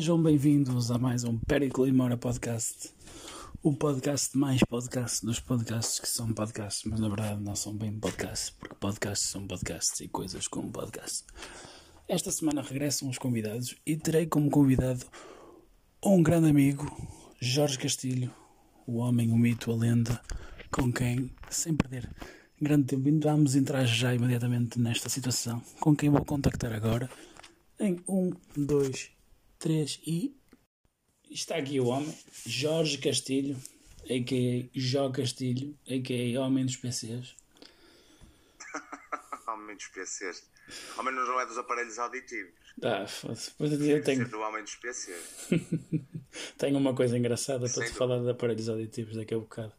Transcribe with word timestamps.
Sejam 0.00 0.22
bem-vindos 0.22 0.90
a 0.90 0.96
mais 0.96 1.24
um 1.24 1.38
Périclo 1.40 1.86
e 1.86 1.92
Mora 1.92 2.16
Podcast. 2.16 2.88
O 3.62 3.76
podcast 3.76 4.34
mais 4.34 4.62
podcast 4.64 5.26
dos 5.26 5.38
podcasts 5.40 5.98
que 5.98 6.08
são 6.08 6.32
podcasts, 6.32 6.84
mas 6.90 6.98
na 6.98 7.06
verdade 7.06 7.42
não 7.42 7.54
são 7.54 7.76
bem 7.76 7.92
podcasts, 7.92 8.48
porque 8.48 8.74
podcasts 8.76 9.28
são 9.28 9.46
podcasts 9.46 10.00
e 10.00 10.08
coisas 10.08 10.48
como 10.48 10.72
podcasts. 10.72 11.26
Esta 12.08 12.30
semana 12.30 12.62
regressam 12.62 13.10
os 13.10 13.18
convidados 13.18 13.76
e 13.84 13.94
terei 13.94 14.24
como 14.24 14.50
convidado 14.50 15.04
um 16.02 16.22
grande 16.22 16.48
amigo, 16.48 16.90
Jorge 17.38 17.78
Castilho, 17.78 18.30
o 18.86 18.96
homem, 19.00 19.30
o 19.30 19.36
mito, 19.36 19.70
a 19.70 19.76
lenda, 19.76 20.18
com 20.70 20.90
quem, 20.90 21.30
sem 21.50 21.76
perder 21.76 22.08
grande 22.58 22.86
tempo, 22.86 23.06
vamos 23.22 23.54
entrar 23.54 23.84
já 23.84 24.14
imediatamente 24.14 24.80
nesta 24.80 25.10
situação, 25.10 25.60
com 25.78 25.94
quem 25.94 26.08
vou 26.08 26.24
contactar 26.24 26.72
agora 26.72 27.10
em 27.78 27.98
um, 28.08 28.30
dois, 28.56 29.10
três 29.60 30.00
e. 30.04 30.34
Está 31.30 31.56
aqui 31.56 31.78
o 31.78 31.86
homem, 31.86 32.12
Jorge 32.44 32.98
Castilho, 32.98 33.56
a.k.a. 34.02 34.68
Jó 34.74 35.10
Castilho, 35.10 35.78
a.k.a. 35.86 36.40
Homem 36.40 36.66
dos 36.66 36.74
PCs. 36.74 37.36
homem 39.46 39.76
dos 39.76 39.86
PCs. 39.86 40.50
Homem 40.98 41.14
não 41.14 41.40
é 41.40 41.46
dos 41.46 41.56
aparelhos 41.56 41.98
auditivos. 42.00 42.52
Ah, 42.82 43.06
foda-se. 43.06 43.52
Eu 43.60 44.02
tenho. 44.02 44.28
do 44.28 44.40
homem 44.40 44.64
dos 44.64 44.74
PCs. 44.74 45.48
tenho 46.58 46.78
uma 46.78 46.94
coisa 46.94 47.16
engraçada 47.16 47.68
para 47.68 47.86
te 47.86 47.92
falar 47.92 48.20
de 48.20 48.30
aparelhos 48.30 48.68
auditivos 48.68 49.14
daqui 49.14 49.34
a 49.34 49.38
bocado. 49.38 49.72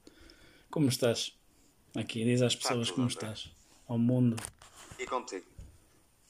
Como 0.70 0.88
estás? 0.88 1.38
Aqui, 1.96 2.24
diz 2.24 2.42
às 2.42 2.56
pessoas 2.56 2.90
como 2.90 3.08
bem. 3.08 3.14
estás. 3.14 3.52
Ao 3.88 3.98
mundo. 3.98 4.38
E 4.98 5.06
contigo? 5.06 5.51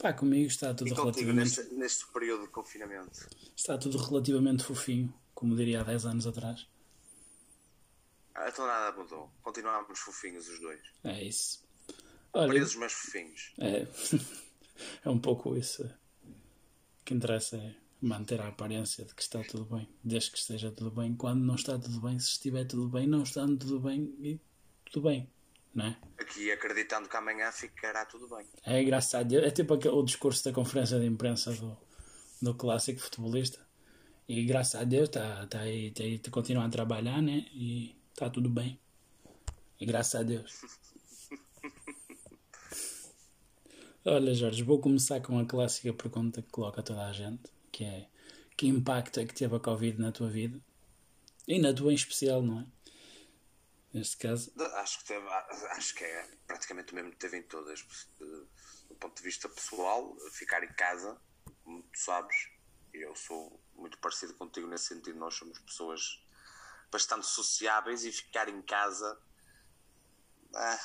Pá, 0.02 0.11
comigo 0.13 0.47
está 0.47 0.73
tudo 0.73 0.89
e 0.89 0.94
relativamente. 0.95 1.59
Neste, 1.59 1.75
neste 1.75 2.07
período 2.07 2.45
de 2.45 2.49
confinamento? 2.49 3.30
Está 3.55 3.77
tudo 3.77 3.99
relativamente 3.99 4.63
fofinho, 4.63 5.13
como 5.35 5.55
diria 5.55 5.81
há 5.81 5.83
10 5.83 6.05
anos 6.07 6.25
atrás. 6.25 6.67
Ah, 8.33 8.49
então 8.49 8.66
nada 8.66 8.97
mudou. 8.97 9.31
Continuámos 9.44 9.99
fofinhos 9.99 10.49
os 10.49 10.59
dois. 10.59 10.81
É 11.03 11.23
isso. 11.23 11.63
Olha, 12.33 12.47
Presos, 12.47 12.75
mas 12.77 12.91
fofinhos. 12.94 13.53
É. 13.59 13.88
é 15.05 15.09
um 15.09 15.19
pouco 15.19 15.55
isso. 15.55 15.83
O 15.83 17.05
que 17.05 17.13
interessa 17.13 17.57
é 17.57 17.75
manter 18.02 18.41
a 18.41 18.47
aparência 18.47 19.05
de 19.05 19.13
que 19.13 19.22
está 19.22 19.44
tudo 19.44 19.66
bem, 19.66 19.88
desde 20.03 20.31
que 20.31 20.39
esteja 20.39 20.72
tudo 20.72 20.89
bem. 20.89 21.16
Quando 21.16 21.44
não 21.44 21.53
está 21.53 21.77
tudo 21.77 22.02
bem, 22.02 22.17
se 22.17 22.29
estiver 22.29 22.66
tudo 22.66 22.89
bem, 22.89 23.05
não 23.05 23.22
estando 23.22 23.55
tudo 23.55 23.79
bem, 23.79 24.16
e 24.19 24.39
tudo 24.83 25.07
bem 25.07 25.29
não 25.73 25.86
é? 25.86 25.97
Aqui 26.19 26.52
acreditando 26.52 27.08
que 27.08 27.16
amanhã 27.16 27.52
ficará 27.52 28.05
tudo 28.05 28.27
bem. 28.27 28.45
É 28.66 28.81
engraçado. 28.81 29.38
É 29.38 29.52
tipo 29.52 29.73
aquele, 29.73 29.95
o 29.95 30.03
discurso 30.03 30.44
da 30.44 30.52
conferência 30.52 31.00
de 31.00 31.05
imprensa 31.05 31.53
do, 31.53 31.78
do 32.41 32.55
clássico 32.55 33.00
futebolista. 33.00 33.59
E 34.28 34.44
graças 34.45 34.80
a 34.80 34.83
Deus 34.83 35.09
está 35.09 35.45
tá 35.47 35.61
aí, 35.61 35.91
tá 35.91 36.03
aí, 36.03 36.19
tá 36.19 36.31
continuando 36.31 36.67
a 36.67 36.72
trabalhar, 36.72 37.22
né? 37.22 37.45
E 37.53 37.95
está 38.13 38.30
tudo 38.30 38.50
bem. 38.50 38.80
E 39.80 39.86
graças 39.86 40.19
a 40.19 40.23
Deus. 40.23 40.61
Olha, 44.06 44.33
Jorge, 44.33 44.63
vou 44.63 44.80
começar 44.80 45.19
com 45.22 45.39
a 45.39 45.45
clássica 45.45 45.94
pergunta 45.94 46.41
que 46.41 46.50
coloca 46.50 46.81
toda 46.81 47.06
a 47.06 47.13
gente, 47.13 47.44
que 47.72 47.83
é 47.83 48.08
que 48.58 48.67
impacto 48.67 49.19
é 49.19 49.25
que 49.25 49.33
teve 49.33 49.56
a 49.56 49.59
Covid 49.59 50.00
na 50.00 50.11
tua 50.11 50.30
vida? 50.30 50.59
E 51.47 51.58
na 51.58 51.73
tua 51.73 51.91
em 51.91 51.95
especial, 51.95 52.44
não 52.44 52.59
é? 52.59 52.66
Neste 53.94 54.17
caso? 54.17 54.52
Acho 54.75 55.00
que, 55.00 55.06
teve, 55.06 55.28
acho 55.28 55.95
que 55.95 56.03
é 56.03 56.30
praticamente 56.47 56.94
o 56.94 56.95
mesmo 56.95 57.11
que 57.11 57.17
teve 57.17 57.38
em 57.38 57.44
todas. 57.44 57.86
Do 58.20 58.95
ponto 59.00 59.16
de 59.16 59.23
vista 59.23 59.50
pessoal, 59.50 60.16
ficar 60.31 60.64
em 60.64 60.73
casa, 60.73 61.20
como 61.64 61.84
tu 61.84 62.00
sabes, 62.00 62.36
eu 62.94 63.16
sou 63.16 63.62
muito 63.75 63.97
parecido 64.00 64.34
contigo 64.35 64.68
nesse 64.68 64.85
sentido. 64.85 65.18
Nós 65.18 65.35
somos 65.35 65.59
pessoas 65.59 66.24
bastante 66.91 67.25
sociáveis 67.25 68.03
e 68.03 68.12
ficar 68.12 68.50
em 68.50 68.62
casa. 68.62 69.18
Ah, 70.53 70.79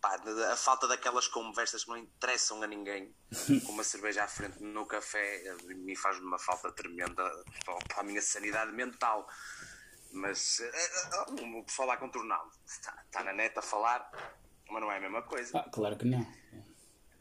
pá, 0.00 0.20
a 0.50 0.56
falta 0.56 0.88
daquelas 0.88 1.28
conversas 1.28 1.84
que 1.84 1.90
não 1.90 1.96
interessam 1.96 2.60
a 2.62 2.66
ninguém, 2.66 3.14
com 3.64 3.72
uma 3.72 3.84
cerveja 3.84 4.24
à 4.24 4.28
frente 4.28 4.60
no 4.60 4.84
café, 4.84 5.54
me 5.62 5.96
faz 5.96 6.18
uma 6.18 6.38
falta 6.38 6.72
tremenda 6.72 7.22
para 7.64 8.00
a 8.00 8.02
minha 8.02 8.20
sanidade 8.20 8.72
mental. 8.72 9.28
Mas 10.12 10.60
uh, 10.60 11.58
o 11.58 11.64
pessoal 11.64 11.88
lá 11.88 11.96
contornado 11.96 12.50
está, 12.66 13.02
está 13.06 13.24
na 13.24 13.32
neta 13.32 13.60
a 13.60 13.62
falar, 13.62 14.10
mas 14.70 14.80
não 14.80 14.92
é 14.92 14.98
a 14.98 15.00
mesma 15.00 15.22
coisa. 15.22 15.58
Ah, 15.58 15.68
claro 15.70 15.96
que 15.96 16.04
não. 16.04 16.26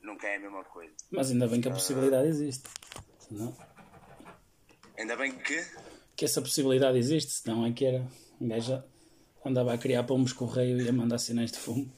Nunca 0.01 0.27
é 0.27 0.35
a 0.35 0.39
mesma 0.39 0.63
coisa. 0.65 0.93
Mas 1.09 1.31
ainda 1.31 1.47
bem 1.47 1.61
que 1.61 1.69
a 1.69 1.71
possibilidade 1.71 2.27
existe. 2.27 2.69
Senão... 3.19 3.55
Ainda 4.97 5.15
bem 5.15 5.37
que. 5.37 5.65
Que 6.15 6.25
essa 6.25 6.41
possibilidade 6.41 6.97
existe, 6.97 7.31
senão 7.31 7.65
é 7.65 7.71
que 7.71 7.85
era. 7.85 8.05
Um 8.39 8.47
gajo 8.47 8.83
andava 9.45 9.73
a 9.73 9.77
criar 9.77 10.03
pombos 10.03 10.33
correio 10.33 10.81
e 10.81 10.89
a 10.89 10.93
mandar 10.93 11.17
sinais 11.17 11.51
de 11.51 11.59
fumo. 11.59 11.91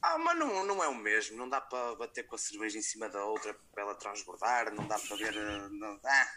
Ah, 0.00 0.16
mas 0.18 0.38
não, 0.38 0.64
não 0.64 0.82
é 0.82 0.88
o 0.88 0.94
mesmo. 0.94 1.36
Não 1.36 1.48
dá 1.48 1.60
para 1.60 1.94
bater 1.96 2.26
com 2.26 2.34
a 2.34 2.38
cerveja 2.38 2.78
em 2.78 2.82
cima 2.82 3.08
da 3.08 3.24
outra 3.24 3.54
para 3.72 3.82
ela 3.82 3.94
transbordar. 3.94 4.74
Não 4.74 4.86
dá 4.86 4.98
para 4.98 5.16
ver. 5.16 5.36
Eh, 5.36 5.68
não, 5.70 6.00
ah, 6.04 6.28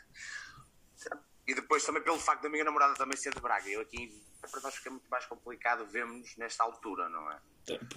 e 1.47 1.55
depois 1.55 1.83
também 1.83 2.01
pelo 2.01 2.19
facto 2.19 2.43
da 2.43 2.49
minha 2.49 2.63
namorada 2.63 2.93
também 2.95 3.17
ser 3.17 3.33
de 3.33 3.41
Braga. 3.41 3.67
Eu 3.69 3.81
aqui, 3.81 4.21
para 4.39 4.61
nós 4.61 4.75
fica 4.75 4.89
muito 4.89 5.09
mais 5.09 5.25
complicado 5.25 5.85
vermos 5.87 6.35
nesta 6.37 6.63
altura, 6.63 7.09
não 7.09 7.31
é? 7.31 7.39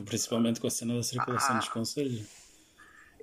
Principalmente 0.04 0.60
com 0.60 0.66
a 0.66 0.70
cena 0.70 0.94
da 0.94 1.02
circulação 1.02 1.56
ah, 1.56 1.58
dos 1.58 1.68
conselhos. 1.68 2.26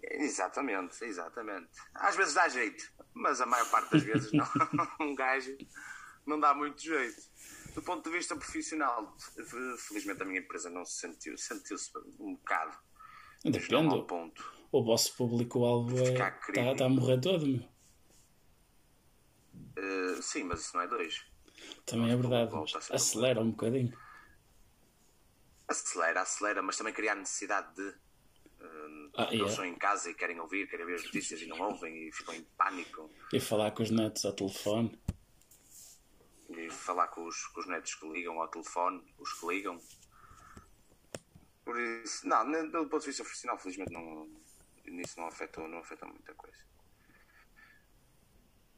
Exatamente, 0.04 1.04
exatamente. 1.04 1.70
Às 1.94 2.16
vezes 2.16 2.34
dá 2.34 2.48
jeito, 2.48 2.84
mas 3.14 3.42
a 3.42 3.46
maior 3.46 3.70
parte 3.70 3.92
das 3.92 4.04
vezes 4.04 4.32
não. 4.32 4.46
um 5.00 5.16
gajo 5.16 5.58
não 6.26 6.40
dá 6.40 6.54
muito 6.54 6.82
jeito. 6.82 7.22
Do 7.74 7.82
ponto 7.82 8.10
de 8.10 8.18
vista 8.18 8.36
profissional, 8.36 9.16
felizmente 9.78 10.22
a 10.22 10.26
minha 10.26 10.40
empresa 10.40 10.70
não 10.70 10.84
se 10.84 11.00
sentiu, 11.00 11.38
sentiu-se 11.38 11.90
um 12.20 12.36
bocado. 12.36 12.78
Depende. 13.44 14.04
Ponto. 14.06 14.54
O 14.72 14.84
vosso 14.84 15.16
público-alvo 15.16 15.98
está 16.04 16.38
é, 16.56 16.76
tá 16.76 16.86
a 16.86 16.90
morrer 16.90 17.20
todo, 17.20 17.48
meu. 17.48 17.72
Uh, 19.78 20.22
sim, 20.22 20.44
mas 20.44 20.62
isso 20.62 20.76
não 20.76 20.84
é 20.84 20.88
dois. 20.88 21.26
Também 21.86 22.12
é 22.12 22.16
verdade. 22.16 22.52
Acelera 22.92 23.42
um 23.42 23.52
bocadinho. 23.52 23.98
Acelera, 25.68 26.22
acelera, 26.22 26.62
mas 26.62 26.78
também 26.78 26.94
cria 26.94 27.14
a 27.14 27.16
necessidade 27.16 27.74
de. 27.76 27.88
Uh, 28.62 29.12
ah, 29.16 29.24
eles 29.24 29.34
yeah. 29.34 29.50
estão 29.50 29.66
em 29.66 29.76
casa 29.76 30.10
e 30.12 30.14
querem 30.14 30.40
ouvir, 30.40 30.68
querem 30.70 30.86
ver 30.86 30.96
as 30.96 31.04
notícias 31.04 31.42
e 31.42 31.48
não 31.48 31.60
ouvem 31.60 32.08
e 32.08 32.12
ficam 32.12 32.34
em 32.34 32.44
pânico. 32.58 33.10
E 33.34 33.40
falar 33.40 33.72
com 33.72 33.84
os 33.84 33.90
netos 33.90 34.26
ao 34.26 34.34
telefone. 34.34 35.00
E 36.50 36.70
falar 36.70 37.08
com 37.08 37.26
os, 37.26 37.48
com 37.48 37.62
os 37.62 37.68
netos 37.68 37.96
que 37.96 38.08
ligam 38.10 38.40
ao 38.42 38.48
telefone, 38.50 39.02
os 39.18 39.34
que 39.34 39.48
ligam. 39.48 39.80
Por 41.64 41.80
isso, 41.80 42.28
não, 42.28 42.70
do 42.70 42.90
ponto 42.90 43.00
de 43.00 43.08
vista 43.08 43.24
profissional, 43.24 43.58
felizmente 43.58 43.94
não, 43.94 44.28
nisso 44.86 45.20
não 45.20 45.28
afetou, 45.28 45.68
não 45.68 45.80
afetou 45.80 46.10
muita 46.10 46.34
coisa. 46.34 46.58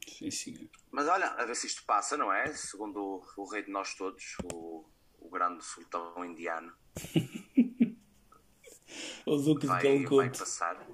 Sim, 0.06 0.30
sim. 0.30 0.70
Mas 0.90 1.08
olha, 1.08 1.26
a 1.26 1.44
ver 1.44 1.56
se 1.56 1.66
isto 1.66 1.84
passa, 1.84 2.16
não 2.16 2.32
é? 2.32 2.52
Segundo 2.54 3.00
o, 3.00 3.22
o 3.36 3.50
rei 3.50 3.62
de 3.62 3.70
nós 3.70 3.94
todos, 3.94 4.36
o, 4.52 4.84
o 5.18 5.30
grande 5.30 5.64
sultão 5.64 6.24
indiano. 6.24 6.72
o 9.26 9.36
Duque 9.36 9.66
vai, 9.66 9.82
de 9.82 9.88
Calcutta. 9.88 10.16
Vai 10.16 10.30
passar. 10.30 10.86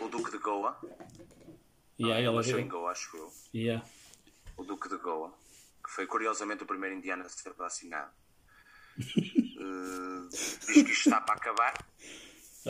O 0.00 0.08
Duque 0.08 0.30
de 0.30 0.38
Goa. 0.38 0.80
Yeah, 1.98 2.20
ele 2.20 2.36
nasceu 2.36 2.60
em 2.60 2.68
Goa, 2.68 2.92
acho 2.92 3.16
eu. 3.16 3.32
Yeah. 3.52 3.84
O 4.56 4.64
Duque 4.64 4.88
de 4.88 4.96
Goa, 4.98 5.36
que 5.84 5.90
foi 5.90 6.06
curiosamente 6.06 6.62
o 6.62 6.66
primeiro 6.66 6.94
indiano 6.94 7.24
a 7.24 7.28
ser 7.28 7.52
vacinado. 7.54 8.12
uh, 8.98 10.28
diz 10.30 10.58
que 10.66 10.80
isto 10.80 11.08
está 11.08 11.20
para 11.20 11.34
acabar. 11.34 11.74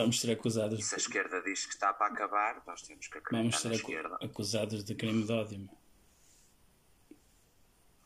Vamos 0.02 0.20
ser 0.20 0.30
acusados. 0.30 0.84
Se 0.84 0.94
a 0.94 0.98
esquerda 0.98 1.42
diz 1.42 1.66
que 1.66 1.74
está 1.74 1.92
para 1.92 2.12
acabar, 2.12 2.62
nós 2.64 2.82
temos 2.82 3.08
que 3.08 3.18
acreditar 3.18 3.36
Vamos 3.36 3.60
ser 3.60 3.72
esquerda. 3.72 4.16
acusados 4.22 4.84
de 4.84 4.94
crime 4.94 5.24
de 5.24 5.32
ódio. 5.32 5.68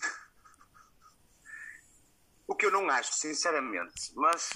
o 2.49 2.55
que 2.55 2.65
eu 2.65 2.71
não 2.71 2.89
acho, 2.89 3.13
sinceramente, 3.13 4.11
mas. 4.15 4.49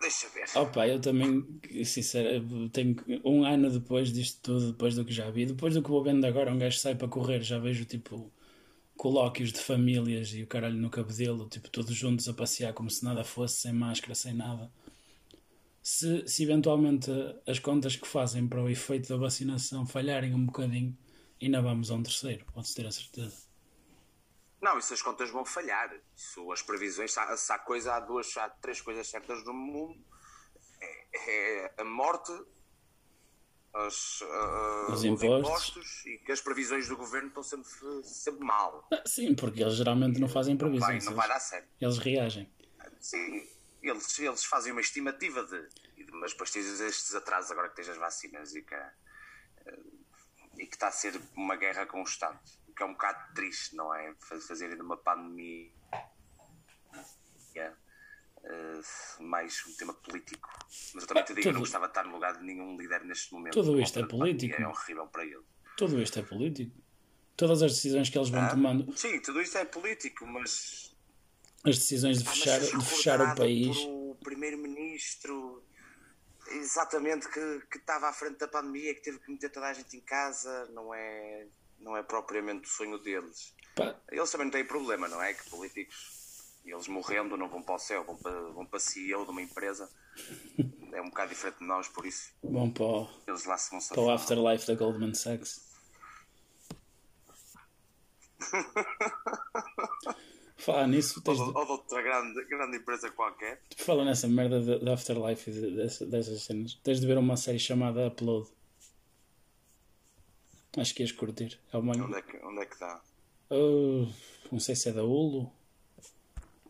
Deixa 0.00 0.28
ver. 0.30 0.48
Opa, 0.56 0.88
eu 0.88 1.00
também, 1.00 1.60
sinceramente, 1.84 2.70
tenho 2.70 2.96
um 3.24 3.44
ano 3.44 3.70
depois 3.70 4.12
disto 4.12 4.40
tudo, 4.42 4.72
depois 4.72 4.96
do 4.96 5.04
que 5.04 5.12
já 5.12 5.30
vi, 5.30 5.46
depois 5.46 5.74
do 5.74 5.82
que 5.82 5.88
vou 5.88 6.02
vendo 6.02 6.24
agora, 6.24 6.52
um 6.52 6.58
gajo 6.58 6.78
sai 6.78 6.96
para 6.96 7.06
correr, 7.06 7.42
já 7.42 7.60
vejo 7.60 7.84
tipo 7.84 8.32
colóquios 8.96 9.52
de 9.52 9.60
famílias 9.60 10.34
e 10.34 10.42
o 10.42 10.48
caralho 10.48 10.76
no 10.76 10.90
cabedelo, 10.90 11.48
tipo, 11.48 11.70
todos 11.70 11.94
juntos 11.94 12.28
a 12.28 12.34
passear 12.34 12.72
como 12.72 12.90
se 12.90 13.04
nada 13.04 13.22
fosse, 13.22 13.60
sem 13.60 13.72
máscara, 13.72 14.16
sem 14.16 14.34
nada 14.34 14.68
se, 15.82 16.26
se 16.28 16.42
eventualmente 16.42 17.10
as 17.46 17.58
contas 17.58 17.96
que 17.96 18.06
fazem 18.06 18.46
para 18.48 18.62
o 18.62 18.68
efeito 18.68 19.08
da 19.08 19.16
vacinação 19.16 19.86
falharem 19.86 20.34
um 20.34 20.46
bocadinho, 20.46 20.96
ainda 21.40 21.60
vamos 21.62 21.90
a 21.90 21.94
um 21.94 22.02
terceiro, 22.02 22.44
pode-se 22.52 22.74
ter 22.74 22.86
a 22.86 22.90
certeza. 22.92 23.48
Não, 24.60 24.76
isso 24.78 24.92
as 24.92 25.00
contas 25.02 25.30
vão 25.30 25.44
falhar. 25.44 25.88
Isso, 26.16 26.50
as 26.50 26.62
previsões, 26.62 27.12
se 27.12 27.20
há, 27.20 27.36
se 27.36 27.52
há, 27.52 27.58
coisa, 27.60 27.94
há 27.94 28.00
duas, 28.00 28.36
há 28.36 28.48
três 28.50 28.80
coisas 28.80 29.06
certas 29.08 29.44
no 29.44 29.54
mundo. 29.54 30.04
É, 30.80 31.64
é 31.70 31.74
a 31.78 31.84
morte 31.84 32.32
Os, 33.74 34.20
uh, 34.22 34.92
Os 34.92 34.98
os 35.00 35.04
impostos. 35.04 35.38
impostos 35.48 36.06
e 36.06 36.18
que 36.18 36.32
as 36.32 36.40
previsões 36.40 36.88
do 36.88 36.96
governo 36.96 37.28
estão 37.28 37.42
sempre, 37.42 37.68
sempre 38.02 38.44
mal. 38.44 38.88
Ah, 38.92 39.02
sim, 39.06 39.34
porque 39.34 39.62
eles 39.62 39.74
geralmente 39.76 40.18
não 40.18 40.26
fazem 40.28 40.56
Vai, 40.56 40.68
previsões. 40.68 41.04
não 41.04 41.12
eles, 41.12 41.16
vai 41.16 41.28
dar 41.28 41.38
certo. 41.40 41.68
eles 41.80 41.98
reagem. 41.98 42.50
Sim, 42.98 43.46
eles, 43.82 44.18
eles 44.18 44.44
fazem 44.44 44.72
uma 44.72 44.80
estimativa 44.80 45.44
de. 45.44 45.68
Mas 46.12 46.32
depois 46.32 46.50
tens 46.50 46.80
estes 46.80 47.14
atrasos 47.14 47.50
agora 47.50 47.68
que 47.68 47.76
tens 47.76 47.88
as 47.88 47.96
vacinas 47.96 48.54
e 48.54 48.62
que, 48.62 48.74
eh, 48.74 49.78
e 50.58 50.66
que 50.66 50.74
está 50.74 50.88
a 50.88 50.92
ser 50.92 51.20
uma 51.36 51.56
guerra 51.56 51.86
constante. 51.86 52.58
O 52.68 52.72
que 52.74 52.82
é 52.82 52.86
um 52.86 52.92
bocado 52.92 53.34
triste, 53.34 53.74
não 53.76 53.94
é? 53.94 54.14
Faz- 54.20 54.46
Fazer 54.46 54.66
ainda 54.70 54.82
uma 54.82 54.96
pandemia 54.96 55.70
eh, 58.44 58.80
mais 59.20 59.64
um 59.66 59.74
tema 59.74 59.92
político. 59.94 60.48
Mas 60.94 61.02
eu 61.02 61.08
também 61.08 61.24
te 61.24 61.28
digo 61.28 61.36
que 61.36 61.42
tudo- 61.48 61.54
não 61.54 61.60
gostava 61.60 61.86
de 61.86 61.90
estar 61.90 62.04
no 62.04 62.12
lugar 62.12 62.36
de 62.38 62.44
nenhum 62.44 62.76
líder 62.76 63.04
neste 63.04 63.32
momento. 63.32 63.54
Tudo 63.54 63.80
isto 63.80 63.98
é 63.98 64.02
pandemia 64.02 64.18
político. 64.20 64.62
É 64.62 64.68
horrível 64.68 65.06
para 65.08 65.24
ele. 65.24 65.42
Tudo 65.76 66.00
isto 66.00 66.18
é 66.18 66.22
político. 66.22 66.76
Todas 67.36 67.62
as 67.62 67.72
decisões 67.74 68.08
que 68.10 68.18
eles 68.18 68.30
vão 68.30 68.48
tomando, 68.48 68.96
Sim, 68.96 69.20
tudo 69.20 69.40
isto 69.40 69.56
é 69.58 69.64
político, 69.64 70.26
mas 70.26 70.87
as 71.64 71.78
decisões 71.78 72.22
de 72.22 72.28
fechar, 72.28 72.60
de 72.60 72.84
fechar 72.84 73.20
o 73.20 73.34
país. 73.34 73.76
O 73.86 74.16
primeiro-ministro, 74.22 75.62
exatamente, 76.52 77.28
que, 77.28 77.60
que 77.70 77.78
estava 77.78 78.08
à 78.08 78.12
frente 78.12 78.38
da 78.38 78.48
pandemia, 78.48 78.94
que 78.94 79.02
teve 79.02 79.18
que 79.18 79.30
meter 79.30 79.50
toda 79.50 79.66
a 79.66 79.72
gente 79.72 79.96
em 79.96 80.00
casa, 80.00 80.66
não 80.72 80.94
é, 80.94 81.46
não 81.80 81.96
é 81.96 82.02
propriamente 82.02 82.66
o 82.66 82.70
sonho 82.70 82.98
deles. 82.98 83.54
Pá, 83.74 83.94
Eles 84.10 84.30
também 84.30 84.46
não 84.46 84.52
têm 84.52 84.64
problema, 84.64 85.08
não 85.08 85.22
é? 85.22 85.34
Que 85.34 85.48
políticos, 85.50 86.54
eles 86.64 86.88
morrendo, 86.88 87.36
não 87.36 87.48
vão 87.48 87.62
para 87.62 87.74
o 87.74 87.78
céu, 87.78 88.04
vão 88.04 88.16
para, 88.16 88.40
vão 88.50 88.66
para 88.66 88.80
CEO 88.80 89.24
de 89.24 89.30
uma 89.30 89.42
empresa. 89.42 89.88
É 90.90 91.02
um 91.02 91.10
bocado 91.10 91.28
diferente 91.28 91.58
de 91.58 91.66
nós, 91.66 91.86
por 91.86 92.06
isso 92.06 92.32
vão 92.42 92.70
para 92.70 92.82
o, 92.82 93.08
eles 93.26 93.44
lá 93.44 93.58
se 93.58 93.70
vão 93.70 93.78
para 93.78 94.00
o 94.00 94.10
afterlife 94.10 94.66
da 94.66 94.74
Goldman 94.74 95.12
Sachs. 95.12 95.60
Falar 100.58 100.86
nisso, 100.88 101.20
tens 101.22 101.38
Ou, 101.40 101.52
de, 101.52 101.58
ou 101.58 101.64
de 101.64 101.72
outra 101.72 102.02
grande, 102.02 102.44
grande 102.46 102.76
empresa 102.78 103.10
qualquer. 103.12 103.60
fala 103.76 104.04
nessa 104.04 104.28
merda 104.28 104.60
da 104.60 104.78
da 104.78 104.94
Afterlife 104.94 105.50
e 105.50 105.54
de- 105.54 105.70
dessa- 105.76 106.04
dessas 106.06 106.42
cenas. 106.42 106.74
Tens 106.82 107.00
de 107.00 107.06
ver 107.06 107.16
uma 107.18 107.36
série 107.36 107.58
chamada 107.58 108.08
Upload. 108.08 108.48
Acho 110.76 110.94
que 110.94 111.02
ias 111.02 111.12
curtir. 111.12 111.58
É 111.72 111.76
uma, 111.76 111.92
Onde 111.92 112.16
é 112.18 112.22
que, 112.22 112.36
onde 112.44 112.60
é 112.62 112.66
que 112.66 112.78
dá? 112.78 113.00
Uh, 113.50 114.06
não 114.52 114.60
sei 114.60 114.74
se 114.76 114.88
é 114.88 114.92
da 114.92 115.02
Hulu. 115.02 115.50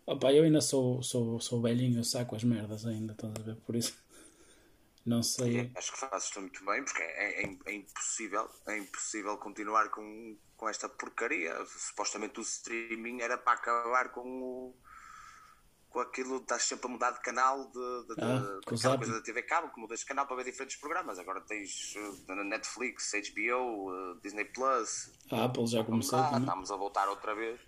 Opa, 0.07 0.33
eu 0.33 0.45
ainda 0.45 0.61
sou, 0.61 1.03
sou, 1.03 1.39
sou 1.41 1.61
velhinho, 1.61 1.99
eu 1.99 2.05
saco 2.05 2.35
as 2.35 2.43
merdas 2.43 2.87
ainda, 2.87 3.13
estás 3.13 3.33
a 3.37 3.43
ver? 3.43 3.57
Por 3.57 3.77
isso, 3.77 3.95
não 5.09 5.23
sei. 5.23 5.73
Acho 5.75 5.93
que 5.93 5.99
fazes 5.99 6.31
tu 6.31 6.41
muito 6.41 6.65
bem, 6.65 6.85
porque 6.85 7.03
é, 7.03 7.43
é- 7.45 7.57
é 7.67 7.73
impossível, 7.73 8.49
é 8.67 8.77
impossível 8.79 9.37
continuar 9.39 9.89
com, 9.91 10.37
com 10.57 10.69
esta 10.69 10.89
porcaria. 10.89 11.55
Supostamente 11.67 12.39
o 12.39 12.43
streaming 12.43 13.21
era 13.21 13.37
para 13.39 13.55
acabar 13.55 14.11
com 14.11 14.27
o 14.43 14.77
com 15.91 16.01
aquilo 16.01 16.37
de 16.37 16.43
estás 16.43 16.65
sempre 16.65 16.87
a 16.87 16.91
mudar 16.91 17.13
de 17.13 17.21
canal 17.23 17.65
de, 17.71 18.03
de, 18.09 18.15
de- 18.15 18.23
Ah, 18.23 18.61
Zap. 18.77 18.99
coisa 18.99 19.15
da 19.15 19.23
TV 19.23 19.43
Cabo, 19.45 19.73
que 19.73 19.81
mudas 19.81 20.01
de 20.01 20.05
canal 20.05 20.27
para 20.27 20.37
ver 20.37 20.45
diferentes 20.45 20.77
programas. 20.77 21.19
Agora 21.19 21.41
tens 21.41 21.95
na 22.29 22.45
Netflix, 22.45 23.11
HBO, 23.13 23.89
uh, 24.13 24.21
Disney 24.21 24.45
Plus. 24.45 25.11
A 25.33 25.45
Apple 25.45 25.67
já 25.67 25.83
começou 25.83 26.19
Ah, 26.19 26.37
estamos 26.39 26.71
a 26.71 26.77
voltar 26.77 27.09
outra 27.09 27.35
vez. 27.35 27.59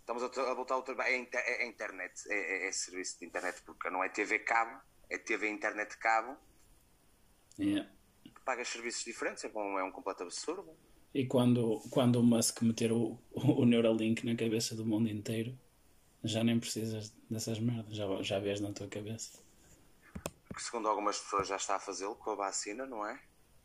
Estamos 0.00 0.24
a, 0.24 0.54
voltar 0.54 0.74
outra 0.76 0.92
vez. 0.96 1.08
É, 1.08 1.38
é- 1.38 1.62
é 1.62 1.66
internet, 1.68 2.12
é, 2.28 2.34
é- 2.34 2.68
é 2.68 2.72
serviço 2.72 3.20
de 3.20 3.26
internet, 3.26 3.62
porque 3.62 3.88
não 3.90 4.02
é 4.02 4.08
TV 4.08 4.40
Cabo, 4.40 4.80
é 5.10 5.18
TV 5.18 5.48
Internet 5.50 5.96
Cabo 5.98 6.36
Yeah. 7.58 7.90
que 8.22 8.40
pagas 8.44 8.68
serviços 8.68 9.04
diferentes, 9.04 9.44
é, 9.44 9.50
um, 9.52 9.78
é 9.78 9.82
um 9.82 9.90
completo 9.90 10.22
absurdo. 10.22 10.70
E 11.12 11.26
quando, 11.26 11.80
quando 11.90 12.16
o 12.16 12.22
Musk 12.22 12.62
meter 12.62 12.92
o, 12.92 13.18
o 13.32 13.64
Neuralink 13.64 14.24
na 14.24 14.36
cabeça 14.36 14.76
do 14.76 14.86
mundo 14.86 15.08
inteiro, 15.08 15.58
já 16.22 16.44
nem 16.44 16.58
precisas 16.60 17.12
dessas 17.28 17.58
merdas, 17.58 17.96
já, 17.96 18.22
já 18.22 18.38
vês 18.38 18.60
na 18.60 18.72
tua 18.72 18.86
cabeça. 18.86 19.42
Que 20.54 20.62
segundo 20.62 20.88
algumas 20.88 21.18
pessoas 21.18 21.48
já 21.48 21.56
está 21.56 21.76
a 21.76 21.80
fazê-lo 21.80 22.14
com 22.14 22.30
a 22.30 22.34
vacina, 22.34 22.86
não 22.86 23.04
é? 23.04 23.20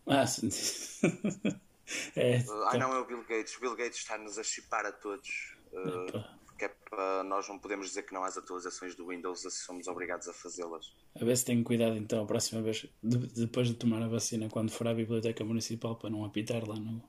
Ah, 0.08 0.26
sim. 0.26 0.50
é, 2.16 2.38
ah, 2.68 2.78
não, 2.78 2.94
é 2.94 3.00
o 3.00 3.06
Bill 3.06 3.24
Gates. 3.24 3.56
O 3.58 3.62
Bill 3.62 3.76
Gates 3.76 4.00
está-nos 4.00 4.38
a 4.38 4.44
chipar 4.44 4.86
a 4.86 4.92
todos. 4.92 5.56
uh. 5.74 6.43
Que 6.58 6.66
é 6.66 6.70
para 6.70 7.24
nós 7.24 7.48
não 7.50 7.58
podemos 7.60 7.88
dizer 7.88 8.04
que 8.04 8.14
não 8.14 8.24
às 8.24 8.38
atualizações 8.38 8.96
do 8.96 9.08
Windows 9.08 9.42
se 9.42 9.50
somos 9.52 9.88
obrigados 9.88 10.28
a 10.28 10.34
fazê-las. 10.34 10.94
A 11.20 11.24
ver 11.26 11.36
se 11.38 11.46
tenho 11.46 11.64
cuidado 11.64 11.96
então 11.96 12.24
a 12.24 12.26
próxima 12.28 12.62
vez, 12.62 12.86
de- 13.04 13.28
depois 13.42 13.68
de 13.68 13.74
tomar 13.76 14.02
a 14.04 14.08
vacina, 14.08 14.50
quando 14.50 14.72
for 14.72 14.88
à 14.88 14.94
biblioteca 14.94 15.44
municipal, 15.44 15.96
para 15.98 16.10
não 16.10 16.24
apitar 16.26 16.68
lá 16.68 16.76
no, 16.76 17.02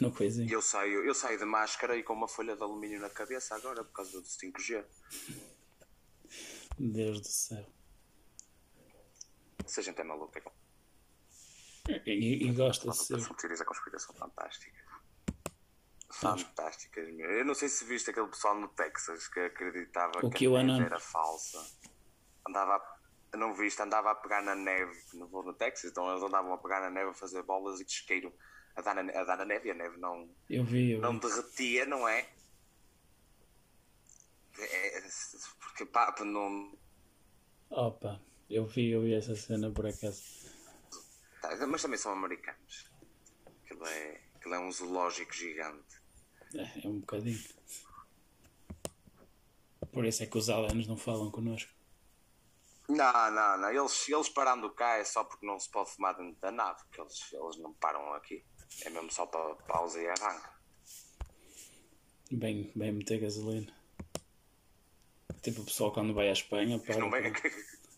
no 0.00 0.10
coisinho. 0.12 0.50
eu 0.52 0.62
saio, 0.62 1.04
eu 1.04 1.14
saio 1.14 1.38
de 1.38 1.44
máscara 1.44 1.96
e 1.96 2.02
com 2.02 2.12
uma 2.14 2.28
folha 2.28 2.56
de 2.56 2.62
alumínio 2.62 3.00
na 3.00 3.10
cabeça 3.10 3.54
agora 3.54 3.84
por 3.84 3.92
causa 3.92 4.20
do 4.20 4.26
5G. 4.26 4.84
Deus 6.78 7.20
do 7.20 7.28
céu. 7.28 7.66
Se 9.66 9.80
a 9.80 9.82
gente 9.82 10.00
é 10.00 10.04
maluco, 10.04 10.38
é 10.38 10.42
E, 12.06 12.46
e 12.48 12.52
gosta 12.52 12.90
de 12.90 12.96
ser. 12.96 13.16
teorias 13.36 13.58
da 13.60 13.64
conspiração 13.64 14.14
fantásticas. 16.10 16.54
Fantásticas 16.56 17.06
mesmo. 17.14 17.32
Eu 17.32 17.44
não 17.44 17.54
sei 17.54 17.68
se 17.68 17.84
viste 17.84 18.10
aquele 18.10 18.28
pessoal 18.28 18.54
no 18.54 18.68
Texas 18.68 19.28
que 19.28 19.40
acreditava 19.40 20.12
O 20.24 20.30
que 20.30 20.46
a 20.46 20.62
neve 20.62 20.84
era 20.86 21.00
falsa. 21.00 21.58
Andava 22.48 22.76
a, 22.76 23.36
não 23.36 23.54
viste, 23.54 23.80
andava 23.82 24.10
a 24.10 24.14
pegar 24.14 24.42
na 24.42 24.54
neve 24.54 24.96
no 25.14 25.26
voo 25.28 25.42
no 25.42 25.52
Texas, 25.54 25.90
então 25.90 26.10
eles 26.10 26.22
andavam 26.22 26.52
a 26.52 26.58
pegar 26.58 26.80
na 26.80 26.90
neve 26.90 27.10
a 27.10 27.14
fazer 27.14 27.42
bolas 27.42 27.80
e 27.80 27.84
de 27.84 27.92
isqueiro 27.92 28.32
a 28.76 28.82
dar 28.82 28.94
na, 28.94 29.12
a 29.12 29.24
dar 29.24 29.38
na 29.38 29.44
neve 29.44 29.68
e 29.68 29.70
a 29.70 29.74
neve 29.74 29.96
não, 29.98 30.28
Eu 30.48 30.64
vi, 30.64 30.92
eu 30.92 31.00
não 31.00 31.14
vi. 31.14 31.20
derretia, 31.20 31.86
não 31.86 32.06
é? 32.06 32.28
É, 34.58 35.02
porque 35.60 35.84
pá, 35.84 36.14
não. 36.20 36.78
Opa, 37.70 38.20
eu 38.48 38.66
vi, 38.66 38.90
eu 38.90 39.02
vi 39.02 39.14
essa 39.14 39.34
cena 39.34 39.70
por 39.70 39.86
acaso. 39.86 40.22
tá, 41.40 41.66
mas 41.66 41.82
também 41.82 41.98
são 41.98 42.12
americanos. 42.12 42.90
Aquilo 43.64 43.86
é, 43.86 44.20
aquilo 44.36 44.54
é 44.54 44.58
um 44.58 44.70
zoológico 44.72 45.34
gigante. 45.34 45.95
É, 46.54 46.86
é 46.86 46.88
um 46.88 47.00
bocadinho. 47.00 47.42
Por 49.92 50.04
isso 50.04 50.22
é 50.22 50.26
que 50.26 50.36
os 50.38 50.48
aliens 50.50 50.86
não 50.86 50.96
falam 50.96 51.30
connosco. 51.30 51.72
Não, 52.88 53.30
não, 53.30 53.58
não. 53.58 53.70
Eles, 53.70 54.08
eles 54.08 54.28
parando 54.28 54.70
cá 54.70 54.98
é 54.98 55.04
só 55.04 55.24
porque 55.24 55.46
não 55.46 55.58
se 55.58 55.68
pode 55.70 55.90
fumar 55.90 56.14
dentro 56.16 56.40
da 56.40 56.50
nave, 56.50 56.82
que 56.92 57.00
eles, 57.00 57.32
eles 57.32 57.56
não 57.58 57.72
param 57.74 58.12
aqui. 58.14 58.44
É 58.84 58.90
mesmo 58.90 59.10
só 59.10 59.26
para 59.26 59.54
pausa 59.66 60.00
e 60.00 60.06
arranca. 60.06 60.54
Bem, 62.30 62.70
bem 62.74 62.92
meter 62.92 63.18
gasolina. 63.20 63.72
Tipo 65.42 65.62
o 65.62 65.64
pessoal 65.64 65.92
quando 65.92 66.12
vai 66.12 66.28
à 66.28 66.32
Espanha 66.32 66.78
Que 66.80 66.94
não 66.96 67.08
para, 67.08 67.20
venham, 67.20 67.34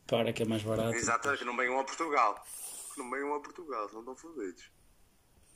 para 0.06 0.32
que 0.32 0.42
é 0.42 0.46
mais 0.46 0.62
barato. 0.62 0.94
exato, 0.94 1.36
que 1.36 1.44
não 1.44 1.56
venham 1.56 1.78
a 1.80 1.84
Portugal. 1.84 2.44
Que 2.92 2.98
não 3.00 3.10
venham 3.10 3.34
a 3.34 3.40
Portugal, 3.40 3.88
não 3.92 4.00
estão 4.00 4.16
fodidos. 4.16 4.70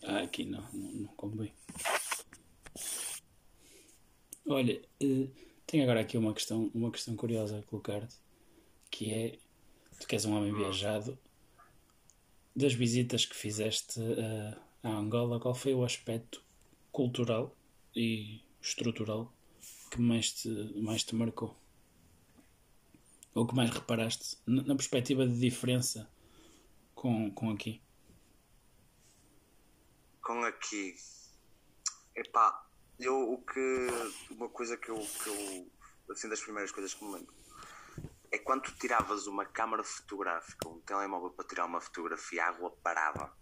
Ah, 0.04 0.20
aqui 0.22 0.44
não, 0.44 0.62
não, 0.72 0.92
não 0.92 1.08
convém. 1.14 1.54
Olha, 4.46 4.82
eh, 5.00 5.28
tenho 5.66 5.84
agora 5.84 6.00
aqui 6.00 6.18
uma 6.18 6.34
questão, 6.34 6.70
uma 6.74 6.90
questão 6.90 7.14
curiosa 7.14 7.58
a 7.58 7.62
colocar-te, 7.62 8.16
que 8.90 9.12
é, 9.12 9.38
tu 10.00 10.06
que 10.06 10.16
és 10.16 10.24
um 10.24 10.36
homem 10.36 10.52
viajado, 10.52 11.18
das 12.54 12.74
visitas 12.74 13.24
que 13.24 13.36
fizeste 13.36 14.00
eh, 14.00 14.58
à 14.82 14.90
Angola, 14.90 15.38
qual 15.38 15.54
foi 15.54 15.74
o 15.74 15.84
aspecto 15.84 16.42
cultural 16.90 17.56
e 17.94 18.42
estrutural 18.60 19.32
que 19.90 20.00
mais 20.00 20.32
te, 20.32 20.48
mais 20.80 21.04
te 21.04 21.14
marcou? 21.14 21.56
Ou 23.34 23.46
que 23.46 23.54
mais 23.54 23.70
reparaste, 23.70 24.36
na, 24.44 24.62
na 24.62 24.74
perspectiva 24.74 25.26
de 25.26 25.38
diferença 25.38 26.10
com, 26.94 27.30
com 27.30 27.50
aqui? 27.50 27.80
Com 30.20 30.44
aqui. 30.44 30.94
Epá, 32.14 32.71
eu 33.06 33.32
o 33.32 33.42
que. 33.44 33.88
Uma 34.30 34.48
coisa 34.48 34.76
que 34.76 34.90
eu, 34.90 34.96
que 34.96 35.28
eu. 35.28 35.70
Assim, 36.10 36.28
das 36.28 36.40
primeiras 36.40 36.72
coisas 36.72 36.94
que 36.94 37.04
me 37.04 37.14
lembro. 37.14 37.34
É 38.30 38.38
quando 38.38 38.62
tu 38.62 38.74
tiravas 38.78 39.26
uma 39.26 39.44
câmara 39.44 39.84
fotográfica, 39.84 40.68
um 40.68 40.80
telemóvel 40.80 41.30
para 41.30 41.46
tirar 41.46 41.66
uma 41.66 41.80
fotografia, 41.80 42.44
a 42.44 42.48
água 42.48 42.70
parava. 42.82 43.36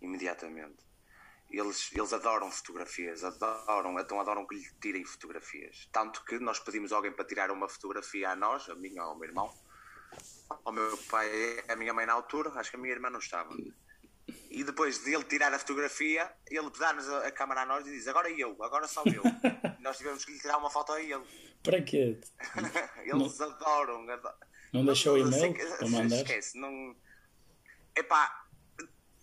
Imediatamente. 0.00 0.86
Eles, 1.50 1.90
eles 1.92 2.12
adoram 2.12 2.50
fotografias, 2.50 3.24
adoram, 3.24 3.98
então 3.98 4.20
adoram 4.20 4.46
que 4.46 4.54
lhe 4.54 4.70
tirem 4.80 5.04
fotografias. 5.04 5.88
Tanto 5.90 6.22
que 6.24 6.38
nós 6.38 6.60
pedimos 6.60 6.92
alguém 6.92 7.12
para 7.12 7.24
tirar 7.24 7.50
uma 7.50 7.68
fotografia 7.68 8.30
a 8.30 8.36
nós, 8.36 8.68
a 8.68 8.74
mim 8.74 8.98
ou 8.98 9.06
ao 9.06 9.18
meu 9.18 9.28
irmão, 9.28 9.52
ao 10.64 10.72
meu 10.72 10.96
pai 11.10 11.64
à 11.68 11.74
minha 11.74 11.94
mãe 11.94 12.04
na 12.04 12.12
altura, 12.12 12.50
acho 12.50 12.70
que 12.70 12.76
a 12.76 12.78
minha 12.78 12.92
irmã 12.92 13.08
não 13.08 13.18
estava. 13.18 13.50
E 14.50 14.64
depois 14.64 14.98
de 15.04 15.14
ele 15.14 15.24
tirar 15.24 15.52
a 15.52 15.58
fotografia, 15.58 16.30
ele 16.50 16.70
dá-nos 16.78 17.08
a, 17.08 17.28
a 17.28 17.30
câmera 17.30 17.62
a 17.62 17.66
nós 17.66 17.86
e 17.86 17.90
diz: 17.90 18.08
Agora 18.08 18.30
eu, 18.30 18.56
agora 18.62 18.88
só 18.88 19.02
eu. 19.06 19.22
Nós 19.80 19.96
tivemos 19.96 20.24
que 20.24 20.32
lhe 20.32 20.38
tirar 20.38 20.58
uma 20.58 20.70
foto 20.70 20.92
a 20.92 21.00
ele. 21.00 21.24
Para 21.62 21.80
quê? 21.80 22.18
Eles 23.04 23.40
adoram. 23.40 24.08
adoram. 24.10 24.36
Não 24.72 24.84
deixou 24.84 25.14
o 25.14 25.18
e-mail 25.18 25.54
mandar? 25.88 26.16
Esquece, 26.16 26.58
não. 26.58 26.96
Epá, 27.96 28.46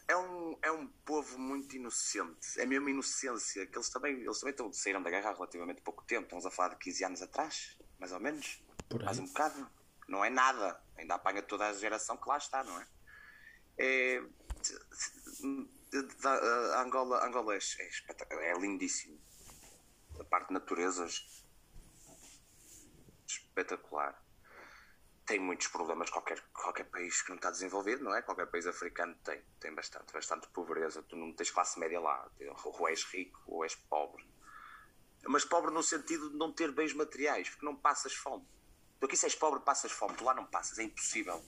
é 0.07 0.15
um, 0.15 0.57
é 0.61 0.71
um 0.71 0.87
povo 1.05 1.37
muito 1.37 1.75
inocente. 1.75 2.59
É 2.59 2.65
mesmo 2.65 2.89
inocência. 2.89 3.65
Que 3.65 3.77
eles 3.77 3.89
também, 3.89 4.21
eles 4.21 4.39
também 4.39 4.51
estão, 4.51 4.71
saíram 4.71 5.03
da 5.03 5.09
guerra 5.09 5.31
há 5.31 5.33
relativamente 5.33 5.81
pouco 5.81 6.03
tempo. 6.05 6.23
Estamos 6.23 6.45
a 6.45 6.51
falar 6.51 6.69
de 6.69 6.77
15 6.77 7.05
anos 7.05 7.21
atrás, 7.21 7.77
mais 7.99 8.11
ou 8.11 8.19
menos. 8.19 8.63
Por 8.89 9.01
aí. 9.01 9.05
Mais 9.05 9.19
um 9.19 9.25
bocado. 9.25 9.69
Não 10.07 10.23
é 10.23 10.29
nada. 10.29 10.79
Ainda 10.97 11.15
apanha 11.15 11.41
toda 11.41 11.67
a 11.67 11.73
geração 11.73 12.15
que 12.17 12.29
lá 12.29 12.37
está, 12.37 12.63
não 12.63 12.79
é? 12.79 12.87
é 13.77 14.23
a 16.73 16.81
Angola, 16.81 17.25
Angola 17.25 17.55
é, 17.55 17.59
é, 17.59 18.51
é 18.51 18.53
lindíssimo. 18.59 19.19
A 20.19 20.23
parte 20.23 20.49
de 20.49 20.53
naturezas 20.53 21.45
espetacular. 23.27 24.21
Tem 25.25 25.39
muitos 25.39 25.67
problemas 25.67 26.09
qualquer, 26.09 26.39
qualquer 26.53 26.85
país 26.85 27.21
que 27.21 27.29
não 27.29 27.37
está 27.37 27.49
desenvolvido, 27.49 28.03
não 28.03 28.15
é? 28.15 28.21
Qualquer 28.21 28.45
país 28.45 28.67
africano 28.67 29.15
tem, 29.23 29.43
tem 29.59 29.73
bastante, 29.73 30.13
bastante 30.13 30.47
pobreza. 30.49 31.01
Tu 31.01 31.15
não 31.15 31.33
tens 31.33 31.49
classe 31.49 31.79
média 31.79 31.99
lá, 31.99 32.29
ou 32.63 32.87
és 32.87 33.03
rico 33.05 33.41
ou 33.47 33.63
és 33.63 33.73
pobre. 33.73 34.23
Mas 35.27 35.43
pobre 35.43 35.71
no 35.71 35.81
sentido 35.81 36.29
de 36.29 36.37
não 36.37 36.53
ter 36.53 36.71
bens 36.71 36.93
materiais, 36.93 37.49
porque 37.49 37.65
não 37.65 37.75
passas 37.75 38.13
fome. 38.13 38.47
Tu 38.99 39.07
aqui 39.07 39.17
se 39.17 39.25
és 39.25 39.35
pobre, 39.35 39.59
passas 39.61 39.91
fome, 39.91 40.15
tu 40.15 40.23
lá 40.23 40.35
não 40.35 40.45
passas, 40.45 40.77
é 40.77 40.83
impossível. 40.83 41.43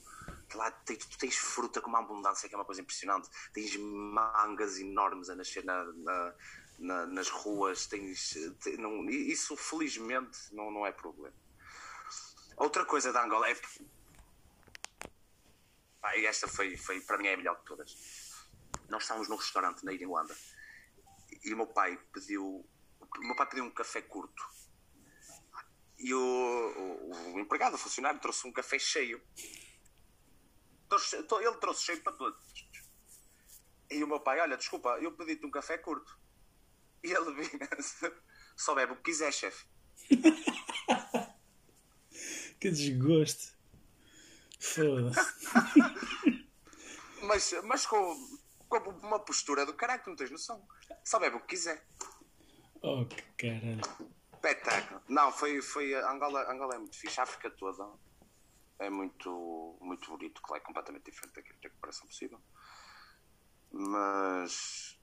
Lá 0.54 0.70
tens, 0.70 1.04
tu 1.04 1.18
tens 1.18 1.36
fruta 1.36 1.80
com 1.80 1.88
uma 1.88 1.98
abundância 1.98 2.48
que 2.48 2.54
é 2.54 2.58
uma 2.58 2.64
coisa 2.64 2.80
impressionante. 2.80 3.28
Tens 3.52 3.76
mangas 3.76 4.78
enormes 4.78 5.28
a 5.28 5.36
nascer 5.36 5.64
na, 5.64 5.84
na, 5.84 6.34
na, 6.78 7.06
nas 7.06 7.28
ruas, 7.28 7.86
tens, 7.86 8.34
não, 8.78 9.08
isso 9.10 9.56
felizmente 9.56 10.38
não, 10.52 10.70
não 10.70 10.86
é 10.86 10.92
problema. 10.92 11.36
Outra 12.56 12.84
coisa 12.84 13.12
da 13.12 13.24
Angola 13.24 13.48
é. 13.48 13.54
Pá, 16.00 16.16
esta 16.16 16.48
foi, 16.48 16.76
foi, 16.76 17.00
para 17.00 17.18
mim, 17.18 17.28
é 17.28 17.34
a 17.34 17.36
melhor 17.36 17.56
de 17.58 17.64
todas. 17.64 17.94
Nós 18.88 19.02
estávamos 19.02 19.28
num 19.28 19.36
restaurante 19.36 19.84
na 19.84 19.92
Irlanda 19.92 20.34
e 21.44 21.52
o 21.52 21.56
meu 21.56 21.66
pai 21.66 21.96
pediu. 22.12 22.44
O 22.44 23.24
meu 23.24 23.36
pai 23.36 23.48
pediu 23.48 23.64
um 23.64 23.70
café 23.70 24.02
curto. 24.02 24.42
E 25.98 26.14
o, 26.14 26.18
o, 26.18 27.34
o 27.34 27.40
empregado, 27.40 27.74
o 27.74 27.78
funcionário, 27.78 28.20
trouxe 28.20 28.46
um 28.46 28.52
café 28.52 28.78
cheio. 28.78 29.22
Ele 30.90 31.56
trouxe 31.56 31.84
cheio 31.84 32.02
para 32.02 32.12
todos. 32.12 32.40
E 33.90 34.04
o 34.04 34.06
meu 34.06 34.20
pai, 34.20 34.40
olha, 34.40 34.56
desculpa, 34.56 34.98
eu 35.00 35.12
pedi-te 35.12 35.46
um 35.46 35.50
café 35.50 35.78
curto. 35.78 36.18
E 37.02 37.12
ele 37.12 37.32
vinha, 37.34 37.68
só 38.56 38.74
bebe 38.74 38.92
o 38.92 38.96
que 38.96 39.02
quiser, 39.02 39.32
chefe. 39.32 39.66
Que 42.60 42.70
desgosto. 42.70 43.56
Foda-se. 44.58 45.20
mas, 47.22 47.54
mas 47.62 47.86
com, 47.86 48.16
com 48.68 48.78
uma 49.06 49.20
postura 49.20 49.64
do 49.64 49.74
caralho 49.74 50.02
que 50.02 50.08
não 50.08 50.16
tens 50.16 50.30
noção. 50.30 50.66
Só 51.04 51.20
bebe 51.20 51.36
o 51.36 51.40
que 51.40 51.48
quiser. 51.48 51.86
Oh, 52.82 53.06
que 53.06 53.22
caralho. 53.36 53.80
Espetáculo. 54.34 55.00
Não, 55.08 55.32
foi, 55.32 55.62
foi 55.62 55.94
Angola, 55.94 56.50
Angola 56.50 56.74
é 56.74 56.78
muito 56.78 56.98
fixe. 56.98 57.20
A 57.20 57.22
África 57.22 57.50
toda 57.50 57.84
é 58.78 58.90
muito, 58.90 59.76
muito 59.80 60.10
bonito, 60.10 60.40
claro, 60.42 60.62
é 60.62 60.66
completamente 60.66 61.10
diferente 61.10 61.34
daquilo 61.34 61.58
que 61.58 61.70
parece 61.80 62.06
possível. 62.06 62.40
Mas 63.70 64.98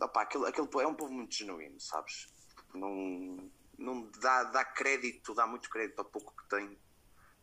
opa, 0.00 0.22
aquele, 0.22 0.46
aquele 0.46 0.68
é 0.82 0.86
um 0.86 0.94
povo 0.94 1.12
muito 1.12 1.34
genuíno, 1.34 1.80
sabes? 1.80 2.32
Não 2.74 3.50
não 3.78 4.08
dá, 4.20 4.44
dá 4.44 4.64
crédito, 4.64 5.34
dá 5.34 5.46
muito 5.46 5.68
crédito 5.68 5.98
ao 5.98 6.04
pouco 6.04 6.34
que 6.36 6.48
tem, 6.48 6.78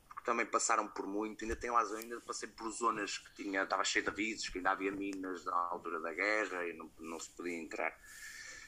porque 0.08 0.24
também 0.24 0.46
passaram 0.46 0.88
por 0.88 1.06
muito, 1.06 1.44
ainda 1.44 1.56
tem 1.56 1.70
lá, 1.70 1.82
ainda 1.82 2.22
passei 2.22 2.48
por 2.50 2.70
zonas 2.72 3.18
que 3.18 3.44
tinha, 3.44 3.64
estava 3.64 3.84
cheio 3.84 4.06
de 4.06 4.12
avisos, 4.12 4.48
que 4.50 4.60
ainda 4.60 4.72
havia 4.72 4.92
minas 4.92 5.48
à 5.48 5.56
altura 5.72 6.00
da 6.00 6.14
guerra 6.14 6.66
e 6.68 6.74
não, 6.74 6.90
não 7.00 7.20
se 7.20 7.30
podia 7.32 7.58
entrar. 7.58 7.94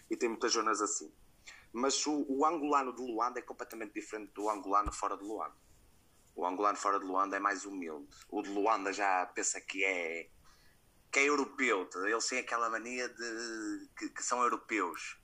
E 0.09 0.17
tem 0.17 0.27
muitas 0.27 0.51
zonas 0.51 0.81
assim. 0.81 1.13
Mas 1.71 2.05
o, 2.05 2.25
o 2.27 2.45
angolano 2.45 2.93
de 2.93 3.01
Luanda 3.01 3.39
é 3.39 3.41
completamente 3.41 3.93
diferente 3.93 4.33
do 4.33 4.49
angolano 4.49 4.91
fora 4.91 5.15
de 5.15 5.23
Luanda. 5.23 5.55
O 6.35 6.45
angolano 6.45 6.77
fora 6.77 6.99
de 6.99 7.05
Luanda 7.05 7.37
é 7.37 7.39
mais 7.39 7.65
humilde. 7.65 8.07
O 8.29 8.41
de 8.41 8.49
Luanda 8.49 8.91
já 8.93 9.25
pensa 9.27 9.59
que 9.59 9.83
é 9.83 10.29
que 11.11 11.19
é 11.19 11.27
europeu. 11.27 11.89
Eles 12.05 12.27
têm 12.27 12.39
aquela 12.39 12.69
mania 12.69 13.09
de 13.09 13.89
que, 13.97 14.09
que 14.09 14.23
são 14.23 14.41
europeus. 14.41 15.17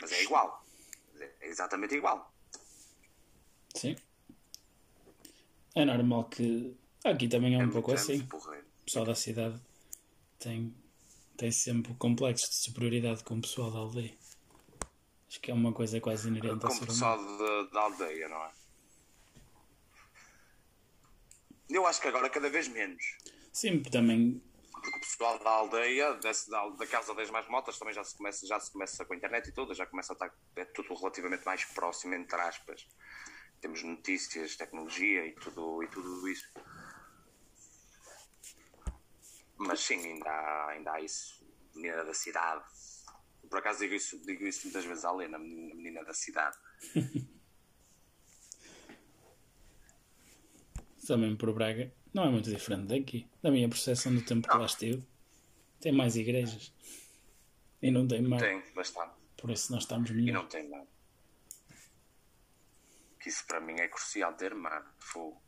Mas 0.00 0.12
é 0.12 0.22
igual. 0.22 0.64
É 1.18 1.48
exatamente 1.48 1.94
igual. 1.94 2.32
Sim. 3.74 3.96
É 5.74 5.84
normal 5.84 6.28
que. 6.28 6.76
Aqui 7.04 7.28
também 7.28 7.54
é 7.54 7.58
um 7.58 7.68
é 7.68 7.72
pouco 7.72 7.92
assim. 7.92 8.20
O 8.20 8.84
pessoal 8.84 9.06
da 9.06 9.14
cidade 9.14 9.60
tem, 10.38 10.74
tem 11.36 11.50
sempre 11.50 11.94
complexos 11.94 12.50
de 12.50 12.56
superioridade 12.56 13.24
com 13.24 13.38
o 13.38 13.40
pessoal 13.40 13.70
da 13.70 13.78
aldeia. 13.78 14.14
Acho 15.32 15.40
que 15.40 15.50
é 15.50 15.54
uma 15.54 15.72
coisa 15.72 15.98
quase 15.98 16.28
inerente 16.28 16.62
ao 16.62 16.70
ser 16.70 16.90
humano. 16.90 17.16
Pessoal 17.16 17.66
da 17.70 17.80
aldeia, 17.80 18.28
não 18.28 18.44
é? 18.44 18.52
Eu 21.70 21.86
acho 21.86 22.02
que 22.02 22.08
agora 22.08 22.28
cada 22.28 22.50
vez 22.50 22.68
menos. 22.68 23.02
Sim, 23.50 23.82
também 23.82 24.42
porque 24.70 24.98
o 24.98 25.00
pessoal 25.00 25.38
da 25.38 25.48
aldeia, 25.48 26.12
desse, 26.16 26.50
da, 26.50 26.68
daquelas 26.68 27.08
aldeias 27.08 27.30
mais 27.30 27.48
motas, 27.48 27.78
também 27.78 27.94
já 27.94 28.04
se, 28.04 28.14
começa, 28.14 28.46
já 28.46 28.60
se 28.60 28.70
começa 28.70 29.06
com 29.06 29.14
a 29.14 29.16
internet 29.16 29.48
e 29.48 29.52
tudo, 29.52 29.72
já 29.72 29.86
começa 29.86 30.12
a 30.12 30.14
estar 30.14 30.34
é 30.54 30.66
tudo 30.66 30.92
relativamente 30.92 31.46
mais 31.46 31.64
próximo, 31.64 32.12
entre 32.12 32.38
aspas. 32.38 32.86
Temos 33.58 33.82
notícias, 33.82 34.54
tecnologia 34.54 35.24
e 35.24 35.32
tudo, 35.32 35.82
e 35.82 35.88
tudo 35.88 36.28
isso. 36.28 36.46
Mas 39.56 39.80
sim, 39.80 40.04
ainda 40.04 40.28
há, 40.28 40.68
ainda 40.72 40.92
há 40.92 41.00
isso. 41.00 41.42
Menina 41.74 42.04
da 42.04 42.12
cidade. 42.12 42.62
Por 43.52 43.58
acaso 43.58 43.80
digo 43.80 43.92
isso, 43.94 44.18
digo 44.24 44.46
isso 44.46 44.62
muitas 44.64 44.82
vezes 44.86 45.04
à 45.04 45.12
Lena, 45.12 45.38
menina 45.38 46.02
da 46.02 46.14
cidade. 46.14 46.56
Também 51.06 51.36
por 51.36 51.52
Braga 51.52 51.92
não 52.14 52.24
é 52.24 52.30
muito 52.30 52.48
diferente 52.48 52.86
daqui. 52.86 53.28
Da 53.42 53.50
minha 53.50 53.68
percepção 53.68 54.14
do 54.14 54.22
tempo 54.22 54.48
que 54.48 54.56
lá 54.56 54.64
estive, 54.64 55.06
tem 55.80 55.92
mais 55.92 56.16
igrejas. 56.16 56.72
E 57.82 57.90
não 57.90 58.08
tem 58.08 58.22
mar. 58.22 58.40
Tem, 58.40 58.62
bastante. 58.72 59.12
Por 59.36 59.50
isso 59.50 59.70
nós 59.70 59.82
estamos 59.82 60.10
melhor. 60.10 60.28
E 60.30 60.32
não 60.32 60.46
tem 60.46 60.66
mar. 60.70 60.86
Que 63.20 63.28
isso 63.28 63.46
para 63.46 63.60
mim 63.60 63.78
é 63.78 63.86
crucial 63.86 64.32
ter 64.32 64.54
mar. 64.54 64.96
Fogo. 64.98 65.42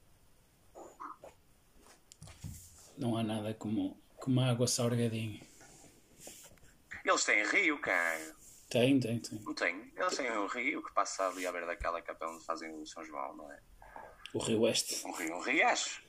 Não 2.98 3.16
há 3.16 3.22
nada 3.22 3.54
como, 3.54 3.98
como 4.16 4.42
água 4.42 4.66
salgadinha. 4.66 5.53
Eles 7.04 7.24
têm 7.24 7.46
rio, 7.46 7.78
cara. 7.80 8.34
Tem, 8.70 8.98
tem, 8.98 9.20
tem. 9.20 9.38
Não 9.40 9.54
tem. 9.54 9.92
Eles 9.96 10.16
têm 10.16 10.30
um 10.32 10.46
rio 10.46 10.82
que 10.82 10.92
passa 10.94 11.28
ali 11.28 11.46
à 11.46 11.52
beira 11.52 11.66
daquela 11.66 12.00
capela 12.00 12.32
onde 12.32 12.44
fazem 12.44 12.74
o 12.74 12.86
São 12.86 13.04
João, 13.04 13.36
não 13.36 13.52
é? 13.52 13.60
O 14.32 14.38
Rio 14.38 14.62
Oeste. 14.62 15.06
Um 15.06 15.12
rio, 15.12 15.36
um 15.36 15.40
riacho. 15.40 16.02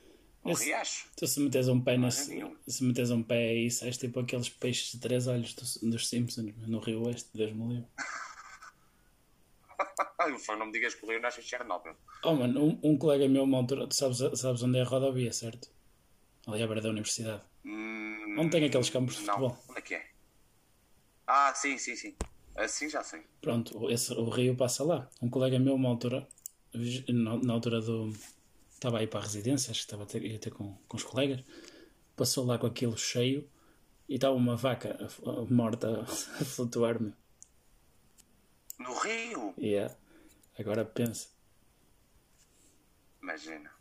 Um 0.43 0.51
Esse, 0.51 0.65
riacho. 0.65 1.09
Tu 1.17 1.27
se 1.27 1.39
metes 1.39 1.67
um 1.67 1.81
pé 1.81 1.97
nesse, 1.97 2.41
se 2.67 2.83
metes 2.83 3.11
um 3.11 3.21
pé 3.21 3.49
aí, 3.49 3.69
sais 3.69 3.97
tipo 3.97 4.19
aqueles 4.19 4.49
peixes 4.49 4.93
de 4.93 4.99
três 4.99 5.27
olhos 5.27 5.53
do, 5.53 5.91
dos 5.91 6.07
Simpsons 6.07 6.53
no 6.67 6.79
Rio 6.79 7.05
Oeste, 7.05 7.29
Deus 7.33 7.53
me 7.53 7.67
livre. 7.67 7.87
não 10.57 10.67
me 10.67 10.71
digas 10.71 10.95
que 10.95 11.05
o 11.05 11.09
Rio 11.09 11.19
nasce 11.19 11.41
em 11.41 11.43
Chernobyl. 11.43 11.95
Oh 12.23 12.33
mano, 12.33 12.63
um, 12.63 12.91
um 12.91 12.97
colega 12.97 13.27
meu, 13.27 13.43
uma 13.43 13.57
altura, 13.57 13.87
tu 13.87 13.95
sabes, 13.95 14.17
sabes 14.39 14.63
onde 14.63 14.79
é 14.79 14.81
a 14.81 14.85
rodovia, 14.85 15.31
certo? 15.31 15.69
Ali 16.47 16.63
à 16.63 16.67
beira 16.67 16.81
da 16.81 16.89
universidade. 16.89 17.43
Hum, 17.63 18.37
onde 18.39 18.51
tem 18.51 18.65
aqueles 18.65 18.89
campos 18.89 19.15
de 19.15 19.25
não. 19.25 19.33
futebol? 19.33 19.65
Onde 19.69 19.79
é 19.79 19.81
que 19.81 19.95
é? 19.95 20.14
Ah, 21.27 21.53
sim, 21.55 21.77
sim, 21.77 21.95
sim. 21.95 22.15
Assim 22.55 22.89
já 22.89 23.03
sei. 23.03 23.23
Pronto, 23.41 23.89
esse, 23.89 24.13
o 24.13 24.29
rio 24.29 24.55
passa 24.55 24.83
lá. 24.83 25.09
Um 25.21 25.29
colega 25.29 25.59
meu, 25.59 25.75
uma 25.75 25.89
altura, 25.89 26.27
na, 27.09 27.37
na 27.37 27.53
altura 27.53 27.81
do 27.81 28.13
estava 28.85 28.99
aí 28.99 29.07
para 29.07 29.19
a 29.19 29.23
residência, 29.23 29.71
acho 29.71 29.81
que 29.81 29.85
estava 29.85 30.03
a 30.03 30.05
ter, 30.05 30.23
ia 30.23 30.37
ter 30.37 30.51
com, 30.51 30.77
com 30.87 30.97
os 30.97 31.03
colegas, 31.03 31.43
passou 32.15 32.45
lá 32.45 32.57
com 32.57 32.67
aquilo 32.67 32.97
cheio 32.97 33.49
e 34.07 34.15
estava 34.15 34.35
uma 34.35 34.55
vaca 34.55 34.97
a, 35.25 35.29
a, 35.29 35.45
morta 35.45 36.01
a 36.39 36.45
flutuar-me. 36.45 37.13
No 38.77 38.93
rio? 38.99 39.53
Yeah. 39.57 39.95
Agora 40.59 40.85
pensa. 40.85 41.29
Imagina. 43.21 43.71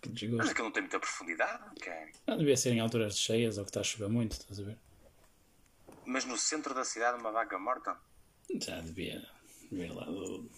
Que 0.00 0.08
desgosto. 0.08 0.38
Mas 0.38 0.50
aquilo 0.50 0.64
não 0.64 0.72
tem 0.72 0.82
muita 0.82 0.98
profundidade, 0.98 1.62
okay. 1.76 2.12
Não 2.26 2.38
devia 2.38 2.56
ser 2.56 2.72
em 2.72 2.80
alturas 2.80 3.18
cheias 3.18 3.58
ou 3.58 3.64
que 3.64 3.70
está 3.70 3.80
a 3.80 3.84
chover 3.84 4.08
muito, 4.08 4.32
estás 4.32 4.58
a 4.58 4.64
ver? 4.64 4.78
Mas 6.10 6.24
no 6.24 6.36
centro 6.36 6.74
da 6.74 6.84
cidade 6.84 7.20
uma 7.20 7.30
vaca 7.30 7.56
morta? 7.56 7.96
Já 8.60 8.80
devia 8.80 9.24
vir 9.70 9.94
lá 9.94 10.04
do 10.06 10.50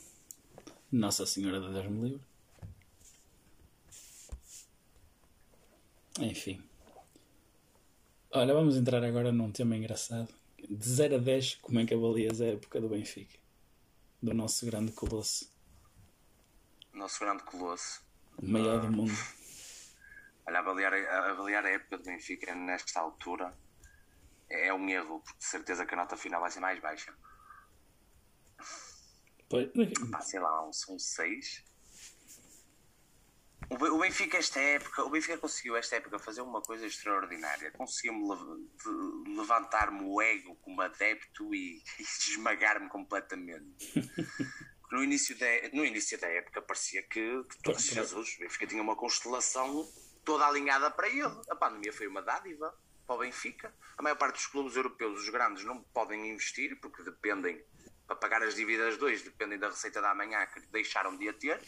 Nossa 0.90 1.26
Senhora 1.26 1.60
da 1.60 1.68
Deus 1.68 1.88
me 1.88 2.08
livre. 2.08 2.26
Enfim. 6.20 6.66
Olha, 8.30 8.54
vamos 8.54 8.78
entrar 8.78 9.04
agora 9.04 9.30
num 9.30 9.52
tema 9.52 9.76
engraçado. 9.76 10.32
De 10.56 10.88
0 10.88 11.16
a 11.16 11.18
10, 11.18 11.56
como 11.56 11.80
é 11.80 11.84
que 11.84 11.92
avalias 11.92 12.40
a 12.40 12.46
época 12.46 12.80
do 12.80 12.88
Benfica? 12.88 13.38
Do 14.22 14.32
nosso 14.32 14.64
grande 14.64 14.92
colosso. 14.92 15.52
Nosso 16.94 17.20
grande 17.20 17.42
colosso. 17.42 18.02
O 18.38 18.46
maior 18.46 18.80
do 18.80 18.90
mundo. 18.90 19.12
Olha, 20.48 20.60
avaliar, 20.60 20.94
avaliar 20.94 21.66
a 21.66 21.70
época 21.72 21.98
do 21.98 22.04
Benfica 22.04 22.54
nesta 22.54 23.00
altura 23.00 23.54
é 24.52 24.72
um 24.74 24.88
erro, 24.88 25.20
porque 25.20 25.38
de 25.38 25.44
certeza 25.44 25.84
que 25.86 25.94
a 25.94 25.96
nota 25.96 26.16
final 26.16 26.40
vai 26.40 26.50
ser 26.50 26.60
mais 26.60 26.78
baixa. 26.80 27.12
Pois, 29.48 29.68
Pá, 30.10 30.20
sei 30.20 30.40
lá, 30.40 30.64
um, 30.64 30.70
um 30.90 30.98
6. 30.98 31.64
O 33.70 33.76
Be- 33.78 33.88
o 33.90 33.98
Benfica 33.98 34.36
esta 34.38 34.60
época, 34.60 35.04
o 35.04 35.10
Benfica 35.10 35.38
conseguiu 35.38 35.76
esta 35.76 35.96
época 35.96 36.18
fazer 36.18 36.40
uma 36.42 36.60
coisa 36.62 36.86
extraordinária. 36.86 37.70
Conseguiu-me 37.72 38.28
lev- 38.28 39.36
levantar-me 39.36 40.02
o 40.04 40.20
ego 40.20 40.56
como 40.56 40.80
adepto 40.82 41.54
e, 41.54 41.82
e 41.98 42.02
esmagar-me 42.02 42.88
completamente. 42.88 43.92
No 44.92 45.02
início, 45.02 45.34
da, 45.38 45.46
no 45.72 45.86
início 45.86 46.20
da 46.20 46.26
época 46.28 46.60
parecia 46.60 47.02
que, 47.04 47.44
que 47.44 47.62
Pois, 47.64 47.80
Jesus, 47.82 48.36
o 48.36 48.40
Benfica 48.40 48.66
tinha 48.66 48.82
uma 48.82 48.94
constelação 48.94 49.90
toda 50.22 50.46
alinhada 50.46 50.90
para 50.90 51.08
ele. 51.08 51.34
A 51.48 51.56
pandemia 51.56 51.90
foi 51.94 52.06
uma 52.06 52.20
dádiva 52.20 52.78
para 53.06 53.16
o 53.16 53.18
Benfica. 53.18 53.72
A 53.96 54.02
maior 54.02 54.16
parte 54.16 54.36
dos 54.36 54.46
clubes 54.46 54.76
europeus, 54.76 55.22
os 55.22 55.28
grandes, 55.28 55.64
não 55.64 55.82
podem 55.82 56.30
investir 56.30 56.78
porque 56.80 57.02
dependem, 57.02 57.62
para 58.06 58.16
pagar 58.16 58.42
as 58.42 58.54
dívidas 58.54 58.96
dois, 58.96 59.22
dependem 59.22 59.58
da 59.58 59.68
receita 59.68 60.00
da 60.00 60.10
amanhã 60.10 60.46
que 60.46 60.60
deixaram 60.68 61.16
de 61.16 61.28
a 61.28 61.32
ter. 61.32 61.60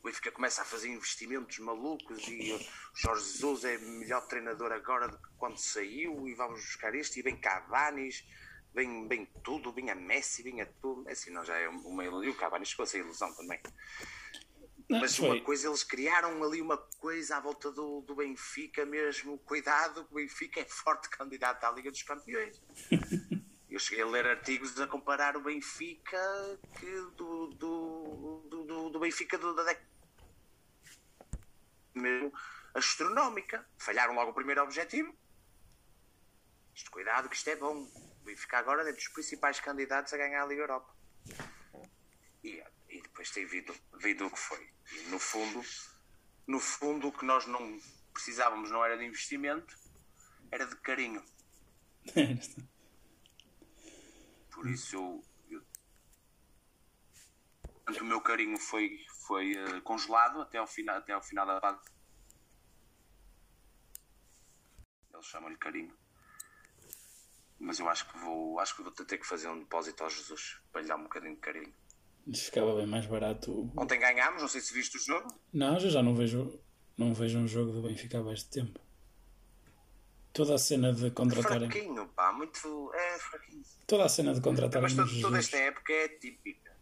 O 0.00 0.06
Benfica 0.06 0.30
começa 0.30 0.62
a 0.62 0.64
fazer 0.64 0.88
investimentos 0.88 1.58
malucos 1.58 2.28
e 2.28 2.52
o 2.52 2.60
Jorge 2.94 3.24
Jesus 3.24 3.64
é 3.64 3.78
melhor 3.78 4.26
treinador 4.28 4.70
agora 4.70 5.08
do 5.08 5.18
que 5.18 5.28
quando 5.36 5.58
saiu 5.58 6.28
e 6.28 6.34
vamos 6.34 6.60
buscar 6.60 6.94
este 6.94 7.18
e 7.18 7.22
vem 7.22 7.36
Cavanis, 7.36 8.24
vem, 8.72 9.08
vem 9.08 9.26
tudo, 9.42 9.72
vem 9.72 9.90
a 9.90 9.94
Messi, 9.96 10.44
vem 10.44 10.60
a 10.60 10.66
tudo. 10.66 11.02
Messi 11.02 11.30
não 11.30 11.44
já 11.44 11.56
é 11.56 11.68
uma 11.68 12.04
ilusão. 12.04 12.24
E 12.24 12.28
o 12.28 12.36
Cavanis 12.36 12.68
chegou 12.68 12.86
a 12.86 12.96
ilusão 12.96 13.34
também. 13.34 13.60
Não, 14.88 15.00
Mas 15.00 15.16
foi. 15.16 15.28
uma 15.38 15.40
coisa, 15.44 15.66
eles 15.68 15.82
criaram 15.82 16.42
ali 16.44 16.60
uma 16.62 16.76
coisa 16.98 17.36
à 17.36 17.40
volta 17.40 17.70
do, 17.72 18.00
do 18.02 18.14
Benfica 18.14 18.86
mesmo. 18.86 19.36
Cuidado, 19.38 20.04
que 20.04 20.12
o 20.12 20.16
Benfica 20.16 20.60
é 20.60 20.64
forte 20.64 21.08
candidato 21.10 21.64
à 21.64 21.70
Liga 21.72 21.90
dos 21.90 22.02
Campeões. 22.02 22.62
Eu 23.68 23.80
cheguei 23.80 24.04
a 24.04 24.06
ler 24.06 24.24
artigos 24.26 24.80
a 24.80 24.86
comparar 24.86 25.36
o 25.36 25.42
Benfica 25.42 26.16
que 26.78 26.86
do, 27.16 27.48
do, 27.48 28.46
do, 28.48 28.90
do- 28.90 29.00
Benfica 29.00 29.36
do- 29.36 29.54
da 29.54 29.64
década 29.64 29.86
mesmo 31.94 32.32
astronómica. 32.74 33.66
Falharam 33.78 34.14
logo 34.14 34.30
o 34.30 34.34
primeiro 34.34 34.62
objetivo. 34.62 35.14
Isto, 36.74 36.90
cuidado, 36.90 37.28
que 37.28 37.36
isto 37.36 37.48
é 37.48 37.56
bom. 37.56 37.74
O 38.20 38.24
Benfica 38.24 38.58
agora 38.58 38.88
é 38.88 38.92
dos 38.92 39.08
principais 39.08 39.58
candidatos 39.60 40.12
a 40.12 40.16
ganhar 40.16 40.42
a 40.42 40.46
Liga 40.46 40.62
Europa. 40.62 40.94
E 42.44 42.62
depois 43.16 43.30
tem 43.30 43.46
vindo, 43.46 43.74
vindo 43.98 44.26
o 44.26 44.30
que 44.30 44.38
foi. 44.38 44.70
E 44.92 45.08
no 45.08 45.18
fundo, 45.18 45.64
no 46.46 46.60
fundo, 46.60 47.08
o 47.08 47.12
que 47.12 47.24
nós 47.24 47.46
não 47.46 47.78
precisávamos 48.12 48.70
não 48.70 48.84
era 48.84 48.98
de 48.98 49.06
investimento, 49.06 49.74
era 50.50 50.66
de 50.66 50.76
carinho. 50.76 51.24
Por 54.52 54.68
isso 54.68 54.96
eu, 54.96 55.24
eu- 55.48 55.64
portanto, 57.62 58.02
o 58.02 58.04
meu 58.04 58.20
carinho 58.20 58.58
foi, 58.58 59.02
foi 59.26 59.54
eh, 59.54 59.80
congelado 59.80 60.42
até 60.42 60.58
ao 60.58 60.66
final, 60.66 60.96
até 60.98 61.14
ao 61.14 61.22
final 61.22 61.46
da 61.46 61.58
fase. 61.58 61.80
Eles 65.14 65.26
chamam-lhe 65.26 65.56
carinho. 65.56 65.96
Mas 67.58 67.78
eu 67.78 67.88
acho 67.88 68.06
que 68.10 68.18
vou, 68.18 68.60
acho 68.60 68.76
que 68.76 68.82
vou 68.82 68.92
ter 68.92 69.16
que 69.16 69.26
fazer 69.26 69.48
um 69.48 69.58
depósito 69.60 70.04
ao 70.04 70.10
Jesus 70.10 70.60
para 70.70 70.82
lhe 70.82 70.88
dar 70.88 70.96
um 70.96 71.04
bocadinho 71.04 71.34
de 71.34 71.40
carinho. 71.40 71.74
Ficava 72.34 72.74
bem 72.74 72.86
mais 72.86 73.06
barato. 73.06 73.70
Ontem 73.76 73.98
ganhámos, 74.00 74.42
não 74.42 74.48
sei 74.48 74.60
se 74.60 74.74
viste 74.74 74.96
o 74.96 75.00
jogo. 75.00 75.28
Não, 75.52 75.78
já 75.78 76.02
não 76.02 76.14
vejo, 76.14 76.58
não 76.96 77.14
vejo 77.14 77.38
um 77.38 77.46
jogo 77.46 77.70
do 77.72 77.82
Benfica 77.82 78.18
há 78.18 78.22
bastante 78.22 78.50
tempo. 78.66 78.80
Toda 80.32 80.54
a 80.54 80.58
cena 80.58 80.92
de 80.92 81.10
contratarem. 81.12 81.70
Fraquinho, 81.70 82.08
pá, 82.08 82.32
muito. 82.32 82.92
É 82.94 83.18
fraquinho. 83.18 83.62
Toda 83.86 84.04
a 84.04 84.08
cena 84.08 84.34
de 84.34 84.40
contratarem 84.40 84.82
Mas 84.82 84.94
todo- 84.94 85.20
toda 85.22 85.38
esta 85.38 85.56
época 85.56 85.92
é 85.92 86.08
típica. 86.08 86.76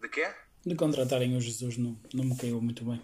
De 0.00 0.08
quê? 0.08 0.34
De 0.66 0.74
contratarem 0.74 1.36
o 1.36 1.40
Jesus 1.40 1.76
não, 1.78 1.98
não 2.12 2.24
me 2.24 2.36
caiu 2.36 2.60
muito 2.60 2.84
bem. 2.84 3.00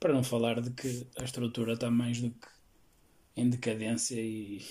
Para 0.00 0.12
não 0.14 0.22
falar 0.24 0.60
de 0.60 0.70
que 0.70 1.06
a 1.18 1.24
estrutura 1.24 1.74
está 1.74 1.90
mais 1.90 2.20
do 2.20 2.30
que 2.30 2.48
em 3.36 3.50
decadência 3.50 4.20
e, 4.20 4.64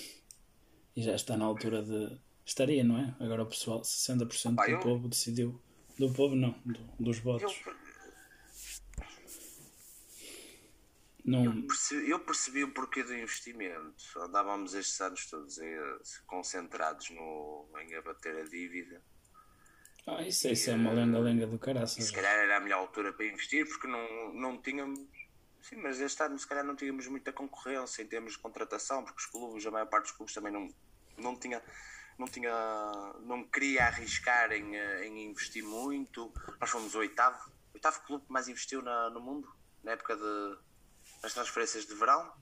e 0.96 1.02
já 1.02 1.14
está 1.14 1.36
na 1.36 1.44
altura 1.44 1.82
de. 1.82 2.18
Estaria, 2.52 2.84
não 2.84 2.98
é? 2.98 3.16
Agora 3.18 3.42
o 3.44 3.46
pessoal, 3.46 3.82
60% 3.82 4.56
Pá, 4.56 4.66
do 4.66 4.72
eu- 4.72 4.80
povo 4.80 5.08
decidiu. 5.08 5.58
Do 5.98 6.12
povo 6.12 6.34
não, 6.36 6.50
do- 6.66 6.84
dos 7.00 7.16
Eu, 7.16 7.22
votos. 7.24 7.62
Não, 11.24 11.62
percebi, 11.62 12.10
eu 12.10 12.18
percebi 12.18 12.64
o 12.64 12.72
porquê 12.74 13.02
do 13.04 13.14
investimento. 13.16 14.04
Andávamos 14.18 14.74
estes 14.74 15.00
anos 15.00 15.24
todos 15.30 15.56
eh, 15.58 15.98
concentrados 16.26 17.08
no, 17.10 17.66
em 17.80 17.94
abater 17.94 18.36
a 18.36 18.44
dívida. 18.44 19.00
ah, 20.06 20.20
isso, 20.22 20.48
isso 20.48 20.70
é 20.70 20.74
uma 20.74 20.92
lenga-lenga 20.92 21.46
do 21.46 21.56
E 21.56 21.58
caraças. 21.58 22.04
se 22.04 22.12
calhar 22.12 22.34
era 22.36 22.56
a 22.56 22.60
melhor 22.60 22.80
altura 22.80 23.12
para 23.14 23.24
investir, 23.24 23.66
porque 23.66 23.86
não, 23.86 24.34
não 24.34 24.60
tínhamos. 24.60 24.98
Sim, 25.62 25.76
mas 25.76 26.00
este 26.00 26.20
ano 26.22 26.38
se 26.38 26.46
calhar 26.46 26.64
não 26.64 26.74
tínhamos 26.76 27.06
muita 27.06 27.32
concorrência 27.32 28.02
em 28.02 28.06
termos 28.06 28.32
de 28.32 28.38
contratação, 28.40 29.04
porque 29.04 29.20
os 29.20 29.26
clubes, 29.26 29.64
a 29.64 29.70
maior 29.70 29.86
parte 29.86 30.04
dos 30.08 30.12
clubes 30.12 30.34
também 30.34 30.52
não, 30.52 30.68
não 31.16 31.38
tinha. 31.38 31.62
Não, 32.18 32.26
tinha, 32.26 32.52
não 33.20 33.44
queria 33.44 33.86
arriscar 33.86 34.52
em, 34.52 34.76
eh, 34.76 35.06
em 35.06 35.30
investir 35.30 35.64
muito. 35.64 36.32
Nós 36.60 36.70
fomos 36.70 36.94
o 36.94 36.98
oitavo, 36.98 37.50
oitavo 37.74 38.00
clube 38.02 38.26
que 38.26 38.32
mais 38.32 38.48
investiu 38.48 38.82
na, 38.82 39.10
no 39.10 39.20
mundo, 39.20 39.52
na 39.82 39.92
época 39.92 40.16
de, 40.16 40.58
das 41.20 41.32
transferências 41.34 41.86
de 41.86 41.94
verão. 41.94 42.32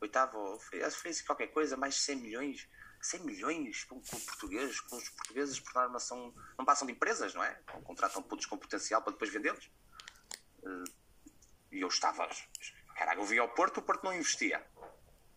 Oitavo, 0.00 0.58
foi, 0.60 0.90
foi 0.90 1.10
assim 1.10 1.24
qualquer 1.24 1.48
coisa, 1.48 1.76
mais 1.76 1.94
de 1.94 2.00
100 2.00 2.16
milhões. 2.16 2.68
100 3.00 3.20
milhões 3.20 3.84
para 3.84 3.96
um 3.96 4.00
português, 4.00 4.80
com 4.80 4.96
os 4.96 5.08
portugueses 5.10 5.60
por 5.60 5.74
norma 5.74 5.98
são, 6.00 6.34
não 6.58 6.64
passam 6.64 6.86
de 6.86 6.92
empresas, 6.92 7.34
não 7.34 7.44
é? 7.44 7.54
Contratam 7.84 8.22
putos 8.22 8.46
com 8.46 8.58
potencial 8.58 9.02
para 9.02 9.12
depois 9.12 9.30
vendê-los. 9.30 9.70
Eh, 10.64 10.84
E 11.72 11.80
eu 11.80 11.88
estava, 11.88 12.28
caraca, 12.96 13.20
eu 13.20 13.24
vi 13.24 13.38
ao 13.38 13.48
Porto, 13.54 13.78
o 13.78 13.82
Porto 13.82 14.04
não 14.04 14.14
investia. 14.14 14.64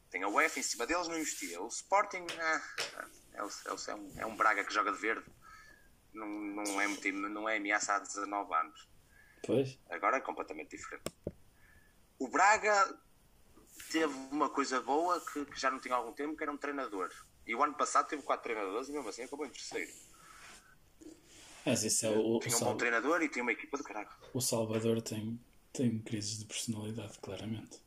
Tem 0.09 0.23
a 0.23 0.27
UEFA 0.27 0.59
em 0.59 0.63
cima 0.63 0.87
deles, 0.87 1.07
não 1.07 1.17
investia. 1.17 1.61
O 1.61 1.67
Sporting, 1.67 2.25
ah, 2.39 2.61
é, 3.39 3.43
o- 3.43 3.49
é, 3.65 3.73
o- 3.73 3.97
um, 3.97 4.13
é 4.17 4.25
um 4.25 4.35
Braga 4.35 4.63
que 4.63 4.73
joga 4.73 4.91
de 4.91 4.97
verde. 4.99 5.25
Não, 6.13 6.27
não, 6.27 6.81
é, 6.81 6.87
um 6.87 6.95
time, 6.95 7.29
não 7.29 7.47
é 7.47 7.57
ameaça 7.57 7.93
há 7.95 7.99
19 7.99 8.53
anos. 8.53 8.87
Pois. 9.45 9.77
Agora 9.89 10.17
é 10.17 10.21
completamente 10.21 10.75
diferente. 10.75 11.03
O 12.17 12.27
Braga 12.27 12.99
teve 13.91 14.13
uma 14.31 14.49
coisa 14.49 14.81
boa 14.81 15.19
que, 15.21 15.45
que 15.45 15.59
já 15.59 15.71
não 15.71 15.79
tinha 15.79 15.93
há 15.93 15.97
algum 15.97 16.11
tempo, 16.13 16.35
que 16.35 16.43
era 16.43 16.51
um 16.51 16.57
treinador. 16.57 17.09
E 17.47 17.55
o 17.55 17.63
ano 17.63 17.73
passado 17.75 18.07
teve 18.07 18.21
quatro 18.23 18.43
treinadores 18.43 18.89
e 18.89 18.91
mesmo 18.91 19.07
assim 19.09 19.23
acabou 19.23 19.45
em 19.45 19.49
terceiro. 19.49 19.91
Mas 21.65 21.83
isso 21.83 22.05
é 22.05 22.09
o, 22.09 22.35
o, 22.37 22.39
Tinha 22.39 22.55
um 22.57 22.59
bom 22.59 22.77
treinador 22.77 23.21
e 23.21 23.29
tinha 23.29 23.43
uma 23.43 23.51
equipa 23.51 23.77
do 23.77 23.83
caralho. 23.83 24.09
o 24.33 24.41
Salvador 24.41 25.01
tem, 25.01 25.39
tem 25.71 25.99
crises 25.99 26.39
de 26.39 26.45
personalidade, 26.45 27.17
claramente. 27.19 27.79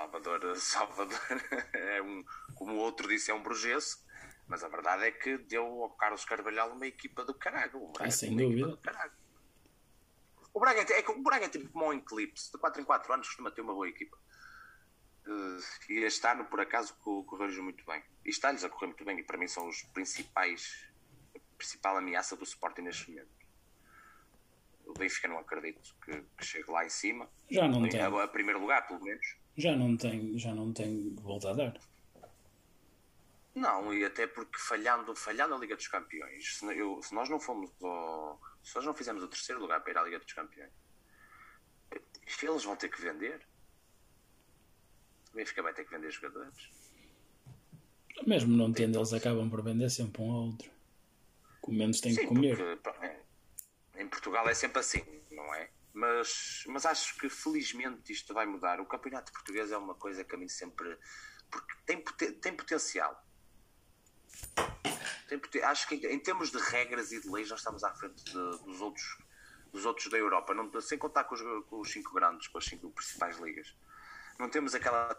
Salvador, 0.00 0.56
Salvador 0.56 1.18
é 1.72 2.02
um, 2.02 2.22
como 2.54 2.74
o 2.74 2.76
outro 2.76 3.08
disse, 3.08 3.30
é 3.30 3.34
um 3.34 3.42
burguês, 3.42 4.04
mas 4.46 4.62
a 4.62 4.68
verdade 4.68 5.04
é 5.06 5.10
que 5.10 5.38
deu 5.38 5.64
ao 5.64 5.88
Carlos 5.96 6.22
Carvalhal 6.26 6.70
uma 6.72 6.86
equipa 6.86 7.24
do 7.24 7.32
caralho. 7.32 7.82
O 7.82 7.92
Braga 7.92 8.08
Ah, 8.08 8.10
sem 8.10 8.36
dúvida. 8.36 8.78
O 10.52 10.60
Braga, 10.60 10.80
é, 10.92 11.02
que 11.02 11.10
o 11.10 11.22
Braga 11.22 11.46
é 11.46 11.48
tipo 11.48 11.70
como 11.70 11.86
um 11.86 11.94
Eclipse, 11.94 12.52
de 12.52 12.58
4 12.58 12.82
em 12.82 12.84
4 12.84 13.10
anos 13.14 13.26
costuma 13.26 13.50
ter 13.50 13.62
uma 13.62 13.72
boa 13.72 13.88
equipa. 13.88 14.18
Eh, 15.26 15.58
e 15.88 15.98
este 16.04 16.26
ano, 16.26 16.44
por 16.44 16.60
acaso, 16.60 16.94
co- 16.98 17.24
correu 17.24 17.62
muito 17.62 17.82
bem. 17.86 18.02
E 18.22 18.28
está-lhes 18.28 18.64
a 18.64 18.68
correr 18.68 18.88
muito 18.88 19.02
bem, 19.04 19.18
e 19.18 19.22
para 19.24 19.38
mim 19.38 19.48
são 19.48 19.66
os 19.66 19.80
principais, 19.94 20.86
a 21.34 21.38
principal 21.56 21.96
ameaça 21.96 22.36
do 22.36 22.44
Sporting 22.44 22.82
neste 22.82 23.10
momento. 23.10 23.30
O 24.84 24.92
Benfica 24.92 25.26
não 25.26 25.38
acredito 25.38 25.96
que, 26.04 26.20
que 26.36 26.44
chegue 26.44 26.70
lá 26.70 26.84
em 26.84 26.90
cima, 26.90 27.30
Já 27.50 27.66
não 27.66 27.88
tem, 27.88 27.98
a, 28.00 28.24
a 28.24 28.28
primeiro 28.28 28.60
lugar, 28.60 28.86
pelo 28.86 29.02
menos. 29.02 29.26
Já 29.56 29.74
não 29.76 29.96
tem, 29.96 30.38
já 30.38 30.54
não 30.54 30.72
tem 30.72 31.14
volta 31.16 31.50
a 31.50 31.54
dar. 31.54 31.80
Não, 33.54 33.92
e 33.94 34.04
até 34.04 34.26
porque 34.26 34.58
falhando, 34.58 35.16
falhando 35.16 35.54
a 35.54 35.58
Liga 35.58 35.74
dos 35.76 35.88
Campeões, 35.88 36.58
se, 36.58 36.66
eu- 36.78 37.02
se 37.02 37.14
nós 37.14 37.28
não 37.30 37.40
fomos 37.40 37.70
ao, 37.82 38.38
se 38.62 38.74
nós 38.76 38.84
não 38.84 38.94
fizermos 38.94 39.22
o 39.22 39.28
terceiro 39.28 39.60
lugar 39.60 39.80
para 39.82 39.92
ir 39.92 39.98
à 39.98 40.02
Liga 40.02 40.18
dos 40.18 40.32
Campeões, 40.32 40.70
eles 42.42 42.64
vão 42.64 42.76
ter 42.76 42.90
que 42.90 43.00
vender. 43.00 43.40
O 45.32 45.36
Benfica 45.36 45.62
vai 45.62 45.72
ter 45.72 45.84
que 45.84 45.90
vender 45.90 46.10
jogadores. 46.10 46.68
Mesmo 48.26 48.54
não 48.56 48.72
tendo, 48.72 48.98
eles 48.98 49.12
acabam 49.12 49.48
por 49.48 49.62
vender 49.62 49.88
sempre 49.90 50.22
um 50.22 50.30
ao 50.32 50.42
outro. 50.48 50.70
Com 51.62 51.72
menos 51.72 52.00
tem 52.00 52.14
que 52.14 52.26
comer. 52.26 52.56
porque 52.82 53.16
em 53.96 54.08
Portugal 54.08 54.46
é 54.48 54.54
sempre 54.54 54.80
assim, 54.80 55.02
não 55.30 55.54
é? 55.54 55.70
Mas, 55.96 56.62
mas 56.66 56.84
acho 56.84 57.16
que 57.16 57.26
felizmente 57.26 58.12
isto 58.12 58.34
vai 58.34 58.44
mudar. 58.44 58.80
O 58.80 58.84
campeonato 58.84 59.32
português 59.32 59.72
é 59.72 59.78
uma 59.78 59.94
coisa 59.94 60.22
que 60.22 60.34
a 60.34 60.38
mim 60.38 60.46
sempre. 60.46 60.94
Porque 61.50 61.74
tem, 61.86 62.04
tem 62.34 62.54
potencial. 62.54 63.24
Tem 65.26 65.40
acho 65.62 65.88
que 65.88 65.94
em 65.94 66.18
termos 66.18 66.50
de 66.50 66.58
regras 66.58 67.12
e 67.12 67.20
de 67.22 67.30
leis 67.30 67.48
nós 67.48 67.60
estamos 67.60 67.82
à 67.82 67.94
frente 67.94 68.22
de- 68.24 68.32
dos 68.64 68.80
outros 68.82 69.18
dos 69.72 69.84
outros 69.84 70.08
da 70.10 70.16
Europa, 70.16 70.54
não, 70.54 70.70
sem 70.80 70.96
contar 70.98 71.24
com 71.24 71.34
os, 71.34 71.42
com 71.66 71.80
os 71.80 71.90
cinco 71.90 72.12
grandes, 72.14 72.46
com 72.48 72.58
as 72.58 72.64
cinco 72.64 72.90
principais 72.90 73.38
ligas. 73.38 73.74
Não 74.38 74.48
temos 74.48 74.74
aquela 74.74 75.18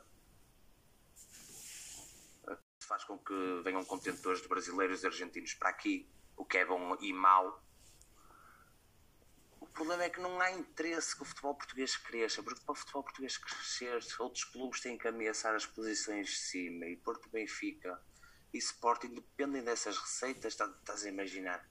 faz 2.88 3.04
com 3.04 3.18
que 3.18 3.62
venham 3.64 3.84
contentores 3.84 4.42
de 4.42 4.48
brasileiros 4.48 5.04
e 5.04 5.08
argentinos 5.08 5.54
para 5.56 5.70
aqui, 5.70 6.10
o 6.36 6.46
que 6.46 6.60
é 6.60 6.66
bom 6.66 6.96
e 7.02 7.12
mau. 7.12 7.62
O 9.60 9.66
problema 9.68 10.04
é 10.04 10.10
que 10.10 10.20
não 10.20 10.40
há 10.40 10.52
interesse 10.52 11.16
que 11.16 11.22
o 11.22 11.26
futebol 11.26 11.56
português 11.56 11.96
cresça, 11.98 12.44
porque 12.44 12.62
para 12.64 12.74
o 12.74 12.76
futebol 12.76 13.04
português 13.04 13.38
crescer, 13.38 14.00
outros 14.20 14.44
clubes 14.44 14.82
têm 14.82 14.98
que 14.98 15.08
ameaçar 15.08 15.56
as 15.56 15.66
posições 15.66 16.30
de 16.30 16.38
cima 16.38 16.86
e 16.86 16.96
Porto 16.98 17.30
Benfica 17.30 18.00
e 18.54 18.58
Sporting 18.58 19.14
dependem 19.14 19.64
dessas 19.64 19.98
receitas, 19.98 20.54
estás 20.54 21.06
a 21.06 21.10
imaginar? 21.10 21.68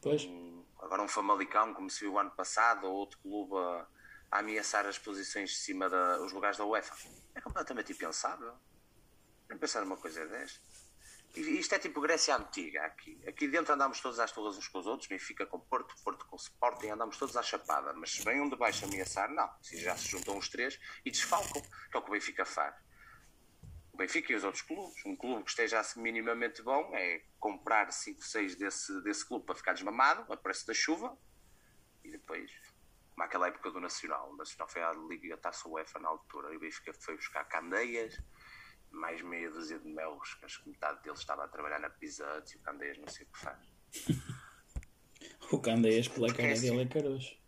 Pois. 0.00 0.24
Um, 0.24 0.64
agora 0.78 1.02
um 1.02 1.08
Famalicão, 1.08 1.74
como 1.74 1.90
se 1.90 2.00
viu 2.00 2.12
o 2.12 2.18
ano 2.18 2.30
passado, 2.30 2.86
ou 2.86 2.94
outro 2.94 3.18
clube 3.18 3.56
a, 3.56 3.86
a 4.30 4.38
ameaçar 4.38 4.86
as 4.86 4.98
posições 4.98 5.50
de 5.50 5.56
cima 5.56 5.88
dos 5.88 6.32
lugares 6.32 6.56
da 6.56 6.64
UEFA. 6.64 6.94
É 7.34 7.40
completamente 7.40 7.92
impensável. 7.92 8.54
Nem 9.48 9.58
pensar 9.58 9.80
numa 9.80 9.96
coisa 9.96 10.26
desta. 10.26 10.60
Isto 11.36 11.74
é 11.74 11.78
tipo 11.78 12.00
Grécia 12.00 12.34
Antiga 12.36 12.82
aqui. 12.84 13.20
Aqui 13.26 13.46
dentro 13.48 13.74
andamos 13.74 14.00
todos 14.00 14.18
às 14.18 14.32
torres 14.32 14.56
uns 14.56 14.66
com 14.68 14.78
os 14.78 14.86
outros, 14.86 15.08
Benfica 15.08 15.46
com 15.46 15.60
Porto, 15.60 15.94
Porto 16.02 16.26
com 16.26 16.36
Sporting, 16.36 16.88
andamos 16.88 17.16
todos 17.16 17.36
à 17.36 17.42
chapada. 17.42 17.92
Mas 17.92 18.12
se 18.12 18.22
vem 18.22 18.40
um 18.40 18.48
de 18.48 18.56
baixo 18.56 18.84
ameaçar, 18.86 19.30
não. 19.30 19.48
Se 19.62 19.76
já 19.78 19.96
se 19.96 20.08
juntam 20.08 20.36
os 20.36 20.48
três 20.48 20.80
e 21.04 21.10
desfalcam, 21.10 21.62
que 21.62 21.96
é 21.96 21.98
o 21.98 22.02
que 22.02 22.08
o 22.08 22.12
Benfica 22.12 22.44
faz. 22.44 22.74
O 23.92 23.96
Benfica 23.96 24.32
e 24.32 24.36
os 24.36 24.44
outros 24.44 24.62
clubes. 24.62 25.04
Um 25.04 25.14
clube 25.14 25.44
que 25.44 25.50
esteja 25.50 25.80
assim 25.80 26.00
minimamente 26.00 26.62
bom 26.62 26.94
é 26.94 27.22
comprar 27.38 27.92
5, 27.92 28.22
6 28.22 28.56
desse, 28.56 29.02
desse 29.02 29.26
clube 29.26 29.44
para 29.44 29.54
ficar 29.54 29.74
desmamado, 29.74 30.32
a 30.32 30.36
preço 30.36 30.66
da 30.66 30.74
chuva, 30.74 31.16
e 32.02 32.10
depois, 32.10 32.50
como 33.12 33.24
aquela 33.24 33.48
época 33.48 33.70
do 33.70 33.80
Nacional. 33.80 34.32
O 34.32 34.36
Nacional 34.36 34.68
foi 34.68 34.82
à 34.82 34.92
Liga 34.92 35.36
Taça 35.36 35.68
UEFA 35.68 35.98
na 35.98 36.08
altura, 36.08 36.52
e 36.52 36.56
o 36.56 36.60
Benfica 36.60 36.92
foi 36.94 37.16
buscar 37.16 37.44
Candeias 37.44 38.18
mais 38.98 39.22
meia 39.22 39.50
dúzia 39.50 39.78
de 39.78 39.88
melos, 39.88 40.34
que 40.34 40.44
acho 40.44 40.62
que 40.62 40.70
metade 40.70 41.02
deles 41.02 41.20
estava 41.20 41.44
a 41.44 41.48
trabalhar 41.48 41.78
na 41.78 41.90
Pizza 41.90 42.24
Hut 42.36 42.54
e 42.54 42.58
o 42.58 42.62
Candeias 42.62 42.98
não 42.98 43.08
sei 43.08 43.26
o 43.26 43.32
que 43.32 43.38
faz. 43.38 43.58
o 45.52 45.60
Candeias 45.60 46.08
pela 46.08 46.32
cara 46.32 46.48
é 46.48 46.58
dele 46.58 46.82
é 46.82 46.86
caroço. 46.86 47.38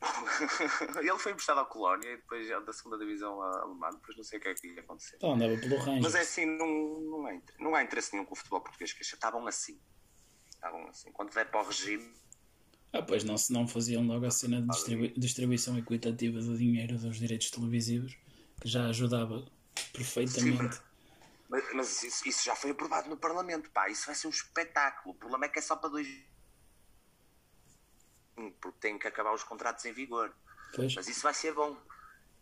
ele 0.98 1.18
foi 1.18 1.32
emprestado 1.32 1.60
à 1.60 1.64
Colónia 1.64 2.10
e 2.10 2.16
depois 2.16 2.48
da 2.48 2.72
segunda 2.72 2.98
divisão 2.98 3.40
alemã, 3.42 3.90
depois 3.90 4.16
não 4.16 4.24
sei 4.24 4.38
o 4.38 4.42
que 4.42 4.48
é 4.48 4.54
que 4.54 4.66
ia 4.68 4.80
acontecer. 4.80 5.16
Então 5.16 5.34
andava 5.34 5.56
pelo 5.58 5.76
Rangers. 5.76 6.02
Mas 6.02 6.14
é 6.14 6.20
assim, 6.20 6.46
não, 6.46 6.66
não, 7.00 7.26
há, 7.26 7.40
não 7.58 7.74
há 7.74 7.82
interesse 7.82 8.12
nenhum 8.12 8.24
com 8.24 8.32
o 8.32 8.36
futebol 8.36 8.60
português 8.60 8.92
que 8.92 9.02
estavam 9.02 9.46
assim. 9.46 9.78
Estavam 10.54 10.86
assim. 10.88 11.12
Quando 11.12 11.32
der 11.34 11.50
para 11.50 11.62
o 11.62 11.66
regime. 11.66 12.12
Ah, 12.92 13.02
pois 13.02 13.24
não, 13.24 13.36
se 13.36 13.52
não 13.52 13.68
faziam 13.68 14.04
logo 14.04 14.26
a 14.26 14.30
cena 14.30 14.60
de 14.60 14.68
distribu 14.68 15.08
distribuição 15.18 15.78
equitativa 15.78 16.40
do 16.40 16.56
dinheiro 16.56 16.98
dos 16.98 17.18
direitos 17.18 17.50
televisivos, 17.50 18.18
que 18.60 18.68
já 18.68 18.86
ajudava 18.88 19.46
Perfeitamente. 19.92 20.76
Sim, 20.76 20.82
mas, 21.48 21.74
mas 21.74 22.02
isso, 22.02 22.28
isso, 22.28 22.44
já 22.44 22.54
foi 22.54 22.70
aprovado 22.70 23.08
no 23.08 23.16
Parlamento, 23.16 23.70
pá. 23.70 23.88
Isso 23.88 24.06
vai 24.06 24.14
ser 24.14 24.28
um 24.28 24.30
espetáculo. 24.30 25.14
O 25.14 25.18
problema 25.18 25.46
é 25.46 25.48
que 25.48 25.58
é 25.58 25.62
só 25.62 25.76
para 25.76 25.90
dois. 25.90 26.08
Porque 28.60 28.78
tem 28.80 28.98
que 28.98 29.08
acabar 29.08 29.34
os 29.34 29.42
contratos 29.42 29.84
em 29.84 29.92
vigor. 29.92 30.34
Pois. 30.74 30.94
Mas 30.94 31.08
isso 31.08 31.22
vai 31.22 31.34
ser 31.34 31.52
bom. 31.52 31.76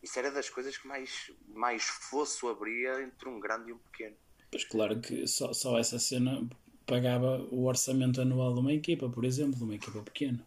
Isso 0.03 0.19
era 0.19 0.31
das 0.31 0.49
coisas 0.49 0.77
que 0.77 0.87
mais, 0.87 1.33
mais 1.49 1.85
fosso 1.85 2.49
abria 2.49 3.03
entre 3.03 3.29
um 3.29 3.41
grande 3.41 3.71
e 3.71 3.73
um 3.73 3.79
pequeno. 3.79 4.17
Pois 4.51 4.65
claro 4.65 5.01
que 5.01 5.27
só, 5.27 5.53
só 5.53 5.79
essa 5.79 5.99
cena 5.99 6.49
pagava 6.87 7.39
o 7.51 7.67
orçamento 7.67 8.21
anual 8.21 8.55
de 8.55 8.61
uma 8.61 8.73
equipa, 8.73 9.09
por 9.09 9.25
exemplo, 9.25 9.57
de 9.57 9.65
uma 9.65 9.75
equipa 9.75 10.01
pequena. 10.03 10.47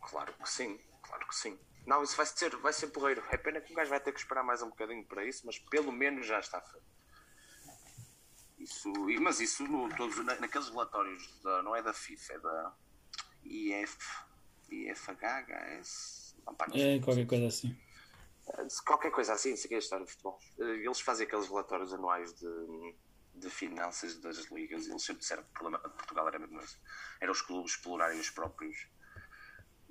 Claro 0.00 0.34
que 0.34 0.50
sim, 0.50 0.78
claro 1.02 1.26
que 1.26 1.34
sim. 1.34 1.58
Não, 1.86 2.02
isso 2.02 2.16
vai 2.16 2.26
ser, 2.26 2.56
vai 2.56 2.72
ser 2.72 2.88
porreiro. 2.88 3.22
É 3.30 3.36
pena 3.36 3.60
que 3.60 3.72
o 3.72 3.76
gajo 3.76 3.90
vai 3.90 4.00
ter 4.00 4.12
que 4.12 4.20
esperar 4.20 4.44
mais 4.44 4.62
um 4.62 4.68
bocadinho 4.68 5.04
para 5.06 5.24
isso, 5.24 5.44
mas 5.44 5.58
pelo 5.58 5.92
menos 5.92 6.26
já 6.26 6.38
está 6.38 6.60
feito. 6.60 6.86
Isso, 8.58 8.92
mas 9.20 9.40
isso 9.40 9.64
no, 9.64 9.88
todos, 9.96 10.24
naqueles 10.24 10.68
relatórios, 10.68 11.40
da, 11.42 11.62
não 11.64 11.74
é 11.74 11.82
da 11.82 11.92
FIFA, 11.92 12.32
é 12.34 12.38
da 12.38 12.76
IF, 13.42 13.98
IFH, 14.70 15.44
HS, 15.48 16.36
não, 16.46 16.54
pá, 16.54 16.66
não 16.68 16.76
é 16.76 17.00
qualquer 17.00 17.26
coisa 17.26 17.46
assim. 17.48 17.76
Eh, 18.48 18.66
qualquer 18.86 19.10
coisa 19.10 19.32
assim, 19.32 19.56
se 19.56 19.68
quer 19.68 19.78
história 19.78 20.04
de 20.04 20.12
futebol. 20.12 20.38
Eh, 20.60 20.84
eles 20.84 21.00
fazem 21.00 21.26
aqueles 21.26 21.48
relatórios 21.48 21.92
anuais 21.92 22.32
de, 22.34 22.94
de 23.34 23.50
finanças 23.50 24.18
das 24.20 24.38
ligas 24.50 24.86
eles 24.86 25.02
sempre 25.02 25.20
disseram 25.20 25.42
que 25.42 25.50
o 25.50 25.52
problema 25.52 25.78
de 25.78 25.94
Portugal 25.94 26.28
era 26.28 26.38
mesmo 26.38 26.60
esse. 26.60 26.78
Era 27.20 27.32
os 27.32 27.42
clubes 27.42 27.72
explorarem 27.72 28.20
os 28.20 28.30
próprios 28.30 28.88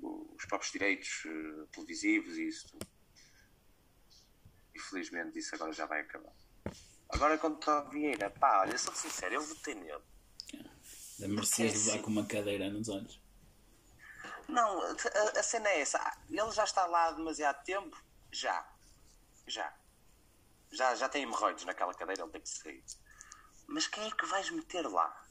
os 0.02 0.46
próprios 0.46 0.72
direitos 0.72 1.26
uh, 1.26 1.68
televisivos 1.68 2.38
e 2.38 2.48
isso 2.48 2.68
tudo. 2.70 2.88
Infelizmente 4.76 5.40
isso 5.40 5.54
agora 5.56 5.72
já 5.72 5.86
vai 5.86 6.02
acabar. 6.02 6.34
Agora 7.10 7.38
quanto 7.38 7.70
ao 7.70 7.90
Vieira, 7.90 8.30
pá, 8.30 8.62
olha, 8.62 8.78
sou 8.78 8.94
sincero, 8.96 9.36
eu 9.36 9.42
votei 9.42 9.76
nele. 9.76 10.02
Da 11.20 11.28
Mercedes 11.28 11.86
levar 11.86 12.02
com 12.02 12.10
uma 12.10 12.26
cadeira 12.26 12.70
nos 12.70 12.90
olhos. 12.90 13.22
Não, 14.48 14.82
a, 14.82 14.92
a, 15.40 15.44
cena 15.44 15.70
é 15.70 15.82
essa. 15.82 16.00
Ele 16.30 16.52
já 16.52 16.64
está 16.64 16.86
lá 16.86 17.10
há 17.10 17.12
demasiado 17.12 17.64
tempo? 17.64 18.02
Já. 18.32 18.68
Já. 19.48 19.74
Já, 20.72 20.96
já 20.96 21.08
tem 21.10 21.24
hemorroides 21.24 21.66
naquela 21.66 21.94
cadeira, 21.94 22.24
ele 22.24 22.32
tem 22.32 22.42
que 22.42 22.50
sair. 22.50 22.84
Mas 23.68 23.88
quem 23.88 24.06
é 24.06 24.12
que 24.12 24.26
vais 24.26 24.50
meter 24.50 24.88
lá? 24.88 25.26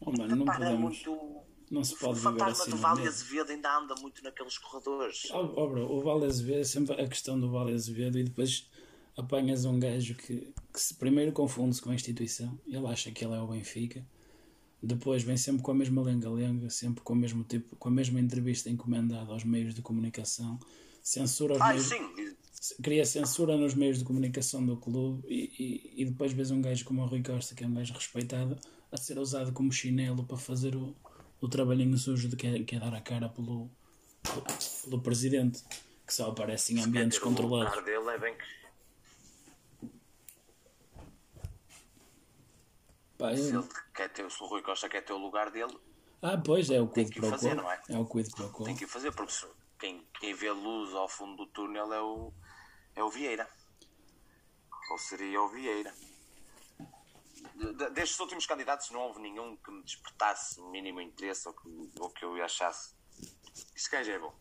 Oh, 0.00 0.12
mano, 0.12 0.36
não 0.36 0.46
podemos... 0.46 0.80
muito 0.80 1.46
não 1.72 1.82
se 1.82 1.96
pode 1.96 2.18
o 2.18 2.22
fantasma 2.22 2.64
assim 2.64 2.70
do 2.70 2.76
Vale 2.76 3.08
Azevedo 3.08 3.50
ainda 3.50 3.78
anda 3.78 3.94
muito 3.94 4.22
naqueles 4.22 4.58
corredores. 4.58 5.30
Oh, 5.30 5.54
oh 5.56 5.68
bro, 5.68 5.90
o 5.90 6.02
Vale 6.02 6.26
Azevedo 6.26 6.60
é 6.60 6.64
sempre 6.64 7.00
a 7.00 7.08
questão 7.08 7.40
do 7.40 7.50
Vale 7.50 7.72
Azevedo 7.72 8.18
e 8.18 8.24
depois 8.24 8.68
apanhas 9.16 9.64
um 9.64 9.80
gajo 9.80 10.14
que, 10.14 10.52
que 10.72 10.80
se 10.80 10.94
primeiro 10.94 11.32
confunde-se 11.32 11.80
com 11.80 11.90
a 11.90 11.94
instituição, 11.94 12.58
ele 12.66 12.86
acha 12.86 13.10
que 13.10 13.24
ele 13.24 13.34
é 13.34 13.40
o 13.40 13.46
Benfica, 13.46 14.06
depois 14.82 15.22
vem 15.22 15.36
sempre 15.36 15.62
com 15.62 15.70
a 15.70 15.74
mesma 15.74 16.02
lenga-lenga, 16.02 16.68
sempre 16.68 17.02
com 17.02 17.14
o 17.14 17.16
mesmo 17.16 17.42
tipo, 17.42 17.74
com 17.76 17.88
a 17.88 17.92
mesma 17.92 18.20
entrevista 18.20 18.68
encomendada 18.68 19.32
aos 19.32 19.44
meios 19.44 19.74
de 19.74 19.80
comunicação, 19.80 20.58
censura 21.02 21.54
os 21.54 21.60
Ai, 21.60 21.74
meios, 21.74 21.88
sim. 21.88 22.76
cria 22.82 23.06
censura 23.06 23.56
nos 23.56 23.74
meios 23.74 23.98
de 23.98 24.04
comunicação 24.04 24.64
do 24.64 24.76
clube 24.76 25.26
e, 25.26 25.94
e, 25.96 26.02
e 26.02 26.04
depois 26.04 26.32
vês 26.32 26.50
um 26.50 26.60
gajo 26.60 26.84
como 26.84 27.00
o 27.02 27.06
Rui 27.06 27.22
Costa, 27.22 27.54
que 27.54 27.64
é 27.64 27.66
um 27.66 27.72
gajo 27.72 27.94
respeitado, 27.94 28.58
a 28.90 28.96
ser 28.98 29.18
usado 29.18 29.52
como 29.52 29.72
chinelo 29.72 30.24
para 30.24 30.36
fazer 30.36 30.76
o, 30.76 30.94
o 31.42 31.48
trabalhinho 31.48 31.98
sujo 31.98 32.28
de 32.28 32.36
que 32.36 32.46
é, 32.46 32.62
que 32.62 32.76
é 32.76 32.78
dar 32.78 32.94
a 32.94 33.00
cara 33.00 33.28
pelo, 33.28 33.68
pelo, 34.22 34.44
pelo, 34.84 35.02
presidente, 35.02 35.62
que 36.06 36.14
só 36.14 36.30
aparece 36.30 36.72
em 36.72 36.80
ambientes 36.80 37.18
controlados. 37.18 37.76
O 37.76 37.82
dele 37.82 38.08
é 38.08 38.18
bem 38.18 38.36
que... 38.38 38.62
Pá, 43.18 43.36
se, 43.36 43.54
ele 43.54 43.68
quer 43.92 44.08
ter, 44.08 44.30
se 44.30 44.42
o 44.42 44.46
Rui 44.46 44.62
Costa 44.62 44.88
quer 44.88 45.02
ter 45.04 45.12
o 45.12 45.18
lugar 45.18 45.50
dele, 45.50 45.76
ah, 46.22 46.38
pois 46.38 46.70
é 46.70 46.80
o 46.80 46.86
quid 46.86 47.12
pro 47.12 47.36
quo. 47.36 47.54
Não 47.54 47.70
é? 47.70 47.82
é 47.88 47.98
o 47.98 48.06
quid 48.06 48.30
pro 48.30 48.48
quo. 48.52 48.64
Tem 48.64 48.76
que 48.76 48.84
o 48.84 48.88
fazer, 48.88 49.10
porque 49.12 49.34
quem, 49.80 50.06
quem 50.20 50.32
vê 50.34 50.52
luz 50.52 50.94
ao 50.94 51.08
fundo 51.08 51.36
do 51.36 51.46
túnel 51.50 51.92
é 51.92 52.00
o, 52.00 52.32
é 52.94 53.02
o 53.02 53.10
Vieira. 53.10 53.48
Ou 54.92 54.98
seria 54.98 55.42
o 55.42 55.48
Vieira 55.48 55.92
destes 57.92 58.18
últimos 58.18 58.46
candidatos 58.46 58.90
não 58.90 59.00
houve 59.00 59.20
nenhum 59.20 59.56
que 59.56 59.70
me 59.70 59.82
despertasse 59.82 60.60
mínimo 60.62 61.00
interesse 61.00 61.48
ou 61.48 61.54
que, 61.54 61.68
ou 62.00 62.10
que 62.10 62.24
eu 62.24 62.42
achasse 62.42 62.94
este 63.74 63.90
gajo 63.90 64.10
é 64.10 64.18
bom. 64.18 64.32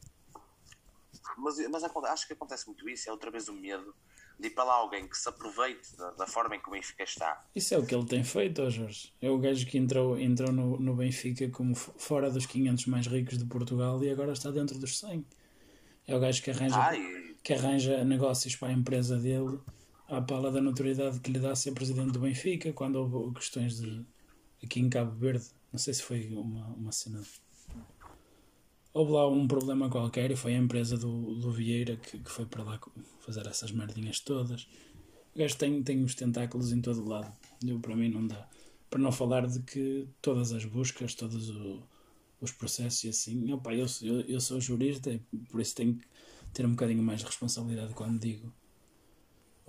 Mas, 1.38 1.58
mas 1.70 1.84
acho 1.84 2.28
que 2.28 2.34
acontece 2.34 2.66
muito 2.68 2.88
isso, 2.90 3.10
é 3.10 3.12
outra 3.12 3.30
vez 3.30 3.48
o 3.48 3.54
medo 3.54 3.94
de 4.40 4.48
ir 4.48 4.52
para 4.52 4.64
lá 4.64 4.74
alguém 4.74 5.08
que 5.08 5.16
se 5.16 5.30
aproveite 5.30 5.96
da, 5.96 6.12
da 6.12 6.28
forma 6.28 6.56
em 6.56 6.60
que 6.60 6.68
o 6.68 6.72
Benfica 6.72 7.04
está. 7.04 7.46
Isso 7.56 7.76
é 7.76 7.78
o 7.78 7.86
que 7.86 7.94
ele 7.94 8.06
tem 8.06 8.24
feito, 8.24 8.68
Jorge. 8.72 9.14
É 9.22 9.30
o 9.30 9.38
gajo 9.38 9.68
que 9.68 9.78
entrou, 9.78 10.18
entrou 10.20 10.52
no, 10.52 10.80
no 10.80 10.96
Benfica 10.96 11.48
como 11.50 11.76
fora 11.76 12.32
dos 12.32 12.46
500 12.48 12.88
mais 12.88 13.08
ricos 13.08 13.38
de 13.38 13.46
Portugal 13.46 14.04
e 14.04 14.10
agora 14.10 14.34
está 14.34 14.50
dentro 14.50 14.80
dos 14.80 14.98
100. 14.98 15.26
É 16.08 16.16
o 16.16 16.20
gajo 16.20 16.42
que 16.42 16.50
arranja, 16.50 16.78
Ai. 16.78 17.36
que 17.44 17.54
arranja 17.54 18.04
negócios 18.04 18.56
para 18.56 18.70
a 18.70 18.74
empresa 18.74 19.18
dele 19.18 19.60
à 20.12 20.22
pala 20.22 20.52
da 20.52 20.62
notoriedade 20.62 21.22
que 21.22 21.32
lhe 21.32 21.40
dá 21.40 21.56
ser 21.56 21.72
presidente 21.72 22.12
do 22.12 22.20
Benfica, 22.20 22.74
quando 22.74 22.98
houve 22.98 23.34
questões 23.34 23.80
de 23.80 24.06
aqui 24.62 24.82
em 24.82 24.90
Cabo 24.90 25.16
Verde, 25.16 25.46
não 25.72 25.80
sei 25.80 25.94
se 25.94 26.04
foi 26.04 26.28
uma, 26.36 26.68
uma 26.68 26.92
cena. 26.92 27.22
Houve 28.94 29.14
lá 29.14 29.28
um 29.30 29.48
problema 29.48 29.90
qualquer 29.90 30.30
e 30.30 30.36
foi 30.36 30.54
a 30.54 30.58
empresa 30.58 30.98
do, 30.98 31.36
do 31.36 31.50
Vieira 31.50 31.96
que, 31.96 32.20
que 32.20 32.30
foi 32.30 32.46
para 32.46 32.62
lá 32.62 32.80
fazer 33.22 33.48
essas 33.48 33.72
merdinhas 33.72 34.20
todas. 34.20 34.68
O 35.34 35.40
gajo 35.40 35.58
tem, 35.58 35.82
tem 35.82 36.04
os 36.04 36.14
tentáculos 36.14 36.74
em 36.74 36.82
todo 36.82 37.08
lado. 37.08 37.34
Eu, 37.66 37.80
para 37.80 37.96
mim 37.96 38.10
não 38.10 38.28
dá. 38.28 38.50
Para 38.90 39.00
não 39.00 39.14
falar 39.14 39.48
de 39.48 39.62
que 39.62 40.10
todas 40.22 40.52
as 40.52 40.66
buscas, 40.66 41.16
todos 41.16 41.50
o, 41.52 41.82
os 42.42 42.52
processos 42.52 43.06
e 43.06 43.10
assim. 43.10 43.54
Opa, 43.54 43.74
eu, 43.74 43.86
eu, 44.02 44.22
eu 44.22 44.42
sou 44.42 44.60
jurista 44.60 45.10
e 45.10 45.20
por 45.50 45.62
isso 45.62 45.74
tenho 45.74 45.96
que 45.96 46.06
ter 46.54 46.66
um 46.66 46.72
bocadinho 46.72 47.02
mais 47.02 47.22
de 47.22 47.28
responsabilidade 47.28 47.94
quando 47.94 48.20
digo 48.20 48.54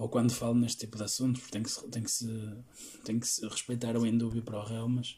ou 0.03 0.09
quando 0.09 0.35
falo 0.35 0.55
neste 0.55 0.81
tipo 0.81 0.97
de 0.97 1.05
assuntos, 1.05 1.41
porque 1.41 1.53
tem 1.53 1.63
que 1.63 1.71
se, 1.71 1.89
tem 1.89 2.03
que 2.03 2.11
se, 2.11 2.65
tem 3.05 3.21
que 3.21 3.27
se 3.29 3.47
respeitar 3.47 3.97
o 3.97 4.05
indúbio 4.05 4.43
para 4.43 4.59
o 4.59 4.65
réu, 4.65 4.89
mas 4.89 5.17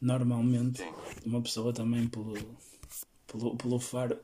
normalmente 0.00 0.82
uma 1.26 1.42
pessoa 1.42 1.70
também 1.70 2.08
pelo, 2.08 2.32
pelo, 3.26 3.56
pelo 3.58 3.78
faro. 3.78 4.18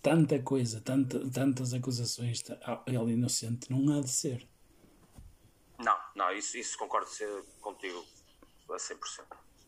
Tanta 0.00 0.38
coisa, 0.42 0.80
tanta, 0.80 1.30
tantas 1.30 1.74
acusações, 1.74 2.42
ele 2.86 3.12
inocente, 3.12 3.70
não 3.70 3.94
há 3.94 4.00
de 4.00 4.08
ser. 4.08 4.48
Não, 5.78 5.98
não, 6.16 6.32
isso, 6.32 6.56
isso 6.56 6.78
concordo 6.78 7.10
contigo 7.60 8.02
a 8.70 8.76
100%. 8.76 8.96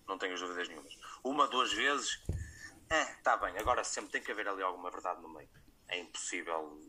Não 0.08 0.16
tenho 0.16 0.38
dúvidas 0.38 0.70
nenhumas. 0.70 0.96
Uma, 1.22 1.46
duas 1.48 1.70
vezes, 1.74 2.18
está 3.18 3.36
bem, 3.36 3.58
agora 3.58 3.84
sempre 3.84 4.10
tem 4.12 4.22
que 4.22 4.32
haver 4.32 4.48
ali 4.48 4.62
alguma 4.62 4.90
verdade 4.90 5.20
no 5.20 5.28
meio. 5.28 5.50
É 5.88 6.00
impossível. 6.00 6.80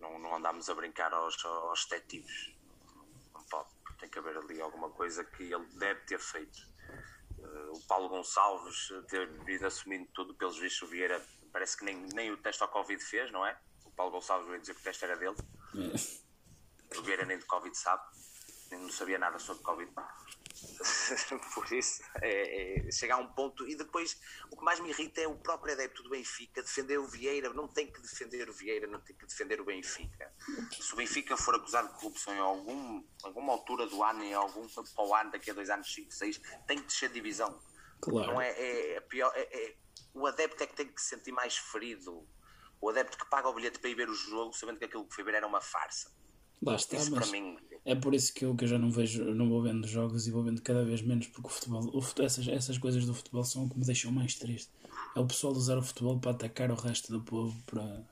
Não, 0.00 0.18
não 0.18 0.36
andamos 0.36 0.68
a 0.68 0.74
brincar 0.74 1.12
aos, 1.12 1.44
aos 1.44 1.84
detetives. 1.86 2.54
Não 3.32 3.42
pode. 3.44 3.68
Tem 3.98 4.08
que 4.08 4.18
haver 4.18 4.36
ali 4.36 4.60
alguma 4.60 4.90
coisa 4.90 5.24
que 5.24 5.42
ele 5.42 5.66
deve 5.74 6.00
ter 6.02 6.20
feito. 6.20 6.58
Uh, 7.38 7.72
o 7.72 7.80
Paulo 7.86 8.08
Gonçalves 8.08 8.92
ter 9.08 9.28
vindo 9.44 9.66
assumindo 9.66 10.08
tudo 10.12 10.34
pelos 10.34 10.58
vistos, 10.58 10.82
o 10.82 10.90
Vieira 10.90 11.24
parece 11.52 11.76
que 11.76 11.84
nem, 11.84 11.96
nem 12.14 12.30
o 12.30 12.36
teste 12.36 12.62
ao 12.62 12.68
Covid 12.68 13.02
fez, 13.02 13.30
não 13.32 13.44
é? 13.46 13.58
O 13.84 13.90
Paulo 13.90 14.12
Gonçalves 14.12 14.48
veio 14.48 14.60
dizer 14.60 14.74
que 14.74 14.80
o 14.80 14.84
teste 14.84 15.04
era 15.04 15.16
dele. 15.16 15.36
É. 15.74 16.98
O 16.98 17.02
Vieira 17.02 17.24
nem 17.24 17.38
de 17.38 17.44
Covid 17.44 17.76
sabe, 17.76 18.02
nem 18.70 18.80
não 18.80 18.90
sabia 18.90 19.18
nada 19.18 19.38
sobre 19.38 19.62
Covid. 19.62 19.92
Por 21.54 21.72
isso, 21.72 22.02
é, 22.22 22.86
é, 22.86 22.90
chegar 22.90 23.16
a 23.16 23.18
um 23.18 23.28
ponto. 23.28 23.66
E 23.66 23.74
depois, 23.74 24.18
o 24.50 24.56
que 24.56 24.64
mais 24.64 24.80
me 24.80 24.90
irrita 24.90 25.20
é 25.20 25.28
o 25.28 25.36
próprio 25.36 25.74
adepto 25.74 26.02
do 26.02 26.10
Benfica 26.10 26.62
defender 26.62 26.98
o 26.98 27.06
Vieira. 27.06 27.52
Não 27.52 27.68
tem 27.68 27.90
que 27.90 28.00
defender 28.00 28.48
o 28.48 28.52
Vieira, 28.52 28.86
não 28.86 29.00
tem 29.00 29.16
que 29.16 29.26
defender 29.26 29.60
o 29.60 29.64
Benfica. 29.64 30.32
Se 30.80 30.92
o 30.92 30.96
Benfica 30.96 31.36
for 31.36 31.54
acusado 31.54 31.88
de 31.88 31.94
corrupção 31.94 32.34
em 32.34 32.38
algum, 32.38 33.04
alguma 33.22 33.52
altura 33.52 33.86
do 33.86 34.02
ano, 34.02 34.22
em 34.22 34.34
algum 34.34 34.66
para 34.68 35.04
o 35.04 35.14
ano, 35.14 35.30
daqui 35.30 35.50
a 35.50 35.54
dois 35.54 35.70
anos, 35.70 35.92
cinco, 35.92 36.12
seis, 36.12 36.40
tem 36.66 36.78
que 36.78 36.86
descer 36.86 37.10
divisão. 37.10 37.60
Claro. 38.00 38.32
Não 38.32 38.40
é, 38.40 38.50
é, 38.50 38.94
é 38.94 39.00
pior. 39.00 39.32
É, 39.34 39.42
é, 39.42 39.76
o 40.14 40.26
adepto 40.26 40.62
é 40.62 40.66
que 40.66 40.74
tem 40.74 40.86
que 40.86 41.00
se 41.00 41.08
sentir 41.08 41.32
mais 41.32 41.56
ferido. 41.56 42.26
O 42.80 42.88
adepto 42.90 43.18
que 43.18 43.28
paga 43.28 43.48
o 43.48 43.54
bilhete 43.54 43.78
para 43.78 43.90
ir 43.90 43.94
ver 43.94 44.08
o 44.08 44.14
jogo, 44.14 44.52
sabendo 44.52 44.78
que 44.78 44.84
aquilo 44.84 45.06
que 45.06 45.14
foi 45.14 45.24
ver 45.24 45.34
era 45.34 45.46
uma 45.46 45.60
farsa. 45.60 46.16
Está, 46.60 46.96
isso 46.96 47.14
mas 47.14 47.30
mim... 47.30 47.56
é 47.84 47.94
por 47.94 48.14
isso 48.14 48.32
que 48.34 48.44
eu, 48.44 48.54
que 48.54 48.64
eu 48.64 48.68
já 48.68 48.78
não 48.78 48.90
vejo, 48.90 49.24
não 49.34 49.48
vou 49.48 49.62
vendo 49.62 49.86
jogos 49.86 50.26
e 50.26 50.30
vou 50.30 50.42
vendo 50.42 50.60
cada 50.62 50.84
vez 50.84 51.02
menos, 51.02 51.26
porque 51.26 51.48
o 51.48 51.50
futebol, 51.50 51.90
o 51.94 52.00
futebol 52.00 52.26
essas, 52.26 52.46
essas 52.48 52.78
coisas 52.78 53.06
do 53.06 53.14
futebol 53.14 53.44
são 53.44 53.64
o 53.64 53.70
que 53.70 53.78
me 53.78 53.84
deixam 53.84 54.12
mais 54.12 54.34
triste. 54.34 54.70
É 55.14 55.20
o 55.20 55.26
pessoal 55.26 55.52
usar 55.52 55.78
o 55.78 55.82
futebol 55.82 56.18
para 56.18 56.32
atacar 56.32 56.70
o 56.70 56.74
resto 56.74 57.12
do 57.12 57.20
povo, 57.22 57.56
para 57.66 58.04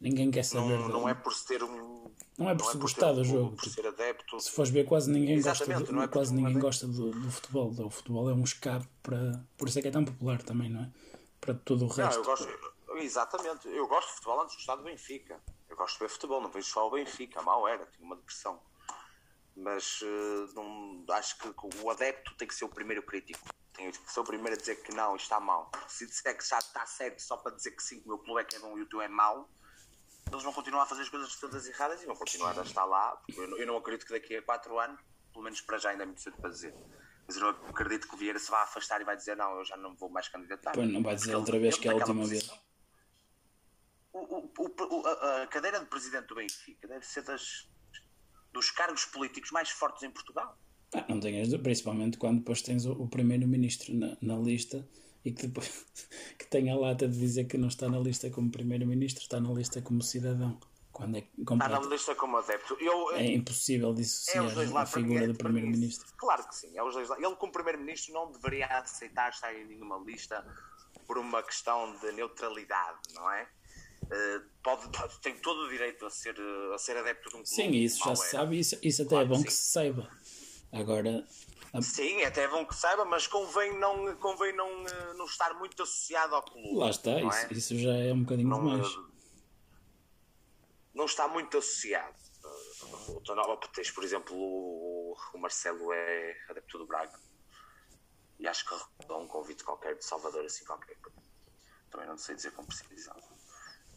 ninguém 0.00 0.30
quer 0.30 0.44
saber. 0.44 0.78
Não, 0.78 0.88
não 0.88 1.08
é 1.08 1.14
por 1.14 1.32
ser 1.32 1.62
um. 1.62 2.04
Não 2.36 2.50
é 2.50 2.54
por, 2.54 2.64
não 2.64 2.70
se 2.72 2.76
é 2.76 2.80
gostar 2.80 3.12
do 3.12 3.24
jogo. 3.24 3.56
Por 3.56 3.68
ser 3.68 3.86
adepto. 3.86 4.40
Se 4.40 4.50
fores 4.50 4.70
ver, 4.70 4.84
quase 4.84 5.10
ninguém 5.10 5.40
gosta, 5.40 5.64
do, 5.64 6.02
é 6.02 6.08
quase 6.08 6.34
ninguém 6.34 6.58
gosta 6.58 6.86
do, 6.86 7.10
do, 7.10 7.30
futebol. 7.30 7.72
O 7.86 7.90
futebol 7.90 8.28
é 8.28 8.34
um 8.34 8.42
escape 8.42 8.86
para. 9.02 9.44
Por 9.56 9.68
isso 9.68 9.78
é 9.78 9.82
que 9.82 9.88
é 9.88 9.90
tão 9.90 10.04
popular 10.04 10.42
também, 10.42 10.70
não 10.70 10.82
é? 10.82 10.90
Para 11.40 11.54
todo 11.54 11.84
o 11.84 11.88
resto. 11.88 12.10
Não, 12.10 12.12
eu 12.12 12.24
gosto, 12.24 12.48
exatamente. 12.96 13.68
Eu 13.68 13.86
gosto 13.86 14.08
de 14.08 14.14
futebol 14.14 14.40
antes 14.40 14.52
de 14.52 14.56
gostar 14.56 14.76
do 14.76 14.82
Benfica. 14.82 15.40
Eu 15.68 15.76
gosto 15.76 15.94
de 15.94 16.00
ver 16.00 16.08
futebol, 16.08 16.40
não 16.40 16.50
vejo 16.50 16.68
só 16.68 16.86
o 16.86 16.90
Benfica, 16.90 17.42
mal 17.42 17.66
era, 17.66 17.86
tinha 17.86 18.04
uma 18.06 18.16
depressão. 18.16 18.60
Mas 19.56 20.02
uh, 20.02 20.52
não, 20.54 21.04
acho 21.14 21.38
que 21.38 21.48
o 21.82 21.90
adepto 21.90 22.34
tem 22.34 22.48
que 22.48 22.54
ser 22.54 22.64
o 22.64 22.68
primeiro 22.68 23.02
crítico. 23.02 23.48
Tem 23.72 23.90
que 23.90 24.12
ser 24.12 24.20
o 24.20 24.24
primeiro 24.24 24.54
a 24.54 24.56
dizer 24.56 24.76
que 24.76 24.92
não, 24.94 25.16
está 25.16 25.38
mal. 25.40 25.70
Se 25.88 26.06
disser 26.06 26.36
que 26.36 26.46
já 26.46 26.58
está 26.58 26.84
certo 26.86 27.20
só 27.20 27.36
para 27.36 27.54
dizer 27.54 27.72
que 27.72 27.82
sim, 27.82 28.00
que 28.00 28.10
o 28.10 28.22
meu 28.24 28.38
é 28.38 28.44
que 28.44 28.56
é 28.56 28.58
bom 28.58 28.76
e 28.78 28.82
o 28.82 28.86
teu 28.86 29.00
é 29.00 29.08
mau, 29.08 29.48
eles 30.30 30.42
vão 30.42 30.52
continuar 30.52 30.82
a 30.82 30.86
fazer 30.86 31.02
as 31.02 31.08
coisas 31.08 31.34
todas 31.36 31.66
erradas 31.68 32.02
e 32.02 32.06
vão 32.06 32.16
continuar 32.16 32.58
a 32.58 32.62
estar 32.62 32.84
lá. 32.84 33.20
Eu 33.28 33.48
não, 33.48 33.58
eu 33.58 33.66
não 33.66 33.76
acredito 33.76 34.06
que 34.06 34.12
daqui 34.12 34.36
a 34.36 34.42
4 34.42 34.78
anos, 34.78 35.00
pelo 35.32 35.44
menos 35.44 35.60
para 35.60 35.78
já 35.78 35.90
ainda 35.90 36.02
é 36.02 36.06
muito 36.06 36.20
cedo 36.20 36.36
para 36.36 36.50
dizer. 36.50 36.74
Mas 37.26 37.36
eu 37.36 37.42
não 37.42 37.68
acredito 37.68 38.08
que 38.08 38.14
o 38.14 38.18
Vieira 38.18 38.38
se 38.38 38.50
vá 38.50 38.62
afastar 38.62 39.00
e 39.00 39.04
vai 39.04 39.16
dizer 39.16 39.36
não, 39.36 39.58
eu 39.58 39.64
já 39.64 39.76
não 39.76 39.94
vou 39.94 40.08
mais 40.08 40.28
candidatar. 40.28 40.72
Pois 40.72 40.92
não 40.92 41.02
vai 41.02 41.14
dizer 41.14 41.34
outra 41.36 41.58
vez 41.58 41.78
que 41.78 41.88
é 41.88 41.92
a 41.92 41.94
última 41.94 42.26
vez 42.26 42.50
o, 44.14 44.48
o, 44.58 45.06
a 45.42 45.46
cadeira 45.48 45.80
de 45.80 45.86
presidente 45.86 46.26
do 46.26 46.36
Benfica 46.36 46.86
deve 46.86 47.04
ser 47.04 47.22
das, 47.22 47.68
dos 48.54 48.70
cargos 48.70 49.04
políticos 49.04 49.50
mais 49.50 49.68
fortes 49.68 50.04
em 50.04 50.10
Portugal. 50.10 50.56
Ah, 50.94 51.04
não 51.08 51.18
tenhas, 51.18 51.52
principalmente 51.56 52.16
quando 52.16 52.38
depois 52.38 52.62
tens 52.62 52.86
o, 52.86 52.92
o 52.92 53.08
primeiro-ministro 53.08 53.92
na, 53.92 54.16
na, 54.22 54.36
lista 54.36 54.88
e 55.24 55.32
que 55.32 55.48
depois 55.48 55.68
que 56.38 56.46
tem 56.46 56.70
a 56.70 56.76
lata 56.76 57.08
de 57.08 57.18
dizer 57.18 57.44
que 57.44 57.58
não 57.58 57.68
está 57.68 57.88
na 57.88 57.98
lista 57.98 58.30
como 58.30 58.50
primeiro-ministro, 58.50 59.22
está 59.22 59.40
na 59.40 59.52
lista 59.52 59.82
como 59.82 60.02
cidadão. 60.02 60.58
Quando 60.92 61.16
é. 61.16 61.28
Está 61.36 61.68
na 61.68 61.80
lista 61.80 62.14
como 62.14 62.36
adepto. 62.36 62.76
Eu, 62.80 63.10
é 63.16 63.26
impossível 63.32 63.92
dissociar 63.92 64.46
é 64.46 64.78
a 64.78 64.86
figura 64.86 65.26
do 65.26 65.34
primeiro-ministro. 65.34 66.06
Claro 66.16 66.46
que 66.46 66.54
sim, 66.54 66.78
é 66.78 66.84
os 66.84 66.94
dois 66.94 67.08
lados. 67.08 67.24
Ele, 67.24 67.34
como 67.34 67.52
primeiro-ministro, 67.52 68.14
não 68.14 68.30
deveria 68.30 68.66
aceitar 68.66 69.30
estar 69.30 69.52
em 69.52 69.66
nenhuma 69.66 69.98
lista 70.06 70.46
por 71.04 71.18
uma 71.18 71.42
questão 71.42 71.98
de 71.98 72.12
neutralidade, 72.12 73.00
não 73.12 73.28
é? 73.32 73.48
Eh, 74.10 74.40
pode, 74.62 74.88
tem 75.20 75.36
todo 75.38 75.62
o 75.62 75.68
direito 75.68 76.06
a 76.06 76.10
ser, 76.10 76.36
a 76.74 76.78
ser 76.78 76.96
adepto 76.96 77.28
de 77.30 77.36
um 77.36 77.42
clube. 77.42 77.48
Sim, 77.48 77.70
isso 77.70 78.04
já 78.04 78.16
se 78.16 78.30
sabe, 78.30 78.58
isso, 78.58 78.78
isso 78.82 79.02
até 79.02 79.14
é 79.14 79.18
claro 79.18 79.26
é 79.26 79.28
bom 79.28 79.42
que, 79.42 79.48
que, 79.48 79.52
se 79.52 79.70
saiba. 79.70 80.10
Agora. 80.72 81.26
A... 81.72 81.82
Sim, 81.82 82.22
até 82.22 82.44
é 82.44 82.48
bom 82.48 82.64
que 82.64 82.74
saiba, 82.74 83.04
mas 83.04 83.26
convém 83.26 83.78
não, 83.78 84.14
convém 84.16 84.54
não, 84.54 84.68
eh, 84.86 85.14
não 85.14 85.24
estar 85.24 85.54
muito 85.54 85.82
associado 85.82 86.34
ao 86.34 86.42
clube. 86.42 86.76
Lá 86.76 86.90
está, 86.90 87.20
isso, 87.20 87.46
é? 87.46 87.52
isso 87.52 87.78
já 87.78 87.94
é 87.94 88.12
um 88.12 88.22
bocadinho 88.22 88.48
não, 88.48 88.58
demais. 88.58 88.86
Eh, 88.86 89.14
não 90.94 91.04
está 91.04 91.28
muito 91.28 91.58
associado. 91.58 92.24
Tens, 93.74 93.90
por 93.90 94.04
exemplo, 94.04 94.36
o, 94.36 95.16
o 95.34 95.38
Marcelo 95.38 95.92
é 95.92 96.36
adepto 96.48 96.78
do 96.78 96.86
Braga 96.86 97.18
e 98.38 98.46
acho 98.46 98.64
que 98.66 98.74
recebeu 98.74 99.16
um 99.16 99.26
convite 99.26 99.64
qualquer 99.64 99.96
de 99.96 100.04
Salvador, 100.04 100.44
assim 100.44 100.64
qualquer. 100.64 100.96
Também 101.90 102.06
não 102.06 102.16
sei 102.16 102.34
dizer 102.34 102.52
com 102.52 102.64
precisão 102.64 103.16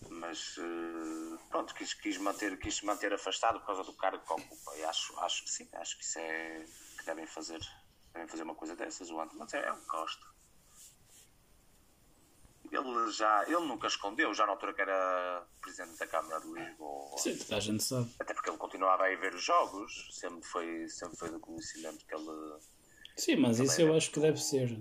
mas 0.09 0.57
uh, 0.57 1.39
pronto, 1.49 1.73
quis, 1.73 1.93
quis, 1.93 2.17
manter, 2.17 2.57
quis 2.57 2.81
manter 2.81 3.13
afastado 3.13 3.59
por 3.59 3.67
causa 3.67 3.83
do 3.83 3.93
cargo 3.93 4.23
que 4.25 4.33
ocupa. 4.33 4.75
E 4.77 4.83
acho, 4.83 5.17
acho 5.19 5.43
que 5.43 5.49
sim, 5.49 5.67
acho 5.73 5.97
que 5.97 6.03
isso 6.03 6.19
é 6.19 6.65
que 6.97 7.05
devem 7.05 7.25
fazer, 7.27 7.59
devem 8.13 8.27
fazer 8.27 8.43
uma 8.43 8.55
coisa 8.55 8.75
dessas, 8.75 9.09
o 9.09 9.15
mas 9.33 9.53
é, 9.53 9.65
é 9.65 9.71
o 9.71 9.77
Costa. 9.85 10.25
Ele 12.69 13.11
já, 13.11 13.43
ele 13.45 13.65
nunca 13.65 13.87
escondeu, 13.87 14.33
já 14.33 14.45
na 14.45 14.51
altura 14.51 14.73
que 14.73 14.81
era 14.81 15.47
presidente 15.61 15.97
da 15.97 16.07
Câmara 16.07 16.41
de 16.41 16.51
Lisboa. 16.51 17.17
Sim, 17.17 17.39
a 17.49 17.59
gente 17.61 17.81
sabe. 17.81 18.13
Até 18.19 18.33
porque 18.33 18.49
ele 18.49 18.57
continuava 18.57 19.03
a 19.03 19.11
ir 19.11 19.17
ver 19.17 19.33
os 19.33 19.41
jogos, 19.41 20.09
sempre 20.11 20.45
foi, 20.45 20.87
sempre 20.89 21.17
foi 21.17 21.29
do 21.31 21.39
conhecimento 21.39 22.05
que 22.05 22.13
ele. 22.13 22.59
Sim, 23.15 23.37
mas 23.37 23.59
isso 23.59 23.81
eu 23.81 23.95
acho 23.95 24.11
que 24.11 24.19
deve 24.19 24.37
ser. 24.37 24.77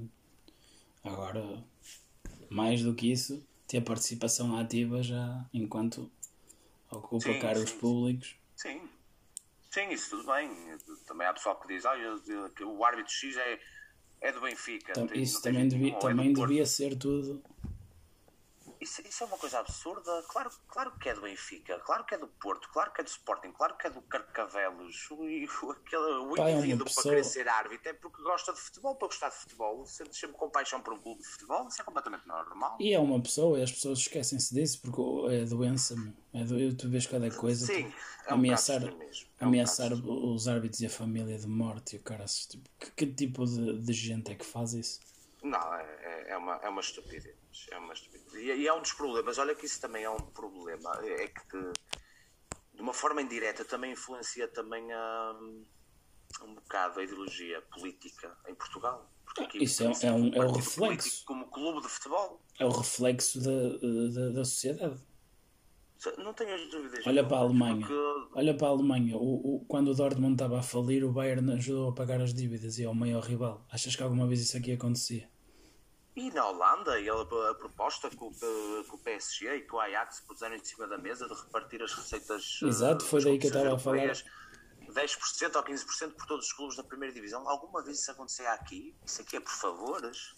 Agora, 1.05 1.65
mais 2.51 2.83
do 2.83 2.93
que 2.93 3.13
isso, 3.13 3.47
ter 3.67 3.81
participação 3.81 4.57
ativa 4.57 5.03
já 5.03 5.45
enquanto 5.53 6.11
ocupa 6.91 7.33
sim, 7.33 7.39
cargos 7.39 7.71
sim, 7.71 7.79
públicos. 7.79 8.37
Sim, 8.55 8.89
sim, 9.71 9.91
isso 9.91 10.11
tudo 10.11 10.27
bem. 10.33 10.51
Também 11.07 11.27
há 11.27 11.33
pessoal 11.33 11.61
que 11.61 11.69
diz 11.69 11.85
ah, 11.85 11.95
que 12.55 12.65
o 12.65 12.85
árbitro 12.85 13.13
X 13.13 13.37
é, 13.37 13.59
é 14.21 14.33
do 14.33 14.41
Benfica. 14.41 14.93
isso 15.15 15.43
também, 15.43 15.69
devia, 15.69 15.93
é 15.93 15.99
também 15.99 16.33
devia 16.33 16.67
ser 16.67 16.97
tudo 16.97 17.43
isso, 18.81 19.03
isso, 19.03 19.25
é 19.25 19.27
uma 19.27 19.39
coisa 19.39 19.59
absurda. 19.59 20.23
Claro, 20.29 20.51
claro 20.69 20.99
que 20.99 21.09
é 21.09 21.15
do 21.15 21.23
Benfica, 21.23 21.79
claro 21.81 22.05
que 22.05 22.15
é 22.15 22.19
do 22.19 22.27
Porto, 22.27 22.69
claro 22.73 22.93
que 22.93 23.01
é 23.01 23.05
do 23.05 23.09
Sporting, 23.09 23.53
claro 23.53 23.77
que 23.77 23.87
é 23.87 23.91
do 23.91 24.03
Carcavelos. 24.03 25.11
O, 25.11 25.17
o, 25.17 25.71
aquele, 25.71 26.03
o 26.03 26.35
Pai, 26.35 26.53
indivíduo 26.53 26.83
é 26.83 26.85
pessoa... 26.85 27.03
para 27.03 27.11
querer 27.13 27.25
ser 27.25 27.49
árbitro 27.49 27.89
é 27.89 27.93
porque 27.93 28.23
gosta 28.23 28.53
de 28.53 28.61
futebol, 28.61 28.97
para 28.97 29.09
gostar 29.09 29.29
de 29.29 29.37
futebol. 29.37 29.87
Sente 29.87 30.17
sempre 30.17 30.37
com 30.37 30.51
paixão 30.51 30.81
por 30.81 30.95
um 30.95 30.99
clube 30.99 31.21
de 31.21 31.29
futebol, 31.29 31.69
isso 31.69 31.81
é 31.81 31.85
completamente 31.85 32.27
normal. 32.27 32.77
E 32.81 32.93
é 32.93 32.99
uma 32.99 33.21
pessoa, 33.21 33.59
e 33.59 33.63
as 33.63 33.73
pessoas 33.73 33.99
esquecem-se 33.99 34.55
disso 34.55 34.81
porque 34.83 35.35
é 35.35 35.45
doença. 35.45 35.95
É 36.33 36.45
do, 36.45 36.75
tu 36.75 36.89
vês 36.89 37.07
cada 37.07 37.31
coisa. 37.31 37.67
Sim, 37.67 37.85
tipo, 37.85 37.97
é 38.27 38.33
um 38.33 38.37
ameaçar, 38.37 38.83
é 38.83 39.45
ameaçar 39.45 39.93
os 39.93 40.49
árbitros 40.49 40.81
e 40.81 40.87
a 40.87 40.91
família 40.91 41.39
de 41.39 41.47
morte 41.47 41.97
e 41.97 41.99
o 41.99 42.03
cara. 42.03 42.25
Tipo, 42.27 42.69
que, 42.79 42.91
que 42.91 43.07
tipo 43.07 43.45
de, 43.47 43.79
de 43.79 43.93
gente 43.93 44.33
é 44.33 44.35
que 44.35 44.45
faz 44.45 44.75
isso? 44.75 45.01
Não, 45.47 45.75
é, 45.75 45.99
é, 46.01 46.31
é 46.31 46.37
uma, 46.37 46.57
é 46.57 46.69
uma 46.69 46.81
estupidez. 46.81 47.37
É 47.71 47.79
uma 47.79 47.93
estupidez. 47.93 48.35
E, 48.35 48.53
e 48.53 48.67
é 48.67 48.73
um 48.73 48.81
dos 48.81 48.93
problemas. 48.93 49.39
Olha 49.39 49.55
que 49.55 49.67
isso 49.67 49.81
também 49.81 50.05
é 50.05 50.11
um 50.11 50.17
problema. 50.17 50.99
É 51.05 51.29
que, 51.29 51.73
de 52.75 52.83
uma 52.83 52.93
forma 52.93 53.23
indireta, 53.23 53.65
também 53.65 53.93
influencia 53.93 54.49
também 54.49 54.93
a, 54.93 55.39
um 56.43 56.55
bocado 56.55 56.99
a 56.99 57.05
ideologia 57.05 57.63
política 57.73 58.37
em 58.49 58.55
Portugal. 58.55 59.11
Porque 59.25 59.43
aqui, 59.43 59.65
isso 59.65 59.85
é, 59.85 59.87
é, 60.03 60.13
um, 60.13 60.35
é 60.35 60.45
o 60.45 60.53
reflexo. 60.53 61.25
Como 61.25 61.47
clube 61.47 61.81
de 61.81 61.89
futebol. 61.89 62.43
É 62.59 62.65
o 62.65 62.71
reflexo 62.71 63.41
da, 63.41 63.51
da, 63.51 64.29
da 64.31 64.45
sociedade. 64.45 65.01
Não 66.19 66.35
tenho 66.35 66.71
dúvidas. 66.71 67.07
Olha 67.07 67.25
para 67.25 67.39
a 67.39 67.41
Alemanha. 67.41 67.87
Porque... 67.87 68.39
Olha 68.39 68.55
para 68.55 68.67
a 68.67 68.71
Alemanha. 68.71 69.17
O, 69.17 69.57
o, 69.57 69.65
quando 69.67 69.89
o 69.89 69.95
Dortmund 69.95 70.35
estava 70.35 70.59
a 70.59 70.63
falir, 70.63 71.05
o 71.05 71.13
Bayern 71.13 71.53
ajudou 71.53 71.91
a 71.91 71.95
pagar 71.95 72.21
as 72.21 72.35
dívidas 72.35 72.79
e 72.79 72.85
é 72.85 72.89
o 72.89 72.95
maior 72.95 73.23
rival. 73.23 73.65
Achas 73.71 73.95
que 73.97 74.03
alguma 74.03 74.27
vez 74.27 74.41
isso 74.41 74.57
aqui 74.57 74.73
acontecia? 74.73 75.29
E 76.17 76.31
na 76.31 76.47
Holanda, 76.49 76.99
ele, 76.99 77.11
a 77.11 77.55
proposta 77.55 78.09
com, 78.09 78.33
com 78.33 78.97
o 78.97 78.99
PSG 78.99 79.57
e 79.57 79.67
com 79.67 79.77
o 79.77 79.81
Ajax 79.81 80.21
puseram 80.21 80.57
em 80.57 80.65
cima 80.65 80.87
da 80.87 80.97
mesa 80.97 81.29
de 81.29 81.35
repartir 81.35 81.83
as 81.83 81.93
receitas. 81.93 82.59
Exato, 82.63 83.05
foi 83.05 83.23
daí 83.23 83.39
que 83.39 83.47
eu 83.47 83.49
estava 83.49 83.75
a 83.75 83.79
falar. 83.79 84.17
10% 84.97 85.57
ou 85.57 85.63
15% 85.63 86.13
por 86.15 86.27
todos 86.27 86.47
os 86.47 86.53
clubes 86.55 86.77
da 86.77 86.83
primeira 86.83 87.15
divisão. 87.15 87.47
Alguma 87.47 87.83
vez 87.83 88.01
isso 88.01 88.11
acontecia 88.11 88.51
aqui? 88.53 88.97
Isso 89.05 89.21
aqui 89.21 89.37
é 89.37 89.41
por 89.41 89.53
favores? 89.53 90.35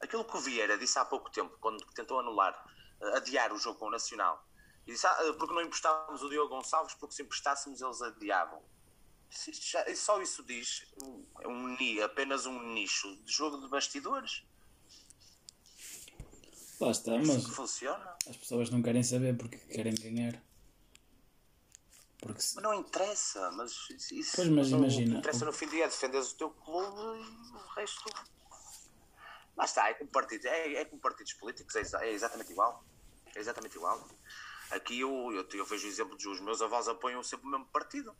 Aquilo 0.00 0.24
que 0.24 0.36
o 0.36 0.40
Vieira 0.40 0.78
disse 0.78 0.96
há 0.96 1.04
pouco 1.04 1.28
tempo, 1.32 1.56
quando 1.60 1.84
tentou 1.92 2.20
anular, 2.20 2.54
uh, 3.00 3.16
adiar 3.16 3.52
o 3.52 3.58
jogo 3.58 3.80
com 3.80 3.86
o 3.86 3.90
Nacional, 3.90 4.46
e 4.86 4.92
disse, 4.92 5.08
ah, 5.08 5.34
porque 5.36 5.52
não 5.52 5.60
emprestávamos 5.60 6.22
o 6.22 6.28
Diogo 6.28 6.54
Gonçalves, 6.54 6.94
porque 6.94 7.16
se 7.16 7.22
emprestássemos 7.22 7.82
eles 7.82 8.00
adiavam. 8.00 8.62
Só 9.30 10.20
isso 10.22 10.42
diz 10.44 10.86
um, 11.02 11.24
um, 11.46 12.02
apenas 12.02 12.46
um 12.46 12.72
nicho 12.72 13.14
de 13.24 13.32
jogo 13.32 13.58
de 13.58 13.68
bastidores. 13.68 14.44
Lá 16.80 16.90
está, 16.90 17.14
é 17.14 17.18
mas 17.18 17.44
funciona. 17.44 18.16
as 18.28 18.36
pessoas 18.36 18.70
não 18.70 18.80
querem 18.82 19.02
saber 19.02 19.36
porque 19.36 19.58
querem 19.58 19.94
ganhar. 19.94 20.40
Porque 22.20 22.40
se... 22.40 22.56
Mas 22.56 22.64
não 22.64 22.74
interessa, 22.74 23.50
mas 23.52 23.72
isso 24.10 24.36
pois, 24.36 24.48
mas 24.48 24.70
imagina. 24.70 25.10
O 25.10 25.12
que 25.12 25.18
interessa 25.18 25.44
no 25.44 25.52
fim 25.52 25.66
do 25.66 25.72
dia 25.72 25.84
é 25.84 25.88
defender 25.88 26.18
o 26.18 26.34
teu 26.34 26.50
clube 26.50 27.20
e 27.20 27.54
o 27.54 27.74
resto. 27.74 28.10
Lá 29.56 29.64
está, 29.64 29.88
é 29.88 29.94
com 29.94 30.06
partidos, 30.06 30.46
é, 30.46 30.74
é 30.74 30.84
com 30.84 30.98
partidos 30.98 31.32
políticos, 31.34 31.74
é, 31.74 31.82
é, 32.06 32.12
exatamente 32.12 32.52
igual. 32.52 32.84
É 33.34 33.40
exatamente 33.40 33.76
igual. 33.76 34.08
Aqui 34.70 35.00
eu, 35.00 35.32
eu, 35.32 35.48
eu 35.52 35.64
vejo 35.64 35.86
o 35.86 35.90
exemplo 35.90 36.16
dos 36.16 36.40
meus 36.40 36.62
avós 36.62 36.86
apoiam 36.86 37.22
sempre 37.22 37.46
o 37.46 37.50
mesmo 37.50 37.66
partido. 37.66 38.14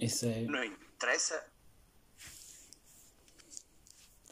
Isso 0.00 0.26
é. 0.26 0.42
Não 0.42 0.64
interessa. 0.64 1.44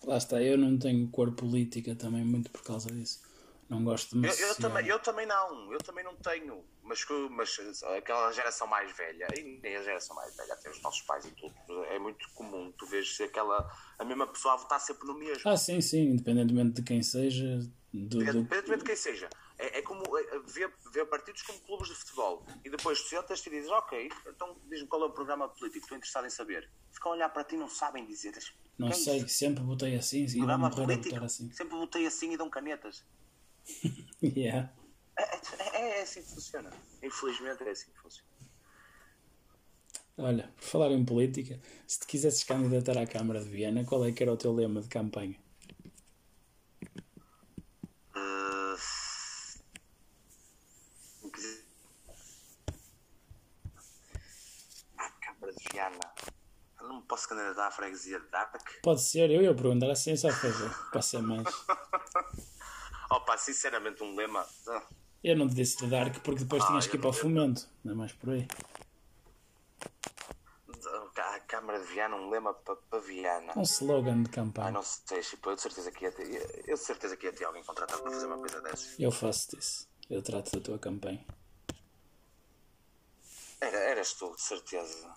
Lá 0.04 0.16
está, 0.16 0.42
eu 0.42 0.56
não 0.56 0.78
tenho 0.78 1.08
cor 1.10 1.32
política 1.32 1.94
também 1.94 2.24
muito 2.24 2.50
por 2.50 2.62
causa 2.62 2.90
disso. 2.90 3.20
Não 3.68 3.84
gosto 3.84 4.14
de 4.14 4.16
me 4.16 4.28
eu, 4.28 4.34
eu, 4.34 4.54
também, 4.54 4.86
eu 4.86 4.98
também 4.98 5.26
não, 5.26 5.70
eu 5.70 5.78
também 5.78 6.02
não 6.02 6.16
tenho. 6.16 6.64
Mas, 6.82 7.04
mas 7.30 7.82
aquela 7.82 8.32
geração 8.32 8.66
mais 8.66 8.96
velha, 8.96 9.28
e 9.36 9.60
nem 9.62 9.76
a 9.76 9.82
geração 9.82 10.16
mais 10.16 10.34
velha, 10.34 10.54
até 10.54 10.70
os 10.70 10.80
nossos 10.80 11.02
pais 11.02 11.26
e 11.26 11.30
tudo, 11.32 11.84
é 11.84 11.98
muito 11.98 12.26
comum 12.30 12.72
tu 12.72 12.86
vês 12.86 13.20
aquela, 13.20 13.70
a 13.98 14.04
mesma 14.06 14.26
pessoa 14.26 14.54
a 14.54 14.56
votar 14.56 14.80
sempre 14.80 15.06
no 15.06 15.18
mesmo. 15.18 15.50
Ah, 15.50 15.56
sim, 15.56 15.82
sim, 15.82 16.12
independentemente 16.12 16.80
de 16.80 16.82
quem 16.82 17.02
seja. 17.02 17.60
Do, 17.92 18.22
independentemente 18.22 18.70
do... 18.70 18.78
de 18.78 18.84
quem 18.84 18.96
seja. 18.96 19.28
É, 19.58 19.78
é 19.78 19.82
como 19.82 20.02
é, 20.16 20.38
ver, 20.46 20.72
ver 20.92 21.06
partidos 21.06 21.42
como 21.42 21.58
clubes 21.60 21.88
de 21.88 21.94
futebol 21.94 22.46
e 22.64 22.70
depois 22.70 23.02
tu 23.02 23.08
sentas 23.08 23.44
e 23.44 23.50
dizes, 23.50 23.70
ok, 23.70 24.08
então 24.28 24.56
diz-me 24.68 24.86
qual 24.86 25.02
é 25.02 25.06
o 25.06 25.10
programa 25.10 25.48
político, 25.48 25.84
estou 25.84 25.96
interessado 25.96 26.26
em 26.26 26.30
saber. 26.30 26.70
Ficam 26.92 27.12
a 27.12 27.14
olhar 27.16 27.28
para 27.28 27.44
ti 27.44 27.56
e 27.56 27.58
não 27.58 27.68
sabem 27.68 28.06
dizer. 28.06 28.38
Não 28.78 28.92
sei, 28.92 29.22
é 29.22 29.26
sempre 29.26 29.64
botei 29.64 29.96
assim 29.96 30.24
e 30.24 30.38
vou 30.38 30.58
morrer 30.58 30.82
a 30.82 30.96
botar 30.96 31.24
assim. 31.24 31.50
Sempre 31.52 31.76
botei 31.76 32.06
assim 32.06 32.32
e 32.32 32.36
dão 32.36 32.48
canetas. 32.48 33.04
yeah. 34.22 34.72
É, 35.18 35.22
é, 35.22 35.98
é, 35.98 36.02
assim 36.02 36.22
que 36.22 36.28
funciona. 36.28 36.70
Infelizmente 37.02 37.64
é 37.64 37.70
assim 37.70 37.90
que 37.90 37.98
funciona. 37.98 38.28
Olha, 40.16 40.52
por 40.56 40.64
falar 40.64 40.90
em 40.90 41.04
política, 41.04 41.60
se 41.86 42.00
te 42.00 42.06
quisesses 42.06 42.42
candidatar 42.44 42.96
à 42.98 43.06
Câmara 43.06 43.42
de 43.42 43.48
Viena, 43.50 43.84
qual 43.84 44.04
é 44.04 44.12
que 44.12 44.22
era 44.22 44.32
o 44.32 44.36
teu 44.36 44.52
lema 44.52 44.80
de 44.80 44.88
campanha? 44.88 45.36
Viana. 55.78 55.98
Eu 56.80 56.88
não 56.88 57.02
posso 57.02 57.28
candidatar 57.28 57.68
à 57.68 57.70
freguesia 57.70 58.18
de 58.18 58.26
Dark? 58.28 58.60
Pode 58.82 59.00
ser, 59.02 59.30
eu 59.30 59.42
ia 59.42 59.54
perguntar 59.54 59.90
assim 59.90 60.16
só 60.16 60.30
fazer, 60.30 60.70
para 60.90 61.02
ser 61.02 61.22
mais. 61.22 61.46
Opa, 63.10 63.38
sinceramente, 63.38 64.02
um 64.02 64.14
lema. 64.16 64.44
Eu 65.22 65.36
não 65.36 65.48
te 65.48 65.54
disse 65.54 65.78
de 65.78 65.88
Dark 65.88 66.18
porque 66.22 66.40
depois 66.40 66.62
ah, 66.64 66.66
tinhas 66.66 66.86
que 66.86 66.96
ir 66.96 67.00
para 67.00 67.10
o 67.10 67.12
fomento, 67.12 67.68
não 67.84 67.92
é 67.92 67.96
mais 67.96 68.12
por 68.12 68.30
aí. 68.30 68.46
A 71.16 71.40
Câmara 71.40 71.80
de 71.80 71.86
Viana, 71.86 72.16
um 72.16 72.28
lema 72.28 72.52
para, 72.54 72.76
para 72.76 72.98
Viana. 73.00 73.52
Um 73.56 73.62
slogan 73.62 74.22
de 74.22 74.30
campanha. 74.30 74.68
Ah, 74.68 74.72
não 74.72 74.82
sei, 74.82 75.20
tipo, 75.20 75.50
eu 75.50 75.56
de 75.56 75.62
certeza 75.62 75.90
que 75.90 76.04
ia 76.04 76.12
ter, 76.12 76.64
eu 76.68 76.76
de 76.76 76.82
certeza 76.82 77.16
que 77.16 77.26
ia 77.26 77.32
ter 77.32 77.44
alguém 77.44 77.62
contratado 77.64 78.02
para 78.02 78.12
fazer 78.12 78.26
uma 78.26 78.38
coisa 78.38 78.60
dessas. 78.60 78.98
Eu 78.98 79.10
faço 79.10 79.58
isso. 79.58 79.88
Eu 80.10 80.22
trato 80.22 80.52
da 80.52 80.60
tua 80.60 80.78
campanha. 80.78 81.24
Era, 83.60 83.78
eras 83.78 84.12
tu, 84.12 84.34
de 84.34 84.42
certeza. 84.42 85.14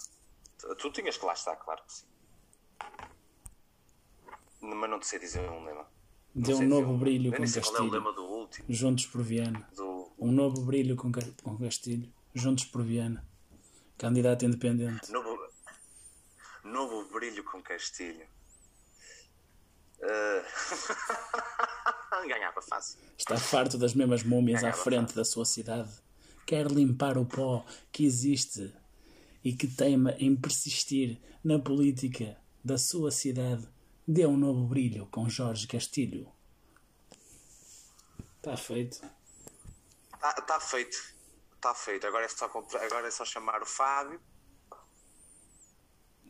Tu 0.77 0.91
tinhas 0.91 1.17
que 1.17 1.25
lá 1.25 1.33
estar, 1.33 1.55
claro 1.55 1.81
que 1.85 1.93
sim. 1.93 2.05
Mas 4.61 4.89
não 4.89 4.99
te 4.99 5.07
sei 5.07 5.19
dizer 5.19 5.49
um 5.49 5.63
lema. 5.65 5.87
Deu 6.33 6.57
um 6.57 6.67
novo 6.67 6.97
brilho 6.97 7.31
com 7.31 7.43
Castilho. 7.43 7.97
É 8.69 8.73
Juntos 8.73 9.05
por 9.07 9.21
Viana. 9.21 9.67
Do... 9.75 10.11
Um 10.19 10.31
novo 10.31 10.61
brilho 10.61 10.95
com, 10.95 11.11
com 11.43 11.57
Castilho. 11.57 12.13
Juntos 12.33 12.65
por 12.65 12.83
Viana. 12.83 13.25
Candidato 13.97 14.45
independente. 14.45 15.11
Novo, 15.11 15.37
novo 16.63 17.11
brilho 17.11 17.43
com 17.43 17.61
Castilho. 17.61 18.25
Uh... 19.99 20.43
Ganhava 22.27 22.61
fácil. 22.61 22.99
Está 23.17 23.37
farto 23.37 23.77
das 23.77 23.93
mesmas 23.93 24.23
múmias 24.23 24.61
Ganhava 24.61 24.79
à 24.79 24.83
frente 24.83 25.07
fácil. 25.07 25.15
da 25.15 25.25
sua 25.25 25.45
cidade. 25.45 25.91
Quer 26.45 26.67
limpar 26.71 27.17
o 27.17 27.25
pó 27.25 27.65
que 27.91 28.05
existe 28.05 28.73
e 29.43 29.53
que 29.53 29.67
teima 29.67 30.11
em 30.19 30.35
persistir 30.35 31.19
na 31.43 31.59
política 31.59 32.39
da 32.63 32.77
sua 32.77 33.11
cidade, 33.11 33.67
dê 34.07 34.25
um 34.25 34.37
novo 34.37 34.65
brilho 34.67 35.07
com 35.07 35.27
Jorge 35.27 35.67
Castilho. 35.67 36.31
Está 38.37 38.55
feito. 38.57 39.01
Está 40.13 40.33
tá 40.33 40.59
feito. 40.59 40.97
Está 41.55 41.75
feito. 41.75 42.07
Agora 42.07 42.25
é, 42.25 42.29
só, 42.29 42.45
agora 42.45 43.07
é 43.07 43.11
só 43.11 43.25
chamar 43.25 43.61
o 43.61 43.65
Fábio. 43.65 44.21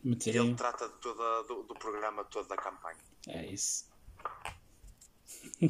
Ele 0.04 0.54
trata 0.54 0.88
de 0.88 0.98
toda, 1.00 1.42
do, 1.44 1.62
do 1.62 1.74
programa 1.74 2.24
todo 2.24 2.48
da 2.48 2.56
campanha. 2.56 2.98
É 3.28 3.46
isso. 3.46 3.88
que 5.58 5.68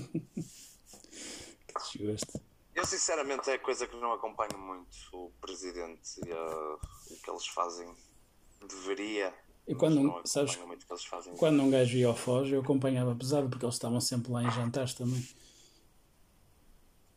desgosto. 1.98 2.51
Eu 2.74 2.86
sinceramente 2.86 3.50
é 3.50 3.58
coisa 3.58 3.86
que 3.86 3.96
não 3.96 4.12
acompanho 4.12 4.58
muito 4.58 4.88
o 5.12 5.30
presidente 5.40 6.20
e 6.26 6.32
uh, 6.32 6.80
o 7.10 7.16
que 7.22 7.30
eles 7.30 7.46
fazem. 7.46 7.94
Deveria. 8.66 9.34
E 9.66 9.74
quando, 9.74 10.20
sabes, 10.24 10.58
quando 11.38 11.62
um 11.62 11.70
gajo 11.70 11.96
ia 11.96 12.06
ao 12.06 12.16
Foz, 12.16 12.50
eu 12.50 12.60
acompanhava 12.60 13.14
pesado 13.14 13.48
porque 13.48 13.64
eles 13.64 13.74
estavam 13.74 14.00
sempre 14.00 14.32
lá 14.32 14.42
em 14.42 14.50
jantares 14.50 14.94
também. 14.94 15.26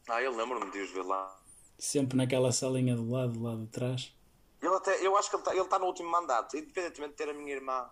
Ah, 0.07 0.21
eu 0.21 0.35
lembro-me 0.35 0.69
de 0.71 0.79
os 0.79 0.91
ver 0.91 1.03
lá. 1.03 1.39
Sempre 1.77 2.17
naquela 2.17 2.51
salinha 2.51 2.95
do 2.95 3.09
lado, 3.09 3.41
lá 3.41 3.55
de 3.55 3.67
trás. 3.67 4.13
Ele 4.61 4.73
até, 4.73 5.05
eu 5.05 5.17
acho 5.17 5.29
que 5.29 5.35
ele 5.35 5.43
está 5.43 5.65
tá 5.65 5.79
no 5.79 5.85
último 5.85 6.09
mandato, 6.09 6.57
independentemente 6.57 7.11
de 7.11 7.17
ter 7.17 7.29
a 7.29 7.33
minha 7.33 7.53
irmã 7.53 7.89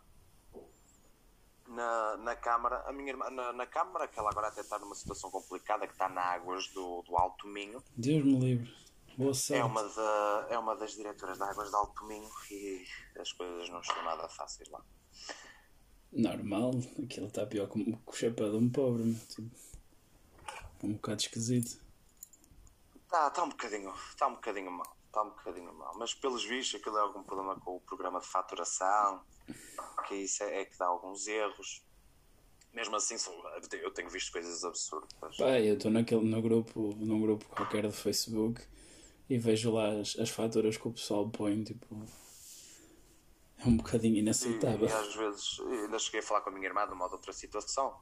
na, 1.68 2.18
na 2.18 2.36
Câmara, 2.36 2.84
a 2.88 2.92
minha 2.92 3.10
irmã, 3.10 3.30
na, 3.30 3.54
na 3.54 3.66
Câmara, 3.66 4.08
que 4.08 4.20
ela 4.20 4.30
agora 4.30 4.48
até 4.48 4.62
está 4.62 4.78
numa 4.80 4.96
situação 4.96 5.30
complicada, 5.32 5.88
que 5.88 5.94
está 5.94 6.10
na 6.10 6.22
águas 6.22 6.68
do, 6.70 7.02
do 7.04 7.18
Alto 7.18 7.48
Minho. 7.48 7.84
Deus 7.96 8.24
me 8.24 8.40
livre. 8.40 8.84
Boa 9.18 9.34
sorte. 9.34 9.62
É 9.62 9.64
uma, 9.64 9.84
da, 9.84 10.48
é 10.50 10.58
uma 10.58 10.76
das 10.76 10.94
diretoras 10.94 11.38
da 11.38 11.50
Águas 11.50 11.70
do 11.70 11.78
Alto 11.78 12.04
Minho 12.06 12.30
e 12.50 12.84
as 13.20 13.32
coisas 13.32 13.70
não 13.70 13.80
estão 13.80 14.04
nada 14.04 14.28
fáceis 14.28 14.68
lá. 14.70 14.82
Normal, 16.12 16.72
aquilo 17.04 17.28
está 17.28 17.46
pior 17.46 17.68
que 17.68 18.00
o 18.06 18.14
chapéu 18.14 18.52
de 18.52 18.58
um 18.58 18.70
pobre, 18.70 19.14
tipo, 19.30 19.50
um 20.84 20.94
bocado 20.94 21.22
esquisito. 21.22 21.82
Está 22.96 23.30
tá 23.30 23.44
um 23.44 23.50
bocadinho, 23.50 23.94
está 24.10 24.28
um 24.28 24.34
bocadinho 24.34 24.72
mal, 24.72 24.98
está 25.14 25.22
um 25.22 25.30
bocadinho 25.30 25.72
mal, 25.76 25.96
mas 25.96 26.16
pelos 26.16 26.44
vistos 26.44 26.82
aquilo 26.82 26.98
é 26.98 27.02
algum 27.02 27.22
problema 27.22 27.56
com 27.60 27.78
o 27.78 27.80
programa 27.82 28.20
de 28.20 28.26
faturação 28.26 29.24
que 30.08 30.16
isso 30.16 30.44
é, 30.44 30.62
é 30.62 30.66
que 30.66 30.78
dá 30.78 30.88
alguns 30.88 31.28
erros. 31.28 31.86
Mesmo 32.74 32.96
assim, 32.96 33.16
eu 33.74 33.92
tenho 33.92 34.10
visto 34.10 34.32
coisas 34.32 34.64
absurdas. 34.64 35.38
Pá, 35.38 35.60
eu 35.60 35.76
estou 35.76 35.92
naquele 35.92 36.26
no 36.28 36.42
grupo, 36.42 36.96
num 36.98 37.22
grupo 37.22 37.46
qualquer 37.46 37.84
do 37.84 37.92
Facebook 37.92 38.66
e 39.30 39.38
vejo 39.38 39.72
lá 39.72 39.90
as, 40.00 40.18
as 40.18 40.30
faturas 40.30 40.76
que 40.76 40.88
o 40.88 40.92
pessoal 40.92 41.30
põe, 41.30 41.64
tipo. 41.64 42.04
É 43.60 43.68
um 43.68 43.78
bocadinho 43.78 44.18
inaceitável. 44.18 44.88
E, 44.88 44.90
e 44.90 44.94
às 44.94 45.16
vezes, 45.16 45.60
ainda 45.60 46.00
cheguei 46.00 46.22
a 46.22 46.24
falar 46.24 46.42
com 46.42 46.50
a 46.50 46.54
minha 46.54 46.66
irmã 46.66 46.88
de 46.88 46.94
uma 46.94 47.06
outra 47.06 47.32
situação. 47.32 47.96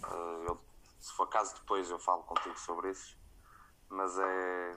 Uh, 0.00 0.44
eu, 0.46 0.60
se 1.00 1.12
for 1.14 1.26
caso, 1.26 1.54
depois 1.54 1.88
eu 1.88 1.98
falo 1.98 2.22
contigo 2.24 2.58
sobre 2.60 2.90
isso. 2.90 3.16
Mas 3.88 4.18
é 4.18 4.76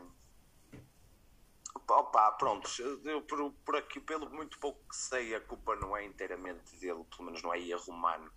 Opa, 1.92 2.32
pronto, 2.34 2.70
eu, 3.06 3.22
por, 3.24 3.52
por 3.66 3.76
aqui, 3.76 4.00
pelo 4.00 4.30
muito 4.30 4.60
pouco 4.60 4.80
que 4.88 4.96
sei, 4.96 5.36
a 5.36 5.42
culpa 5.42 5.76
não 5.76 5.96
é 5.96 6.06
inteiramente 6.06 6.76
dele, 6.78 7.04
pelo 7.10 7.26
menos 7.26 7.42
não 7.42 7.54
é 7.54 7.60
erro 7.60 7.84
humano. 7.89 8.32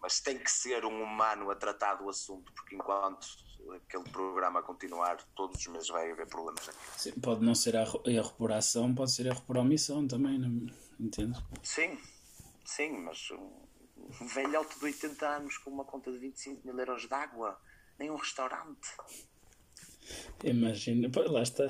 Mas 0.00 0.20
tem 0.20 0.38
que 0.38 0.50
ser 0.50 0.84
um 0.84 1.02
humano 1.02 1.50
a 1.50 1.54
tratar 1.54 1.96
do 1.96 2.08
assunto, 2.08 2.52
porque 2.52 2.76
enquanto 2.76 3.26
aquele 3.74 4.04
programa 4.10 4.62
continuar, 4.62 5.16
todos 5.34 5.60
os 5.60 5.66
meses 5.66 5.88
vai 5.88 6.10
haver 6.10 6.26
problemas 6.28 6.68
aqui. 6.68 6.78
Sim, 6.96 7.12
pode 7.20 7.44
não 7.44 7.54
ser 7.54 7.74
erro 7.74 8.32
por 8.36 8.52
ação, 8.52 8.94
pode 8.94 9.12
ser 9.12 9.26
erro 9.26 9.42
por 9.42 9.56
omissão 9.58 10.06
também, 10.06 10.38
não 10.38 10.66
entendo? 10.98 11.38
Sim, 11.62 11.98
sim, 12.64 12.98
mas 12.98 13.30
um 14.20 14.26
velhote 14.26 14.78
de 14.78 14.84
80 14.84 15.26
anos 15.26 15.58
com 15.58 15.70
uma 15.70 15.84
conta 15.84 16.10
de 16.10 16.18
25 16.18 16.66
mil 16.66 16.78
euros 16.78 17.06
de 17.06 17.14
água, 17.14 17.60
nem 17.98 18.10
um 18.10 18.16
restaurante. 18.16 18.88
Imagina, 20.44 21.10
lá 21.28 21.42
está. 21.42 21.68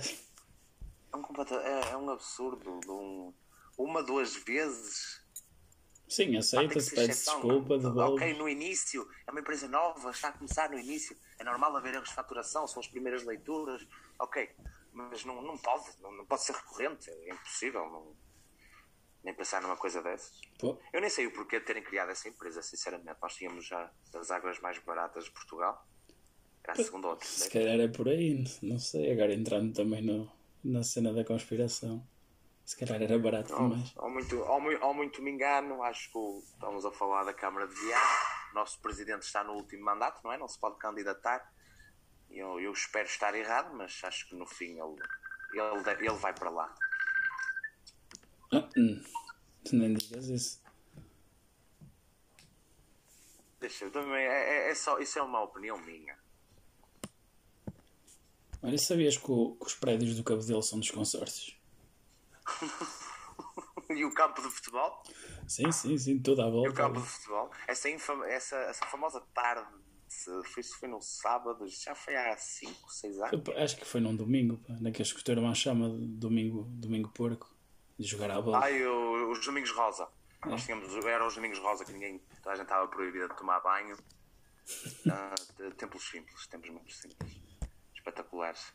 É 1.12 1.16
um, 1.16 1.22
é, 1.60 1.90
é 1.92 1.96
um 1.96 2.10
absurdo. 2.10 2.80
Um, 2.88 3.32
uma, 3.76 4.02
duas 4.02 4.34
vezes. 4.36 5.22
Sim, 6.08 6.36
aceita-se, 6.36 6.94
pede 6.94 7.08
desculpa, 7.08 7.76
devolve. 7.78 8.14
Ok, 8.24 8.34
no 8.38 8.48
início, 8.48 9.06
é 9.26 9.30
uma 9.30 9.40
empresa 9.40 9.68
nova, 9.68 10.10
está 10.10 10.28
a 10.28 10.32
começar 10.32 10.70
no 10.70 10.78
início, 10.78 11.14
é 11.38 11.44
normal 11.44 11.76
haver 11.76 11.94
erros 11.94 12.08
de 12.08 12.14
faturação, 12.14 12.66
são 12.66 12.80
as 12.80 12.88
primeiras 12.88 13.24
leituras, 13.24 13.86
ok, 14.18 14.48
mas 14.90 15.22
não, 15.26 15.42
não 15.42 15.58
pode, 15.58 15.84
não, 16.00 16.10
não 16.10 16.24
pode 16.24 16.44
ser 16.44 16.52
recorrente, 16.54 17.10
é 17.10 17.30
impossível, 17.34 17.84
não- 17.90 18.16
nem 19.22 19.34
pensar 19.34 19.60
numa 19.60 19.76
coisa 19.76 20.00
dessas. 20.00 20.40
Pô, 20.58 20.78
Eu 20.94 21.02
nem 21.02 21.10
sei 21.10 21.26
o 21.26 21.32
porquê 21.32 21.60
de 21.60 21.66
terem 21.66 21.82
criado 21.82 22.10
essa 22.10 22.26
empresa, 22.26 22.62
sinceramente. 22.62 23.18
Nós 23.20 23.34
tínhamos 23.34 23.66
já 23.66 23.92
as 24.14 24.30
águas 24.30 24.58
mais 24.60 24.78
baratas 24.78 25.24
de 25.24 25.30
Portugal, 25.32 25.86
era 26.64 26.72
a 26.72 26.76
segunda 26.76 27.08
ou 27.08 27.14
a 27.14 27.20
se 27.20 27.50
calhar 27.50 27.78
é 27.78 27.88
por 27.88 28.08
aí, 28.08 28.44
não 28.62 28.78
sei. 28.78 29.12
Agora 29.12 29.34
entrando 29.34 29.74
também 29.74 30.00
no, 30.00 30.32
na 30.64 30.82
cena 30.82 31.12
da 31.12 31.24
conspiração. 31.24 32.06
Se 32.64 32.76
calhar 32.76 33.00
era 33.00 33.18
barato 33.18 33.54
Ou, 33.54 33.70
demais. 33.70 33.92
ou 33.96 34.10
muito, 34.10 34.36
ou, 34.40 34.60
mui- 34.60 34.76
ou 34.82 34.92
muito 34.92 35.22
me 35.22 35.30
engano, 35.30 35.82
acho 35.82 36.12
que 36.12 36.18
estamos 36.52 36.84
a 36.84 36.92
falar 36.92 37.24
da 37.24 37.32
Câmara 37.32 37.66
de 37.66 37.74
Viana. 37.74 38.04
Nosso 38.54 38.78
presidente 38.80 39.22
está 39.22 39.42
no 39.44 39.54
último 39.54 39.84
mandato, 39.84 40.20
não 40.22 40.32
é? 40.32 40.36
Não 40.38 40.48
se 40.48 40.58
pode 40.58 40.78
candidatar. 40.78 41.50
Eu, 42.30 42.60
eu 42.60 42.72
espero 42.72 43.06
estar 43.06 43.34
errado, 43.34 43.74
mas 43.74 44.00
acho 44.04 44.28
que 44.28 44.34
no 44.36 44.46
fim 44.46 44.78
ele, 44.78 44.96
ele, 45.52 45.90
ele 46.06 46.16
vai 46.18 46.34
para 46.34 46.50
lá. 46.50 46.74
Ah, 48.52 48.68
hum. 48.76 49.02
Tu 49.64 49.76
nem 49.76 49.94
digas 49.94 50.28
isso. 50.28 50.62
Deixa 53.60 53.86
eu 53.86 53.90
também, 53.90 54.24
é, 54.24 54.66
é- 54.66 54.70
é 54.70 54.74
só, 54.74 54.98
isso 54.98 55.18
é 55.18 55.22
uma 55.22 55.42
opinião 55.42 55.78
minha. 55.78 56.16
Olha, 58.62 58.78
sabias 58.78 59.16
que, 59.16 59.30
o- 59.30 59.56
que 59.56 59.66
os 59.66 59.74
prédios 59.74 60.16
do 60.16 60.24
Cabedelo 60.24 60.62
são 60.62 60.78
dos 60.78 60.90
consórcios? 60.90 61.56
E 63.90 64.04
o 64.04 64.12
campo 64.12 64.42
de 64.42 64.48
futebol? 64.50 65.02
Sim, 65.46 65.72
sim, 65.72 65.96
sim, 65.96 66.18
toda 66.20 66.42
a 66.44 66.46
E 66.46 66.50
o 66.50 66.52
volta. 66.52 66.72
campo 66.74 67.00
de 67.00 67.06
futebol? 67.06 67.50
Essa, 67.66 67.88
infam- 67.88 68.22
essa, 68.24 68.54
essa 68.56 68.84
famosa 68.84 69.18
tarde, 69.32 69.66
foi, 70.52 70.62
foi 70.62 70.88
no 70.90 71.00
sábado, 71.00 71.66
já 71.66 71.94
foi 71.94 72.14
há 72.14 72.36
5, 72.36 72.92
6 72.92 73.18
anos. 73.18 73.40
Foi- 73.42 73.56
Acho 73.56 73.76
que 73.78 73.86
foi 73.86 74.00
num 74.02 74.14
domingo, 74.14 74.58
pá, 74.58 74.74
naqueles 74.78 75.10
que 75.12 75.30
irmão 75.30 75.54
chama 75.54 75.88
de 75.88 76.06
domingo, 76.06 76.64
domingo 76.68 77.08
porco, 77.14 77.48
de 77.98 78.06
jogar 78.06 78.30
à 78.30 78.42
bola. 78.42 78.58
Ai, 78.62 78.84
o- 78.86 79.30
os 79.30 79.42
Domingos 79.46 79.70
Rosa. 79.70 80.06
Nós 80.44 80.64
tínhamos, 80.66 80.94
eram 81.06 81.26
os 81.26 81.34
Domingos 81.34 81.58
Rosa 81.58 81.82
que 81.86 81.92
ninguém, 81.92 82.18
toda 82.42 82.50
a 82.50 82.54
gente 82.56 82.64
estava 82.64 82.86
proibida 82.88 83.26
de 83.28 83.36
tomar 83.36 83.60
banho. 83.60 83.96
Ah, 85.10 85.34
de- 85.56 85.70
templos 85.76 86.06
simples, 86.10 86.46
templos 86.48 86.70
muito 86.74 86.92
simples. 86.92 87.40
Espetaculares. 88.08 88.72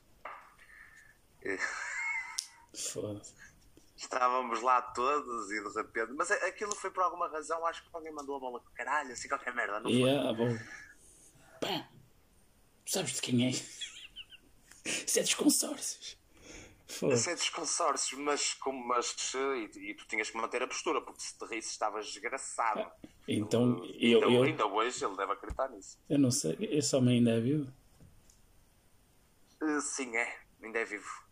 Foda-se. 2.91 3.34
Estávamos 3.95 4.61
lá 4.61 4.81
todos 4.81 5.51
e 5.51 5.63
de 5.63 5.73
repente. 5.75 6.13
Mas 6.13 6.31
aquilo 6.31 6.75
foi 6.75 6.89
por 6.91 7.03
alguma 7.03 7.27
razão, 7.29 7.65
acho 7.65 7.84
que 7.84 7.89
alguém 7.93 8.11
mandou 8.13 8.36
a 8.36 8.39
bola 8.39 8.59
com 8.59 8.69
caralho, 8.73 9.11
assim 9.11 9.27
qualquer 9.27 9.53
merda, 9.53 9.79
não 9.79 9.89
foi? 9.89 10.09
Ah, 10.17 10.34
bom. 10.34 10.57
Pá, 11.61 11.89
sabes 12.86 13.13
de 13.13 13.21
quem 13.21 13.47
é? 13.47 13.49
Isso 14.86 15.19
é 15.19 15.21
dos 15.21 15.34
consórcios. 15.36 16.17
Foda-se. 16.88 17.23
Sei 17.23 17.36
dos 17.36 17.49
consórcios, 17.49 18.19
mas, 18.19 18.53
como, 18.55 18.86
mas 18.86 19.15
e, 19.34 19.91
e 19.91 19.93
tu 19.95 20.05
tinhas 20.07 20.29
que 20.29 20.38
manter 20.38 20.61
a 20.61 20.67
postura, 20.67 21.01
porque 21.01 21.21
se 21.21 21.38
te 21.38 21.45
risse 21.45 21.69
estavas 21.71 22.05
desgraçado. 22.07 22.91
Então, 23.27 23.81
Eh, 23.86 24.09
eu, 24.09 24.23
ainda, 24.23 24.36
eu, 24.36 24.43
ainda 24.43 24.65
hoje 24.67 25.03
ele 25.05 25.15
deve 25.15 25.31
acreditar 25.31 25.69
nisso. 25.69 25.97
eu 26.09 26.19
não 26.19 26.29
sei, 26.29 26.57
esse 26.59 26.93
homem 26.95 27.17
ainda 27.19 27.31
é 27.31 27.39
vivo? 27.39 27.71
Sim, 29.82 30.16
é. 30.16 30.39
Ainda 30.61 30.80
é 30.80 30.86
vivo. 30.86 31.24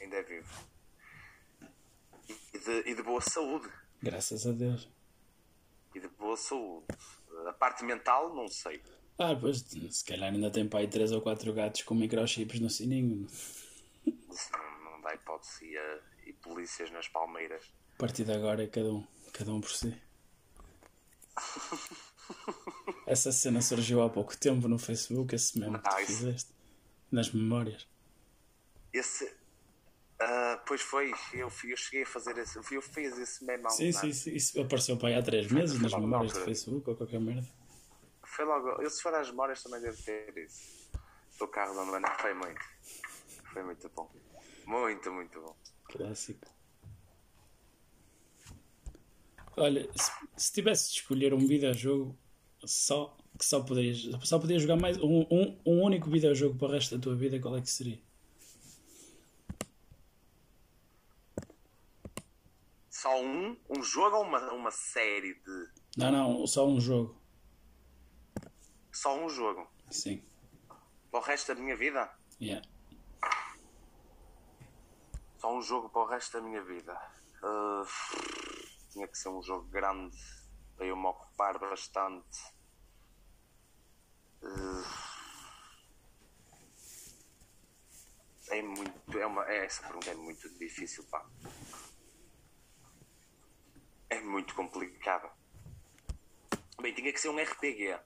Ainda 0.00 0.16
é 0.16 0.22
vivo. 0.22 0.48
E 2.52 2.58
de, 2.58 2.90
e 2.90 2.94
de 2.94 3.02
boa 3.02 3.20
saúde. 3.20 3.68
Graças 4.02 4.46
a 4.46 4.52
Deus. 4.52 4.88
E 5.94 6.00
de 6.00 6.08
boa 6.08 6.36
saúde. 6.36 6.86
A 7.48 7.52
parte 7.52 7.84
mental, 7.84 8.34
não 8.34 8.48
sei. 8.48 8.82
Ah, 9.18 9.34
pois, 9.34 9.60
se 9.90 10.04
calhar 10.04 10.32
ainda 10.32 10.50
tem 10.50 10.68
pai 10.68 10.86
3 10.88 11.12
ou 11.12 11.22
4 11.22 11.52
gatos 11.54 11.82
com 11.82 11.94
microchips 11.94 12.60
no 12.60 12.68
sininho. 12.68 13.26
Não, 14.06 14.84
não 14.84 15.00
dá 15.00 15.14
hipótese. 15.14 15.64
E, 15.64 15.76
eh, 15.76 16.00
e 16.26 16.32
polícias 16.34 16.90
nas 16.90 17.08
palmeiras. 17.08 17.64
A 17.94 17.98
partir 17.98 18.24
de 18.24 18.32
agora 18.32 18.62
é 18.64 18.66
cada 18.66 18.92
um, 18.92 19.06
cada 19.32 19.52
um 19.54 19.60
por 19.60 19.70
si. 19.70 19.96
Essa 23.06 23.30
cena 23.32 23.62
surgiu 23.62 24.02
há 24.02 24.10
pouco 24.10 24.36
tempo 24.36 24.66
no 24.68 24.78
Facebook, 24.78 25.34
esse 25.34 25.58
mesmo 25.58 25.78
que 25.80 25.88
Ah, 25.88 26.02
isso- 26.02 26.12
fizeste. 26.12 26.55
Nas 27.10 27.30
memórias. 27.30 27.86
Esse. 28.92 29.36
ah, 30.20 30.62
pois 30.66 30.80
foi, 30.80 31.12
eu, 31.32 31.50
eu 31.64 31.76
cheguei 31.76 32.02
a 32.02 32.06
fazer 32.06 32.36
esse. 32.38 32.56
Eu 32.56 32.82
fiz 32.82 33.18
esse 33.18 33.44
meme 33.44 33.66
há 33.66 33.70
Sim, 33.70 33.92
sim, 33.92 34.12
sim. 34.12 34.34
Isso 34.34 34.60
apareceu 34.60 34.96
para 34.96 35.08
aí 35.08 35.14
há 35.14 35.22
3 35.22 35.50
meses 35.52 35.80
nas 35.80 35.92
memórias 35.92 36.32
do. 36.32 36.40
Facebook 36.40 36.88
ou 36.90 36.96
qualquer 36.96 37.20
merda. 37.20 37.46
Foi 38.24 38.44
logo. 38.44 38.82
Eu, 38.82 38.90
se 38.90 39.02
for 39.02 39.14
às 39.14 39.30
memórias, 39.30 39.62
também 39.62 39.80
devo 39.80 40.02
ter 40.02 40.36
isso. 40.38 40.90
Do 41.38 41.48
carro 41.48 41.74
da 41.74 41.84
mana. 41.84 42.10
Foi 42.18 42.34
muito. 42.34 42.60
Foi 43.52 43.62
muito 43.62 43.88
bom. 43.90 44.10
Muito, 44.66 45.12
muito 45.12 45.40
bom. 45.40 45.56
Clássico. 45.84 46.46
Olha, 49.56 49.88
se, 49.96 50.10
se 50.36 50.52
tivesse 50.52 50.90
de 50.90 51.00
escolher 51.00 51.32
um 51.32 51.46
videojogo 51.46 52.18
só 52.64 53.16
que 53.38 53.44
só 53.44 53.60
poderias, 53.60 54.08
só 54.22 54.38
podias 54.38 54.62
jogar 54.62 54.76
mais 54.76 54.96
um, 54.98 55.26
um, 55.30 55.60
um 55.66 55.82
único 55.82 56.10
videojogo 56.10 56.58
para 56.58 56.68
o 56.68 56.70
resto 56.72 56.96
da 56.96 57.02
tua 57.02 57.14
vida, 57.14 57.38
qual 57.38 57.56
é 57.56 57.60
que 57.60 57.70
seria? 57.70 58.00
Só 62.90 63.20
um, 63.20 63.56
um 63.68 63.82
jogo 63.82 64.16
ou 64.16 64.24
uma, 64.24 64.40
uma 64.52 64.70
série 64.70 65.34
de. 65.34 65.68
Não, 65.96 66.10
não, 66.10 66.46
só 66.46 66.66
um 66.66 66.80
jogo. 66.80 67.20
Só 68.90 69.16
um 69.16 69.28
jogo. 69.28 69.70
Sim. 69.90 70.22
Para 71.10 71.20
o 71.20 71.22
resto 71.22 71.54
da 71.54 71.60
minha 71.60 71.76
vida? 71.76 72.10
Yeah. 72.40 72.66
Só 75.38 75.56
um 75.56 75.62
jogo 75.62 75.88
para 75.90 76.02
o 76.02 76.06
resto 76.06 76.38
da 76.38 76.42
minha 76.42 76.62
vida. 76.64 76.98
Ah, 77.42 77.84
tinha 78.90 79.06
que 79.06 79.18
ser 79.18 79.28
um 79.28 79.42
jogo 79.42 79.68
grande 79.68 80.16
para 80.76 80.86
eu 80.86 80.96
me 80.96 81.06
ocupar 81.06 81.58
bastante. 81.58 82.55
É 88.48 88.62
muito. 88.62 89.18
É 89.18 89.26
uma, 89.26 89.44
é, 89.50 89.64
essa 89.64 89.82
pergunta 89.82 90.10
é 90.10 90.14
muito 90.14 90.48
difícil, 90.58 91.04
pá. 91.04 91.24
É 94.08 94.20
muito 94.20 94.54
complicado. 94.54 95.30
Bem, 96.80 96.94
tinha 96.94 97.12
que 97.12 97.20
ser 97.20 97.28
um 97.28 97.38
RPG. 97.38 97.98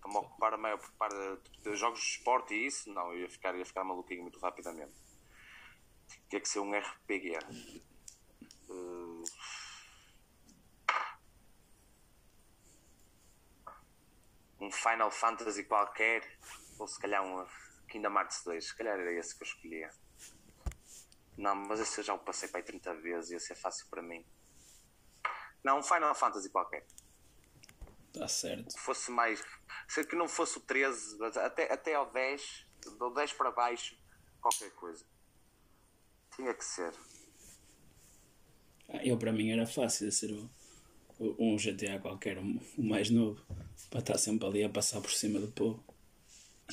Para 0.00 0.10
me 0.10 0.16
ocupar 0.16 0.54
a 0.54 0.56
maior 0.56 0.78
parte 0.98 1.14
de, 1.62 1.76
jogos 1.76 2.00
de 2.00 2.06
esporte 2.06 2.54
e 2.54 2.66
isso, 2.66 2.92
não, 2.92 3.12
eu 3.12 3.20
ia 3.20 3.28
ficar, 3.28 3.54
ia 3.54 3.64
ficar 3.64 3.84
maluquinho 3.84 4.22
muito 4.22 4.38
rapidamente. 4.40 4.94
Tinha 6.28 6.40
que 6.40 6.48
ser 6.48 6.60
um 6.60 6.72
RPG. 6.72 7.38
Uh, 8.68 9.01
um 14.62 14.70
Final 14.70 15.10
Fantasy 15.10 15.64
qualquer, 15.64 16.22
ou 16.78 16.86
se 16.86 16.98
calhar 17.00 17.22
um 17.24 17.44
Kingdom 17.88 18.14
Hearts 18.16 18.42
2, 18.44 18.64
se 18.64 18.76
calhar 18.76 18.98
era 18.98 19.12
esse 19.12 19.36
que 19.36 19.42
eu 19.42 19.46
escolhia. 19.46 19.90
Não, 21.36 21.54
mas 21.54 21.80
esse 21.80 21.98
eu 21.98 22.04
já 22.04 22.14
o 22.14 22.18
passei 22.18 22.48
para 22.48 22.60
aí 22.60 22.64
30 22.64 22.94
vezes, 22.94 23.30
ia 23.30 23.40
ser 23.40 23.56
fácil 23.56 23.86
para 23.88 24.02
mim. 24.02 24.24
Não, 25.64 25.78
um 25.78 25.82
Final 25.82 26.14
Fantasy 26.14 26.48
qualquer. 26.50 26.86
Está 28.14 28.28
certo. 28.28 28.70
Se 28.70 28.78
fosse 28.78 29.10
mais. 29.10 29.42
Se 29.88 30.04
que 30.04 30.14
não 30.14 30.28
fosse 30.28 30.58
o 30.58 30.60
13, 30.60 31.18
mas 31.18 31.36
até, 31.36 31.72
até 31.72 31.94
ao 31.94 32.10
10, 32.12 32.66
do 32.98 33.10
10 33.10 33.32
para 33.32 33.50
baixo, 33.50 33.96
qualquer 34.40 34.70
coisa. 34.72 35.04
Tinha 36.36 36.54
que 36.54 36.64
ser. 36.64 36.94
Ah, 38.88 39.04
eu 39.04 39.18
para 39.18 39.32
mim 39.32 39.50
era 39.50 39.66
fácil 39.66 40.08
de 40.08 40.14
ser 40.14 40.30
o- 40.30 40.50
um 41.20 41.58
GTA 41.58 41.98
qualquer, 42.00 42.38
um- 42.38 42.60
o 42.76 42.82
mais 42.82 43.10
novo, 43.10 43.40
para 43.90 44.00
estar 44.00 44.18
sempre 44.18 44.46
ali 44.46 44.64
a 44.64 44.68
passar 44.68 45.00
por 45.00 45.10
cima 45.12 45.38
do 45.40 45.48
povo 45.48 45.84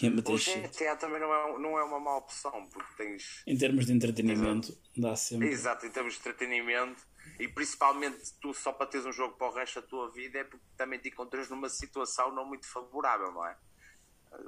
e 0.01 0.07
a 0.07 0.09
meter 0.09 0.31
O 0.33 0.37
shit. 0.37 0.61
GTA 0.67 0.95
também 0.95 1.19
não 1.19 1.33
é, 1.33 1.59
não 1.59 1.79
é 1.79 1.83
uma 1.83 1.99
má 1.99 2.17
opção, 2.17 2.67
porque 2.71 2.93
tens. 2.95 3.43
Em 3.45 3.57
termos 3.57 3.85
de 3.85 3.93
entretenimento, 3.93 4.77
dá 4.95 5.15
sempre. 5.15 5.49
Exato, 5.49 5.85
em 5.85 5.91
termos 5.91 6.13
de 6.13 6.19
entretenimento 6.19 7.05
e 7.39 7.47
principalmente 7.47 8.33
tu 8.41 8.53
só 8.53 8.71
para 8.73 8.87
teres 8.87 9.05
um 9.05 9.11
jogo 9.11 9.35
para 9.37 9.47
o 9.47 9.53
resto 9.53 9.81
da 9.81 9.87
tua 9.87 10.11
vida 10.11 10.39
é 10.39 10.43
porque 10.43 10.65
também 10.77 10.99
te 10.99 11.09
encontras 11.09 11.49
numa 11.49 11.69
situação 11.69 12.33
não 12.33 12.45
muito 12.45 12.65
favorável, 12.67 13.31
não 13.31 13.45
é? 13.45 13.55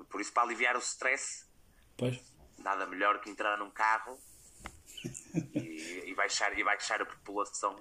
Por 0.10 0.22
isso, 0.22 0.32
para 0.32 0.44
aliviar 0.44 0.76
o 0.76 0.80
stress, 0.80 1.46
Pois, 1.98 2.20
nada 2.58 2.86
melhor 2.86 3.20
que 3.20 3.30
entrar 3.30 3.58
num 3.58 3.72
carro 3.72 4.20
e, 5.56 6.04
e 6.08 6.16
baixar, 6.16 6.58
e 6.58 6.64
baixar 6.64 7.02
a 7.02 7.06
população 7.06 7.76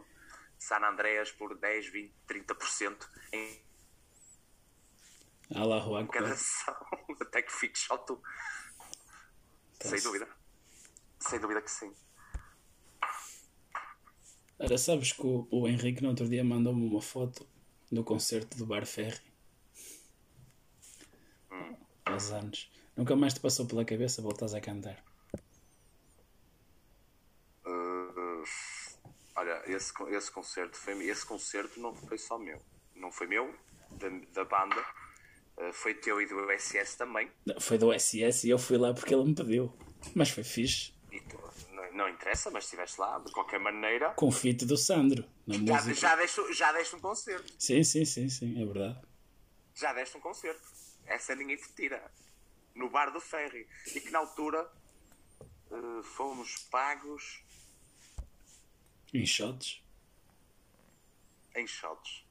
San 0.60 0.84
Andreas 0.84 1.32
por 1.32 1.58
10, 1.58 1.86
20, 1.88 2.14
30% 2.28 3.08
em 3.32 3.62
Allahu 5.54 6.06
cada 6.08 6.36
sessão, 6.36 6.76
até 7.20 7.42
que 7.42 7.50
fiques 7.50 7.82
só 7.82 7.96
tu. 7.98 8.22
Sem 9.80 10.00
dúvida. 10.00 10.28
Sem 11.18 11.40
dúvida 11.40 11.62
que 11.62 11.70
sim. 11.70 11.92
Ora, 14.58 14.76
sabes 14.76 15.12
que 15.12 15.26
o, 15.26 15.48
o 15.50 15.66
Henrique 15.66 16.02
no 16.02 16.10
outro 16.10 16.28
dia 16.28 16.44
mandou-me 16.44 16.86
uma 16.86 17.00
foto 17.00 17.48
do 17.90 18.04
concerto 18.04 18.58
do 18.58 18.66
Bar 18.66 18.86
Ferry. 18.86 19.18
Aos 22.04 22.30
anos. 22.30 22.70
Nunca 22.94 23.16
mais 23.16 23.32
te 23.32 23.40
passou 23.40 23.66
pela 23.66 23.84
cabeça 23.84 24.20
voltares 24.20 24.52
a 24.52 24.60
cantar. 24.60 25.02
Uh, 27.64 28.44
esse, 29.72 29.92
esse 30.10 30.30
concerto 30.30 30.76
foi 30.76 31.06
esse 31.06 31.24
concerto 31.24 31.80
não 31.80 31.94
foi 31.94 32.18
só 32.18 32.38
meu. 32.38 32.60
Não 32.94 33.10
foi 33.10 33.26
meu, 33.26 33.54
da, 33.92 34.08
da 34.32 34.44
banda. 34.44 34.84
Uh, 35.56 35.72
foi 35.72 35.94
teu 35.94 36.20
e 36.20 36.26
do 36.26 36.50
SS 36.58 36.96
também. 36.96 37.30
Foi 37.60 37.76
do 37.78 37.92
SS 37.98 38.46
e 38.46 38.50
eu 38.50 38.58
fui 38.58 38.78
lá 38.78 38.94
porque 38.94 39.14
ele 39.14 39.24
me 39.24 39.34
pediu. 39.34 39.72
Mas 40.14 40.30
foi 40.30 40.42
fixe. 40.44 40.92
Tu, 41.10 41.40
não, 41.72 41.92
não 41.92 42.08
interessa, 42.08 42.50
mas 42.50 42.64
estiveste 42.64 43.00
lá, 43.00 43.18
de 43.18 43.32
qualquer 43.32 43.60
maneira. 43.60 44.10
Confite 44.10 44.64
do 44.64 44.76
Sandro. 44.76 45.24
Na 45.46 45.54
Já, 45.54 45.60
música. 45.60 45.94
já, 45.94 46.16
deste, 46.16 46.52
já 46.52 46.72
deste 46.72 46.96
um 46.96 47.00
concerto. 47.00 47.52
Sim, 47.58 47.82
sim, 47.82 48.04
sim, 48.04 48.28
sim, 48.28 48.62
é 48.62 48.64
verdade. 48.64 49.00
Já 49.74 49.92
deste 49.92 50.16
um 50.16 50.20
concerto. 50.20 50.62
Essa 51.06 51.34
ninguém 51.34 51.56
te 51.56 51.72
tira. 51.74 52.10
No 52.74 52.88
bar 52.88 53.10
do 53.10 53.20
Ferry. 53.20 53.66
E 53.94 54.00
que 54.00 54.10
na 54.10 54.20
altura 54.20 54.70
uh, 55.70 56.02
fomos 56.02 56.56
pagos 56.70 57.42
Em 59.12 59.26
shots. 59.26 59.82
em 61.56 61.66
shots. 61.66 62.24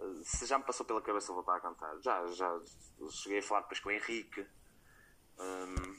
Uh, 0.00 0.22
Se 0.24 0.46
já 0.46 0.58
me 0.58 0.64
passou 0.64 0.86
pela 0.86 1.02
cabeça 1.02 1.32
voltar 1.32 1.56
a 1.56 1.60
cantar, 1.60 1.98
já, 2.00 2.24
já 2.28 2.60
cheguei 3.10 3.38
a 3.40 3.42
falar 3.42 3.62
depois 3.62 3.80
com 3.80 3.88
o 3.88 3.92
Henrique, 3.92 4.46
Hum, 5.40 5.96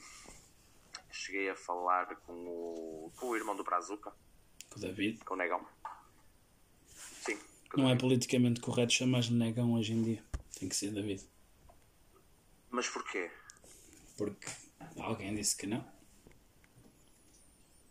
cheguei 1.10 1.48
a 1.48 1.56
falar 1.56 2.14
com 2.26 2.32
o, 2.34 3.12
com 3.16 3.28
o 3.28 3.36
irmão 3.36 3.56
do 3.56 3.64
Brazuca, 3.64 4.12
Com 4.68 4.78
o 4.78 4.82
David. 4.82 5.24
com 5.24 5.32
o 5.32 5.36
Negão. 5.36 5.66
Sim, 6.86 7.38
Não 7.74 7.84
é 7.84 7.88
David. 7.88 8.00
politicamente 8.00 8.60
correto 8.60 8.92
chamar-lhe 8.92 9.30
negão 9.32 9.72
hoje 9.72 9.94
em 9.94 10.02
dia. 10.02 10.24
Tem 10.58 10.68
que 10.68 10.76
ser 10.76 10.90
David. 10.92 11.26
Mas 12.70 12.86
porquê? 12.90 13.30
Porque 14.18 14.46
alguém 14.98 15.34
disse 15.34 15.56
que 15.56 15.66
não. 15.66 15.82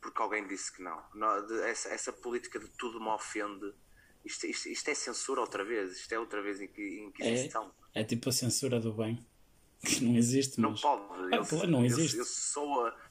Porque 0.01 0.21
alguém 0.21 0.47
disse 0.47 0.71
que 0.71 0.81
não. 0.81 1.03
Essa, 1.65 1.89
essa 1.89 2.13
política 2.13 2.59
de 2.59 2.67
tudo 2.69 2.99
me 2.99 3.09
ofende. 3.09 3.73
Isto, 4.23 4.47
isto, 4.47 4.69
isto 4.69 4.89
é 4.89 4.93
censura 4.95 5.41
outra 5.41 5.63
vez. 5.63 5.97
Isto 5.97 6.13
é 6.13 6.19
outra 6.19 6.41
vez 6.41 6.61
inqui- 6.61 7.01
inquisição. 7.05 7.73
É 7.93 8.03
tipo 8.03 8.29
a 8.29 8.31
censura 8.31 8.79
do 8.79 8.93
bem. 8.93 9.25
Que 9.81 10.03
não 10.03 10.15
existe, 10.17 10.59
Não 10.59 10.71
mas. 10.71 10.81
pode. 10.81 11.03
Ah, 11.33 11.37
eu, 11.37 11.67
não 11.67 11.79
eu- 11.79 11.85
existe. 11.85 12.17
Eu, 12.17 12.25
sou 12.25 12.85
a- 12.85 13.09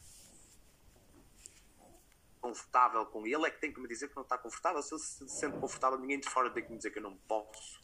confortável 2.41 3.05
com 3.07 3.27
ele, 3.27 3.47
é 3.47 3.51
que 3.51 3.61
tem 3.61 3.73
que 3.73 3.81
me 3.81 3.89
dizer 3.89 4.09
que 4.09 4.17
não 4.17 4.23
está 4.23 4.39
confortável. 4.39 4.83
Se 4.83 4.93
eu 4.95 4.99
se 4.99 5.29
sento 5.29 5.59
confortável, 5.59 5.99
ninguém 5.99 6.21
de 6.21 6.29
fora 6.29 6.51
tem 6.51 6.63
que 6.65 6.71
me 6.71 6.77
dizer 6.77 6.91
que 6.91 6.99
eu 6.99 7.03
não 7.03 7.17
posso. 7.17 7.83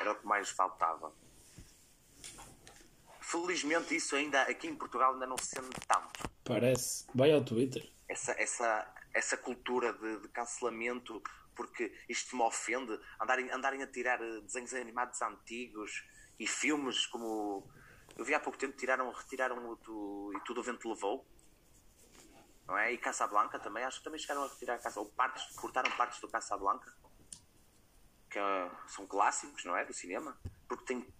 Era 0.00 0.12
o 0.12 0.14
que 0.16 0.26
mais 0.26 0.50
faltava. 0.50 1.12
Felizmente 3.26 3.96
isso 3.96 4.14
ainda 4.14 4.42
aqui 4.42 4.68
em 4.68 4.76
Portugal 4.76 5.12
ainda 5.12 5.26
não 5.26 5.36
se 5.36 5.46
sente 5.46 5.80
tanto. 5.88 6.30
Parece. 6.44 7.04
Vai 7.12 7.32
ao 7.32 7.44
Twitter. 7.44 7.90
essa, 8.08 8.30
essa, 8.40 8.94
essa 9.12 9.36
cultura 9.36 9.92
de, 9.94 10.20
de 10.20 10.28
cancelamento, 10.28 11.20
porque 11.56 11.92
isto 12.08 12.36
me 12.36 12.42
ofende, 12.42 12.96
andarem, 13.20 13.50
andarem 13.50 13.82
a 13.82 13.86
tirar 13.88 14.22
eh, 14.22 14.40
desenhos 14.42 14.72
animados 14.74 15.20
antigos 15.22 16.04
e 16.38 16.46
filmes 16.46 17.04
como. 17.06 17.68
Eu 18.16 18.24
vi 18.24 18.32
há 18.32 18.38
pouco 18.38 18.56
tempo 18.56 18.76
tiraram, 18.76 19.10
retiraram 19.10 19.70
o 19.70 19.74
do, 19.74 20.32
e 20.36 20.40
tudo 20.44 20.60
o 20.60 20.62
vento 20.62 20.88
levou. 20.88 21.26
Não 22.68 22.78
é? 22.78 22.92
E 22.92 22.98
Casablanca 22.98 23.58
também, 23.58 23.82
acho 23.82 23.98
que 23.98 24.04
também 24.04 24.20
chegaram 24.20 24.44
a 24.44 24.48
retirar 24.48 24.78
Casa, 24.78 25.00
ou 25.00 25.06
partes, 25.06 25.52
cortaram 25.56 25.90
partes 25.96 26.20
do 26.20 26.28
Casablanca, 26.28 26.94
que 28.30 28.38
eh, 28.38 28.70
são 28.86 29.04
clássicos, 29.04 29.64
não 29.64 29.76
é? 29.76 29.84
Do 29.84 29.92
cinema, 29.92 30.38
porque 30.68 30.84
tem, 30.84 31.12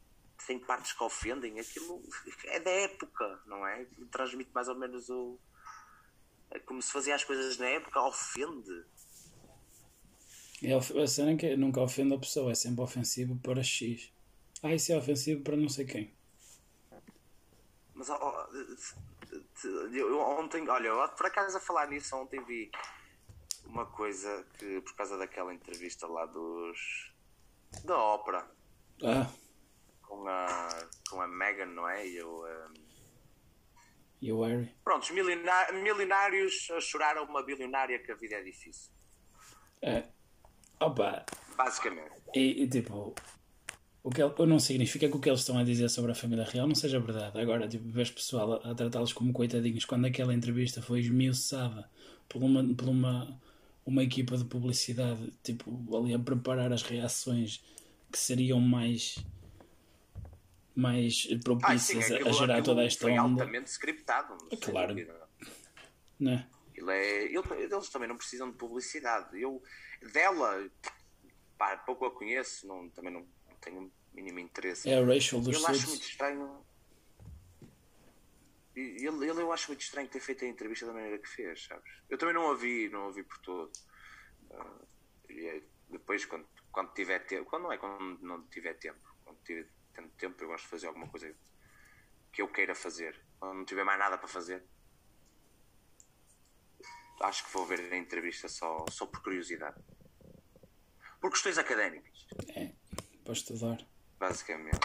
tem 0.44 0.58
partes 0.58 0.92
que 0.92 1.02
ofendem, 1.02 1.58
aquilo 1.58 2.02
é 2.44 2.60
da 2.60 2.70
época, 2.70 3.40
não 3.46 3.66
é? 3.66 3.86
Transmite 4.10 4.50
mais 4.52 4.68
ou 4.68 4.74
menos 4.74 5.08
o, 5.08 5.38
é 6.50 6.58
como 6.58 6.80
se 6.82 6.92
fazia 6.92 7.14
as 7.14 7.24
coisas 7.24 7.58
na 7.58 7.66
época, 7.66 8.00
ofende. 8.02 8.84
É 10.62 10.72
a 10.74 11.06
cena 11.06 11.32
é 11.32 11.36
que 11.36 11.56
nunca 11.56 11.80
ofende 11.80 12.14
a 12.14 12.18
pessoa, 12.18 12.52
é 12.52 12.54
sempre 12.54 12.82
ofensivo 12.82 13.36
para 13.36 13.62
X. 13.62 14.10
Ah, 14.62 14.74
isso 14.74 14.92
é 14.92 14.96
ofensivo 14.96 15.42
para 15.42 15.56
não 15.56 15.68
sei 15.68 15.84
quem. 15.84 16.14
Mas 17.94 18.08
eu 19.92 20.18
ontem, 20.18 20.68
olha, 20.68 20.88
eu, 20.88 21.08
por 21.10 21.26
acaso 21.26 21.56
a 21.56 21.60
falar 21.60 21.88
nisso, 21.88 22.16
ontem 22.16 22.42
vi 22.44 22.70
uma 23.64 23.86
coisa 23.86 24.46
que 24.58 24.80
por 24.80 24.94
causa 24.94 25.18
daquela 25.18 25.52
entrevista 25.52 26.06
lá 26.06 26.24
dos 26.26 27.12
da 27.84 27.98
ópera 27.98 28.48
Ah, 29.02 29.30
com 30.06 30.26
a, 30.28 30.68
com 31.10 31.20
a 31.20 31.28
Megan, 31.28 31.66
não 31.66 31.88
é? 31.88 32.06
E 32.06 32.16
eu, 32.16 32.44
um, 32.44 32.74
e 34.22 34.32
o 34.32 34.42
Harry? 34.44 34.70
prontos, 34.84 35.10
milioná- 35.10 35.72
milionários 35.72 36.68
a 36.70 36.80
chorar 36.80 37.16
a 37.16 37.22
uma 37.22 37.42
bilionária 37.42 37.98
que 37.98 38.10
a 38.10 38.14
vida 38.14 38.36
é 38.36 38.42
difícil. 38.42 38.90
É. 39.82 40.04
Opa, 40.80 41.24
Basicamente. 41.56 42.10
E, 42.34 42.62
e, 42.64 42.68
tipo, 42.68 43.14
o 44.02 44.10
que 44.10 44.22
ele- 44.22 44.46
não 44.46 44.58
significa 44.58 45.08
que 45.08 45.16
o 45.16 45.20
que 45.20 45.28
eles 45.28 45.40
estão 45.40 45.58
a 45.58 45.64
dizer 45.64 45.88
sobre 45.88 46.12
a 46.12 46.14
família 46.14 46.44
real 46.44 46.66
não 46.66 46.74
seja 46.74 47.00
verdade. 47.00 47.38
Agora, 47.40 47.66
tipo, 47.68 47.88
vês 47.88 48.10
pessoal 48.10 48.54
a, 48.54 48.70
a 48.70 48.74
tratá-los 48.74 49.12
como 49.12 49.32
coitadinhos 49.32 49.84
quando 49.84 50.06
aquela 50.06 50.34
entrevista 50.34 50.82
foi 50.82 51.00
esmiuçada 51.00 51.90
por 52.28 52.42
uma, 52.42 52.62
por 52.74 52.88
uma, 52.88 53.40
uma 53.86 54.02
equipa 54.02 54.36
de 54.36 54.44
publicidade, 54.44 55.32
tipo, 55.42 55.96
ali 55.96 56.12
a 56.14 56.18
preparar 56.18 56.72
as 56.72 56.82
reações 56.82 57.64
que 58.12 58.18
seriam 58.18 58.60
mais 58.60 59.16
mais 60.76 61.24
Ah, 61.24 61.28
sim, 61.28 61.38
propícias 61.40 62.10
a- 62.12 62.32
gerar 62.32 62.62
toda 62.62 62.84
esta 62.84 63.02
foi 63.02 63.12
onda. 63.18 63.42
altamente 63.42 63.70
scriptado. 63.70 64.36
sem 64.50 64.58
claro. 64.60 64.94
Né? 66.20 66.48
Ele 66.74 66.90
é, 66.92 67.24
ele- 67.24 67.38
eles 67.72 67.88
também 67.88 68.08
não 68.08 68.16
precisam 68.16 68.50
de 68.50 68.56
publicidade. 68.58 69.40
Eu, 69.40 69.62
dela, 70.12 70.70
pá, 71.56 71.76
pouco 71.78 72.04
a 72.04 72.10
conheço, 72.14 72.66
não, 72.66 72.88
também 72.90 73.10
não, 73.12 73.20
não 73.48 73.56
tenho 73.60 73.90
mínimo 74.12 74.38
interesse. 74.38 74.88
É 74.88 74.98
a 74.98 75.04
Rachel 75.04 75.40
dos 75.40 75.56
eu 75.60 75.66
acho 75.66 75.88
muito 75.88 76.02
estranho. 76.02 76.64
Ele, 78.74 79.06
ele 79.06 79.40
eu 79.40 79.50
acho 79.52 79.68
muito 79.68 79.80
estranho 79.80 80.06
ter 80.08 80.20
feito 80.20 80.44
a 80.44 80.48
entrevista 80.48 80.84
da 80.84 80.92
maneira 80.92 81.18
que 81.18 81.28
fez, 81.28 81.64
sabes? 81.64 81.90
Eu 82.10 82.18
também 82.18 82.34
não 82.34 82.50
a 82.50 82.54
vi, 82.54 82.90
não 82.90 83.08
a 83.08 83.10
vi 83.10 83.22
por 83.22 83.38
todo. 83.38 83.72
É- 85.30 85.62
depois, 85.88 86.24
quando, 86.26 86.46
quando 86.70 86.92
tiver 86.92 87.20
tempo, 87.20 87.48
quando 87.48 87.62
não 87.64 87.72
é 87.72 87.78
quando 87.78 88.18
não 88.20 88.42
tiver 88.48 88.74
tempo, 88.74 88.98
quando 89.24 89.38
tiver 89.44 89.66
tanto 89.96 90.10
tempo, 90.16 90.42
eu 90.42 90.48
gosto 90.48 90.64
de 90.64 90.70
fazer 90.70 90.86
alguma 90.86 91.08
coisa 91.08 91.34
que 92.32 92.42
eu 92.42 92.48
queira 92.48 92.74
fazer. 92.74 93.18
Quando 93.38 93.54
não 93.58 93.64
tiver 93.64 93.84
mais 93.84 93.98
nada 93.98 94.16
para 94.18 94.28
fazer, 94.28 94.62
acho 97.22 97.44
que 97.46 97.52
vou 97.52 97.66
ver 97.66 97.92
a 97.92 97.96
entrevista 97.96 98.48
só, 98.48 98.84
só 98.90 99.06
por 99.06 99.22
curiosidade. 99.22 99.76
Por 101.20 101.30
questões 101.30 101.58
académicas, 101.58 102.26
É, 102.54 102.72
para 103.24 103.32
estudar. 103.32 103.78
basicamente. 104.18 104.78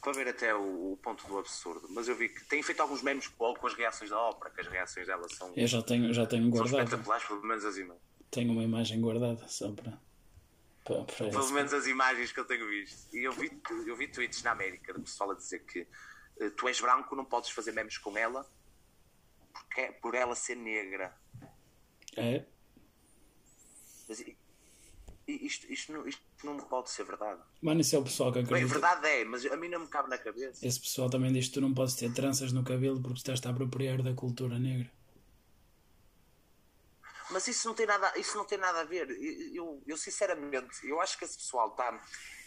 Para 0.00 0.12
ver 0.12 0.28
até 0.28 0.54
o, 0.54 0.92
o 0.92 0.96
ponto 0.98 1.26
do 1.26 1.38
absurdo. 1.38 1.88
Mas 1.90 2.08
eu 2.08 2.14
vi 2.16 2.28
que 2.28 2.44
tem 2.44 2.62
feito 2.62 2.80
alguns 2.80 3.02
memes 3.02 3.26
com 3.28 3.54
com 3.54 3.66
as 3.66 3.74
reações 3.74 4.10
da 4.10 4.18
ópera, 4.20 4.50
que 4.50 4.60
as 4.60 4.66
reações 4.66 5.06
dela 5.06 5.26
são, 5.30 5.52
Eu 5.56 5.66
já 5.66 5.82
tenho, 5.82 6.12
já 6.12 6.26
tenho 6.26 6.42
são 6.44 6.50
guardado. 6.50 6.84
espetaculares, 6.84 7.26
pelo 7.26 7.42
menos 7.42 7.64
as 7.64 7.76
imagens. 7.76 8.04
Tenho 8.30 8.52
uma 8.52 8.62
imagem 8.62 9.00
guardada 9.00 9.48
só 9.48 9.72
para. 9.72 9.98
Para, 10.84 11.04
para 11.04 11.30
Pelo 11.30 11.50
menos 11.52 11.72
as 11.72 11.86
imagens 11.86 12.30
que 12.32 12.38
eu 12.38 12.44
tenho 12.44 12.68
visto. 12.68 13.14
E 13.14 13.24
eu 13.24 13.32
vi, 13.32 13.50
eu 13.86 13.96
vi 13.96 14.08
tweets 14.08 14.42
na 14.42 14.52
América 14.52 14.92
de 14.92 15.00
pessoal 15.00 15.30
a 15.30 15.34
dizer 15.34 15.60
que 15.64 15.86
eh, 16.40 16.50
tu 16.50 16.68
és 16.68 16.80
branco, 16.80 17.16
não 17.16 17.24
podes 17.24 17.50
fazer 17.50 17.72
memes 17.72 17.98
com 17.98 18.16
ela 18.16 18.46
porque 19.52 19.80
é 19.80 19.92
por 19.92 20.14
ela 20.14 20.34
ser 20.34 20.56
negra. 20.56 21.16
É, 22.16 22.44
Mas 24.08 24.22
isto, 25.26 25.72
isto, 25.72 25.92
não, 25.92 26.06
isto 26.06 26.22
não 26.44 26.56
pode 26.58 26.90
ser 26.90 27.04
verdade. 27.04 27.40
Mano, 27.62 27.80
isso 27.80 27.96
é 27.96 27.98
o 27.98 28.02
pessoal 28.04 28.30
que 28.30 28.38
Bem, 28.42 28.44
acredita. 28.44 28.72
verdade 28.72 29.06
é, 29.06 29.24
mas 29.24 29.46
a 29.46 29.56
mim 29.56 29.68
não 29.68 29.80
me 29.80 29.88
cabe 29.88 30.10
na 30.10 30.18
cabeça. 30.18 30.66
Esse 30.66 30.80
pessoal 30.80 31.08
também 31.08 31.32
diz 31.32 31.48
que 31.48 31.54
tu 31.54 31.60
não 31.60 31.72
podes 31.72 31.94
ter 31.94 32.12
tranças 32.12 32.52
no 32.52 32.62
cabelo 32.62 33.00
porque 33.00 33.18
estás 33.18 33.40
a 33.46 33.50
apropriar 33.50 34.02
da 34.02 34.12
cultura 34.12 34.58
negra. 34.58 34.90
Mas 37.34 37.48
isso 37.48 37.66
não 37.66 37.74
tem 37.74 37.84
nada, 37.84 38.16
isso 38.16 38.36
não 38.36 38.44
tem 38.44 38.56
nada 38.56 38.82
a 38.82 38.84
ver. 38.84 39.10
Eu, 39.52 39.82
eu, 39.84 39.96
sinceramente, 39.96 40.86
eu 40.86 41.00
acho 41.00 41.18
que 41.18 41.24
esse 41.24 41.36
pessoal 41.36 41.70
está 41.70 42.00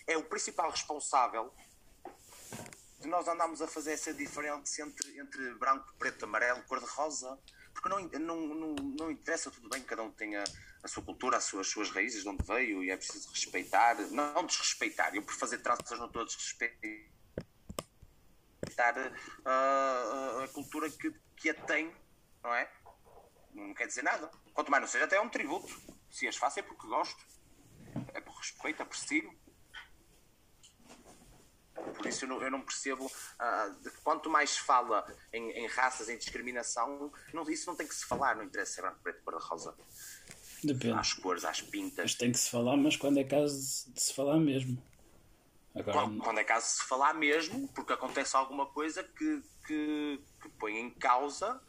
é 0.08 0.16
o 0.16 0.24
principal 0.24 0.72
responsável 0.72 1.54
de 2.98 3.08
nós 3.10 3.28
andarmos 3.28 3.62
a 3.62 3.68
fazer 3.68 3.92
essa 3.92 4.14
diferença 4.14 4.82
entre, 4.82 5.20
entre 5.20 5.56
branco, 5.56 5.94
preto, 6.00 6.24
amarelo, 6.24 6.64
cor-de-rosa. 6.64 7.38
Porque 7.74 7.90
não, 7.90 8.00
não, 8.00 8.38
não, 8.38 8.76
não 8.76 9.12
interessa, 9.12 9.52
tudo 9.52 9.68
bem, 9.68 9.84
cada 9.84 10.04
um 10.04 10.12
tem 10.12 10.38
a, 10.38 10.46
sua 10.86 11.04
cultura, 11.04 11.36
as 11.36 11.44
suas, 11.44 11.68
as 11.68 11.74
suas 11.74 11.90
raízes, 11.90 12.24
de 12.24 12.30
onde 12.30 12.46
veio, 12.46 12.82
e 12.82 12.90
é 12.90 12.96
preciso 12.96 13.30
respeitar. 13.30 13.96
Não, 14.10 14.46
desrespeitar, 14.46 15.14
eu 15.14 15.22
por 15.22 15.34
fazer 15.34 15.58
tranças 15.58 16.00
não 16.00 16.08
estou 16.08 16.22
a 16.22 16.26
desrespeitar 16.26 16.72
a, 19.44 20.44
a 20.46 20.48
cultura 20.48 20.90
que, 20.90 21.14
que 21.36 21.50
a 21.50 21.54
tem, 21.54 21.94
não 22.42 22.56
é? 22.56 22.72
não 23.58 23.74
quer 23.74 23.88
dizer 23.88 24.04
nada. 24.04 24.30
Quanto 24.58 24.72
mais 24.72 24.82
não 24.82 24.90
seja, 24.90 25.06
até 25.06 25.18
é 25.18 25.22
um 25.22 25.30
tributo. 25.30 25.72
Se 26.10 26.28
as 26.28 26.36
faço 26.36 26.58
é 26.58 26.64
porque 26.64 26.88
gosto. 26.88 27.24
É 28.12 28.20
por 28.20 28.34
respeito, 28.38 28.82
aprecio. 28.82 29.32
Por 31.76 32.08
isso 32.08 32.26
eu 32.26 32.30
não, 32.30 32.42
eu 32.42 32.50
não 32.50 32.62
percebo. 32.62 33.06
Uh, 33.06 33.92
quanto 34.04 34.32
mais 34.32 34.50
se 34.50 34.62
fala 34.62 35.06
em, 35.32 35.52
em, 35.52 35.68
raças, 35.68 36.10
em 36.10 36.18
discriminação, 36.18 37.14
não, 37.32 37.48
isso 37.48 37.68
não 37.68 37.76
tem 37.76 37.86
que 37.86 37.94
se 37.94 38.04
falar, 38.06 38.36
não 38.36 38.46
interessa 38.46 38.74
se 38.74 38.80
é 38.80 38.82
branco, 38.82 39.00
preto, 39.04 39.22
cor-de-rosa. 39.24 39.76
Depende. 40.64 40.98
Às 40.98 41.14
cores, 41.14 41.46
às 41.46 41.62
pintas. 41.62 42.06
Mas 42.06 42.16
tem 42.16 42.32
que 42.32 42.40
se 42.40 42.50
falar, 42.50 42.76
mas 42.78 42.98
quando 42.98 43.20
é 43.20 43.24
caso 43.24 43.94
de 43.94 44.02
se 44.02 44.12
falar 44.12 44.40
mesmo. 44.40 44.84
Agora... 45.76 46.00
Quando, 46.00 46.24
quando 46.24 46.40
é 46.40 46.44
caso 46.44 46.66
de 46.66 46.72
se 46.72 46.84
falar 46.84 47.14
mesmo, 47.14 47.68
porque 47.76 47.94
acontece 47.94 48.36
alguma 48.36 48.66
coisa 48.66 49.04
que, 49.04 49.44
que, 49.68 50.20
que 50.42 50.50
põe 50.58 50.80
em 50.80 50.90
causa 50.90 51.62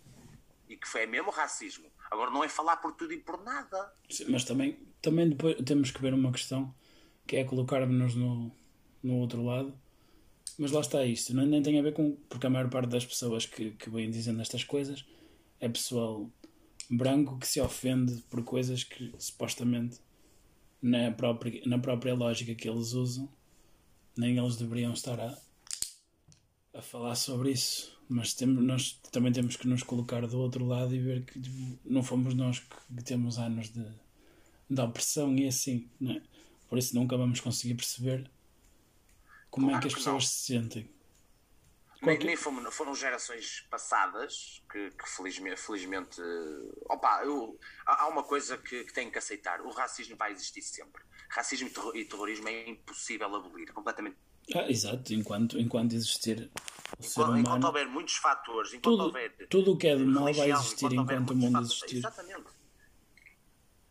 e 0.66 0.74
que 0.74 0.89
foi 0.89 1.05
mesmo 1.05 1.30
racismo. 1.30 1.93
Agora 2.11 2.30
não 2.30 2.42
é 2.42 2.48
falar 2.48 2.76
por 2.78 2.92
tudo 2.92 3.12
e 3.12 3.18
por 3.18 3.42
nada. 3.42 3.92
Sim, 4.09 4.26
mas 4.28 4.44
também, 4.44 4.78
também 5.02 5.28
depois 5.28 5.56
temos 5.64 5.90
que 5.90 6.00
ver 6.00 6.14
uma 6.14 6.32
questão 6.32 6.74
que 7.26 7.36
é 7.36 7.44
colocar-nos 7.44 8.14
no, 8.14 8.50
no 9.02 9.16
outro 9.16 9.44
lado. 9.44 9.74
Mas 10.59 10.72
lá 10.72 10.80
está 10.80 11.04
isto, 11.04 11.34
não, 11.34 11.46
nem 11.46 11.62
tem 11.62 11.78
a 11.78 11.82
ver 11.82 11.92
com. 11.92 12.16
Porque 12.28 12.46
a 12.46 12.50
maior 12.50 12.68
parte 12.68 12.88
das 12.88 13.06
pessoas 13.06 13.46
que, 13.46 13.72
que 13.72 13.90
vêm 13.90 14.11
dizendo 14.11 14.40
estas 14.40 14.64
coisas 14.64 15.04
é 15.61 15.68
pessoal 15.68 16.28
branco 16.90 17.38
que 17.38 17.46
se 17.46 17.61
ofende 17.61 18.22
por 18.30 18.42
coisas 18.42 18.82
que 18.82 19.12
supostamente 19.18 20.00
na 20.80 21.11
própria, 21.11 21.61
na 21.66 21.78
própria 21.78 22.14
lógica 22.14 22.54
que 22.54 22.68
eles 22.68 22.92
usam 22.92 23.28
nem 24.16 24.36
eles 24.36 24.56
deveriam 24.56 24.92
estar 24.92 25.20
a, 25.20 25.38
a 26.79 26.83
falar 26.83 27.14
sobre 27.16 27.51
isso. 27.51 27.99
Mas 28.09 28.33
temos, 28.33 28.64
nós 28.64 28.93
também 29.12 29.33
temos 29.33 29.57
que 29.57 29.68
nos 29.68 29.83
colocar 29.83 30.26
do 30.26 30.39
outro 30.39 30.64
lado 30.64 30.95
e 30.95 30.99
ver 30.99 31.24
que 31.26 31.39
tipo, 31.41 31.79
não 31.85 32.03
fomos 32.03 32.35
nós 32.35 32.61
que, 32.61 33.05
temos 33.05 33.39
anos 33.39 33.68
de, 33.68 33.87
de 34.70 34.81
opressão 34.81 35.37
e 35.37 35.47
assim, 35.47 35.91
é? 36.03 36.22
Por 36.68 36.79
isso 36.79 36.95
nunca 36.95 37.16
vamos 37.16 37.41
conseguir 37.41 37.74
perceber 37.74 38.31
como 39.51 39.66
claro 39.66 39.79
é 39.79 39.83
que 39.83 39.89
as 39.89 39.95
pessoas 39.95 40.14
não. 40.14 40.20
se 40.20 40.47
sentem. 40.47 40.91
Nem, 42.01 42.16
nem 42.18 42.37
foram, 42.37 42.70
foram, 42.70 42.95
gerações 42.95 43.66
passadas 43.68 44.62
que, 44.70 44.91
que 44.93 45.09
felizmente, 45.09 45.61
felizmente 45.61 46.20
opa, 46.85 47.22
eu, 47.24 47.59
há 47.85 48.07
uma 48.07 48.22
coisa 48.22 48.57
que, 48.57 48.85
que 48.85 48.93
tenho 48.93 49.11
que 49.11 49.18
aceitar: 49.18 49.61
o 49.61 49.70
racismo 49.70 50.16
vai 50.16 50.33
existir 50.33 50.62
sempre. 50.62 51.03
Racismo 51.29 51.68
e 51.95 52.05
terrorismo 52.05 52.49
é 52.49 52.70
impossível 52.70 53.35
abolir, 53.35 53.72
completamente. 53.72 54.16
Ah, 54.55 54.70
exato, 54.70 55.12
enquanto, 55.12 55.59
enquanto 55.59 55.92
existir 55.92 56.51
o 56.99 57.03
ser 57.03 57.22
humano. 57.22 57.40
Enquanto 57.40 57.64
houver 57.64 57.86
muitos 57.86 58.14
fatores, 58.14 58.72
enquanto 58.72 58.96
tudo, 58.96 59.05
houver. 59.05 59.49
Tudo 59.49 59.72
o 59.72 59.76
que 59.76 59.88
é 59.88 59.96
de 59.96 60.05
mal 60.05 60.32
vai 60.32 60.51
existir 60.51 60.86
enquanto, 60.92 61.12
enquanto 61.12 61.30
o 61.30 61.36
mundo 61.36 61.61
existir. 61.61 61.96
Exatamente. 61.96 62.59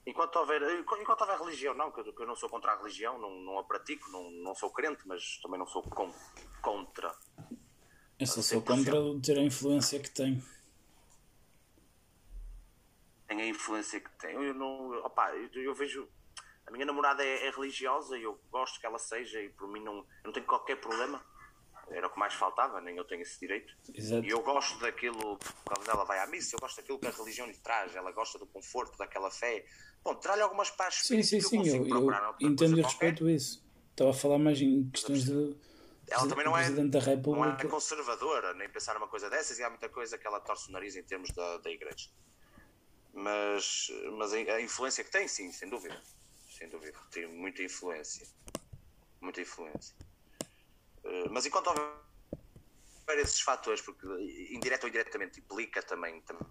Enquanto 0.05 0.36
houver, 0.38 0.62
enquanto 0.80 1.22
houver 1.22 1.39
religião, 1.39 1.74
não, 1.74 1.91
que 1.91 1.99
eu, 1.99 2.14
que 2.14 2.22
eu 2.22 2.28
não 2.28 2.36
sou 2.36 2.49
contra 2.49 2.72
a 2.72 2.78
religião, 2.78 3.20
não, 3.20 3.39
não 3.41 3.60
a 3.60 3.64
pratico, 3.64 4.10
não, 4.10 4.32
não 4.32 4.55
sou 4.55 4.72
crente, 4.72 5.01
mas 5.05 5.38
também 5.41 5.60
não 5.60 5.68
sou 5.68 5.84
com, 5.84 6.12
contra 6.62 7.14
eu 8.20 8.26
só 8.26 8.41
sou 8.41 8.64
contra 8.64 8.93
ter 9.22 9.38
a 9.38 9.43
influência 9.43 9.99
que 9.99 10.10
tem. 10.10 10.43
Tem 13.28 13.41
a 13.41 13.47
influência 13.47 13.99
que 13.99 14.10
tem. 14.18 14.32
Eu 14.32 14.55
não. 14.55 14.91
Opa, 15.05 15.36
eu, 15.36 15.62
eu 15.62 15.76
vejo. 15.76 16.10
A 16.68 16.72
minha 16.72 16.86
namorada 16.86 17.24
é, 17.24 17.47
é, 17.47 17.49
religiosa 17.49 18.18
e 18.18 18.24
eu 18.24 18.38
gosto 18.51 18.80
que 18.80 18.86
ela 18.86 18.99
seja 18.99 19.41
e 19.41 19.49
por 19.49 19.68
mim 19.70 19.82
não, 19.82 20.05
não 20.24 20.32
tenho 20.32 20.45
qualquer 20.45 20.76
problema. 20.76 21.24
Era 21.89 22.07
o 22.07 22.09
que 22.09 22.20
mais 22.20 22.34
faltava, 22.34 22.82
nem 22.82 22.97
eu 22.97 23.05
tenho 23.05 23.22
esse 23.22 23.39
direito. 23.39 23.74
Exato. 23.93 24.26
E 24.26 24.30
eu 24.30 24.41
gosto 24.41 24.78
daquilo, 24.80 25.39
quando 25.63 25.89
ela 25.89 26.03
vai 26.03 26.20
à 26.20 26.28
missa, 26.28 26.53
eu 26.55 26.59
gosto 26.59 26.76
daquilo 26.76 26.99
que 26.99 27.07
a 27.07 27.11
religião 27.11 27.47
lhe 27.47 27.55
traz, 27.55 27.95
ela 27.95 28.11
gosta 28.11 28.38
do 28.38 28.45
conforto, 28.45 28.97
daquela 28.97 29.32
fé. 29.32 29.65
Bom, 30.03 30.13
traz-lhe 30.15 30.43
algumas 30.43 30.70
paz 30.70 30.95
Sim, 30.95 31.24
sim, 31.24 31.39
sim, 31.39 31.65
eu, 31.65 31.88
eu, 31.88 32.11
eu 32.11 32.36
entendo 32.41 32.78
e 32.78 32.82
respeito 32.82 33.30
isso. 33.30 33.65
Estava 33.91 34.09
a 34.09 34.13
falar 34.13 34.38
mais 34.38 34.61
em 34.61 34.89
questões 34.89 35.24
de 35.24 35.55
ela 36.09 36.28
também 36.28 36.45
não 36.45 36.57
é, 36.57 36.70
não 36.70 37.45
é 37.45 37.65
conservadora, 37.65 38.53
nem 38.53 38.70
pensar 38.70 38.93
numa 38.93 39.09
coisa 39.09 39.30
dessas, 39.30 39.59
e 39.59 39.63
há 39.63 39.70
muita 39.70 39.89
coisa 39.89 40.18
que 40.18 40.26
ela 40.26 40.39
torce 40.39 40.70
o 40.70 40.72
nariz 40.72 40.95
em 40.95 41.03
termos 41.03 41.32
da, 41.32 41.57
da 41.57 41.70
igreja. 41.70 42.09
Mas, 43.13 43.91
mas 44.18 44.32
a 44.32 44.61
influência 44.61 45.03
que 45.03 45.11
tem, 45.11 45.28
sim, 45.28 45.51
sem 45.51 45.70
dúvida. 45.70 46.01
Sem 46.58 46.70
dúvida. 46.70 46.97
Tem 47.12 47.28
muita 47.28 47.62
influência. 47.62 48.28
Muita 49.22 49.41
influência. 49.41 49.95
Eh, 51.03 51.30
mas 51.30 51.45
enquanto 51.45 51.68
houver 51.68 53.20
esses 53.20 53.41
fatores, 53.41 53.82
porque 53.82 54.05
indireto 54.51 54.84
ou 54.84 54.89
indiretamente 54.89 55.39
implica 55.39 55.84
também, 55.84 56.22
também 56.22 56.47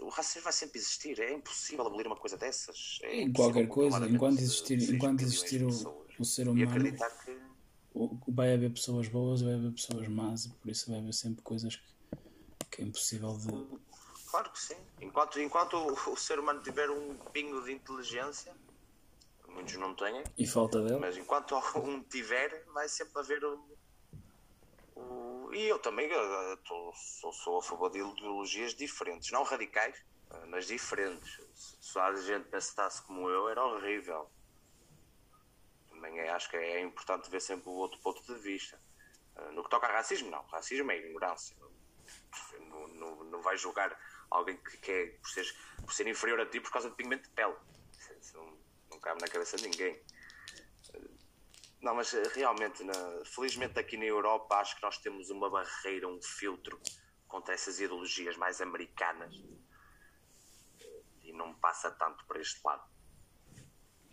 o 0.00 0.08
racismo 0.08 0.44
vai 0.44 0.52
sempre 0.52 0.78
existir, 0.78 1.18
é 1.18 1.32
impossível 1.34 1.86
abolir 1.86 2.06
uma 2.06 2.16
coisa 2.16 2.36
dessas. 2.36 2.98
É 3.02 3.28
qualquer 3.30 3.66
coisa, 3.66 4.06
enquanto 4.06 4.40
existir, 4.40 4.94
enquanto 4.94 5.22
existir 5.22 5.64
o, 5.64 6.04
o 6.18 6.24
ser 6.24 6.48
humano, 6.48 6.84
que... 6.84 8.30
vai 8.30 8.54
haver 8.54 8.72
pessoas 8.72 9.08
boas, 9.08 9.42
vai 9.42 9.54
haver 9.54 9.72
pessoas 9.72 10.06
más, 10.08 10.44
e 10.46 10.50
por 10.50 10.70
isso 10.70 10.90
vai 10.90 11.00
haver 11.00 11.12
sempre 11.12 11.42
coisas 11.42 11.76
que, 11.76 11.82
que 12.70 12.82
é 12.82 12.84
impossível 12.84 13.36
de. 13.36 13.89
Claro 14.30 14.50
que 14.50 14.60
sim. 14.60 14.76
Enquanto, 15.00 15.40
enquanto 15.40 15.74
o, 15.76 16.12
o 16.12 16.16
ser 16.16 16.38
humano 16.38 16.62
tiver 16.62 16.88
um 16.88 17.16
pingo 17.32 17.62
de 17.62 17.72
inteligência, 17.72 18.54
muitos 19.48 19.74
não 19.74 19.94
têm, 19.94 20.22
e 20.38 20.46
falta 20.46 20.80
dele, 20.80 20.98
mas 20.98 21.16
enquanto 21.16 21.56
um 21.76 22.02
tiver, 22.02 22.64
vai 22.72 22.88
sempre 22.88 23.18
haver 23.18 23.44
o, 23.44 23.78
e 25.52 25.66
eu 25.66 25.78
também 25.80 26.08
eu, 26.08 26.56
tô, 26.58 26.92
sou, 26.94 27.32
sou, 27.32 27.58
a 27.58 27.62
favor 27.62 27.90
de 27.90 27.98
ideologias 27.98 28.72
diferentes, 28.74 29.32
não 29.32 29.42
radicais, 29.42 30.00
mas 30.46 30.66
diferentes. 30.66 31.40
Se 31.80 31.98
a 31.98 32.14
gente 32.14 32.48
pensasse 32.48 33.02
como 33.02 33.28
eu, 33.28 33.48
era 33.48 33.64
horrível. 33.64 34.30
Também 35.88 36.20
é, 36.20 36.30
acho 36.30 36.48
que 36.48 36.56
é 36.56 36.80
importante 36.80 37.28
ver 37.28 37.40
sempre 37.40 37.68
o 37.68 37.72
outro 37.72 37.98
ponto 38.00 38.22
de 38.22 38.38
vista. 38.40 38.80
Ah, 39.34 39.50
no 39.50 39.64
que 39.64 39.70
toca 39.70 39.88
a 39.88 39.92
racismo, 39.92 40.30
não. 40.30 40.42
Racismo 40.46 40.90
é 40.92 40.98
ignorância. 40.98 41.56
Não, 42.60 42.86
não, 42.88 43.24
não 43.24 43.42
vai 43.42 43.58
julgar 43.58 43.90
alguém 44.30 44.56
que, 44.56 44.76
que 44.78 44.90
é 44.90 45.06
por 45.06 45.28
ser, 45.28 45.46
por 45.84 45.92
ser 45.92 46.06
inferior 46.06 46.40
a 46.40 46.46
ti 46.46 46.60
por 46.60 46.70
causa 46.70 46.90
de 46.90 46.96
pigmento 46.96 47.28
de 47.28 47.34
pele. 47.34 47.54
Isso 48.20 48.36
não, 48.36 48.58
não 48.90 49.00
cabe 49.00 49.20
na 49.20 49.28
cabeça 49.28 49.56
de 49.56 49.64
ninguém. 49.68 50.00
Não, 51.80 51.94
mas 51.94 52.12
eh, 52.12 52.22
realmente, 52.34 52.84
na, 52.84 53.24
felizmente 53.24 53.78
aqui 53.78 53.96
na 53.96 54.04
Europa, 54.04 54.56
acho 54.56 54.76
que 54.76 54.82
nós 54.82 54.98
temos 54.98 55.30
uma 55.30 55.48
barreira, 55.48 56.06
um 56.06 56.20
filtro 56.20 56.78
contra 57.26 57.54
essas 57.54 57.80
ideologias 57.80 58.36
mais 58.36 58.60
americanas 58.60 59.34
e 61.22 61.32
não 61.32 61.54
passa 61.54 61.90
tanto 61.92 62.24
para 62.26 62.40
este 62.40 62.60
lado. 62.64 62.82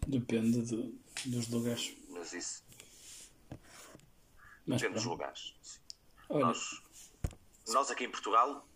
Depende 0.07 0.61
de, 0.61 0.99
dos 1.25 1.49
lugares. 1.49 1.97
Mas 2.09 2.31
isso. 2.31 2.63
Mas 4.65 4.81
Depende 4.81 4.81
pronto. 4.81 4.93
dos 4.93 5.05
lugares. 5.05 5.81
Nós, 6.29 6.81
nós 7.67 7.91
aqui 7.91 8.05
em 8.05 8.11
Portugal 8.11 8.67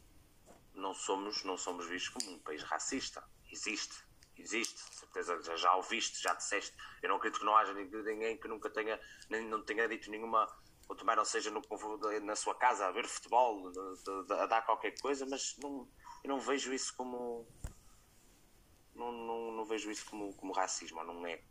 não 0.81 0.93
somos, 0.93 1.43
não 1.43 1.57
somos 1.57 1.87
vistos 1.87 2.09
como 2.09 2.35
um 2.35 2.39
país 2.39 2.63
racista. 2.63 3.23
Existe 3.51 3.95
existe, 4.41 4.79
certeza 4.91 5.41
já, 5.43 5.55
já 5.55 5.75
ouviste, 5.75 6.21
já 6.21 6.33
disseste. 6.33 6.75
Eu 7.01 7.09
não 7.09 7.17
acredito 7.17 7.39
que 7.39 7.45
não 7.45 7.55
haja 7.55 7.73
ninguém 7.73 8.37
que 8.37 8.47
nunca 8.47 8.69
tenha, 8.69 8.99
nem, 9.29 9.47
não 9.47 9.63
tenha 9.63 9.87
dito 9.87 10.09
nenhuma, 10.09 10.47
ou 10.89 10.95
também 10.95 11.15
não 11.15 11.25
seja 11.25 11.51
no, 11.51 11.61
na 12.23 12.35
sua 12.35 12.55
casa 12.55 12.87
a 12.87 12.91
ver 12.91 13.07
futebol, 13.07 13.71
a 14.31 14.45
dar 14.45 14.63
qualquer 14.63 14.99
coisa, 14.99 15.25
mas 15.25 15.55
não, 15.61 15.87
eu 16.23 16.29
não 16.29 16.39
vejo 16.39 16.73
isso 16.73 16.93
como. 16.95 17.47
Não, 18.93 19.11
não, 19.11 19.51
não 19.51 19.65
vejo 19.65 19.89
isso 19.89 20.05
como, 20.09 20.33
como 20.35 20.53
racismo, 20.53 21.03
não 21.03 21.25
é. 21.25 21.41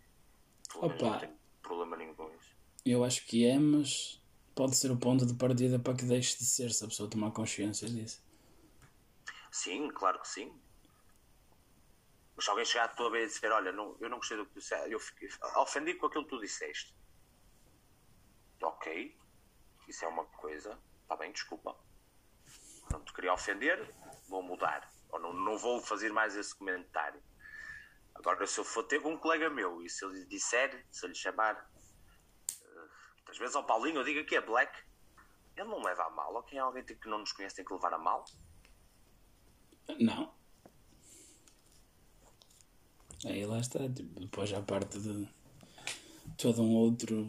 Opa, 0.76 0.94
não 0.94 1.18
tenho 1.18 1.38
problema 1.62 1.96
nenhum 1.96 2.14
com 2.14 2.30
isso. 2.34 2.54
Eu 2.84 3.04
acho 3.04 3.26
que 3.26 3.46
é, 3.46 3.58
mas 3.58 4.22
pode 4.54 4.76
ser 4.76 4.90
o 4.90 4.96
ponto 4.96 5.26
de 5.26 5.34
partida 5.34 5.78
para 5.78 5.94
que 5.94 6.04
deixe 6.04 6.36
de 6.38 6.44
ser 6.44 6.70
se 6.72 6.84
a 6.84 6.88
pessoa 6.88 7.08
tomar 7.08 7.30
consciência 7.30 7.88
disso. 7.88 8.22
Sim, 9.50 9.88
claro 9.88 10.20
que 10.20 10.28
sim. 10.28 10.60
Mas 12.36 12.44
se 12.44 12.50
alguém 12.50 12.64
chegar 12.64 12.84
à 12.84 12.88
tua 12.88 13.10
vez 13.10 13.32
e 13.32 13.34
dizer, 13.34 13.52
olha, 13.52 13.72
não, 13.72 13.96
eu 14.00 14.08
não 14.08 14.18
gostei 14.18 14.36
do 14.36 14.46
que 14.46 14.52
tu 14.52 14.60
disseste, 14.60 14.90
eu 14.90 15.00
fiquei 15.00 15.28
ofendido 15.56 15.98
com 15.98 16.06
aquilo 16.06 16.24
que 16.24 16.30
tu 16.30 16.40
disseste. 16.40 16.96
Ok, 18.62 19.18
isso 19.88 20.04
é 20.04 20.08
uma 20.08 20.24
coisa, 20.24 20.78
está 21.02 21.16
bem, 21.16 21.32
desculpa. 21.32 21.76
Não 22.90 23.04
te 23.04 23.12
queria 23.12 23.32
ofender, 23.32 23.92
vou 24.28 24.42
mudar. 24.42 24.90
Ou 25.10 25.18
não, 25.18 25.32
não 25.32 25.58
vou 25.58 25.80
fazer 25.80 26.12
mais 26.12 26.36
esse 26.36 26.54
comentário. 26.54 27.22
Agora, 28.14 28.46
se 28.46 28.58
eu 28.58 28.64
for 28.64 28.84
ter 28.84 29.00
com 29.00 29.14
um 29.14 29.18
colega 29.18 29.48
meu 29.48 29.82
e 29.82 29.88
se 29.88 30.04
ele 30.04 30.20
lhe 30.20 30.26
disser, 30.26 30.86
se 30.90 31.04
ele 31.04 31.12
lhe 31.12 31.18
chamar, 31.18 31.54
uh, 31.54 32.90
às 33.28 33.38
vezes 33.38 33.56
ao 33.56 33.64
Paulinho 33.64 34.00
eu 34.00 34.04
digo 34.04 34.26
que 34.26 34.36
é 34.36 34.40
black, 34.40 34.78
ele 35.56 35.68
não 35.68 35.82
leva 35.82 36.04
a 36.04 36.10
mal. 36.10 36.34
Ou 36.34 36.42
quem 36.42 36.58
é 36.58 36.62
alguém 36.62 36.84
que 36.84 37.08
não 37.08 37.18
nos 37.18 37.32
conhece 37.32 37.56
tem 37.56 37.64
que 37.64 37.72
levar 37.72 37.94
a 37.94 37.98
mal? 37.98 38.24
Não. 39.98 40.32
Aí 43.26 43.44
lá 43.44 43.58
está, 43.58 43.88
tipo, 43.88 44.20
depois 44.20 44.52
a 44.52 44.62
parte 44.62 44.98
de 44.98 45.28
todo 46.38 46.62
um 46.62 46.74
outro. 46.74 47.28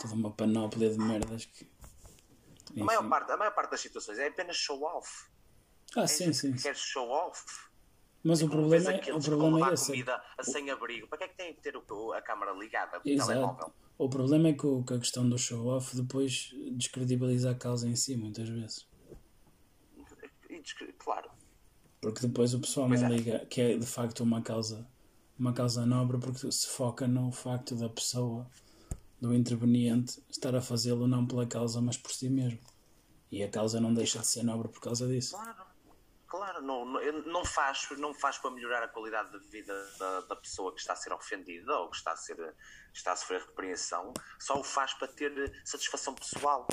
toda 0.00 0.14
uma 0.14 0.30
panóplia 0.32 0.90
de 0.90 0.98
merdas 0.98 1.44
que 1.44 1.66
A 2.80 2.84
maior, 2.84 3.08
parte, 3.08 3.30
a 3.30 3.36
maior 3.36 3.54
parte 3.54 3.70
das 3.70 3.80
situações 3.80 4.18
é 4.18 4.26
apenas 4.26 4.56
show 4.56 4.82
off. 4.82 5.26
Ah, 5.96 6.02
é 6.02 6.06
sim, 6.08 6.32
sim. 6.32 6.52
Queres 6.54 6.80
show 6.80 7.08
off? 7.08 7.44
Mas 8.24 8.42
o 8.42 8.48
problema, 8.48 8.90
é, 8.90 8.94
o 8.94 8.96
aqueles 8.98 9.24
problema 9.24 9.58
com 9.60 9.66
é 9.70 9.74
esse. 9.74 9.86
comida 9.86 10.24
a 10.38 10.42
sem 10.42 10.70
abrigo. 10.70 11.06
Para 11.06 11.18
que 11.18 11.24
é 11.24 11.28
que 11.28 11.36
tem 11.36 11.54
que 11.54 11.60
ter 11.60 11.76
o- 11.76 12.12
a 12.12 12.22
câmara 12.22 12.52
ligada? 12.54 12.98
O 12.98 13.08
Exato. 13.08 13.28
telemóvel? 13.28 13.72
O 13.98 14.08
problema 14.08 14.48
é 14.48 14.52
que, 14.54 14.66
o- 14.66 14.82
que 14.82 14.94
a 14.94 14.98
questão 14.98 15.28
do 15.28 15.38
show-off 15.38 15.94
depois 15.94 16.50
descredibiliza 16.72 17.50
a 17.50 17.54
causa 17.54 17.86
em 17.86 17.94
si, 17.94 18.16
muitas 18.16 18.48
vezes. 18.48 18.88
Claro. 20.98 21.30
Porque 22.00 22.26
depois 22.26 22.54
o 22.54 22.60
pessoal 22.60 22.88
Pois 22.88 23.00
não 23.00 23.08
é. 23.08 23.12
liga 23.16 23.46
que 23.46 23.60
é 23.60 23.78
de 23.78 23.86
facto 23.86 24.20
uma 24.20 24.42
causa, 24.42 24.86
uma 25.38 25.52
causa 25.52 25.86
nobre, 25.86 26.18
porque 26.18 26.50
se 26.50 26.66
foca 26.68 27.08
no 27.08 27.32
facto 27.32 27.74
da 27.74 27.88
pessoa, 27.88 28.46
do 29.20 29.34
interveniente, 29.34 30.22
estar 30.30 30.54
a 30.54 30.60
fazê-lo 30.60 31.06
não 31.06 31.26
pela 31.26 31.46
causa, 31.46 31.80
mas 31.80 31.96
por 31.96 32.12
si 32.12 32.28
mesmo. 32.28 32.60
E 33.30 33.42
a 33.42 33.48
causa 33.48 33.80
não 33.80 33.92
deixa 33.92 34.18
de 34.18 34.26
ser 34.26 34.42
nobre 34.42 34.68
por 34.68 34.80
causa 34.80 35.08
disso. 35.08 35.34
Claro. 35.34 35.74
Claro, 36.26 36.62
não, 36.62 36.84
não, 36.84 37.44
faz, 37.44 37.88
não 37.96 38.12
faz 38.12 38.38
para 38.38 38.50
melhorar 38.50 38.82
a 38.82 38.88
qualidade 38.88 39.30
de 39.38 39.46
vida 39.50 39.72
da, 40.00 40.20
da 40.22 40.34
pessoa 40.34 40.74
que 40.74 40.80
está 40.80 40.92
a 40.92 40.96
ser 40.96 41.12
ofendida 41.12 41.72
ou 41.78 41.88
que 41.88 41.96
está 41.96 42.10
a, 42.10 42.16
ser, 42.16 42.36
está 42.92 43.12
a 43.12 43.16
sofrer 43.16 43.40
repreensão, 43.42 44.12
só 44.40 44.58
o 44.58 44.64
faz 44.64 44.92
para 44.94 45.06
ter 45.06 45.62
satisfação 45.64 46.12
pessoal 46.12 46.66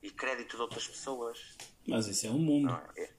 e 0.00 0.08
crédito 0.12 0.54
de 0.54 0.62
outras 0.62 0.86
pessoas. 0.86 1.56
Mas 1.84 2.06
isso 2.06 2.28
é 2.28 2.30
o 2.30 2.38
mundo. 2.38 2.68
não 2.68 2.76
é? 2.96 3.12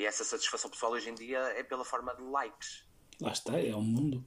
E 0.00 0.06
essa 0.06 0.24
satisfação 0.24 0.70
pessoal 0.70 0.92
hoje 0.92 1.10
em 1.10 1.14
dia 1.14 1.38
é 1.38 1.62
pela 1.62 1.84
forma 1.84 2.14
de 2.16 2.22
likes. 2.22 2.86
Lá 3.20 3.32
está, 3.32 3.60
é 3.60 3.74
o 3.74 3.82
mundo. 3.82 4.24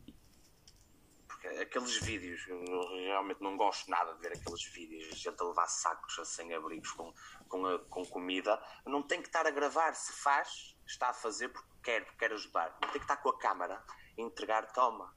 Porque 1.28 1.48
aqueles 1.48 1.98
vídeos, 1.98 2.46
eu 2.48 2.64
realmente 3.06 3.42
não 3.42 3.58
gosto 3.58 3.90
nada 3.90 4.14
de 4.14 4.22
ver 4.22 4.34
aqueles 4.38 4.64
vídeos, 4.66 5.06
de 5.06 5.16
gente 5.20 5.42
a 5.42 5.44
levar 5.44 5.66
sacos 5.66 6.16
sem 6.30 6.54
abrigos 6.54 6.92
com, 6.92 7.12
com, 7.50 7.66
a- 7.66 7.80
com 7.86 8.06
comida. 8.06 8.62
Não 8.86 9.02
tem 9.02 9.20
que 9.20 9.30
estar 9.30 9.48
a 9.48 9.50
gravar, 9.50 9.96
se 9.96 10.14
faz, 10.14 10.76
está 10.86 11.10
a 11.10 11.14
fazer 11.14 11.50
porque 11.50 11.68
quer, 11.82 12.06
porque 12.06 12.20
quer 12.20 12.34
ajudar. 12.34 12.70
Não 12.80 12.90
tem 12.92 13.00
que 13.00 13.06
estar 13.06 13.18
com 13.18 13.30
a 13.30 13.40
câmara 13.40 13.84
e 14.16 14.22
entregar, 14.22 14.72
toma. 14.74 15.12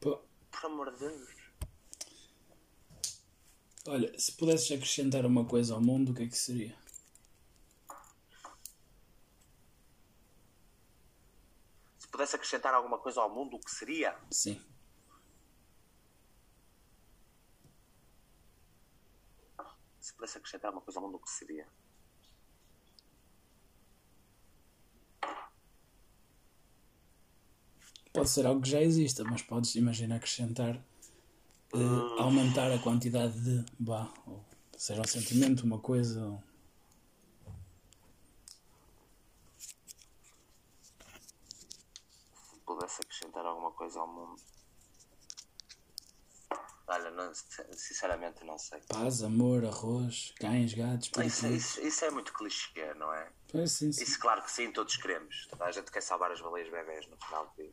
Pô, 0.00 0.18
Por 0.50 0.64
amor 0.64 0.92
de 0.92 0.98
Deus. 0.98 1.28
olha, 3.86 4.18
se 4.18 4.32
pudesses 4.32 4.72
acrescentar 4.72 5.26
uma 5.26 5.44
coisa 5.44 5.74
ao 5.74 5.80
mundo, 5.82 6.12
o 6.12 6.14
que 6.14 6.22
é 6.22 6.26
que 6.26 6.38
seria? 6.38 6.74
Pudesse 12.12 12.36
acrescentar 12.36 12.74
alguma 12.74 12.98
coisa 12.98 13.22
ao 13.22 13.34
mundo, 13.34 13.56
o 13.56 13.60
que 13.60 13.70
seria? 13.70 14.14
Sim. 14.30 14.60
Se 19.98 20.12
pudesse 20.14 20.36
acrescentar 20.36 20.68
alguma 20.68 20.84
coisa 20.84 21.00
ao 21.00 21.06
mundo, 21.06 21.16
o 21.16 21.20
que 21.20 21.30
seria? 21.30 21.66
Pode 28.12 28.28
ser 28.28 28.44
algo 28.46 28.60
que 28.60 28.68
já 28.68 28.82
exista, 28.82 29.24
mas 29.24 29.40
podes 29.40 29.74
imaginar 29.74 30.16
acrescentar, 30.16 30.74
eh, 31.72 32.20
aumentar 32.20 32.70
a 32.70 32.78
quantidade 32.78 33.40
de, 33.40 33.64
bah, 33.78 34.12
ou 34.26 34.44
seja 34.76 35.00
um 35.00 35.04
sentimento, 35.04 35.64
uma 35.64 35.78
coisa. 35.78 36.38
Pudesse 42.92 43.00
acrescentar 43.02 43.46
alguma 43.46 43.70
coisa 43.72 44.00
ao 44.00 44.06
mundo. 44.06 44.40
Olha, 46.86 47.10
não- 47.10 47.32
sinceramente 47.34 48.44
não 48.44 48.58
sei. 48.58 48.80
Paz, 48.82 49.22
amor, 49.22 49.64
arroz, 49.64 50.34
cães, 50.38 50.74
gatos, 50.74 51.10
Isso, 51.24 51.46
isso, 51.46 51.80
isso 51.80 52.04
é 52.04 52.10
muito 52.10 52.32
clichê, 52.34 52.92
não 52.94 53.12
é? 53.14 53.32
Pois 53.50 53.72
sim, 53.72 53.92
sim. 53.92 54.02
Isso, 54.02 54.18
claro 54.18 54.42
que 54.42 54.50
sim, 54.50 54.70
todos 54.72 54.96
queremos. 54.96 55.46
Toda 55.48 55.64
a 55.64 55.72
gente 55.72 55.90
quer 55.90 56.02
salvar 56.02 56.30
as 56.32 56.40
baleias 56.40 56.68
bebés 56.70 57.06
no 57.08 57.16
final 57.16 57.46
do 57.46 57.54
dia. 57.56 57.72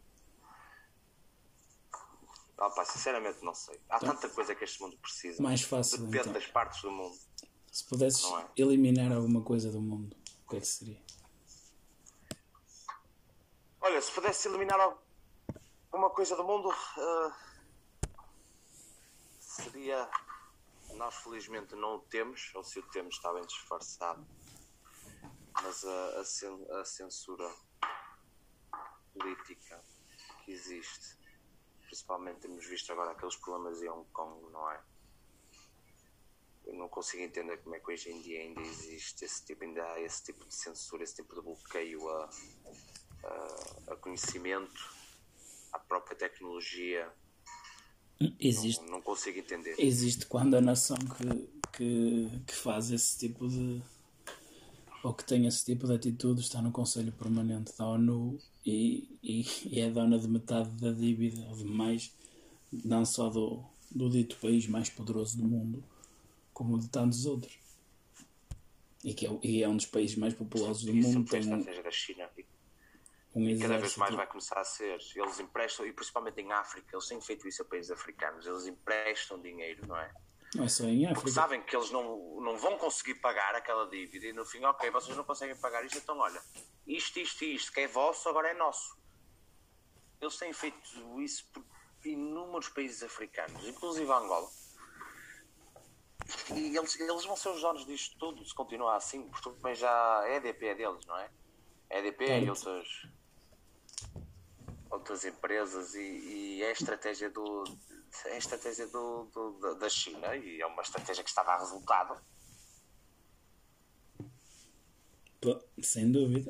Ah, 2.57 2.69
pá, 2.69 2.85
sinceramente 2.85 3.43
não 3.43 3.53
sei. 3.53 3.81
Há 3.89 3.99
tanta 3.99 4.29
coisa 4.29 4.53
que 4.53 4.63
este 4.63 4.81
mundo 4.81 4.97
precisa. 4.97 5.41
Mais 5.41 5.61
fácil, 5.63 5.97
Depende 6.05 6.19
então. 6.29 6.33
das 6.33 6.47
partes 6.47 6.81
do 6.81 6.91
mundo. 6.91 7.17
Se 7.71 7.83
pudesses 7.85 8.25
é? 8.25 8.47
eliminar 8.57 9.11
alguma 9.11 9.41
coisa 9.41 9.71
do 9.71 9.81
mundo, 9.81 10.15
o 10.45 10.49
que 10.49 10.57
é 10.57 10.59
que 10.59 10.65
seria? 10.67 11.01
Olha, 13.81 14.01
se 14.01 14.11
pudesse 14.11 14.47
eliminar 14.47 14.79
alguma 14.79 15.08
coisa 15.89 16.35
do 16.35 16.43
mundo, 16.43 16.69
ah, 16.71 17.37
seria. 19.39 20.09
Nós 20.95 21.15
felizmente 21.17 21.75
não 21.75 21.95
o 21.95 21.99
temos, 21.99 22.51
ou 22.55 22.63
se 22.63 22.79
o 22.79 22.83
temos 22.89 23.15
está 23.15 23.31
bem 23.31 23.45
disfarçado. 23.45 24.25
Mas 25.61 25.85
a, 25.85 26.19
a 26.19 26.25
cen- 26.25 26.67
a 26.71 26.85
censura 26.85 27.53
política 29.13 29.79
que 30.43 30.51
existe, 30.51 31.17
principalmente 31.83 32.39
temos 32.39 32.65
visto 32.65 32.91
agora 32.91 33.11
aqueles 33.11 33.35
problemas 33.35 33.81
em 33.81 33.89
Hong 33.89 34.09
Kong, 34.11 34.51
não 34.51 34.71
é? 34.71 34.83
Eu 36.65 36.73
não 36.75 36.89
consigo 36.89 37.23
entender 37.23 37.57
como 37.57 37.75
é 37.75 37.79
que 37.79 37.91
hoje 37.91 38.11
em 38.11 38.21
dia 38.21 38.41
ainda 38.41 38.61
existe 38.61 39.25
esse 39.25 39.45
tipo, 39.45 39.63
ainda 39.63 39.83
há 39.93 39.99
esse 40.01 40.23
tipo 40.23 40.45
de 40.45 40.53
censura, 40.55 41.03
esse 41.03 41.15
tipo 41.15 41.35
de 41.35 41.41
bloqueio 41.41 42.09
a, 42.09 42.29
a, 43.23 43.93
a 43.93 43.95
conhecimento, 43.97 44.93
à 45.71 45.79
própria 45.79 46.15
tecnologia. 46.17 47.07
Existe, 48.39 48.81
Não, 48.83 48.91
não 48.93 49.01
consigo 49.01 49.39
entender. 49.39 49.75
existe 49.79 50.25
quando 50.25 50.55
a 50.55 50.61
nação 50.61 50.97
que, 50.97 51.49
que, 51.71 52.29
que 52.45 52.53
faz 52.53 52.91
esse 52.91 53.17
tipo 53.17 53.47
de. 53.47 53.81
ou 55.03 55.13
que 55.13 55.23
tem 55.25 55.45
esse 55.47 55.63
tipo 55.63 55.87
de 55.87 55.93
atitude 55.93 56.41
está 56.41 56.61
no 56.61 56.71
Conselho 56.71 57.13
Permanente 57.13 57.71
da 57.77 57.87
ONU 57.87 58.37
e, 58.65 59.07
e, 59.23 59.45
e 59.65 59.79
é 59.79 59.89
dona 59.89 60.19
de 60.19 60.27
metade 60.27 60.69
da 60.71 60.91
dívida, 60.91 61.41
ou 61.47 61.55
de 61.55 61.63
mais, 61.63 62.13
não 62.71 63.05
só 63.05 63.29
do, 63.29 63.63
do 63.89 64.09
dito 64.09 64.35
país 64.37 64.67
mais 64.67 64.89
poderoso 64.89 65.37
do 65.37 65.45
mundo, 65.45 65.81
como 66.53 66.77
de 66.77 66.89
tantos 66.89 67.25
outros. 67.25 67.57
E, 69.01 69.13
que 69.13 69.25
é, 69.25 69.39
e 69.41 69.63
é 69.63 69.69
um 69.69 69.77
dos 69.77 69.85
países 69.85 70.17
mais 70.17 70.33
populosos 70.33 70.83
do 70.83 70.93
mundo, 70.93 71.25
a 71.25 71.31
tem 71.31 71.53
um, 71.53 71.63
da 71.63 71.89
China. 71.91 72.29
E 73.35 73.55
um 73.55 73.59
cada 73.59 73.77
vez 73.77 73.95
mais 73.95 74.11
exército. 74.11 74.17
vai 74.17 74.27
começar 74.27 74.59
a 74.59 74.63
ser. 74.63 74.99
Eles 75.15 75.39
emprestam, 75.39 75.85
e 75.85 75.93
principalmente 75.93 76.41
em 76.41 76.51
África, 76.51 76.95
eles 76.95 77.07
têm 77.07 77.21
feito 77.21 77.47
isso 77.47 77.61
a 77.61 77.65
países 77.65 77.91
africanos. 77.91 78.45
Eles 78.45 78.65
emprestam 78.65 79.39
dinheiro, 79.41 79.85
não 79.87 79.97
é? 79.97 80.11
Não 80.55 80.65
é 80.65 80.67
só 80.67 80.83
em 80.85 81.01
Porque 81.05 81.19
África. 81.19 81.31
sabem 81.31 81.61
que 81.61 81.75
eles 81.75 81.91
não, 81.91 82.41
não 82.41 82.57
vão 82.57 82.77
conseguir 82.77 83.15
pagar 83.15 83.53
aquela 83.53 83.87
dívida 83.87 84.25
e 84.25 84.33
no 84.33 84.43
fim, 84.45 84.63
ok, 84.65 84.89
vocês 84.89 85.15
não 85.15 85.23
conseguem 85.23 85.55
pagar 85.55 85.85
isto, 85.85 85.99
então 85.99 86.17
olha, 86.17 86.41
isto, 86.87 87.19
isto 87.19 87.43
e 87.43 87.53
isto 87.55 87.71
que 87.71 87.81
é 87.81 87.87
vosso, 87.87 88.27
agora 88.27 88.49
é 88.49 88.53
nosso. 88.55 88.97
Eles 90.19 90.35
têm 90.37 90.51
feito 90.51 91.21
isso 91.21 91.47
por 91.53 91.63
inúmeros 92.03 92.67
países 92.69 93.03
africanos, 93.03 93.63
inclusive 93.67 94.11
Angola. 94.11 94.49
E 96.55 96.75
eles, 96.75 96.99
eles 96.99 97.25
vão 97.25 97.35
ser 97.35 97.49
os 97.49 97.61
donos 97.61 97.85
disto 97.85 98.17
tudo 98.17 98.43
se 98.43 98.53
continuar 98.53 98.95
assim, 98.95 99.29
porque 99.29 99.51
também 99.51 99.75
já 99.75 100.19
a 100.21 100.29
EDP 100.35 100.65
é 100.65 100.75
deles, 100.75 101.05
não 101.05 101.17
é? 101.17 101.29
A 101.91 101.99
EDP 101.99 102.25
e 102.25 102.49
outras, 102.49 102.87
outras 104.89 105.23
empresas 105.25 105.93
e, 105.95 106.01
e 106.01 106.63
é 106.63 106.69
a 106.69 106.71
estratégia 106.71 107.29
do 107.29 107.63
é 108.25 108.33
a 108.33 108.37
estratégia 108.37 108.87
do, 108.87 109.25
do- 109.25 109.75
da- 109.75 109.89
China 109.89 110.35
e 110.35 110.59
é 110.61 110.65
uma 110.65 110.81
estratégia 110.81 111.23
que 111.23 111.29
estava 111.29 111.51
a 111.51 111.59
resultado. 111.59 112.19
Pô, 115.41 115.63
sem 115.81 116.11
dúvida. 116.11 116.49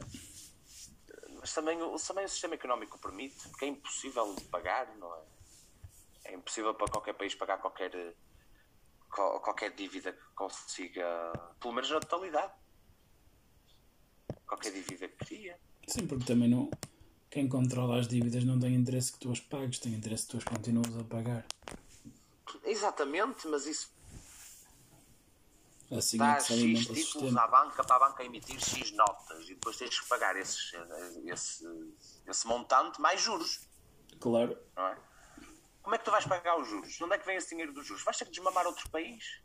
Mas 1.39 1.53
também, 1.53 1.81
o- 1.81 1.95
também 1.97 2.25
o 2.25 2.29
sistema 2.29 2.55
económico 2.55 2.97
permite, 2.99 3.47
porque 3.49 3.65
é 3.65 3.67
impossível 3.67 4.33
de 4.35 4.45
pagar, 4.45 4.95
não 4.97 5.13
é? 5.15 5.21
É 6.25 6.33
impossível 6.35 6.73
para 6.73 6.91
qualquer 6.91 7.13
país 7.13 7.35
pagar 7.35 7.57
qualquer, 7.59 7.91
qual- 9.13 9.39
qualquer 9.41 9.73
dívida 9.75 10.13
que 10.13 10.23
consiga, 10.35 11.31
pelo 11.59 11.73
menos 11.73 11.89
na 11.89 11.99
totalidade. 11.99 12.53
Qualquer 14.47 14.71
dívida 14.73 15.07
que 15.07 15.25
cria. 15.25 15.59
Sim, 15.87 16.07
porque 16.07 16.25
também 16.25 16.49
não. 16.49 16.69
Quem 17.29 17.47
controla 17.47 17.99
as 17.99 18.07
dívidas 18.07 18.43
não 18.43 18.59
tem 18.59 18.73
interesse 18.73 19.11
que 19.11 19.19
tu 19.19 19.31
as 19.31 19.39
pagues, 19.39 19.79
tem 19.79 19.93
interesse 19.93 20.23
que 20.25 20.31
tu 20.31 20.37
as 20.37 20.43
continues 20.43 20.97
a 20.97 21.03
pagar. 21.03 21.45
Exatamente, 22.63 23.47
mas 23.47 23.65
isso 23.67 23.91
Assim 25.91 26.17
é 26.17 26.19
dá 26.19 26.35
que 26.35 26.43
se 26.43 26.53
X 26.75 26.79
títulos 26.81 27.03
sistema. 27.05 27.41
à 27.43 27.47
banca 27.47 27.83
para 27.83 27.95
a 27.95 28.09
banca 28.09 28.23
emitir 28.23 28.59
X 28.59 28.91
notas 28.91 29.45
e 29.45 29.53
depois 29.55 29.75
tens 29.77 29.99
que 29.99 30.07
pagar 30.07 30.35
esses, 30.37 30.71
esse, 31.25 31.65
esse 32.27 32.47
montante 32.47 32.99
mais 33.01 33.21
juros, 33.21 33.67
Claro. 34.19 34.57
é? 34.75 34.97
Como 35.81 35.95
é 35.95 35.97
que 35.97 36.05
tu 36.05 36.11
vais 36.11 36.25
pagar 36.25 36.59
os 36.59 36.67
juros? 36.67 36.93
De 36.93 37.03
onde 37.03 37.15
é 37.15 37.17
que 37.17 37.25
vem 37.25 37.37
esse 37.37 37.49
dinheiro 37.49 37.73
dos 37.73 37.85
juros? 37.87 38.03
Vais 38.03 38.17
ter 38.17 38.25
que 38.25 38.31
desmamar 38.31 38.67
outro 38.67 38.87
país? 38.89 39.41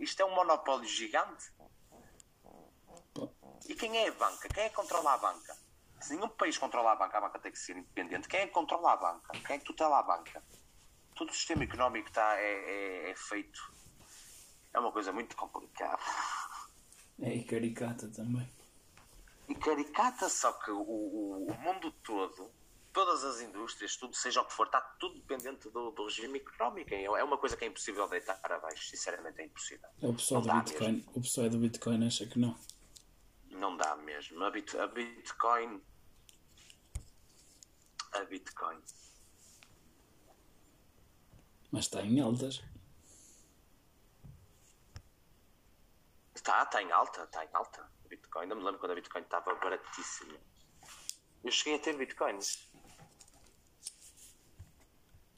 Isto 0.00 0.22
é 0.22 0.24
um 0.24 0.34
monopólio 0.34 0.88
gigante. 0.88 1.52
E 3.68 3.74
quem 3.74 3.96
é 3.96 4.08
a 4.08 4.12
banca? 4.12 4.48
Quem 4.48 4.64
é 4.64 4.68
que 4.68 4.74
controla 4.74 5.12
a 5.14 5.18
banca? 5.18 5.56
Se 6.00 6.14
nenhum 6.14 6.28
país 6.28 6.58
controla 6.58 6.92
a 6.92 6.96
banca, 6.96 7.16
a 7.18 7.20
banca 7.20 7.38
tem 7.38 7.50
que 7.52 7.58
ser 7.58 7.76
independente. 7.76 8.28
Quem 8.28 8.40
é 8.40 8.46
que 8.46 8.52
controla 8.52 8.92
a 8.92 8.96
banca? 8.96 9.32
Quem 9.46 9.56
é 9.56 9.58
que 9.58 9.64
tutela 9.64 9.98
a 9.98 10.02
banca? 10.02 10.42
Todo 11.14 11.30
o 11.30 11.34
sistema 11.34 11.64
económico 11.64 12.08
está, 12.08 12.36
é, 12.38 13.06
é- 13.06 13.10
é 13.10 13.14
feito 13.14 13.60
é 14.74 14.78
uma 14.80 14.90
coisa 14.90 15.12
muito 15.12 15.36
complicada. 15.36 16.02
É 17.22 17.32
e 17.32 17.44
caricata 17.44 18.08
também. 18.08 18.50
E 19.48 19.54
caricata, 19.54 20.28
só 20.28 20.52
que 20.52 20.70
o, 20.72 20.80
o, 20.80 21.46
o 21.48 21.54
mundo 21.60 21.92
todo, 22.02 22.50
todas 22.92 23.22
as 23.24 23.40
indústrias, 23.40 23.96
tudo, 23.96 24.14
seja 24.16 24.40
o 24.40 24.44
que 24.44 24.52
for, 24.52 24.66
está 24.66 24.80
tudo 24.98 25.14
dependente 25.20 25.70
do, 25.70 25.92
do 25.92 26.04
regime 26.04 26.40
económico. 26.40 26.92
É 26.92 27.22
uma 27.22 27.38
coisa 27.38 27.56
que 27.56 27.64
é 27.64 27.68
impossível 27.68 28.08
deitar 28.08 28.34
para 28.40 28.58
baixo, 28.58 28.84
sinceramente 28.88 29.40
é 29.40 29.44
impossível. 29.44 29.88
É 30.02 30.06
o 30.08 30.14
pessoal 30.14 30.42
do 30.42 30.52
Bitcoin. 30.52 30.92
mesmo. 30.92 31.10
O 31.14 31.20
pessoal 31.20 31.48
do 31.48 31.58
Bitcoin 31.58 32.04
acha 32.06 32.26
que 32.26 32.38
não. 32.38 32.58
Não 33.54 33.76
dá 33.76 33.96
mesmo. 33.96 34.42
A, 34.44 34.50
Bit, 34.50 34.76
a 34.76 34.86
Bitcoin. 34.88 35.80
A 38.12 38.24
Bitcoin. 38.24 38.82
Mas 41.70 41.84
está 41.84 42.02
em 42.02 42.20
altas. 42.20 42.62
Está, 46.34 46.62
está 46.62 46.82
em 46.82 46.90
alta, 46.90 47.22
está 47.22 47.44
em 47.44 47.48
alta. 47.52 47.82
A 48.04 48.08
Bitcoin. 48.08 48.42
Ainda 48.42 48.54
me 48.56 48.64
lembro 48.64 48.80
quando 48.80 48.92
a 48.92 48.96
Bitcoin 48.96 49.22
estava 49.22 49.54
baratíssima. 49.54 50.38
Eu 51.44 51.52
cheguei 51.52 51.76
a 51.76 51.78
ter 51.78 51.96
Bitcoins. 51.96 52.68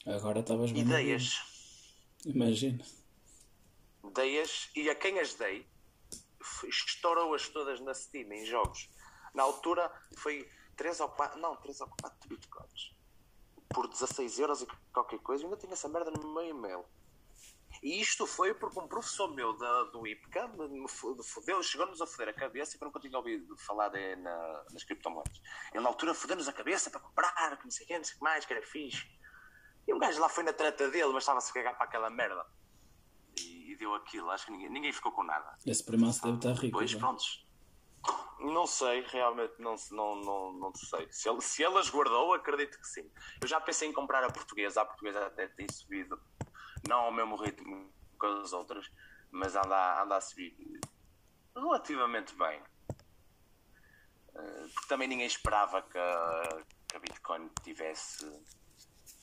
Agora 0.05 0.39
estavas. 0.39 0.71
Ideias. 0.71 1.35
Imagina. 2.25 2.83
Dei-as 4.15 4.69
e 4.75 4.89
a 4.89 4.95
quem 4.95 5.19
as 5.19 5.35
dei 5.35 5.67
estourou-as 6.67 7.47
todas 7.49 7.79
na 7.81 7.93
Steam 7.93 8.31
em 8.31 8.45
jogos. 8.45 8.89
Na 9.33 9.43
altura 9.43 9.91
foi 10.17 10.49
3 10.75 10.99
ou 11.01 11.09
4, 11.09 11.39
não, 11.39 11.55
3 11.57 11.81
ou 11.81 11.87
4 12.01 12.29
bitcoins 12.29 12.97
por 13.73 13.87
16 13.87 14.39
euros 14.39 14.61
e 14.61 14.67
qualquer 14.93 15.19
coisa. 15.19 15.43
Eu 15.43 15.47
ainda 15.47 15.59
tinha 15.59 15.73
essa 15.73 15.89
merda 15.89 16.11
no 16.11 16.33
meu 16.33 16.45
e-mail. 16.45 16.85
E 17.83 18.01
isto 18.01 18.25
foi 18.25 18.53
porque 18.53 18.79
um 18.79 18.87
professor 18.87 19.33
meu 19.35 19.55
da, 19.55 19.83
do 19.85 20.07
IPCA 20.07 20.49
chegou-nos 21.61 22.01
a 22.01 22.07
foder 22.07 22.29
a 22.29 22.33
cabeça 22.33 22.77
que 22.77 22.83
eu 22.83 22.87
nunca 22.87 22.99
tinha 22.99 23.17
ouvido 23.17 23.55
falar 23.57 23.89
de, 23.89 24.15
na, 24.15 24.65
nas 24.71 24.83
criptomoedas. 24.83 25.39
Ele 25.73 25.83
na 25.83 25.89
altura 25.89 26.13
fodeu-nos 26.13 26.47
a 26.47 26.53
cabeça 26.53 26.89
para 26.89 26.99
comprar, 26.99 27.57
que 27.57 27.65
não 27.65 27.71
sei 27.71 27.85
o 27.85 27.87
que, 27.87 27.97
não 27.97 28.03
sei 28.03 28.15
o 28.15 28.17
que 28.17 28.23
mais, 28.23 28.45
que 28.45 28.53
era 28.53 28.65
fixe. 28.65 29.05
E 29.87 29.93
um 29.93 29.99
gajo 29.99 30.19
lá 30.19 30.27
foi 30.27 30.43
na 30.43 30.53
treta 30.53 30.89
dele, 30.89 31.13
mas 31.13 31.23
estava-se 31.23 31.51
a 31.51 31.53
cagar 31.53 31.77
para 31.77 31.85
aquela 31.85 32.09
merda. 32.09 32.45
Deu 33.77 33.93
aquilo, 33.95 34.29
acho 34.31 34.45
que 34.45 34.51
ninguém, 34.51 34.69
ninguém 34.69 34.91
ficou 34.93 35.11
com 35.11 35.23
nada. 35.23 35.55
Esse 35.65 35.83
primaço 35.83 36.21
deve 36.23 36.37
estar 36.37 36.53
rico. 36.53 36.77
Pois 36.77 36.89
já. 36.91 36.99
prontos. 36.99 37.45
Não 38.39 38.65
sei, 38.67 39.01
realmente 39.01 39.53
não, 39.59 39.75
não, 39.91 40.15
não, 40.15 40.53
não 40.53 40.75
sei. 40.75 41.07
Se 41.11 41.27
ele, 41.29 41.41
se 41.41 41.63
ele 41.63 41.77
as 41.77 41.89
guardou, 41.89 42.33
acredito 42.33 42.77
que 42.79 42.87
sim. 42.87 43.11
Eu 43.41 43.47
já 43.47 43.59
pensei 43.59 43.89
em 43.89 43.93
comprar 43.93 44.23
a 44.23 44.29
portuguesa, 44.31 44.81
a 44.81 44.85
portuguesa 44.85 45.25
até 45.25 45.47
tem 45.47 45.67
subido, 45.71 46.19
não 46.87 46.99
ao 47.01 47.11
mesmo 47.11 47.35
ritmo 47.35 47.91
que 48.19 48.25
as 48.25 48.53
outras, 48.53 48.89
mas 49.31 49.55
anda, 49.55 49.75
a- 49.75 50.03
anda 50.03 50.15
a 50.17 50.21
subir 50.21 50.55
relativamente 51.55 52.33
bem. 52.35 52.61
Eh, 54.35 54.67
Porque 54.73 54.87
também 54.87 55.07
ninguém 55.07 55.25
esperava 55.27 55.81
que 55.81 55.97
a, 55.97 56.63
que 56.87 56.95
a 56.95 56.99
Bitcoin 56.99 57.49
tivesse, 57.63 58.25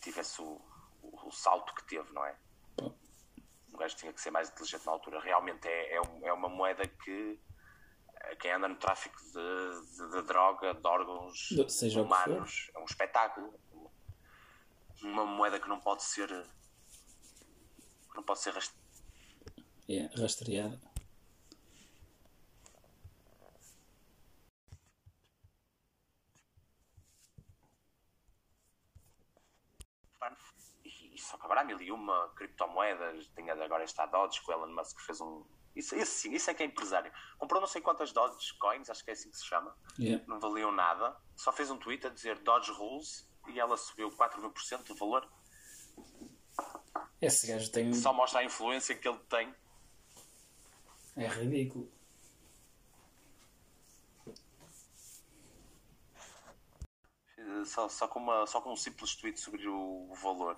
tivesse 0.03 0.43
o, 0.43 0.61
o, 1.03 1.29
o 1.29 1.31
salto 1.33 1.73
que 1.75 1.85
teve, 1.85 2.13
não 2.13 2.25
é? 2.25 2.37
Um 3.75 3.77
gajo 3.77 3.97
tinha 3.97 4.13
que 4.13 4.21
ser 4.21 4.31
mais 4.31 4.49
inteligente 4.51 4.87
na 4.87 4.93
altura. 4.93 5.21
Realmente 5.21 5.67
é, 5.67 5.97
é, 5.97 6.01
é 6.23 6.33
uma 6.33 6.49
moeda 6.49 6.87
que 6.87 7.41
eh, 8.21 8.37
quem 8.37 8.53
anda 8.53 8.69
no 8.69 8.77
tráfico 8.77 9.17
de, 9.21 9.33
de- 9.33 10.11
de 10.13 10.23
droga, 10.23 10.73
de 10.75 10.87
órgãos 10.87 11.49
seja 11.69 12.01
humanos, 12.03 12.71
é 12.75 12.79
um 12.79 12.85
espetáculo. 12.85 13.53
Uma 15.03 15.27
moeda 15.27 15.59
que 15.59 15.69
não 15.69 15.81
pode 15.81 16.05
ser 16.05 16.31
não 18.15 18.23
pode 18.23 18.39
ser 18.41 18.55
rast- 18.55 18.77
É, 19.89 20.07
rastreada. 20.17 20.81
Há 31.41 31.65
mil 31.65 31.81
e 31.81 31.93
uma 31.93 32.29
criptomoedas, 32.37 33.27
tem 33.29 33.51
agora 33.51 33.85
esta 33.85 34.07
Dodge 34.07 34.41
que 34.43 34.51
o 34.51 34.55
Elon 34.55 34.75
Musk 34.75 35.01
fez 35.01 35.21
um. 35.21 35.45
Isso, 35.75 35.97
isso 35.97 36.13
sim, 36.13 36.33
isso 36.33 36.51
é 36.51 36.55
que 36.55 36.63
é 36.63 36.67
empresário. 36.67 37.13
Comprou 37.39 37.61
não 37.61 37.67
sei 37.67 37.81
quantas 37.81 38.13
Dodge 38.13 38.57
Coins, 38.59 38.89
acho 38.89 39.05
que 39.05 39.11
é 39.11 39.13
assim 39.13 39.31
que 39.31 39.37
se 39.37 39.45
chama. 39.45 39.77
Yeah. 39.99 40.25
não 40.29 40.39
valiam 40.39 40.71
nada. 40.71 41.17
Só 41.37 41.53
fez 41.53 41.71
um 41.71 41.79
tweet 41.79 42.07
a 42.07 42.11
dizer 42.11 42.39
Dodge 42.39 42.71
Rules 42.71 43.29
e 43.49 43.59
ela 43.59 43.77
subiu 43.77 44.11
4 44.11 44.41
mil 44.41 44.51
por 44.51 44.63
cento 44.63 44.87
do 44.87 44.95
valor. 44.95 45.29
Esse 47.21 47.47
gajo 47.47 47.71
tem. 47.71 47.93
Só 47.93 48.13
mostra 48.13 48.41
a 48.41 48.45
influência 48.45 48.95
que 48.95 49.09
ele 49.09 49.19
tem. 49.29 49.55
É 51.17 51.27
ridículo. 51.27 51.91
Só, 57.65 57.89
só, 57.89 58.07
com, 58.07 58.19
uma, 58.19 58.47
só 58.47 58.61
com 58.61 58.73
um 58.73 58.77
simples 58.77 59.15
tweet 59.17 59.41
sobre 59.41 59.67
o 59.69 60.13
valor. 60.23 60.57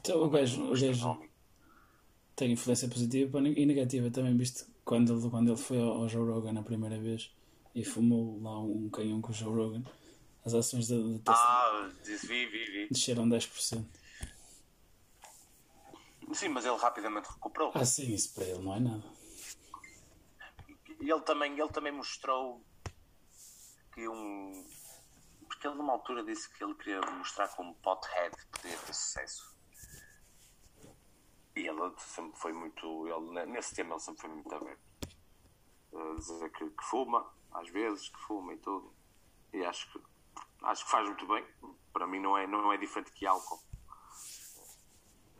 Então, 0.00 0.22
o 0.22 0.30
gajo, 0.30 0.64
o 0.64 0.70
gajo 0.80 1.18
tem 2.36 2.52
influência 2.52 2.88
positiva 2.88 3.38
e 3.40 3.66
negativa 3.66 4.10
também, 4.10 4.36
visto 4.36 4.66
quando 4.84 5.12
ele, 5.12 5.30
quando 5.30 5.48
ele 5.48 5.56
foi 5.60 5.80
ao, 5.80 6.02
ao 6.02 6.08
Joe 6.08 6.30
Rogan 6.30 6.58
a 6.58 6.62
primeira 6.62 6.98
vez 6.98 7.30
e 7.74 7.84
fumou 7.84 8.40
lá 8.42 8.60
um 8.60 8.88
canhão 8.90 9.20
com 9.20 9.30
o 9.30 9.34
Joe 9.34 9.54
Rogan, 9.54 9.82
as 10.44 10.54
ações 10.54 10.88
da, 10.88 10.96
da 10.96 11.32
Ah, 11.32 11.90
disse, 12.02 12.26
vi, 12.26 12.46
vi, 12.46 12.64
vi. 12.66 12.88
desceram 12.90 13.28
10%. 13.28 13.84
Sim, 16.32 16.48
mas 16.48 16.64
ele 16.64 16.76
rapidamente 16.76 17.28
recuperou. 17.28 17.70
Ah, 17.74 17.84
sim, 17.84 18.12
isso 18.12 18.32
para 18.34 18.44
ele 18.44 18.62
não 18.62 18.74
é 18.74 18.80
nada. 18.80 19.04
E 21.00 21.10
ele 21.10 21.20
também, 21.20 21.52
ele 21.58 21.68
também 21.68 21.92
mostrou 21.92 22.62
que 23.94 24.08
um. 24.08 24.66
Porque 25.46 25.66
ele 25.66 25.76
numa 25.76 25.92
altura 25.92 26.24
disse 26.24 26.50
que 26.52 26.64
ele 26.64 26.74
queria 26.74 27.00
mostrar 27.12 27.48
como 27.48 27.74
pothead 27.76 28.34
podia 28.50 28.76
ter 28.76 28.94
sucesso. 28.94 29.53
E 31.56 31.66
ele 31.68 31.94
sempre 31.98 32.38
foi 32.38 32.52
muito. 32.52 33.06
Ele, 33.06 33.46
nesse 33.46 33.74
tema 33.74 33.94
ele 33.94 34.00
sempre 34.00 34.22
foi 34.22 34.30
muito 34.30 34.54
aberto. 34.54 34.82
A 35.94 36.14
dizer 36.14 36.50
que, 36.50 36.68
que 36.68 36.84
fuma, 36.84 37.32
às 37.52 37.68
vezes, 37.68 38.08
que 38.08 38.20
fuma 38.22 38.52
e 38.52 38.58
tudo. 38.58 38.92
E 39.52 39.64
acho 39.64 39.92
que 39.92 40.00
acho 40.64 40.84
que 40.84 40.90
faz 40.90 41.06
muito 41.06 41.26
bem. 41.26 41.44
Para 41.92 42.06
mim 42.06 42.20
não 42.20 42.36
é, 42.36 42.46
não 42.46 42.72
é 42.72 42.76
diferente 42.76 43.12
que 43.12 43.26
álcool. 43.26 43.62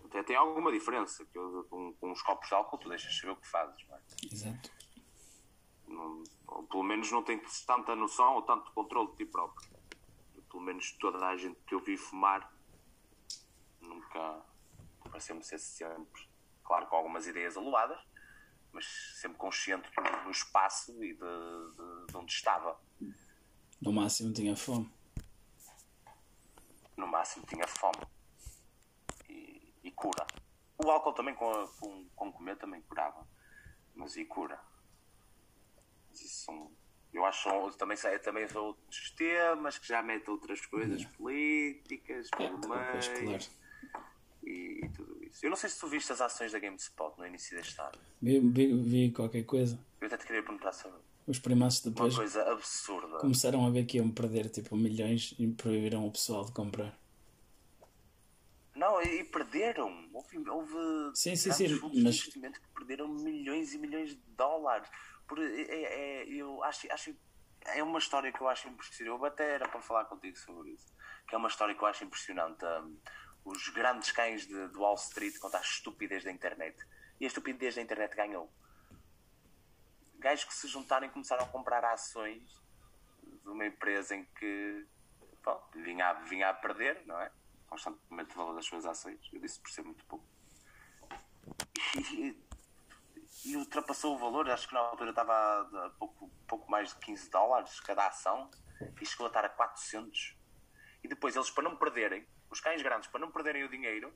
Até 0.04 0.22
tem 0.22 0.36
alguma 0.36 0.70
diferença, 0.70 1.24
que 1.24 1.36
eu, 1.36 1.66
com, 1.68 1.92
com 1.94 2.12
uns 2.12 2.22
copos 2.22 2.46
de 2.48 2.54
álcool 2.54 2.78
tu 2.78 2.88
deixas 2.88 3.16
saber 3.18 3.32
o 3.32 3.36
que 3.36 3.48
fazes, 3.48 3.84
não 3.88 3.96
é? 3.96 4.00
Exato. 4.30 4.70
não, 5.88 6.22
ou 6.46 6.62
pelo 6.64 6.84
menos 6.84 7.10
não 7.10 7.22
tem 7.22 7.42
tanta 7.66 7.96
noção 7.96 8.34
ou 8.34 8.42
tanto 8.42 8.70
controle 8.72 9.10
de 9.10 9.16
ti 9.16 9.26
próprio. 9.26 9.68
Pelo 10.48 10.62
menos 10.62 10.92
toda 11.00 11.26
a 11.26 11.36
gente 11.36 11.58
que 11.66 11.74
eu 11.74 11.80
vi 11.80 11.96
fumar 11.96 12.52
nunca 13.80 14.40
pareceu-me 15.14 15.44
ser 15.44 15.58
sempre, 15.60 16.28
claro, 16.64 16.88
com 16.88 16.96
algumas 16.96 17.24
ideias 17.28 17.56
aluadas, 17.56 17.96
mas 18.72 18.84
sempre 19.20 19.38
consciente 19.38 19.88
do, 19.94 20.24
do 20.24 20.30
espaço 20.32 20.92
e 21.04 21.14
de, 21.14 21.18
de- 21.20 22.06
de 22.08 22.16
onde 22.16 22.32
estava. 22.32 22.76
No 23.80 23.92
máximo 23.92 24.32
tinha 24.32 24.56
fome. 24.56 24.92
No 26.96 27.06
máximo 27.06 27.46
tinha 27.46 27.66
fome 27.68 28.02
e, 29.28 29.72
e 29.84 29.90
cura. 29.92 30.26
O 30.84 30.90
álcool 30.90 31.12
também 31.12 31.34
com, 31.36 31.68
com, 31.78 32.08
com 32.16 32.32
comer 32.32 32.56
também 32.58 32.82
curava, 32.82 33.24
mas 33.94 34.16
e 34.16 34.24
cura. 34.24 34.60
Mas 36.10 36.20
isso 36.22 36.44
são, 36.44 36.72
eu 37.12 37.24
acho 37.24 37.70
que 37.70 37.78
também, 37.78 37.96
também 38.20 38.48
são 38.48 38.64
outros 38.64 39.10
temas 39.12 39.78
que 39.78 39.86
já 39.86 40.02
metem 40.02 40.34
outras 40.34 40.66
coisas 40.66 41.04
políticas 41.04 42.28
É, 42.32 42.36
pelo 42.36 42.58
pois, 42.60 43.08
meio 43.08 43.38
claro. 43.38 43.64
E, 44.46 44.84
e 44.84 44.88
tudo 44.90 45.22
isso. 45.24 45.44
Eu 45.44 45.50
não 45.50 45.56
sei 45.56 45.68
se 45.70 45.78
tu 45.80 45.86
viste 45.88 46.12
as 46.12 46.20
ações 46.20 46.52
da 46.52 46.58
GameSpot 46.58 47.18
no 47.18 47.26
início 47.26 47.56
deste 47.56 47.80
ano. 47.80 47.92
Vi, 48.22 48.38
vi, 48.40 48.82
vi 48.82 49.10
qualquer 49.12 49.44
coisa. 49.44 49.78
Eu 50.00 50.06
até 50.06 50.16
te 50.16 50.26
queria 50.26 50.42
perguntar 50.42 50.72
sobre 50.72 50.98
Os 51.26 51.38
primaços 51.38 51.84
uma 51.84 51.92
depois 51.92 52.16
coisa 52.16 52.42
absurda. 52.52 53.18
começaram 53.18 53.66
a 53.66 53.70
ver 53.70 53.84
que 53.86 53.96
iam 53.98 54.10
perder 54.10 54.48
tipo 54.50 54.76
milhões 54.76 55.34
e 55.38 55.46
proibiram 55.48 56.06
o 56.06 56.12
pessoal 56.12 56.44
de 56.44 56.52
comprar. 56.52 56.96
Não, 58.74 59.00
e, 59.00 59.24
perderam. 59.24 60.08
Houve, 60.12 60.48
houve 60.50 60.74
Sim, 61.14 61.36
sim, 61.36 61.52
sim, 61.52 61.68
fundos 61.76 62.02
mas- 62.02 62.14
de 62.16 62.20
investimento 62.22 62.60
que 62.60 62.68
perderam 62.74 63.08
milhões 63.08 63.72
e 63.72 63.78
milhões 63.78 64.10
de 64.10 64.20
dólares. 64.36 64.88
Por, 65.28 65.38
é, 65.40 65.62
é- 65.62 66.28
eu 66.28 66.62
acho, 66.64 66.90
acho 66.92 67.14
é 67.66 67.82
uma 67.82 67.98
história 67.98 68.32
que 68.32 68.40
eu 68.42 68.48
acho 68.48 68.68
impressionante. 68.68 69.16
Eu 69.18 69.24
até 69.24 69.54
era 69.54 69.68
para 69.68 69.80
falar 69.80 70.04
contigo 70.06 70.36
sobre 70.36 70.72
isso. 70.72 70.92
Que 71.28 71.34
é 71.34 71.38
uma 71.38 71.48
história 71.48 71.74
que 71.74 71.82
eu 71.82 71.86
acho 71.86 72.04
impressionante. 72.04 72.64
hum, 72.64 72.96
os 73.44 73.68
grandes 73.68 74.10
cães 74.12 74.46
de, 74.46 74.68
de 74.68 74.76
Wall 74.76 74.94
Street 74.94 75.38
contra 75.38 75.58
a 75.58 75.62
estupidez 75.62 76.24
da 76.24 76.30
internet. 76.30 76.76
E 77.20 77.24
a 77.24 77.28
estupidez 77.28 77.74
da 77.74 77.82
internet 77.82 78.14
ganhou. 78.16 78.52
Gajos 80.18 80.44
que 80.44 80.54
se 80.54 80.66
juntaram 80.68 81.06
e 81.06 81.10
começaram 81.10 81.44
a 81.44 81.48
comprar 81.48 81.84
ações 81.84 82.62
de 83.22 83.48
uma 83.48 83.66
empresa 83.66 84.16
em 84.16 84.24
que 84.24 84.86
pronto, 85.42 85.82
vinha, 85.82 86.08
a, 86.08 86.12
vinha 86.14 86.48
a 86.48 86.54
perder, 86.54 87.04
não 87.06 87.20
é? 87.20 87.30
Constantemente 87.68 88.32
o 88.32 88.36
valor 88.36 88.54
das 88.54 88.64
suas 88.64 88.86
ações. 88.86 89.20
Eu 89.32 89.40
disse 89.40 89.60
por 89.60 89.70
ser 89.70 89.82
muito 89.82 90.04
pouco. 90.06 90.26
E 92.12 92.44
e 93.44 93.56
ultrapassou 93.56 94.14
o 94.14 94.18
valor, 94.18 94.48
acho 94.50 94.66
que 94.66 94.74
na 94.74 94.80
altura 94.80 95.10
estava 95.10 95.32
a, 95.32 95.86
a 95.86 95.90
pouco, 95.90 96.30
pouco 96.48 96.70
mais 96.70 96.90
de 96.90 96.96
15 96.96 97.30
dólares 97.30 97.78
cada 97.80 98.06
ação 98.06 98.50
e 99.00 99.04
chegou 99.04 99.26
a 99.26 99.28
estar 99.28 99.44
a 99.44 99.50
400. 99.50 100.34
E 101.02 101.08
depois 101.08 101.36
eles, 101.36 101.50
para 101.50 101.64
não 101.64 101.76
perderem, 101.76 102.26
os 102.54 102.60
cães 102.60 102.80
grandes, 102.80 103.08
para 103.10 103.20
não 103.20 103.32
perderem 103.32 103.64
o 103.64 103.68
dinheiro, 103.68 104.14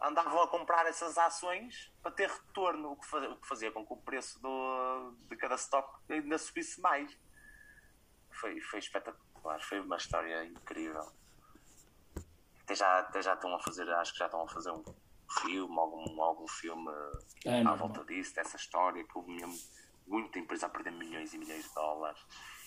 andavam 0.00 0.40
a 0.40 0.48
comprar 0.48 0.86
essas 0.86 1.18
ações 1.18 1.92
para 2.00 2.12
ter 2.12 2.30
retorno, 2.30 2.92
o 2.92 2.96
que, 2.96 3.06
fazia, 3.06 3.30
o 3.30 3.36
que 3.36 3.48
fazia 3.48 3.72
com 3.72 3.84
que 3.84 3.92
o 3.92 3.96
preço 3.96 4.40
do, 4.40 5.14
de 5.28 5.36
cada 5.36 5.56
stock 5.56 5.88
ainda 6.08 6.38
subisse 6.38 6.80
mais. 6.80 7.16
Foi, 8.30 8.60
foi 8.60 8.78
espetacular, 8.78 9.60
foi 9.62 9.80
uma 9.80 9.96
história 9.96 10.44
incrível. 10.44 11.12
Até 12.62 12.74
já, 12.76 12.98
até 13.00 13.20
já 13.20 13.34
estão 13.34 13.54
a 13.54 13.60
fazer, 13.60 13.88
acho 13.90 14.12
que 14.12 14.18
já 14.20 14.26
estão 14.26 14.42
a 14.42 14.48
fazer 14.48 14.70
um 14.70 14.84
filme, 15.40 15.78
algum, 15.78 16.22
algum 16.22 16.46
filme 16.46 16.90
é, 17.44 17.62
à 17.62 17.74
volta 17.74 18.04
disso, 18.04 18.34
dessa 18.34 18.56
história, 18.56 19.04
que 19.04 19.18
houve 19.18 19.32
mesmo 19.32 19.54
muita 20.06 20.38
empresa 20.38 20.66
a 20.66 20.70
perder 20.70 20.92
milhões 20.92 21.34
e 21.34 21.38
milhões 21.38 21.64
de 21.64 21.74
dólares 21.74 22.24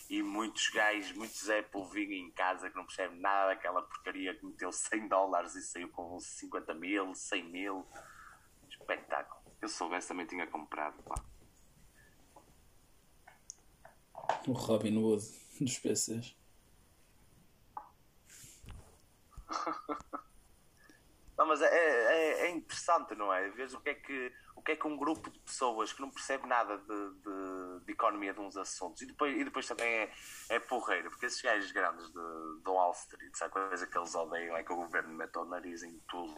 e 0.10 0.22
muitos 0.22 0.70
gajos, 0.70 1.12
muitos 1.14 1.50
Apple 1.50 1.84
vinham 1.92 2.28
em 2.28 2.32
casa 2.32 2.70
que 2.70 2.76
não 2.76 2.86
percebem 2.86 3.20
nada 3.20 3.48
daquela 3.48 3.82
porcaria 3.82 4.36
que 4.36 4.46
meteu 4.46 4.72
100 4.72 5.08
dólares 5.08 5.56
e 5.56 5.64
saiu 5.64 5.90
com 5.90 6.20
50 6.20 6.74
mil, 6.76 7.16
100 7.16 7.44
mil. 7.46 7.88
Espetáculo. 8.70 9.42
Eu 9.62 9.70
soubesse 9.70 10.08
também 10.08 10.26
tinha 10.26 10.46
comprado. 10.46 11.02
Pá. 11.04 11.16
O 14.48 14.52
Robin 14.52 14.98
Hood 14.98 15.24
dos 15.60 15.80
PCs. 15.80 16.36
Não, 21.38 21.46
mas 21.46 21.62
é, 21.62 21.68
é, 21.68 22.48
é, 22.48 22.52
interessante, 22.52 23.14
não 23.14 23.32
é? 23.34 23.50
Vês 23.50 23.74
o 23.74 23.82
que 23.82 23.90
é 23.90 23.94
que, 23.94 24.34
o 24.56 24.62
que 24.62 24.72
é 24.72 24.76
que 24.76 24.88
um 24.88 24.96
grupo 24.96 25.30
de 25.30 25.38
pessoas 25.40 25.92
que 25.92 26.00
não 26.00 26.10
percebe 26.10 26.48
nada 26.48 26.78
de, 26.78 26.86
de, 26.86 27.24
de 27.86 27.92
economia 27.94 28.34
de 28.34 28.40
uns 28.40 28.58
assuntos 28.58 29.02
e 29.02 29.06
depois, 29.06 29.40
e 29.40 29.44
depois 29.44 29.68
também 29.68 29.88
é, 29.88 30.14
é 30.50 30.60
porreiro, 30.60 31.10
porque 31.10 31.26
esses 31.26 31.42
gajos 31.42 31.72
grandes 31.72 32.08
de, 32.08 32.64
de 32.64 32.70
Wall 32.70 32.92
Street, 32.92 33.36
sabe 33.36 33.52
a 33.52 33.68
coisa 33.68 33.88
que 33.88 33.98
eles 33.98 34.16
odeiam 34.16 34.58
é 34.58 34.64
que 34.64 34.74
o 34.74 34.76
governo 34.76 35.14
mete 35.14 35.38
o 35.38 35.46
nariz 35.46 35.84
em 35.84 36.00
tudo 36.08 36.38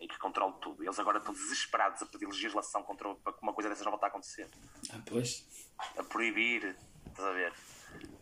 e 0.00 0.08
que 0.08 0.18
controle 0.18 0.54
tudo. 0.60 0.82
Eles 0.82 0.98
agora 0.98 1.18
estão 1.18 1.32
desesperados 1.32 2.02
a 2.02 2.06
pedir 2.06 2.26
legislação 2.26 2.82
contra 2.82 3.14
para 3.16 3.32
que 3.32 3.42
uma 3.42 3.54
coisa 3.54 3.70
dessas 3.70 3.84
não 3.84 3.92
voltar 3.92 4.08
a 4.08 4.10
acontecer. 4.10 4.48
Ah, 4.92 5.00
pois. 5.06 5.46
A 5.96 6.02
proibir, 6.02 6.76
estás 7.06 7.28
a 7.28 7.32
ver? 7.32 7.52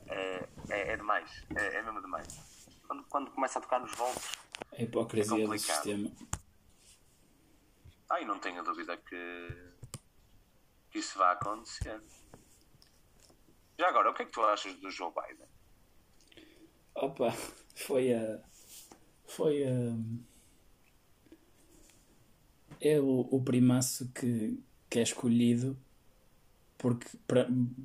É, 0.07 0.49
é, 0.68 0.93
é 0.93 0.97
demais, 0.97 1.45
é, 1.57 1.76
é 1.76 1.83
mesmo 1.83 2.01
demais 2.03 2.53
quando, 2.93 3.05
quando 3.05 3.30
começa 3.30 3.59
a 3.59 3.62
tocar 3.62 3.80
nos 3.80 3.95
volts. 3.95 4.33
A 4.72 4.83
hipocrisia 4.83 5.45
é 5.45 5.47
do 5.47 5.59
sistema. 5.59 6.11
Ah, 8.11 8.20
e 8.20 8.24
não 8.26 8.39
tenho 8.39 8.62
dúvida 8.62 8.97
que, 8.97 9.72
que 10.93 10.99
isso 10.99 11.18
vai 11.18 11.32
acontecer. 11.32 12.01
Já 13.78 13.88
agora, 13.88 14.11
o 14.11 14.14
que 14.14 14.22
é 14.22 14.24
que 14.26 14.32
tu 14.32 14.43
achas 14.43 14.74
do 14.76 14.90
Joe 14.90 15.11
Biden? 15.11 15.49
Opa, 16.95 17.32
foi 17.74 18.12
a. 18.12 18.40
Foi 19.26 19.64
a. 19.64 19.97
É 22.80 23.01
o, 23.01 23.20
o 23.30 23.43
primaço 23.43 24.12
que, 24.12 24.62
que 24.90 24.99
é 24.99 25.03
escolhido 25.03 25.76
porque 26.82 27.07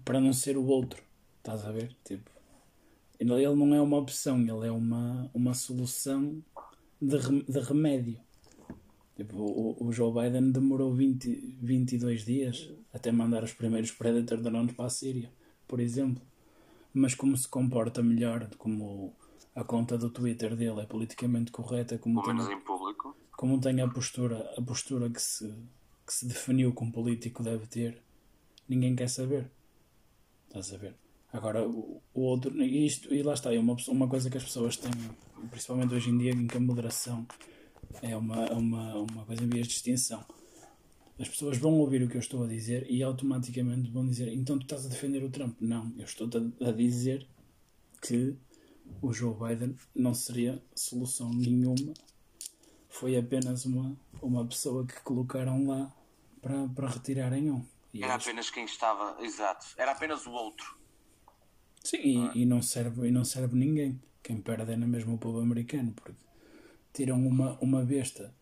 para 0.04 0.20
não 0.20 0.34
ser 0.34 0.58
o 0.58 0.66
outro. 0.66 1.02
Estás 1.38 1.64
a 1.64 1.72
ver? 1.72 1.96
Tipo, 2.04 2.30
ele 3.20 3.32
não 3.32 3.74
é 3.74 3.80
uma 3.80 3.98
opção, 3.98 4.40
ele 4.40 4.68
é 4.68 4.72
uma, 4.72 5.30
uma 5.34 5.54
solução 5.54 6.44
de, 7.00 7.44
de 7.44 7.60
remédio. 7.60 8.20
Tipo, 9.18 9.36
o, 9.36 9.88
o 9.88 9.92
Joe 9.92 10.14
Biden 10.14 10.52
demorou 10.52 10.94
20, 10.94 11.58
22 11.60 12.24
dias 12.24 12.70
até 12.94 13.12
mandar 13.12 13.44
os 13.44 13.52
primeiros 13.52 13.92
Predator 13.92 14.40
drones 14.40 14.76
para 14.76 14.86
a 14.86 14.90
Síria, 14.90 15.34
por 15.68 15.80
exemplo. 15.80 16.22
Mas 16.94 17.16
como 17.16 17.36
se 17.36 17.48
comporta 17.48 18.04
melhor, 18.04 18.48
como 18.60 19.16
a 19.56 19.64
conta 19.64 19.98
do 19.98 20.12
Twitter 20.12 20.56
dele 20.56 20.82
é 20.82 20.86
politicamente 20.86 21.52
correta, 21.52 21.98
como 21.98 22.22
tem. 22.22 22.36
Como 23.36 23.60
tem 23.60 23.82
a 23.82 23.88
postura, 23.88 24.54
a 24.56 24.62
postura 24.62 25.10
que, 25.10 25.22
se, 25.22 25.52
que 26.06 26.14
se 26.14 26.28
definiu 26.28 26.74
que 26.74 26.84
um 26.84 26.92
político 26.92 27.42
deve 27.42 27.66
ter, 27.66 28.02
ninguém 28.70 28.96
quer 28.96 29.10
saber. 29.10 29.50
Estás 30.48 30.74
a 30.74 30.78
ver? 30.78 30.96
Agora, 31.34 31.68
o, 31.68 32.02
o 32.14 32.22
outro, 32.22 32.56
e, 32.62 32.86
isto, 32.86 33.14
e 33.14 33.24
lá 33.24 33.34
está, 33.34 33.54
é 33.54 33.60
uma, 33.60 33.76
uma 33.88 34.08
coisa 34.08 34.30
que 34.30 34.38
as 34.38 34.44
pessoas 34.44 34.78
têm, 34.78 34.92
principalmente 35.50 35.94
hoje 35.94 36.10
em 36.12 36.18
dia, 36.18 36.32
em 36.32 36.48
que 36.48 36.58
a 36.58 36.60
moderação 36.60 37.28
é 38.02 38.16
uma, 38.16 38.46
é 38.46 38.54
uma, 38.54 38.96
uma 38.96 39.26
coisa 39.26 39.44
em 39.44 39.50
vias 39.50 39.68
de 39.68 39.74
extinção. 39.74 40.24
As 41.20 41.28
pessoas 41.28 41.58
vão 41.58 41.74
ouvir 41.80 42.04
o 42.04 42.08
que 42.08 42.16
eu 42.16 42.22
estou 42.22 42.44
a 42.44 42.48
dizer 42.48 42.86
e 42.90 43.02
automaticamente 43.02 43.90
vão 43.90 44.06
dizer: 44.06 44.32
então 44.32 44.58
tu 44.58 44.64
estás 44.64 44.86
a 44.86 44.90
defender 44.90 45.24
o 45.24 45.30
Trump? 45.30 45.58
Não, 45.60 45.92
eu 45.98 46.06
estou 46.06 46.30
a, 46.62 46.70
a 46.70 46.72
dizer 46.72 47.28
que 48.02 48.36
o 49.02 49.12
Joe 49.12 49.34
Biden 49.34 49.76
não 49.96 50.14
seria 50.14 50.62
solução 50.76 51.32
nenhuma. 51.34 51.94
Foi 52.90 53.18
apenas 53.18 53.66
uma, 53.66 53.98
uma 54.22 54.46
pessoa 54.46 54.86
que 54.86 55.00
colocaram 55.02 55.68
lá 55.68 55.94
para, 56.42 56.68
para 56.70 56.88
retirarem 56.88 57.52
um. 57.52 57.66
E 57.94 58.04
Era 58.04 58.16
apenas 58.16 58.50
quem 58.50 58.66
estava, 58.66 59.24
exato. 59.24 59.68
Era 59.78 59.92
apenas 59.92 60.26
o 60.26 60.32
outro. 60.32 60.78
Sim, 61.84 61.98
e, 61.98 62.16
não, 62.16 62.32
é? 62.32 62.38
e 62.38 62.46
não 62.46 62.62
serve, 62.62 63.08
e 63.08 63.12
não 63.12 63.26
serve 63.26 63.56
ninguém. 63.56 64.00
Quem 64.22 64.42
perde 64.42 64.72
é 64.72 64.76
na 64.76 64.88
mesma 64.88 65.14
o 65.14 65.18
povo 65.18 65.40
americano, 65.40 65.94
porque 65.94 66.14
tiram 66.98 67.16
uma, 67.26 67.58
uma 67.62 67.84
besta. 67.84 68.34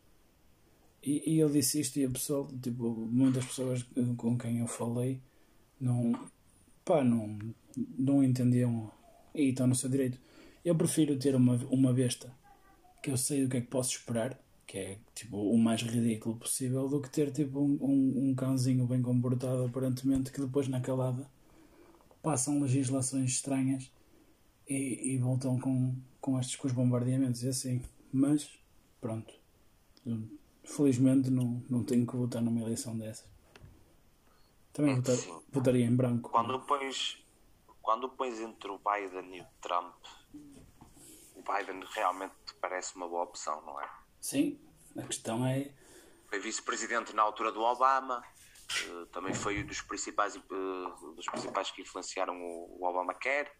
E, 1.04 1.34
e 1.34 1.40
eu 1.40 1.50
disse 1.50 1.82
isto 1.82 2.00
e 2.00 2.06
a 2.06 2.10
pessoa, 2.10 2.48
tipo, 2.62 2.90
muitas 3.12 3.46
pessoas 3.46 3.86
com 4.18 4.38
quem 4.38 4.60
eu 4.60 4.68
falei 4.68 5.20
não, 5.80 6.14
pá, 6.86 7.04
não, 7.04 7.38
não 7.98 8.24
entendiam 8.24 8.90
e 9.34 9.50
estão 9.50 9.68
no 9.68 9.76
seu 9.76 9.90
direito. 9.90 10.18
Eu 10.64 10.74
prefiro 10.74 11.20
ter 11.20 11.36
uma, 11.36 11.56
uma 11.70 11.94
besta 11.94 12.34
que 13.04 13.12
eu 13.12 13.18
sei 13.18 13.44
o 13.44 13.50
que 13.50 13.58
é 13.58 13.62
que 13.62 13.68
posso 13.68 13.92
esperar, 13.92 14.40
que 14.66 14.78
é 14.78 14.98
tipo 15.14 15.38
o 15.38 15.58
mais 15.58 15.82
ridículo 15.82 16.38
possível, 16.38 16.88
do 16.88 17.02
que 17.02 17.10
ter 17.10 17.32
tipo 17.32 17.60
um, 17.60 17.78
um, 17.82 18.30
um 18.30 18.36
cãozinho 18.36 18.88
bem 18.88 19.02
comportado 19.02 19.66
aparentemente 19.66 20.32
que 20.32 20.42
depois 20.42 20.68
na 20.68 20.80
calada 20.80 21.30
passam 22.24 22.60
legislações 22.60 23.32
estranhas 23.32 23.92
e, 24.68 25.14
e 25.14 25.18
voltam 25.18 25.60
com, 25.60 25.94
com 26.20 26.40
estes 26.40 26.56
com 26.56 26.68
os 26.68 26.74
bombardeamentos 26.74 27.44
e 27.44 27.50
assim. 27.50 27.82
Mas, 28.16 28.50
pronto. 29.02 29.34
Felizmente 30.64 31.30
não, 31.30 31.62
não 31.70 31.84
tenho 31.84 32.08
que 32.08 32.16
votar 32.16 32.42
numa 32.42 32.62
eleição 32.62 32.98
dessas. 32.98 33.30
Também 34.72 34.96
votar, 34.96 35.18
votaria 35.52 35.86
em 35.86 35.94
branco. 35.94 36.30
Quando 36.30 36.58
pões, 36.62 37.22
quando 37.82 38.08
pões 38.08 38.40
entre 38.40 38.72
o 38.72 38.80
Biden 38.80 39.36
e 39.36 39.42
o 39.42 39.48
Trump, 39.62 39.94
o 40.34 41.42
Biden 41.42 41.84
realmente 41.92 42.34
parece 42.62 42.96
uma 42.96 43.06
boa 43.06 43.24
opção, 43.24 43.62
não 43.66 43.82
é? 43.82 43.90
Sim, 44.22 44.62
a 44.98 45.02
questão 45.02 45.46
é. 45.46 45.74
Foi 46.30 46.40
vice-presidente 46.40 47.14
na 47.14 47.22
altura 47.22 47.52
do 47.52 47.60
Obama, 47.60 48.24
eh, 48.72 49.06
também 49.12 49.34
foi 49.34 49.62
um 49.62 49.68
dos 49.68 49.82
principais, 49.82 50.38
uh, 50.38 51.14
dos 51.16 51.26
principais 51.26 51.70
que 51.70 51.82
influenciaram 51.82 52.42
o, 52.42 52.82
Obamacare, 52.82 53.52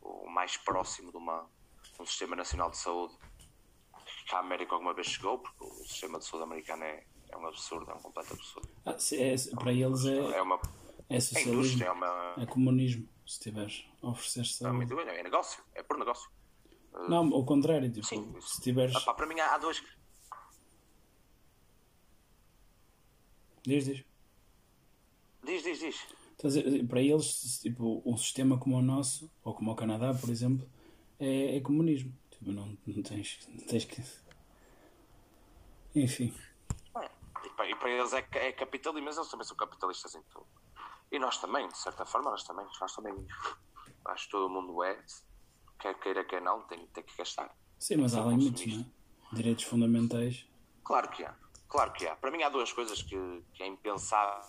o 0.00 0.30
mais 0.30 0.56
próximo 0.56 1.10
de, 1.10 1.16
uma, 1.16 1.50
de 1.92 2.00
um 2.00 2.06
sistema 2.06 2.36
nacional 2.36 2.70
de 2.70 2.78
saúde 2.78 3.16
a 4.34 4.38
América 4.38 4.74
alguma 4.74 4.94
vez 4.94 5.06
chegou, 5.08 5.38
porque 5.38 5.64
o 5.64 5.84
sistema 5.86 6.18
de 6.18 6.24
saúde 6.24 6.44
americano 6.44 6.84
é, 6.84 7.04
é 7.28 7.36
um 7.36 7.46
absurdo, 7.46 7.90
é 7.90 7.94
um 7.94 8.00
completo 8.00 8.32
absurdo. 8.34 8.68
Ah, 8.84 8.98
se, 8.98 9.22
é, 9.22 9.34
para 9.56 9.72
eles 9.72 10.04
é, 10.04 10.16
é, 10.16 10.42
uma, 10.42 10.60
é 11.08 11.20
socialismo, 11.20 11.84
é, 11.84 11.90
uma, 11.90 12.34
é 12.38 12.46
comunismo, 12.46 13.08
se 13.26 13.40
tiveres 13.40 13.84
a 14.02 14.08
oferecer 14.08 14.44
saúde. 14.46 14.92
Não, 14.92 15.00
é 15.00 15.22
negócio, 15.22 15.62
é 15.74 15.82
por 15.82 15.98
negócio. 15.98 16.30
Não, 17.08 17.32
ao 17.34 17.44
contrário, 17.44 17.90
tipo, 17.92 18.06
Sim, 18.06 18.34
se 18.40 18.60
tiveres... 18.62 18.96
Ah, 18.96 19.14
para 19.14 19.26
mim 19.26 19.38
há, 19.38 19.54
há 19.54 19.58
dois... 19.58 19.82
Diz, 23.62 23.84
diz. 23.84 24.04
Diz, 25.44 25.62
diz, 25.62 25.78
diz. 25.78 26.06
Então, 26.34 26.86
para 26.86 27.00
eles, 27.00 27.60
tipo, 27.60 28.02
um 28.04 28.16
sistema 28.16 28.58
como 28.58 28.76
o 28.76 28.82
nosso, 28.82 29.30
ou 29.42 29.54
como 29.54 29.72
o 29.72 29.74
Canadá, 29.74 30.14
por 30.14 30.30
exemplo, 30.30 30.68
é, 31.18 31.56
é 31.56 31.60
comunismo. 31.60 32.12
Tipo, 32.46 32.52
não, 32.52 32.78
não, 32.86 33.02
tens, 33.02 33.40
não 33.48 33.66
tens 33.66 33.84
que. 33.84 34.00
Enfim. 35.96 36.32
e, 37.44 37.50
para, 37.50 37.70
e 37.70 37.74
para 37.74 37.90
eles 37.90 38.12
é, 38.12 38.24
é 38.34 38.52
capitalismo, 38.52 39.06
mas 39.06 39.16
eles 39.16 39.28
também 39.28 39.44
são 39.44 39.56
capitalistas 39.56 40.14
em 40.14 40.22
tudo. 40.30 40.46
E 41.10 41.18
nós 41.18 41.38
também, 41.38 41.66
de 41.66 41.76
certa 41.76 42.06
forma, 42.06 42.30
nós 42.30 42.44
também. 42.44 42.64
Nós 42.80 42.94
também 42.94 43.14
acho 44.04 44.26
que 44.26 44.30
todo 44.30 44.48
mundo 44.48 44.80
é, 44.84 45.04
quer 45.80 45.98
queira, 45.98 46.24
quer 46.24 46.40
não, 46.40 46.62
tem, 46.62 46.86
tem 46.86 47.02
que 47.02 47.16
gastar. 47.16 47.52
Sim, 47.80 47.96
mas 47.96 48.14
há 48.14 48.24
limites, 48.24 48.76
não 48.76 48.82
é? 48.82 49.34
Direitos 49.34 49.64
fundamentais. 49.64 50.46
Claro 50.84 51.10
que 51.10 51.24
há. 51.24 51.34
Claro 51.68 51.92
que 51.94 52.06
há. 52.06 52.14
Para 52.14 52.30
mim 52.30 52.44
há 52.44 52.48
duas 52.48 52.72
coisas 52.72 53.02
que, 53.02 53.42
que 53.54 53.62
é 53.62 53.66
impensável 53.66 54.44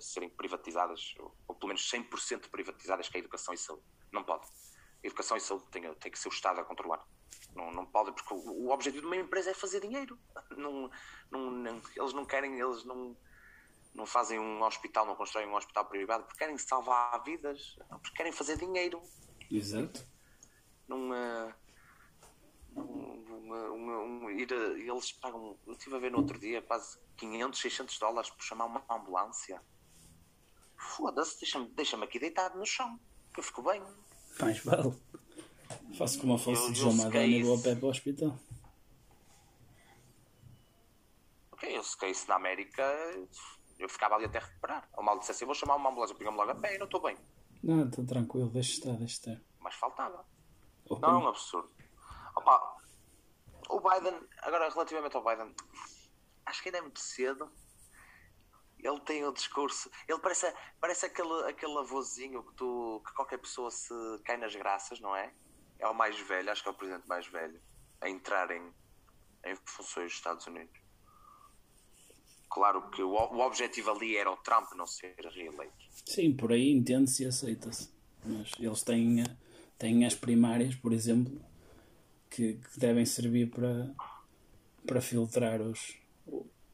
serem 0.00 0.28
privatizadas, 0.28 1.14
ou 1.18 1.54
pelo 1.54 1.68
menos 1.68 1.90
100% 1.90 2.50
privatizadas, 2.50 3.08
que 3.08 3.16
é 3.16 3.20
a 3.20 3.22
educação 3.22 3.54
e 3.54 3.56
saúde. 3.56 3.82
Não 4.12 4.22
pode. 4.22 4.46
Educação 5.04 5.36
e 5.36 5.40
saúde 5.40 5.66
tem, 5.70 5.82
tem 5.94 6.10
que 6.10 6.18
ser 6.18 6.28
o 6.28 6.32
Estado 6.32 6.60
a 6.60 6.64
controlar. 6.64 7.06
Não, 7.54 7.70
não 7.70 7.86
pode, 7.86 8.12
porque 8.12 8.34
o, 8.34 8.66
o 8.66 8.70
objetivo 8.70 9.02
de 9.02 9.06
uma 9.06 9.16
empresa 9.16 9.50
é 9.50 9.54
fazer 9.54 9.80
dinheiro. 9.80 10.18
Não, 10.56 10.90
não, 11.30 11.50
não, 11.50 11.82
eles 11.94 12.12
não 12.12 12.24
querem, 12.24 12.58
eles 12.58 12.84
não, 12.84 13.16
não 13.94 14.06
fazem 14.06 14.40
um 14.40 14.62
hospital, 14.62 15.06
não 15.06 15.14
constroem 15.14 15.46
um 15.46 15.54
hospital 15.54 15.84
privado 15.84 16.24
porque 16.24 16.38
querem 16.38 16.58
salvar 16.58 17.22
vidas, 17.22 17.76
porque 17.88 18.16
querem 18.16 18.32
fazer 18.32 18.56
dinheiro. 18.56 19.00
Exato. 19.50 20.04
Não, 20.88 21.10
uh, 21.10 21.54
um, 22.76 24.30
ir 24.30 24.52
a, 24.52 24.56
eles 24.78 25.12
pagam, 25.12 25.58
eu 25.66 25.72
estive 25.72 25.96
a 25.96 25.98
ver 25.98 26.10
no 26.10 26.18
outro 26.18 26.38
dia, 26.38 26.60
quase 26.62 26.98
500, 27.16 27.60
600 27.60 27.98
dólares 27.98 28.30
por 28.30 28.42
chamar 28.42 28.66
uma 28.66 28.84
ambulância. 28.90 29.62
Foda-se, 30.76 31.38
deixa-me 31.40 31.68
deixa 31.68 32.02
aqui 32.02 32.18
deitado 32.18 32.58
no 32.58 32.66
chão, 32.66 32.98
que 33.32 33.40
eu 33.40 33.44
fico 33.44 33.62
bem. 33.62 33.82
Mais 34.40 34.58
vale. 34.64 34.92
Faço 35.96 36.18
como 36.20 36.34
eu 36.34 36.38
fosse 36.38 36.72
de 36.72 36.80
João 36.80 36.94
Madonna 36.94 37.24
e 37.24 37.42
vou 37.42 37.56
a 37.56 37.62
pé 37.62 37.74
para 37.74 37.86
o 37.86 37.88
hospital. 37.88 38.36
Ok, 41.52 41.76
eu 41.76 41.82
se 41.82 42.10
isso 42.10 42.28
na 42.28 42.34
América, 42.34 42.82
eu 43.78 43.88
ficava 43.88 44.16
ali 44.16 44.24
até 44.24 44.40
recuperar. 44.40 44.88
O 44.96 45.02
mal 45.02 45.18
dissesse, 45.18 45.44
eu 45.44 45.46
vou 45.46 45.54
chamar 45.54 45.76
uma 45.76 45.90
ambulância, 45.90 46.16
pegamos 46.16 46.38
logo 46.38 46.50
a 46.50 46.54
pé 46.54 46.74
e 46.74 46.78
não 46.78 46.86
estou 46.86 47.00
bem. 47.00 47.16
Não, 47.62 47.86
estou 47.86 48.04
tranquilo, 48.04 48.50
deixa 48.50 48.72
estar, 48.72 48.92
deixa 48.92 49.30
estar. 49.30 49.40
Mas 49.60 49.74
faltava. 49.74 50.26
Não 50.90 51.08
é 51.08 51.24
um 51.24 51.28
absurdo. 51.28 51.70
Opa, 52.36 52.76
o 53.70 53.80
Biden, 53.80 54.20
agora 54.42 54.68
relativamente 54.68 55.16
ao 55.16 55.24
Biden, 55.24 55.54
acho 56.44 56.62
que 56.62 56.68
ainda 56.68 56.78
é 56.78 56.82
muito 56.82 57.00
cedo. 57.00 57.50
Ele 58.84 59.00
tem 59.00 59.24
o 59.24 59.32
discurso. 59.32 59.90
Ele 60.06 60.18
parece, 60.18 60.52
parece 60.78 61.06
aquele, 61.06 61.48
aquele 61.48 61.78
avôzinho 61.78 62.42
que, 62.42 62.54
tu, 62.54 63.02
que 63.06 63.14
qualquer 63.14 63.38
pessoa 63.38 63.70
se 63.70 63.94
cai 64.24 64.36
nas 64.36 64.54
graças, 64.54 65.00
não 65.00 65.16
é? 65.16 65.32
É 65.78 65.88
o 65.88 65.94
mais 65.94 66.18
velho, 66.20 66.50
acho 66.50 66.62
que 66.62 66.68
é 66.68 66.72
o 66.72 66.74
presidente 66.74 67.08
mais 67.08 67.26
velho, 67.26 67.58
a 68.02 68.10
entrar 68.10 68.50
em, 68.50 68.62
em 69.46 69.56
funções 69.64 70.08
dos 70.08 70.14
Estados 70.14 70.46
Unidos. 70.46 70.78
Claro 72.50 72.90
que 72.90 73.02
o, 73.02 73.10
o 73.10 73.40
objetivo 73.40 73.90
ali 73.90 74.16
era 74.16 74.30
o 74.30 74.36
Trump 74.36 74.70
não 74.76 74.86
ser 74.86 75.16
reeleito. 75.16 75.74
Sim, 76.04 76.36
por 76.36 76.52
aí 76.52 76.70
entende-se 76.70 77.24
e 77.24 77.26
aceita-se. 77.26 77.90
Mas 78.22 78.52
eles 78.58 78.82
têm, 78.82 79.24
têm 79.78 80.04
as 80.04 80.14
primárias, 80.14 80.74
por 80.74 80.92
exemplo, 80.92 81.40
que, 82.28 82.54
que 82.54 82.78
devem 82.78 83.06
servir 83.06 83.50
para, 83.50 83.94
para 84.86 85.00
filtrar 85.00 85.62
os, 85.62 85.98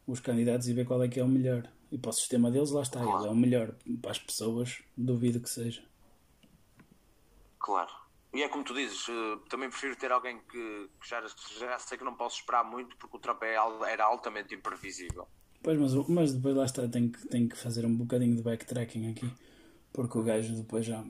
os 0.07 0.19
candidatos 0.19 0.69
e 0.69 0.75
ver 0.75 0.87
qual 0.87 1.03
é 1.05 1.09
que 1.09 1.21
é 1.21 1.25
o 1.25 1.29
melhor. 1.29 1.71
E 1.91 1.99
para 1.99 2.11
o 2.11 2.13
sistema 2.13 2.51
deles, 2.51 2.71
lá 2.71 2.83
está, 2.83 3.01
ele 3.01 3.27
é 3.27 3.31
o 3.31 3.35
melhor. 3.35 3.75
Para 4.01 4.13
as 4.13 4.19
pessoas, 4.19 4.83
duvido 4.97 5.41
que 5.41 5.51
seja. 5.51 5.83
Claro. 7.59 7.91
E 8.33 8.43
é 8.43 8.49
como 8.49 8.63
tu 8.63 8.73
dizes, 8.75 9.09
eh, 9.09 9.39
também 9.49 9.69
prefiro 9.69 9.97
ter 9.97 10.13
alguém 10.13 10.39
que, 10.39 10.89
que 11.01 11.09
já, 11.09 11.21
já 11.59 11.79
sei 11.81 11.99
que 11.99 12.05
não 12.05 12.15
posso 12.15 12.37
esperar 12.37 12.65
muito 12.65 12.97
porque 12.97 13.17
o 13.17 13.21
Trump 13.21 13.43
é, 13.43 13.57
era 13.89 14.05
altamente 14.05 14.55
imprevisível. 14.55 15.27
Pois, 15.61 15.79
mas, 15.79 15.93
mas 16.09 16.33
depois 16.33 16.55
lá 16.55 16.65
está, 16.65 16.87
tenho 16.89 17.11
que, 17.11 17.27
tenho 17.27 17.49
que 17.49 17.57
fazer 17.57 17.85
um 17.85 17.95
bocadinho 17.95 18.37
de 18.37 18.43
backtracking 18.43 19.11
aqui 19.11 19.31
porque 19.93 20.19
o 20.19 20.23
gajo 20.23 20.55
depois 20.55 20.87
já 20.87 21.05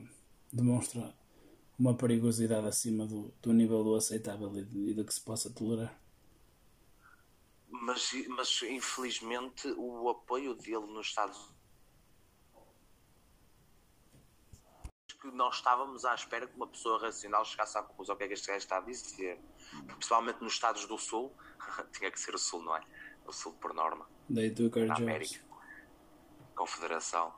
demonstra 0.51 1.13
uma 1.77 1.95
perigosidade 1.95 2.67
acima 2.67 3.05
do, 3.05 3.33
do 3.41 3.53
nível 3.53 3.83
do 3.83 3.95
aceitável 3.95 4.51
e, 4.55 4.91
e 4.91 4.93
do 4.93 5.05
que 5.05 5.13
se 5.13 5.21
possa 5.21 5.49
tolerar. 5.49 5.99
Mas, 7.81 8.13
mas 8.29 8.61
infelizmente 8.61 9.67
o 9.75 10.07
apoio 10.07 10.53
dele 10.53 10.85
nos 10.85 11.07
Estados 11.07 11.51
que 15.19 15.27
nós 15.31 15.55
estávamos 15.55 16.03
à 16.03 16.15
espera 16.15 16.47
que 16.47 16.55
uma 16.55 16.67
pessoa 16.67 16.99
racional 16.99 17.45
chegasse 17.45 17.77
à 17.77 17.83
conclusão 17.83 18.15
o 18.15 18.17
que 18.17 18.23
é 18.23 18.27
que 18.27 18.33
este 18.33 18.47
gajo 18.47 18.57
está 18.57 18.77
a 18.77 18.81
dizer. 18.81 19.39
Principalmente 19.85 20.41
nos 20.41 20.53
Estados 20.53 20.85
do 20.87 20.97
Sul, 20.97 21.35
tinha 21.93 22.09
que 22.09 22.19
ser 22.19 22.33
o 22.33 22.39
Sul, 22.39 22.63
não 22.63 22.75
é? 22.75 22.81
O 23.25 23.31
Sul 23.31 23.53
por 23.53 23.73
norma. 23.73 24.09
They 24.33 24.51
our 24.75 24.91
América. 24.91 25.39
Confederação. 26.55 27.35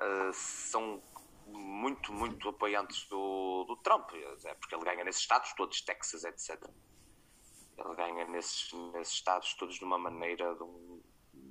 Uh, 0.00 0.32
são 0.32 1.02
muito, 1.46 2.12
muito 2.12 2.48
apoiantes 2.48 3.08
do, 3.08 3.64
do 3.64 3.76
Trump, 3.76 4.10
é 4.44 4.54
porque 4.54 4.74
ele 4.74 4.84
ganha 4.84 5.04
nesses 5.04 5.22
estados 5.22 5.52
todos, 5.54 5.80
Texas, 5.80 6.24
etc. 6.24 6.68
Ele 7.78 7.94
ganha 7.94 8.26
nesses, 8.26 8.72
nesses 8.92 9.14
estados 9.14 9.54
todos 9.54 9.76
de 9.76 9.84
uma 9.84 9.98
maneira. 9.98 10.54
De 10.54 10.62
um... 10.62 11.02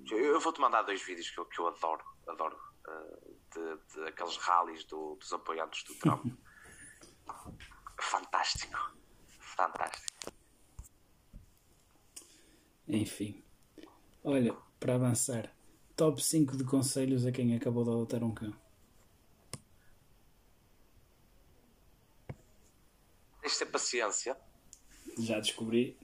Eu 0.09 0.39
vou-te 0.39 0.59
mandar 0.59 0.81
dois 0.83 1.01
vídeos 1.01 1.29
que 1.29 1.39
eu, 1.39 1.45
que 1.45 1.59
eu 1.59 1.67
adoro, 1.67 2.03
adoro, 2.27 2.57
uh, 2.87 3.35
de, 3.53 3.93
de, 3.93 4.07
aqueles 4.07 4.37
rallies 4.37 4.83
do, 4.85 5.15
dos 5.15 5.31
apoiantes 5.31 5.83
do 5.83 5.95
Trump. 5.99 6.25
fantástico, 7.99 8.95
fantástico. 9.39 10.05
Enfim, 12.87 13.43
olha, 14.23 14.55
para 14.79 14.95
avançar, 14.95 15.51
top 15.95 16.21
5 16.21 16.57
de 16.57 16.63
conselhos 16.63 17.25
a 17.25 17.31
quem 17.31 17.55
acabou 17.55 17.83
de 17.83 17.89
adotar 17.89 18.23
um 18.23 18.33
cão. 18.33 18.53
Tens 23.41 23.53
de 23.53 23.59
ter 23.59 23.65
paciência. 23.67 24.37
Já 25.17 25.39
descobri. 25.39 25.97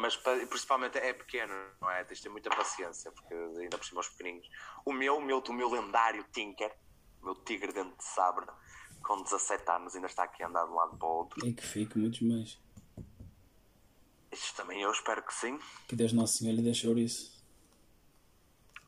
Mas 0.00 0.16
principalmente 0.16 0.98
é 0.98 1.12
pequeno, 1.12 1.52
não 1.80 1.90
é? 1.90 2.04
Tens 2.04 2.18
de 2.18 2.24
ter 2.24 2.28
muita 2.28 2.50
paciência, 2.50 3.10
porque 3.12 3.34
ainda 3.34 3.78
por 3.78 3.84
cima 3.84 4.00
os 4.00 4.08
pequeninos. 4.08 4.48
O 4.84 4.92
meu, 4.92 5.16
o 5.16 5.20
meu, 5.20 5.38
o 5.38 5.52
meu 5.52 5.70
lendário 5.70 6.24
Tinker, 6.32 6.74
o 7.22 7.26
meu 7.26 7.34
tigre 7.34 7.72
dentro 7.72 7.96
de 7.96 8.04
sabre, 8.04 8.46
com 9.02 9.22
17 9.22 9.70
anos, 9.70 9.94
ainda 9.94 10.06
está 10.06 10.24
aqui 10.24 10.42
a 10.42 10.48
andar 10.48 10.64
de 10.64 10.70
um 10.70 10.74
lado 10.74 10.96
para 10.96 11.08
o 11.08 11.10
outro. 11.10 11.46
E 11.46 11.52
que 11.52 11.66
fique 11.66 11.98
muitos 11.98 12.20
mais. 12.20 12.58
Isto 14.30 14.56
também 14.56 14.82
eu 14.82 14.90
espero 14.90 15.22
que 15.22 15.32
sim. 15.32 15.58
Que 15.86 15.96
Deus 15.96 16.12
Nosso 16.12 16.38
Senhor 16.38 16.52
lhe 16.52 16.62
deixou 16.62 16.96
isso. 16.98 17.42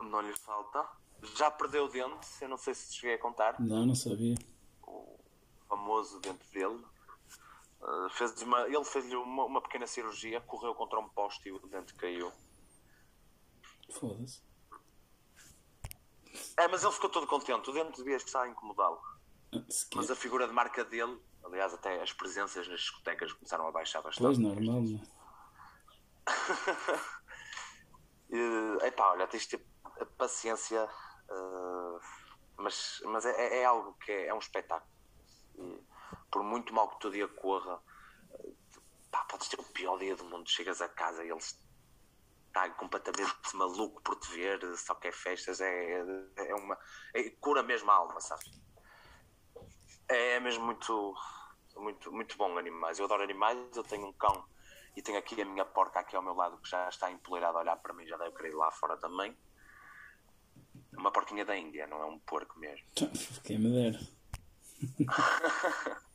Não 0.01 0.21
lhe 0.21 0.37
falta. 0.37 0.87
Já 1.37 1.51
perdeu 1.51 1.85
o 1.85 1.89
dente, 1.89 2.27
eu 2.41 2.49
não 2.49 2.57
sei 2.57 2.75
se 2.75 2.95
cheguei 2.95 3.15
a 3.15 3.19
contar. 3.19 3.61
Não, 3.61 3.87
não 3.87 3.95
sabia 3.95 4.35
famoso 5.71 6.21
dentro 6.21 6.47
dele. 6.53 6.85
Uh, 7.81 8.11
fez 8.11 8.43
uma, 8.43 8.67
ele 8.67 8.85
fez-lhe 8.85 9.17
uma, 9.17 9.45
uma, 9.45 9.63
pequena 9.63 9.87
cirurgia, 9.87 10.41
correu 10.43 10.75
contra 10.75 10.99
um 10.99 11.09
poste 11.09 11.49
e 11.49 11.53
o 11.53 11.59
dente 11.67 11.95
caiu. 11.95 12.31
Foda-se. 13.91 14.43
É, 16.59 16.69
mas 16.69 16.85
ele 16.85 16.93
ficou 16.93 17.09
todo 17.09 17.27
contente. 17.27 17.71
O 17.71 17.73
dente 17.73 17.97
devia 17.97 18.17
estar 18.17 18.43
a 18.43 18.49
incomodá-lo. 18.49 19.01
Ah, 19.55 19.65
mas 19.95 20.11
a 20.11 20.15
figura 20.15 20.47
de 20.47 20.53
marca 20.53 20.85
dele, 20.85 21.19
aliás, 21.43 21.73
até 21.73 22.03
as 22.03 22.13
presenças 22.13 22.69
nas 22.69 22.81
discotecas 22.81 23.33
começaram 23.33 23.67
a 23.67 23.73
baixar 23.73 24.03
bastante. 24.03 24.25
Pois, 24.25 24.37
normal, 24.39 24.83
não 24.83 25.01
é? 25.01 25.21
Epá, 28.87 29.13
olha, 29.13 29.27
tens 29.27 29.47
de 29.47 29.57
ter 29.57 29.67
paciência, 30.19 30.85
uh, 30.85 31.99
mas, 32.59 33.01
mas 33.07 33.25
é, 33.25 33.61
é, 33.61 33.65
algo 33.65 33.95
que 33.95 34.13
é, 34.13 34.27
é 34.27 34.35
um 34.35 34.39
espetáculo 34.39 34.91
por 36.31 36.43
muito 36.43 36.73
mal 36.73 36.89
que 36.89 36.97
o 36.97 36.99
teu 36.99 37.11
dia 37.11 37.29
corra, 37.29 37.81
pá, 39.11 39.25
podes 39.25 39.49
ter 39.49 39.61
o 39.61 39.65
pior 39.65 39.99
dia 39.99 40.17
do 40.17 40.25
mundo, 40.25 40.49
chegas 40.49 40.81
a 40.81 40.89
casa 40.89 41.25
e 41.25 41.31
ele 41.31 41.41
está 42.51 42.69
completamente 42.71 43.33
maluco 43.55 44.03
por 44.03 44.17
te 44.17 44.31
ver, 44.33 44.61
só 44.77 44.95
quer 44.95 45.13
festas, 45.13 45.61
é, 45.61 46.05
é 46.37 46.55
uma. 46.55 46.79
É, 47.15 47.31
cura 47.41 47.63
mesmo 47.63 47.91
a 47.91 47.95
alma, 47.95 48.21
sabes? 48.21 48.51
É, 50.09 50.37
é 50.37 50.41
mesmo 50.41 50.65
muito, 50.65 51.15
muito, 51.77 52.13
muito 52.13 52.37
bom 52.37 52.59
animais. 52.59 52.99
Eu 52.99 53.05
adoro 53.05 53.23
animais, 53.23 53.59
eu 53.77 53.85
tenho 53.85 54.07
um 54.07 54.13
cão 54.13 54.45
e 54.97 55.03
tenho 55.03 55.19
aqui 55.19 55.41
a 55.41 55.45
minha 55.45 55.65
porca 55.65 56.01
aqui 56.01 56.17
ao 56.17 56.23
meu 56.23 56.35
lado 56.35 56.59
que 56.59 56.69
já 56.69 56.89
está 56.89 57.11
empoleirada 57.11 57.59
a 57.59 57.61
olhar 57.61 57.77
para 57.77 57.95
mim, 57.95 58.07
já 58.07 58.17
deve 58.17 58.37
querer 58.37 58.51
ir 58.51 58.57
lá 58.57 58.71
fora 58.73 58.97
também. 58.97 59.37
Uma 60.97 61.13
porquinha 61.13 61.45
da 61.45 61.57
Índia, 61.57 61.87
não 61.87 62.03
é 62.03 62.05
um 62.05 62.19
porco 62.19 62.59
mesmo. 62.59 62.87
Quem 63.45 63.59
me 63.59 63.71
dera. 63.71 64.01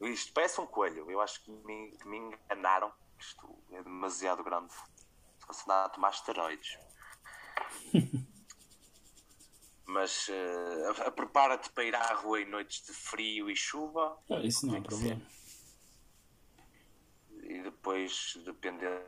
Isto 0.00 0.32
parece 0.32 0.60
um 0.60 0.66
coelho. 0.66 1.10
Eu 1.10 1.20
acho 1.20 1.42
que 1.42 1.50
me, 1.50 1.92
que 1.92 2.08
me 2.08 2.16
enganaram. 2.16 2.92
Isto 3.18 3.62
é 3.72 3.82
demasiado 3.82 4.42
grande. 4.42 4.72
Se 5.50 5.68
nada 5.68 5.86
a 5.86 5.88
tomar 5.90 6.10
esteroides. 6.10 6.78
Mas 9.84 10.28
uh, 10.28 11.12
prepara-te 11.12 11.70
para 11.70 11.84
ir 11.84 11.94
à 11.94 12.14
rua 12.14 12.40
em 12.40 12.48
noites 12.48 12.86
de 12.86 12.92
frio 12.92 13.50
e 13.50 13.56
chuva. 13.56 14.18
Ah, 14.30 14.40
isso 14.40 14.66
não 14.66 14.76
é 14.76 14.80
problema. 14.80 15.20
E 17.42 17.62
depois, 17.62 18.38
dependendo. 18.44 19.04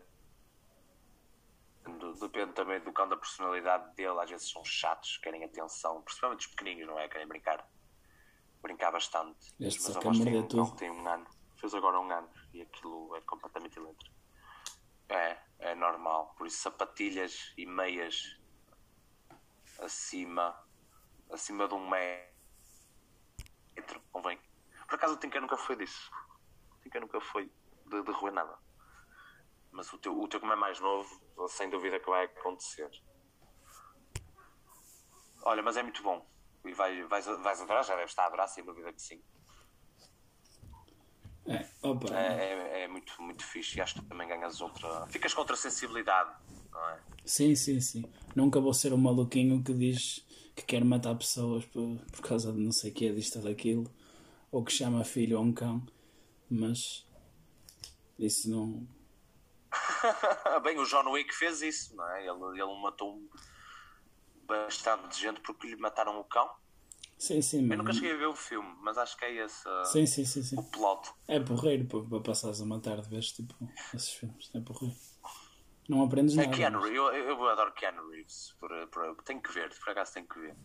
Depende 2.21 2.53
também 2.53 2.81
do 2.81 2.93
cão 2.93 3.09
da 3.09 3.17
personalidade 3.17 3.95
dele. 3.95 4.21
Às 4.21 4.31
vezes 4.31 4.51
são 4.51 4.65
chatos, 4.65 5.19
querem 5.19 5.45
atenção. 5.45 6.03
Principalmente 6.03 6.41
os 6.41 6.47
pequeninos, 6.49 6.87
não 6.87 6.99
é? 6.99 7.09
Querem 7.09 7.27
brincar 7.27 7.67
brincar 8.63 8.93
bastante. 8.93 9.53
Este 9.61 9.83
mas 9.83 9.97
avós 9.97 10.19
tem, 10.19 10.33
não, 10.33 10.71
tem 10.77 10.91
um 10.91 11.09
ano. 11.09 11.27
Fez 11.57 11.75
agora 11.75 12.01
um 12.01 12.11
ano 12.11 12.29
e 12.53 12.63
aquilo 12.63 13.15
é 13.17 13.21
completamente 13.23 13.79
elétrico. 13.79 14.15
É, 15.09 15.39
é 15.59 15.75
normal. 15.75 16.35
Por 16.37 16.47
isso 16.47 16.59
sapatilhas 16.59 17.53
e 17.57 17.67
meias 17.67 18.41
acima 19.81 20.57
acima 21.33 21.67
de 21.67 21.75
um 21.75 21.89
metro, 21.89 22.21
convém. 24.13 24.39
Por 24.87 24.95
acaso 24.97 25.15
o 25.15 25.17
Tinker 25.17 25.41
nunca 25.41 25.57
foi 25.57 25.77
disso. 25.77 26.11
O 26.71 26.75
técnica 26.83 27.01
nunca 27.01 27.21
foi 27.21 27.51
de, 27.87 28.03
de 28.03 28.13
roer 28.13 28.35
nada. 28.35 28.59
Mas 29.71 29.91
o 29.93 29.99
teu, 29.99 30.19
o 30.19 30.29
teu, 30.29 30.39
como 30.41 30.53
é 30.53 30.57
mais 30.57 30.79
novo, 30.81 31.09
sem 31.49 31.71
dúvida 31.71 31.99
que 31.99 32.11
vai 32.11 32.27
acontecer. 32.27 32.91
Olha, 35.45 35.63
mas 35.63 35.77
é 35.79 35.83
muito 35.83 36.03
bom. 36.03 36.31
E 36.65 36.73
vais, 36.73 37.09
vais, 37.09 37.27
vais 37.27 37.61
adorar, 37.61 37.85
já 37.85 37.97
deves 37.97 38.11
estar 38.11 38.25
a 38.25 38.27
adorar, 38.27 38.49
sem 38.49 38.65
dúvida 38.65 38.93
que 38.93 39.03
sim. 39.03 39.21
É, 41.47 41.67
opa. 41.83 42.15
É, 42.15 42.81
é, 42.81 42.83
é, 42.83 42.89
muito, 42.89 43.21
muito 43.21 43.45
fixe 43.45 43.79
e 43.79 43.81
acho 43.81 43.95
que 43.95 44.03
também 44.07 44.29
ganhas 44.29 44.61
outra. 44.61 45.07
Ficas 45.09 45.35
com 45.35 45.41
outra 45.41 45.57
sensibilidade, 45.57 46.31
não 46.71 46.89
é? 46.91 47.01
Sim, 47.25 47.55
sim, 47.57 47.81
sim. 47.81 48.05
Nunca 48.35 48.61
vou 48.61 48.73
ser 48.73 48.93
um 48.93 48.99
maluquinho 48.99 49.63
que 49.63 49.75
diz 49.75 50.25
que 50.55 50.63
quer 50.63 50.85
matar 50.85 51.17
pessoas 51.17 51.65
por, 51.65 51.99
por 52.13 52.21
causa 52.21 52.53
de 52.53 52.61
não 52.61 52.73
sei 52.73 52.91
o 52.91 52.95
que, 52.95 53.13
disto 53.13 53.39
ou 53.39 53.45
daquilo, 53.45 53.91
ou 54.51 54.65
que 54.65 54.73
chama 54.73 55.05
filho 55.05 55.39
ou 55.39 55.45
um 55.45 55.53
cão, 55.53 55.85
mas 56.49 57.07
isso 58.19 58.49
não. 58.51 58.87
Bem, 60.63 60.79
o 60.79 60.85
John 60.85 61.11
Wick 61.11 61.35
fez 61.35 61.63
isso, 61.63 61.97
não 61.97 62.09
é? 62.09 62.21
Ele, 62.21 62.61
ele 62.61 62.81
matou 62.81 63.21
bastante 64.53 65.21
gente 65.21 65.41
porque 65.41 65.67
lhe 65.67 65.77
mataram 65.77 66.19
o 66.21 66.25
cão. 66.25 66.49
Sim, 67.19 67.41
sim, 67.41 67.71
Eu 67.71 67.79
nunca 67.79 67.93
cheguei 67.93 68.13
a 68.13 68.17
ver 68.17 68.27
o 68.27 68.35
filme, 68.35 68.75
mas 68.81 68.99
acho 68.99 69.17
que 69.17 69.25
é 69.25 69.45
esse 69.45 69.69
uh, 69.69 69.85
sim, 69.85 70.07
sim, 70.07 70.25
sim, 70.25 70.43
sim. 70.43 70.59
o 70.59 70.63
plot. 70.65 71.09
É 71.29 71.39
porreiro 71.39 71.85
para, 71.87 72.03
para 72.03 72.21
passares 72.21 72.59
uma 72.61 72.81
tarde 72.81 73.09
vez 73.09 73.31
tipo 73.31 73.55
esses 73.95 74.13
filmes. 74.13 74.51
É 74.53 74.61
porreiro. 74.61 74.97
Não 75.89 76.03
aprendes 76.03 76.37
É 76.37 76.45
nada. 76.45 76.57
Keanu 76.57 76.81
mas- 76.81 76.91
eu, 76.91 77.13
eu 77.13 77.49
adoro 77.49 77.73
Keanu 77.75 78.09
Reeves. 78.11 78.57
Por, 78.59 78.71
por, 78.89 79.23
tenho 79.23 79.41
que 79.41 79.53
ver, 79.53 79.73
por 79.79 79.91
acaso 79.91 80.15
tenho 80.15 80.27
que 80.27 80.41
ver. 80.41 80.57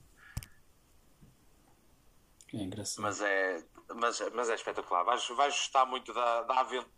É 2.53 2.57
engraçado. 2.57 3.03
Mas 3.03 3.22
é, 3.22 3.64
mas, 3.95 4.19
mas 4.34 4.49
é 4.49 4.55
espetacular. 4.55 5.03
Vais, 5.03 5.27
vais 5.27 5.53
gostar 5.53 5.85
muito 5.85 6.14
da, 6.14 6.43
da 6.43 6.59
aventura 6.61 6.89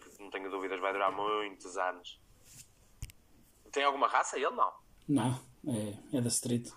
que 0.00 0.22
não 0.22 0.30
tenho 0.30 0.50
dúvidas 0.50 0.80
vai 0.80 0.92
durar 0.92 1.12
muitos 1.12 1.76
anos. 1.76 2.20
Tem 3.72 3.84
alguma 3.84 4.06
raça? 4.06 4.36
Ele 4.36 4.50
não. 4.50 4.72
Não, 5.08 5.40
é, 5.66 6.16
é 6.16 6.20
da 6.20 6.28
Street. 6.28 6.70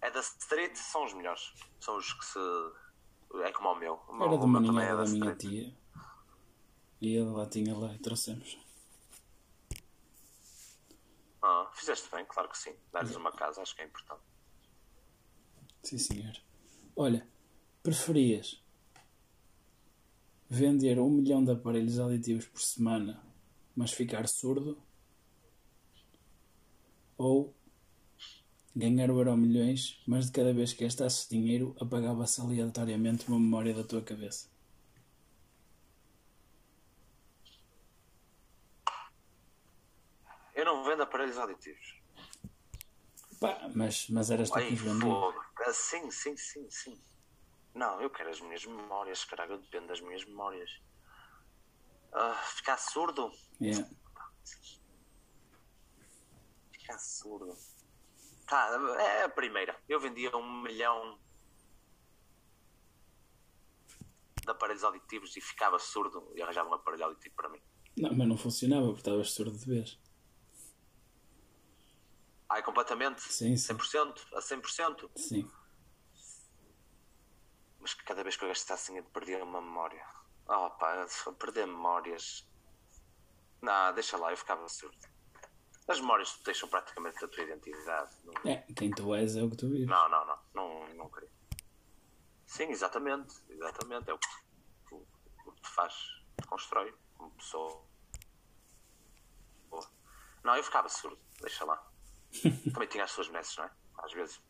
É 0.00 0.10
da 0.10 0.20
Street, 0.20 0.76
são 0.76 1.04
os 1.04 1.14
melhores. 1.14 1.52
São 1.80 1.96
os 1.96 2.12
que 2.12 2.24
se. 2.24 2.38
É 3.44 3.52
como 3.52 3.70
o 3.70 3.74
meu. 3.78 3.94
O 4.08 4.12
meu 4.12 4.26
Era 4.28 4.38
de 4.38 4.44
uma 4.44 4.62
também 4.62 4.84
é 4.84 4.94
da 4.96 5.04
minha 5.04 5.32
Street. 5.32 5.38
tia. 5.40 5.76
E 7.00 7.16
ele 7.16 7.30
lá 7.30 7.46
tinha 7.46 7.76
lá 7.76 7.92
e 7.94 7.98
trouxemos. 7.98 8.58
Ah, 11.42 11.68
fizeste 11.74 12.08
bem, 12.14 12.24
claro 12.26 12.48
que 12.48 12.56
sim. 12.56 12.74
Dar-lhes 12.92 13.16
uma 13.16 13.32
casa, 13.32 13.62
acho 13.62 13.74
que 13.74 13.82
é 13.82 13.86
importante. 13.86 14.22
Sim, 15.82 15.98
senhor. 15.98 16.32
Olha, 16.94 17.26
preferias 17.82 18.62
vender 20.48 21.00
um 21.00 21.08
milhão 21.10 21.42
de 21.42 21.50
aparelhos 21.50 21.98
auditivos 21.98 22.46
por 22.46 22.60
semana, 22.60 23.20
mas 23.74 23.90
ficar 23.90 24.28
surdo? 24.28 24.80
Ou 27.22 27.54
ganhar 28.74 29.08
o 29.08 29.18
euro 29.18 29.36
milhões, 29.36 30.02
mas 30.08 30.26
de 30.26 30.32
cada 30.32 30.52
vez 30.52 30.72
que 30.72 30.82
gastasses 30.82 31.28
dinheiro 31.28 31.76
apagava-se 31.80 32.40
aleatoriamente 32.40 33.28
uma 33.28 33.38
memória 33.38 33.72
da 33.72 33.84
tua 33.84 34.02
cabeça? 34.02 34.50
Eu 40.52 40.64
não 40.64 40.82
vendo 40.82 41.04
aparelhos 41.04 41.38
auditivos. 41.38 42.02
Pá, 43.38 43.70
mas, 43.72 44.08
mas 44.08 44.28
eras 44.32 44.50
tu 44.50 44.58
que 44.58 44.76
fogo. 44.76 45.40
Ah, 45.64 45.72
sim, 45.72 46.10
sim, 46.10 46.36
sim, 46.36 46.68
sim. 46.68 47.00
Não, 47.72 48.00
eu 48.00 48.10
quero 48.10 48.30
as 48.30 48.40
minhas 48.40 48.66
memórias, 48.66 49.24
caralho, 49.24 49.52
eu 49.52 49.58
dependo 49.58 49.86
das 49.86 50.00
minhas 50.00 50.24
memórias. 50.24 50.70
Ah, 52.12 52.34
ficar 52.56 52.78
surdo? 52.78 53.30
Yeah. 53.60 53.88
Ficar 56.92 56.98
surdo. 56.98 57.56
Tá, 58.46 58.68
é 59.00 59.24
a 59.24 59.28
primeira. 59.28 59.80
Eu 59.88 59.98
vendia 60.00 60.36
um 60.36 60.62
milhão 60.62 61.18
de 64.42 64.50
aparelhos 64.50 64.84
auditivos 64.84 65.36
e 65.36 65.40
ficava 65.40 65.78
surdo 65.78 66.30
e 66.34 66.42
arranjava 66.42 66.68
um 66.68 66.74
aparelho 66.74 67.04
auditivo 67.04 67.34
para 67.34 67.48
mim. 67.48 67.62
Não, 67.96 68.14
mas 68.14 68.28
não 68.28 68.36
funcionava 68.36 68.86
porque 68.86 69.00
estavas 69.00 69.30
surdo 69.30 69.56
de 69.56 69.64
vez. 69.64 69.98
Ai, 72.48 72.62
completamente? 72.62 73.22
Sim, 73.22 73.56
sim. 73.56 73.74
100%? 73.74 74.26
A 74.34 74.40
100%? 74.40 75.10
Sim. 75.16 75.50
Mas 77.78 77.94
cada 77.94 78.22
vez 78.22 78.36
que 78.36 78.44
eu 78.44 78.48
gastasse 78.48 78.88
dinheiro 78.88 79.08
perdia 79.10 79.42
uma 79.42 79.62
memória. 79.62 80.04
Oh 80.46 80.70
pá, 80.70 81.06
perder 81.38 81.66
memórias. 81.66 82.46
Não, 83.62 83.94
deixa 83.94 84.16
lá, 84.18 84.30
eu 84.30 84.36
ficava 84.36 84.68
surdo. 84.68 85.11
As 85.88 86.00
memórias 86.00 86.32
te 86.38 86.44
deixam 86.44 86.68
praticamente 86.68 87.24
a 87.24 87.28
tua 87.28 87.42
identidade. 87.44 88.10
Não, 88.24 88.50
É, 88.50 88.58
quem 88.76 88.90
tu 88.90 89.14
és 89.14 89.36
é 89.36 89.42
o 89.42 89.50
que 89.50 89.56
tu 89.56 89.68
vives. 89.68 89.88
não, 89.88 90.08
não, 90.08 90.24
não, 90.26 90.38
não, 90.54 90.94
não 90.94 91.10
queria. 91.10 91.30
Sim, 92.46 92.64
exatamente, 92.70 93.34
exatamente. 93.48 94.08
É 94.10 94.14
o 94.14 94.18
que, 94.18 94.94
o, 94.94 95.06
o 95.46 95.52
que 95.52 95.62
te 95.62 95.68
faz, 95.70 95.92
te 96.40 96.46
constrói 96.46 96.94
como 97.16 97.30
pessoa. 97.32 97.84
Boa. 99.70 99.90
Não, 100.44 100.56
eu 100.56 100.62
ficava 100.62 100.88
surdo, 100.88 101.18
deixa 101.40 101.64
lá. 101.64 101.84
Também 102.72 102.88
tinha 102.88 103.04
as 103.04 103.10
suas 103.10 103.28
messes, 103.28 103.56
não 103.56 103.64
é? 103.64 103.70
Às 103.98 104.12
vezes. 104.12 104.40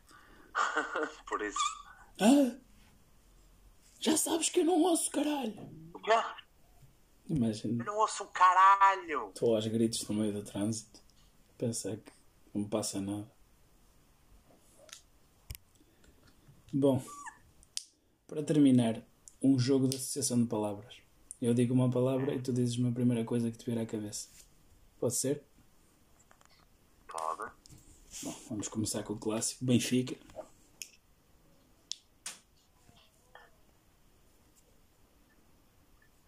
Por 1.26 1.40
isso. 1.42 1.58
Ah! 2.20 2.58
Já 4.00 4.16
sabes 4.16 4.48
que 4.48 4.60
eu 4.60 4.64
não 4.64 4.80
ouço, 4.82 5.10
caralho! 5.10 5.54
O 5.94 6.00
quê? 6.00 6.10
Eu 6.10 7.36
Imagina, 7.36 7.84
não 7.84 7.96
ouço 7.96 8.24
um 8.24 8.26
caralho! 8.28 9.28
estou 9.28 9.54
aos 9.54 9.66
gritos 9.66 10.06
no 10.08 10.16
meio 10.16 10.32
do 10.32 10.44
trânsito. 10.44 11.00
Pensa 11.62 11.96
que 11.96 12.12
não 12.52 12.68
passa 12.68 13.00
nada. 13.00 13.30
Bom, 16.72 17.00
para 18.26 18.42
terminar, 18.42 19.00
um 19.40 19.56
jogo 19.56 19.86
de 19.86 19.94
associação 19.94 20.42
de 20.42 20.48
palavras. 20.48 20.96
Eu 21.40 21.54
digo 21.54 21.72
uma 21.72 21.88
palavra 21.88 22.34
e 22.34 22.42
tu 22.42 22.52
dizes-me 22.52 22.88
a 22.88 22.92
primeira 22.92 23.24
coisa 23.24 23.48
que 23.48 23.56
te 23.58 23.64
vier 23.64 23.78
à 23.78 23.86
cabeça. 23.86 24.28
Pode 24.98 25.14
ser? 25.14 25.44
Pode. 27.06 27.52
Bom, 28.24 28.34
vamos 28.48 28.66
começar 28.66 29.04
com 29.04 29.12
o 29.12 29.18
clássico. 29.18 29.64
Benfica. 29.64 30.16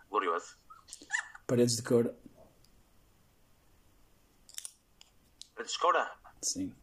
Glorioso. 0.09 0.57
Paredes 1.45 1.75
de 1.75 1.83
cor. 5.65 5.93
Descora? 5.93 6.19
Sim. 6.43 6.75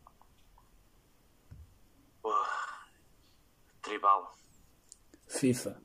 Uh, 2.23 2.31
tribal. 3.81 4.35
FIFA. 5.27 5.81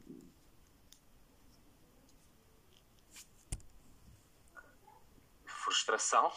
Frustração. 5.44 6.32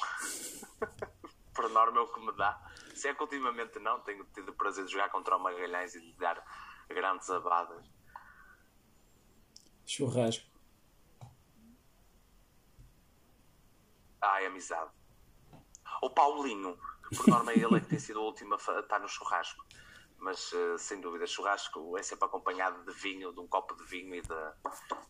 Por 1.53 1.69
norma 1.69 1.99
é 1.99 2.01
o 2.01 2.07
que 2.07 2.19
me 2.19 2.31
dá. 2.33 2.59
Se 2.95 3.07
é 3.07 3.13
que 3.13 3.21
ultimamente 3.21 3.79
não, 3.79 3.99
tenho 4.01 4.23
tido 4.25 4.49
o 4.49 4.53
prazer 4.53 4.85
de 4.85 4.91
jogar 4.91 5.09
contra 5.09 5.35
o 5.35 5.39
Magalhães 5.39 5.95
e 5.95 6.01
de 6.01 6.13
dar 6.13 6.43
grandes 6.87 7.29
abadas. 7.29 7.85
Churrasco. 9.85 10.47
Ai, 14.21 14.45
amizade. 14.45 14.98
O 16.01 16.09
Paulinho, 16.09 16.77
que 17.07 17.15
por 17.15 17.27
norma 17.27 17.53
ele 17.53 17.75
é 17.75 17.79
que 17.79 17.87
tem 17.87 17.99
sido 17.99 18.21
o 18.21 18.25
último 18.25 18.55
a 18.55 18.79
estar 18.79 18.99
no 18.99 19.07
churrasco. 19.07 19.65
Mas 20.17 20.51
eh, 20.53 20.77
sem 20.77 20.99
dúvida, 20.99 21.25
churrasco 21.25 21.97
é 21.97 22.03
sempre 22.03 22.25
acompanhado 22.25 22.83
de 22.83 22.91
vinho, 22.99 23.31
de 23.31 23.39
um 23.39 23.47
copo 23.47 23.73
de 23.75 23.85
vinho 23.85 24.13
e 24.13 24.21
de, 24.21 24.53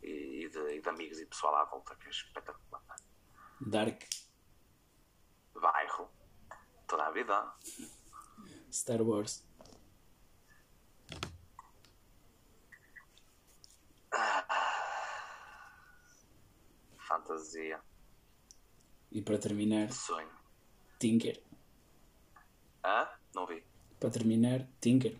e, 0.03 0.45
e 0.45 0.49
de, 0.49 0.77
e 0.77 0.81
de 0.81 0.89
amigos 0.89 1.19
e 1.19 1.25
pessoal 1.25 1.55
à 1.55 1.65
volta, 1.65 1.95
que 1.95 2.07
é 2.07 2.09
espetacular. 2.09 2.81
Dark. 3.59 4.03
Bairro, 5.55 6.09
toda 6.87 7.07
a 7.07 7.11
vida. 7.11 7.53
Star 8.71 9.01
Wars. 9.01 9.43
Fantasia, 17.07 17.81
E 19.11 19.21
para 19.21 19.39
terminar, 19.39 19.91
sonho. 19.91 20.38
Tinker. 20.99 21.41
Hã? 22.83 23.07
Não 23.33 23.45
vi. 23.47 23.63
Para 23.99 24.09
terminar, 24.09 24.67
Tinker. 24.81 25.17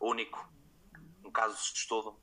Único. 0.00 0.48
Um 1.24 1.30
caso 1.30 1.56
de 1.56 1.78
estudo. 1.78 2.18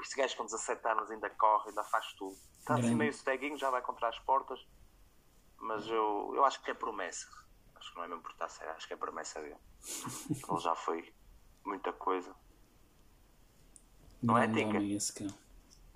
Este 0.00 0.16
gajo 0.16 0.36
com 0.36 0.44
17 0.44 0.86
anos 0.88 1.10
ainda 1.10 1.30
corre, 1.30 1.70
ainda 1.70 1.84
faz 1.84 2.12
tudo. 2.14 2.36
Está 2.58 2.74
assim 2.74 2.94
meio 2.94 3.12
ceguinho, 3.14 3.56
já 3.56 3.70
vai 3.70 3.80
contra 3.80 4.08
as 4.08 4.18
portas. 4.20 4.60
mas 5.58 5.86
eu, 5.86 6.32
eu 6.34 6.44
acho 6.44 6.62
que 6.62 6.70
é 6.70 6.74
promessa. 6.74 7.26
Acho 7.76 7.90
que 7.90 7.96
não 7.96 8.04
é 8.04 8.08
mesmo 8.08 8.22
por 8.22 8.32
estar 8.32 8.48
sério, 8.48 8.74
acho 8.74 8.86
que 8.86 8.92
é 8.92 8.96
promessa 8.96 9.40
dele. 9.40 9.56
Ele 10.28 10.60
já 10.60 10.74
foi 10.74 11.14
muita 11.64 11.92
coisa. 11.92 12.34
Não 14.22 14.38
é, 14.38 14.46
Tica? 14.46 14.68
homem 14.68 14.94
esse 14.94 15.12
cão. 15.12 15.34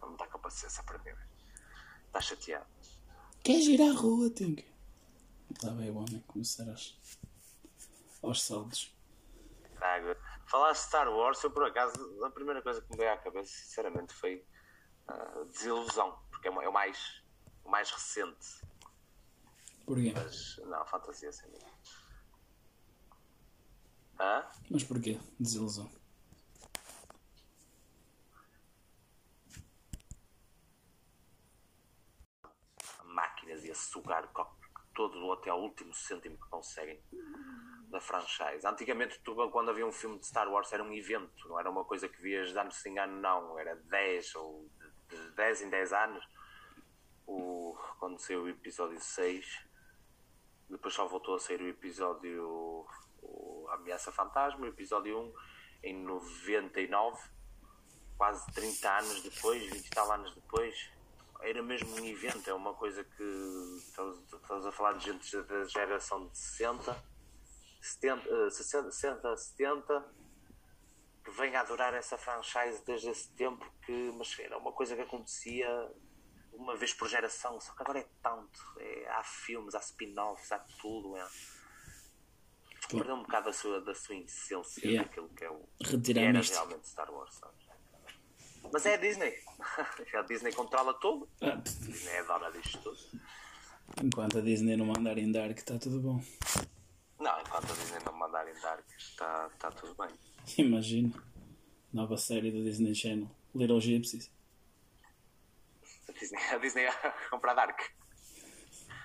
Não 0.02 0.10
me 0.10 0.16
dá 0.16 0.26
paciência 0.26 0.82
para 0.82 0.98
mim. 0.98 1.16
Está 2.06 2.20
chateado. 2.20 2.66
Queres 3.42 3.66
ir 3.66 3.82
à 3.82 3.92
rua, 3.92 4.30
Tinka? 4.30 4.64
Lá 5.62 5.72
vai 5.72 5.90
o 5.90 5.96
homem 5.96 6.22
começar 6.26 6.68
aos, 6.68 6.98
aos 8.22 8.42
saldos. 8.42 8.92
Caga. 9.76 10.16
Falar 10.46 10.72
de 10.72 10.78
Star 10.78 11.08
Wars, 11.08 11.42
eu 11.42 11.50
por 11.50 11.64
acaso, 11.64 11.94
a 12.24 12.30
primeira 12.30 12.62
coisa 12.62 12.80
que 12.80 12.90
me 12.90 12.96
veio 12.96 13.12
à 13.12 13.16
cabeça, 13.16 13.50
sinceramente, 13.50 14.12
foi 14.14 14.44
ah, 15.08 15.44
desilusão, 15.52 16.18
porque 16.30 16.48
é 16.48 16.50
o 16.50 16.62
é 16.62 16.68
o 16.68 16.72
mais, 16.72 17.22
o 17.64 17.70
mais 17.70 17.90
recente. 17.90 18.60
Porquê? 19.84 20.12
Mas 20.14 20.58
não, 20.64 20.84
fantasia 20.86 21.32
sem 21.32 21.48
dúvida. 21.50 21.70
Hã? 24.18 24.44
Mas 24.70 24.84
porquê? 24.84 25.20
Desilusão. 25.38 25.90
Sugar 33.76 34.28
todo 34.94 35.32
até 35.32 35.50
ao 35.50 35.60
último 35.60 35.92
cêntimo 35.94 36.36
que 36.36 36.48
conseguem 36.48 37.00
da 37.88 38.00
franchise. 38.00 38.66
Antigamente, 38.66 39.20
tu, 39.20 39.34
quando 39.50 39.70
havia 39.70 39.86
um 39.86 39.92
filme 39.92 40.18
de 40.18 40.26
Star 40.26 40.48
Wars, 40.50 40.72
era 40.72 40.82
um 40.82 40.92
evento, 40.92 41.48
não 41.48 41.60
era 41.60 41.70
uma 41.70 41.84
coisa 41.84 42.08
que 42.08 42.20
vias 42.20 42.50
de 42.50 42.58
ano 42.58 42.72
sem 42.72 42.98
ano, 42.98 43.20
não. 43.20 43.58
Era 43.58 43.76
10 43.76 44.34
ou 44.36 44.68
de 45.08 45.30
10 45.32 45.62
em 45.62 45.70
10 45.70 45.92
anos. 45.92 46.28
O, 47.26 47.76
quando 47.98 48.18
saiu 48.18 48.42
o 48.42 48.48
episódio 48.48 49.00
6, 49.00 49.66
depois 50.70 50.94
só 50.94 51.06
voltou 51.06 51.36
a 51.36 51.38
sair 51.38 51.60
o 51.60 51.68
episódio 51.68 52.86
o 53.22 53.68
Ameaça 53.70 54.12
Fantasma, 54.12 54.60
o 54.64 54.68
episódio 54.68 55.18
1 55.18 55.32
em 55.84 56.04
99, 56.04 57.20
quase 58.16 58.46
30 58.52 58.98
anos 58.98 59.22
depois, 59.22 59.62
20 59.62 59.86
e 59.86 59.90
tal 59.90 60.12
anos 60.12 60.34
depois, 60.34 60.90
era 61.42 61.62
mesmo 61.62 61.94
um 61.94 62.04
evento, 62.04 62.48
é 62.48 62.54
uma 62.54 62.74
coisa 62.74 63.04
que 63.04 63.22
estamos, 63.78 64.18
estamos 64.32 64.66
a 64.66 64.72
falar 64.72 64.92
de 64.94 65.04
gente 65.04 65.42
da 65.42 65.64
geração 65.64 66.28
de 66.28 66.38
60, 66.38 67.04
70, 67.80 68.28
eh, 68.28 68.50
60, 68.50 68.90
60, 68.90 69.36
70, 69.36 70.14
que 71.24 71.30
vem 71.32 71.54
a 71.56 71.60
adorar 71.60 71.94
essa 71.94 72.16
franchise 72.16 72.82
desde 72.84 73.10
esse 73.10 73.28
tempo, 73.30 73.64
que, 73.84 74.12
mas 74.16 74.38
era 74.38 74.58
uma 74.58 74.72
coisa 74.72 74.94
que 74.94 75.02
acontecia 75.02 75.68
uma 76.52 76.76
vez 76.76 76.94
por 76.94 77.08
geração, 77.08 77.60
só 77.60 77.72
que 77.74 77.82
agora 77.82 77.98
é 78.00 78.08
tanto, 78.22 78.60
é, 78.78 79.08
há 79.10 79.22
filmes, 79.22 79.74
há 79.74 79.80
spin-offs, 79.80 80.50
há 80.52 80.58
tudo, 80.80 81.16
é. 81.16 81.28
Perdeu 82.88 83.16
um 83.16 83.22
bocado 83.22 83.46
da 83.46 83.52
sua, 83.52 83.80
da 83.80 83.94
sua 83.94 84.14
essência 84.14 84.86
Yeah. 84.86 85.08
daquilo 85.08 85.28
que 85.30 85.44
é 85.44 85.50
o 85.50 85.66
que 85.80 86.10
era 86.12 86.40
realmente 86.40 86.88
Star 86.88 87.12
Wars, 87.12 87.34
sabes? 87.34 87.65
Mas 88.72 88.86
é 88.86 88.94
a 88.94 88.96
Disney. 88.96 89.34
A 90.14 90.22
Disney 90.22 90.52
controla 90.52 90.94
tudo. 90.94 91.28
Ah, 91.40 91.52
A 91.52 91.54
Disney 91.56 92.10
é 92.12 92.24
dona 92.24 92.50
disto 92.50 92.78
tudo. 92.82 92.98
enquanto 94.02 94.38
a 94.38 94.40
Disney 94.40 94.76
não 94.76 94.86
mandar 94.86 95.16
em 95.18 95.30
Dark, 95.32 95.56
está 95.56 95.78
tudo 95.78 96.00
bom. 96.00 96.22
Não, 97.18 97.40
enquanto 97.40 97.72
a 97.72 97.74
Disney 97.74 97.98
não 98.04 98.12
mandar 98.12 98.46
em 98.48 98.60
Dark, 98.60 98.84
está 98.98 99.48
tá 99.58 99.70
tudo 99.70 99.94
bem. 99.94 100.10
Imagina. 100.58 101.12
Nova 101.92 102.16
série 102.18 102.50
do 102.50 102.62
Disney 102.64 102.94
Channel. 102.94 103.30
Little 103.54 103.80
Gypsies. 103.80 104.30
A 106.08 106.12
Disney, 106.12 106.38
a 106.52 106.58
Disney 106.58 106.86
a 106.88 107.12
comprar 107.30 107.54
Dark. 107.54 107.80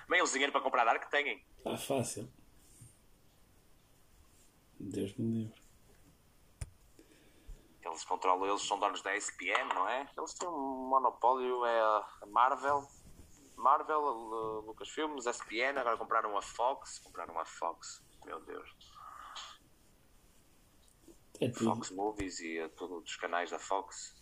Bem, 0.08 0.18
eles 0.18 0.32
dinheiro 0.32 0.52
para 0.52 0.60
comprar 0.60 0.84
Dark 0.84 1.08
têm. 1.10 1.42
Está 1.58 1.76
fácil. 1.76 2.28
Deus 4.78 5.14
me 5.16 5.44
livre. 5.44 5.61
Eles 7.92 8.04
controlam, 8.04 8.48
eles 8.48 8.62
são 8.62 8.78
donos 8.78 9.02
da 9.02 9.14
SPM, 9.14 9.68
não 9.74 9.86
é? 9.86 10.08
Eles 10.16 10.32
têm 10.32 10.48
um 10.48 10.88
monopólio, 10.88 11.62
é 11.66 11.80
a 11.80 12.26
Marvel. 12.26 12.88
Marvel, 13.54 14.00
Lucasfilmes, 14.66 15.26
SPN, 15.26 15.78
agora 15.78 15.98
compraram 15.98 16.36
a 16.36 16.40
Fox. 16.40 16.98
Compraram 17.00 17.38
a 17.38 17.44
Fox, 17.44 18.02
meu 18.24 18.40
Deus. 18.40 18.74
É 21.38 21.48
tudo. 21.48 21.64
Fox 21.66 21.90
Movies 21.90 22.40
e 22.40 22.66
todos 22.70 23.04
os 23.04 23.16
canais 23.16 23.50
da 23.50 23.58
Fox. 23.58 24.16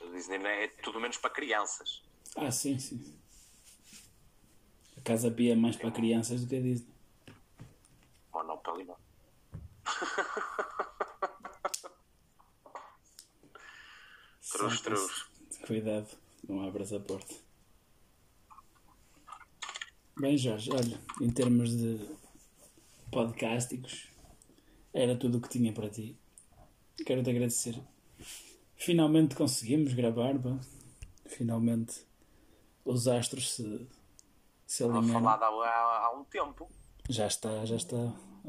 A 0.00 0.06
Disney 0.12 0.36
é, 0.46 0.64
é 0.64 0.68
tudo 0.68 1.00
menos 1.00 1.16
para 1.16 1.30
crianças. 1.30 2.04
Ah, 2.36 2.52
sim, 2.52 2.78
sim. 2.78 3.18
A 4.96 5.00
Casa 5.00 5.32
Pia 5.32 5.54
é 5.54 5.56
mais 5.56 5.74
para 5.74 5.90
crianças 5.90 6.42
do 6.42 6.48
que 6.48 6.56
a 6.56 6.60
Disney. 6.60 6.94
Monopoly 8.32 8.84
não. 8.84 9.07
Trus, 14.50 14.78
Só 14.78 14.82
trus. 14.82 15.00
isso. 15.00 15.30
Cuidado, 15.66 16.08
não 16.48 16.66
abras 16.66 16.92
a 16.92 17.00
porta. 17.00 17.34
Bem, 20.18 20.36
Jorge, 20.36 20.70
olha, 20.72 21.00
em 21.20 21.30
termos 21.30 21.76
de 21.76 22.08
podcásticos, 23.12 24.08
era 24.92 25.16
tudo 25.16 25.38
o 25.38 25.40
que 25.40 25.48
tinha 25.48 25.72
para 25.72 25.88
ti. 25.88 26.18
Quero-te 27.06 27.30
agradecer. 27.30 27.80
Finalmente 28.76 29.36
conseguimos 29.36 29.92
gravar, 29.92 30.38
pá. 30.38 30.58
Finalmente 31.26 32.06
os 32.84 33.06
astros 33.06 33.52
se, 33.54 33.86
se 34.66 34.82
alinharam. 34.82 35.22
falado 35.24 35.42
há, 35.62 35.68
há, 35.68 36.06
há 36.06 36.10
um 36.18 36.24
tempo. 36.24 36.68
Já 37.08 37.26
está, 37.26 37.64
já 37.64 37.76
está 37.76 37.96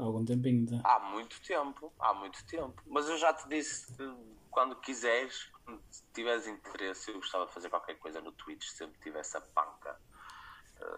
há 0.00 0.04
algum 0.04 0.24
tempinho. 0.24 0.66
Tá? 0.66 0.80
Há 0.96 0.98
muito 1.00 1.40
tempo. 1.42 1.92
Há 1.98 2.14
muito 2.14 2.44
tempo. 2.46 2.82
Mas 2.86 3.08
eu 3.08 3.16
já 3.18 3.32
te 3.34 3.48
disse 3.48 3.92
que 3.94 4.14
quando 4.50 4.74
quiseres, 4.76 5.50
quando 5.64 5.80
tiveres 6.12 6.46
interesse, 6.46 7.10
eu 7.10 7.16
gostava 7.16 7.46
de 7.46 7.52
fazer 7.52 7.68
qualquer 7.70 7.94
coisa 7.98 8.20
no 8.20 8.32
Twitch, 8.32 8.64
sempre 8.68 8.98
tivesse 9.00 9.36
a 9.36 9.40
panca. 9.40 9.98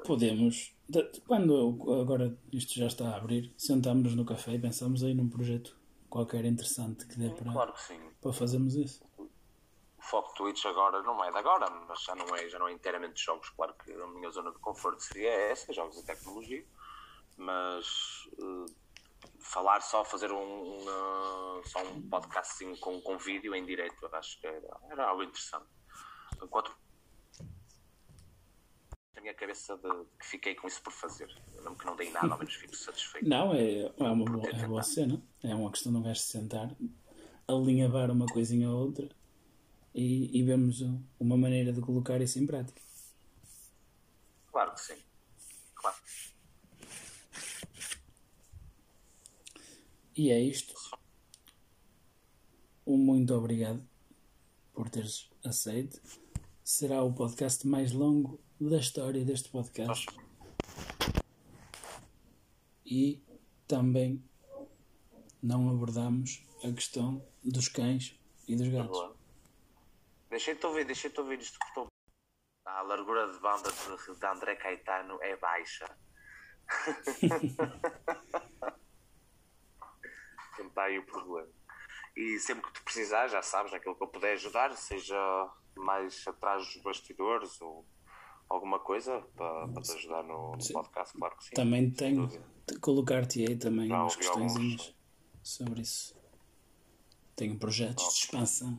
Podemos, 0.06 0.74
de- 0.88 1.20
quando 1.26 1.52
eu- 1.54 2.00
agora 2.00 2.36
isto 2.52 2.74
já 2.78 2.86
está 2.86 3.08
a 3.10 3.16
abrir, 3.16 3.52
sentamos 3.58 4.14
no 4.14 4.24
café 4.24 4.52
e 4.52 4.58
pensamos 4.60 5.02
aí 5.02 5.12
num 5.12 5.28
projeto 5.28 5.76
qualquer 6.08 6.44
interessante 6.44 7.06
que 7.06 7.16
dê 7.18 7.30
para, 7.30 7.52
Claro 7.52 7.72
que 7.72 7.82
sim. 7.82 8.00
para 8.20 8.32
fazermos 8.32 8.74
isso. 8.76 9.04
O 9.18 9.28
foco 10.02 10.34
Twitch 10.34 10.64
agora 10.66 11.02
não 11.02 11.22
é 11.24 11.30
de 11.30 11.36
agora, 11.38 11.68
mas 11.88 12.02
já 12.02 12.14
não 12.14 12.34
é, 12.36 12.48
já 12.48 12.58
não 12.58 12.68
é 12.68 12.72
inteiramente 12.72 13.14
de 13.14 13.22
jogos. 13.24 13.48
Claro 13.50 13.74
que 13.74 13.92
a 13.92 14.06
minha 14.08 14.30
zona 14.30 14.52
de 14.52 14.58
conforto 14.58 15.00
seria 15.02 15.30
essa, 15.30 15.72
jogos 15.72 15.96
e 15.98 16.04
tecnologia. 16.04 16.64
Mas 17.36 17.86
eh, 18.38 18.72
falar 19.52 19.82
só, 19.82 20.04
fazer 20.04 20.32
um, 20.32 20.78
um, 20.78 21.62
só 21.64 21.82
um 21.82 22.00
podcast 22.08 22.54
assim, 22.54 22.74
com, 22.76 23.00
com 23.02 23.18
vídeo 23.18 23.54
em 23.54 23.64
direto, 23.64 24.08
acho 24.12 24.40
que 24.40 24.46
era, 24.46 24.76
era 24.90 25.08
algo 25.08 25.22
interessante. 25.22 25.66
Enquanto 26.42 26.74
na 29.14 29.20
minha 29.20 29.34
cabeça 29.34 29.76
de, 29.76 29.88
que 30.18 30.26
fiquei 30.26 30.54
com 30.54 30.66
isso 30.66 30.82
por 30.82 30.92
fazer. 30.92 31.28
Mesmo 31.54 31.76
que 31.76 31.84
não 31.84 31.94
dei 31.94 32.10
nada, 32.10 32.32
ao 32.32 32.38
menos 32.38 32.54
fico 32.54 32.74
satisfeito. 32.74 33.28
Não, 33.28 33.54
é, 33.54 33.82
é, 33.82 33.92
uma 33.98 34.24
boa, 34.24 34.48
é 34.48 34.66
boa 34.66 34.82
cena. 34.82 35.22
É 35.42 35.54
uma 35.54 35.70
questão 35.70 35.92
de 35.92 35.98
um 35.98 36.02
gajo 36.02 36.20
se 36.20 36.28
sentar, 36.28 36.74
alinhavar 37.46 38.10
uma 38.10 38.26
coisinha 38.26 38.70
ou 38.70 38.86
outra 38.86 39.08
e, 39.94 40.38
e 40.38 40.42
vemos 40.42 40.80
uma 41.20 41.36
maneira 41.36 41.72
de 41.72 41.80
colocar 41.80 42.20
isso 42.20 42.38
em 42.38 42.46
prática. 42.46 42.80
Claro 44.50 44.72
que 44.72 44.80
sim. 44.80 45.11
E 50.14 50.30
é 50.30 50.38
isto. 50.38 50.74
Um 52.86 52.98
muito 52.98 53.34
obrigado 53.34 53.82
por 54.74 54.90
teres 54.90 55.30
aceito. 55.42 56.02
Será 56.62 57.02
o 57.02 57.14
podcast 57.14 57.66
mais 57.66 57.92
longo 57.92 58.38
da 58.60 58.76
história 58.76 59.24
deste 59.24 59.48
podcast. 59.48 60.06
E 62.84 63.22
também 63.66 64.22
não 65.42 65.70
abordamos 65.70 66.44
a 66.62 66.70
questão 66.72 67.26
dos 67.42 67.68
cães 67.68 68.14
e 68.46 68.54
dos 68.54 68.68
gatos. 68.68 69.16
Deixei-te 70.28 70.66
ouvir, 70.66 70.84
deixei-te 70.84 71.18
ouvir 71.20 71.40
isto 71.40 71.58
que 71.58 71.66
estou. 71.68 71.86
A 72.66 72.82
largura 72.82 73.32
de 73.32 73.40
banda 73.40 73.70
de, 73.72 74.20
de 74.20 74.26
André 74.26 74.56
Caetano 74.56 75.18
é 75.22 75.36
baixa. 75.36 75.86
Está 80.58 80.84
aí 80.84 80.98
o 80.98 81.06
problema. 81.06 81.48
E 82.16 82.38
sempre 82.38 82.64
que 82.64 82.72
tu 82.72 82.82
precisar, 82.84 83.28
já 83.28 83.42
sabes, 83.42 83.72
naquilo 83.72 83.94
que 83.96 84.02
eu 84.02 84.08
puder 84.08 84.32
ajudar, 84.34 84.74
seja 84.76 85.16
mais 85.76 86.26
atrás 86.26 86.66
dos 86.66 86.82
bastidores 86.82 87.60
ou 87.60 87.86
alguma 88.48 88.78
coisa 88.78 89.20
para, 89.34 89.68
para 89.68 89.82
te 89.82 89.92
ajudar 89.92 90.22
no, 90.24 90.52
no 90.52 90.72
podcast, 90.72 91.16
claro 91.16 91.36
que 91.36 91.44
sim. 91.44 91.54
Também 91.54 91.90
tenho 91.90 92.28
de 92.66 92.78
colocar-te 92.78 93.46
aí 93.46 93.56
também 93.56 93.88
Já 93.88 94.02
umas 94.02 94.16
questõezinhas 94.16 94.94
sobre 95.42 95.80
isso. 95.80 96.14
Tenho 97.34 97.58
projetos 97.58 98.04
de 98.14 98.20
expansão 98.20 98.78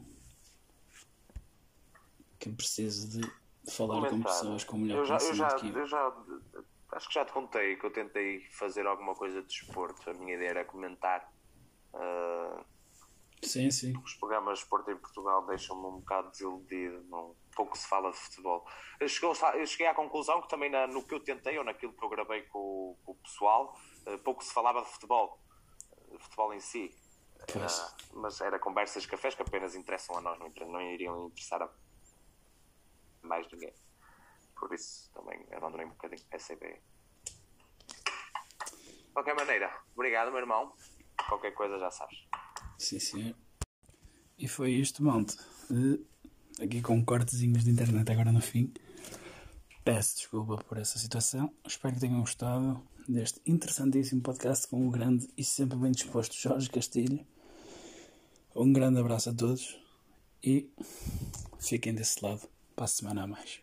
que 2.39 2.49
preciso 2.51 3.19
de 3.19 3.31
falar 3.71 4.01
com 4.01 4.09
comentar. 4.09 4.31
pessoas 4.33 4.63
com 4.63 4.77
melhor 4.77 4.99
eu 4.99 5.05
já, 5.05 5.15
eu, 5.15 5.33
já, 5.33 5.47
conhecimento 5.47 5.77
eu. 5.77 5.81
eu 5.81 5.87
já 5.87 6.13
acho 6.91 7.07
que 7.07 7.13
já 7.13 7.25
te 7.25 7.31
contei 7.31 7.75
que 7.77 7.85
eu 7.85 7.91
tentei 7.91 8.41
fazer 8.51 8.85
alguma 8.85 9.15
coisa 9.15 9.41
de 9.41 9.47
desporto. 9.47 10.09
A 10.09 10.13
minha 10.13 10.35
ideia 10.35 10.49
era 10.49 10.65
comentar. 10.65 11.32
Ah, 11.93 12.65
Sim, 13.43 13.69
sim. 13.71 13.93
os 13.97 14.13
programas 14.15 14.59
de 14.59 14.63
desporto 14.63 14.89
em 14.89 14.97
Portugal 14.97 15.45
deixam-me 15.45 15.85
um 15.85 15.99
bocado 15.99 16.31
desiludido. 16.31 17.03
Não, 17.09 17.35
pouco 17.55 17.77
se 17.77 17.85
fala 17.87 18.09
de 18.11 18.17
futebol. 18.17 18.65
Eu, 18.99 19.09
cheguei 19.09 19.85
à 19.87 19.93
conclusão 19.93 20.41
que 20.41 20.47
também 20.47 20.69
na- 20.69 20.87
no 20.87 21.05
que 21.05 21.13
eu 21.13 21.19
tentei 21.19 21.57
ou 21.57 21.63
naquilo 21.65 21.91
que 21.93 22.03
eu 22.05 22.09
gravei 22.09 22.43
com, 22.43 22.57
o- 22.59 22.97
com 23.03 23.11
o 23.11 23.15
pessoal, 23.15 23.77
eh, 24.05 24.17
pouco 24.19 24.41
se 24.43 24.53
falava 24.53 24.81
de 24.81 24.87
futebol. 24.89 25.39
De 26.09 26.17
futebol 26.19 26.53
em 26.53 26.59
si. 26.59 26.95
Pois. 27.51 27.95
mas 28.13 28.39
era 28.39 28.57
conversas 28.57 29.05
cafés 29.05 29.35
que 29.35 29.41
apenas 29.41 29.75
interessam 29.75 30.17
a 30.17 30.21
nós, 30.21 30.39
não, 30.39 30.47
não 30.71 30.81
iriam 30.81 31.27
interessar 31.27 31.61
a 31.61 31.69
mais 33.21 33.45
ninguém. 33.51 33.73
Por 34.57 34.73
isso 34.73 35.11
também 35.13 35.45
abandonei 35.51 35.85
um 35.85 35.89
bocadinho 35.89 36.25
essa 36.31 36.53
ideia. 36.53 36.81
De 37.25 39.11
qualquer 39.11 39.35
maneira, 39.35 39.77
obrigado, 39.93 40.31
meu 40.31 40.39
irmão. 40.39 40.73
Qualquer 41.27 41.53
coisa 41.53 41.79
já 41.79 41.91
sabes. 41.91 42.19
Sim, 42.77 42.99
senhor. 42.99 43.35
E 44.37 44.47
foi 44.47 44.71
isto, 44.71 45.03
monte. 45.03 45.37
Eh, 45.71 45.99
Aqui 46.61 46.83
com 46.83 47.03
cortezinhos 47.03 47.63
de 47.63 47.71
internet 47.71 48.11
agora 48.11 48.31
no 48.31 48.39
fim. 48.39 48.71
Peço 49.83 50.17
desculpa 50.17 50.57
por 50.57 50.77
essa 50.77 50.99
situação. 50.99 51.51
Espero 51.65 51.95
que 51.95 52.01
tenham 52.01 52.19
gostado 52.19 52.79
deste 53.09 53.41
interessantíssimo 53.45 54.21
podcast 54.21 54.67
com 54.67 54.87
o 54.87 54.91
grande 54.91 55.27
e 55.35 55.43
sempre 55.43 55.77
bem 55.77 55.91
disposto 55.91 56.35
Jorge 56.35 56.69
Castilho. 56.69 57.25
Um 58.55 58.71
grande 58.71 58.99
abraço 58.99 59.31
a 59.31 59.33
todos 59.33 59.79
e 60.43 60.69
fiquem 61.59 61.95
desse 61.95 62.23
lado 62.23 62.47
para 62.75 62.85
a 62.85 62.87
semana 62.87 63.23
a 63.23 63.27
mais. 63.27 63.59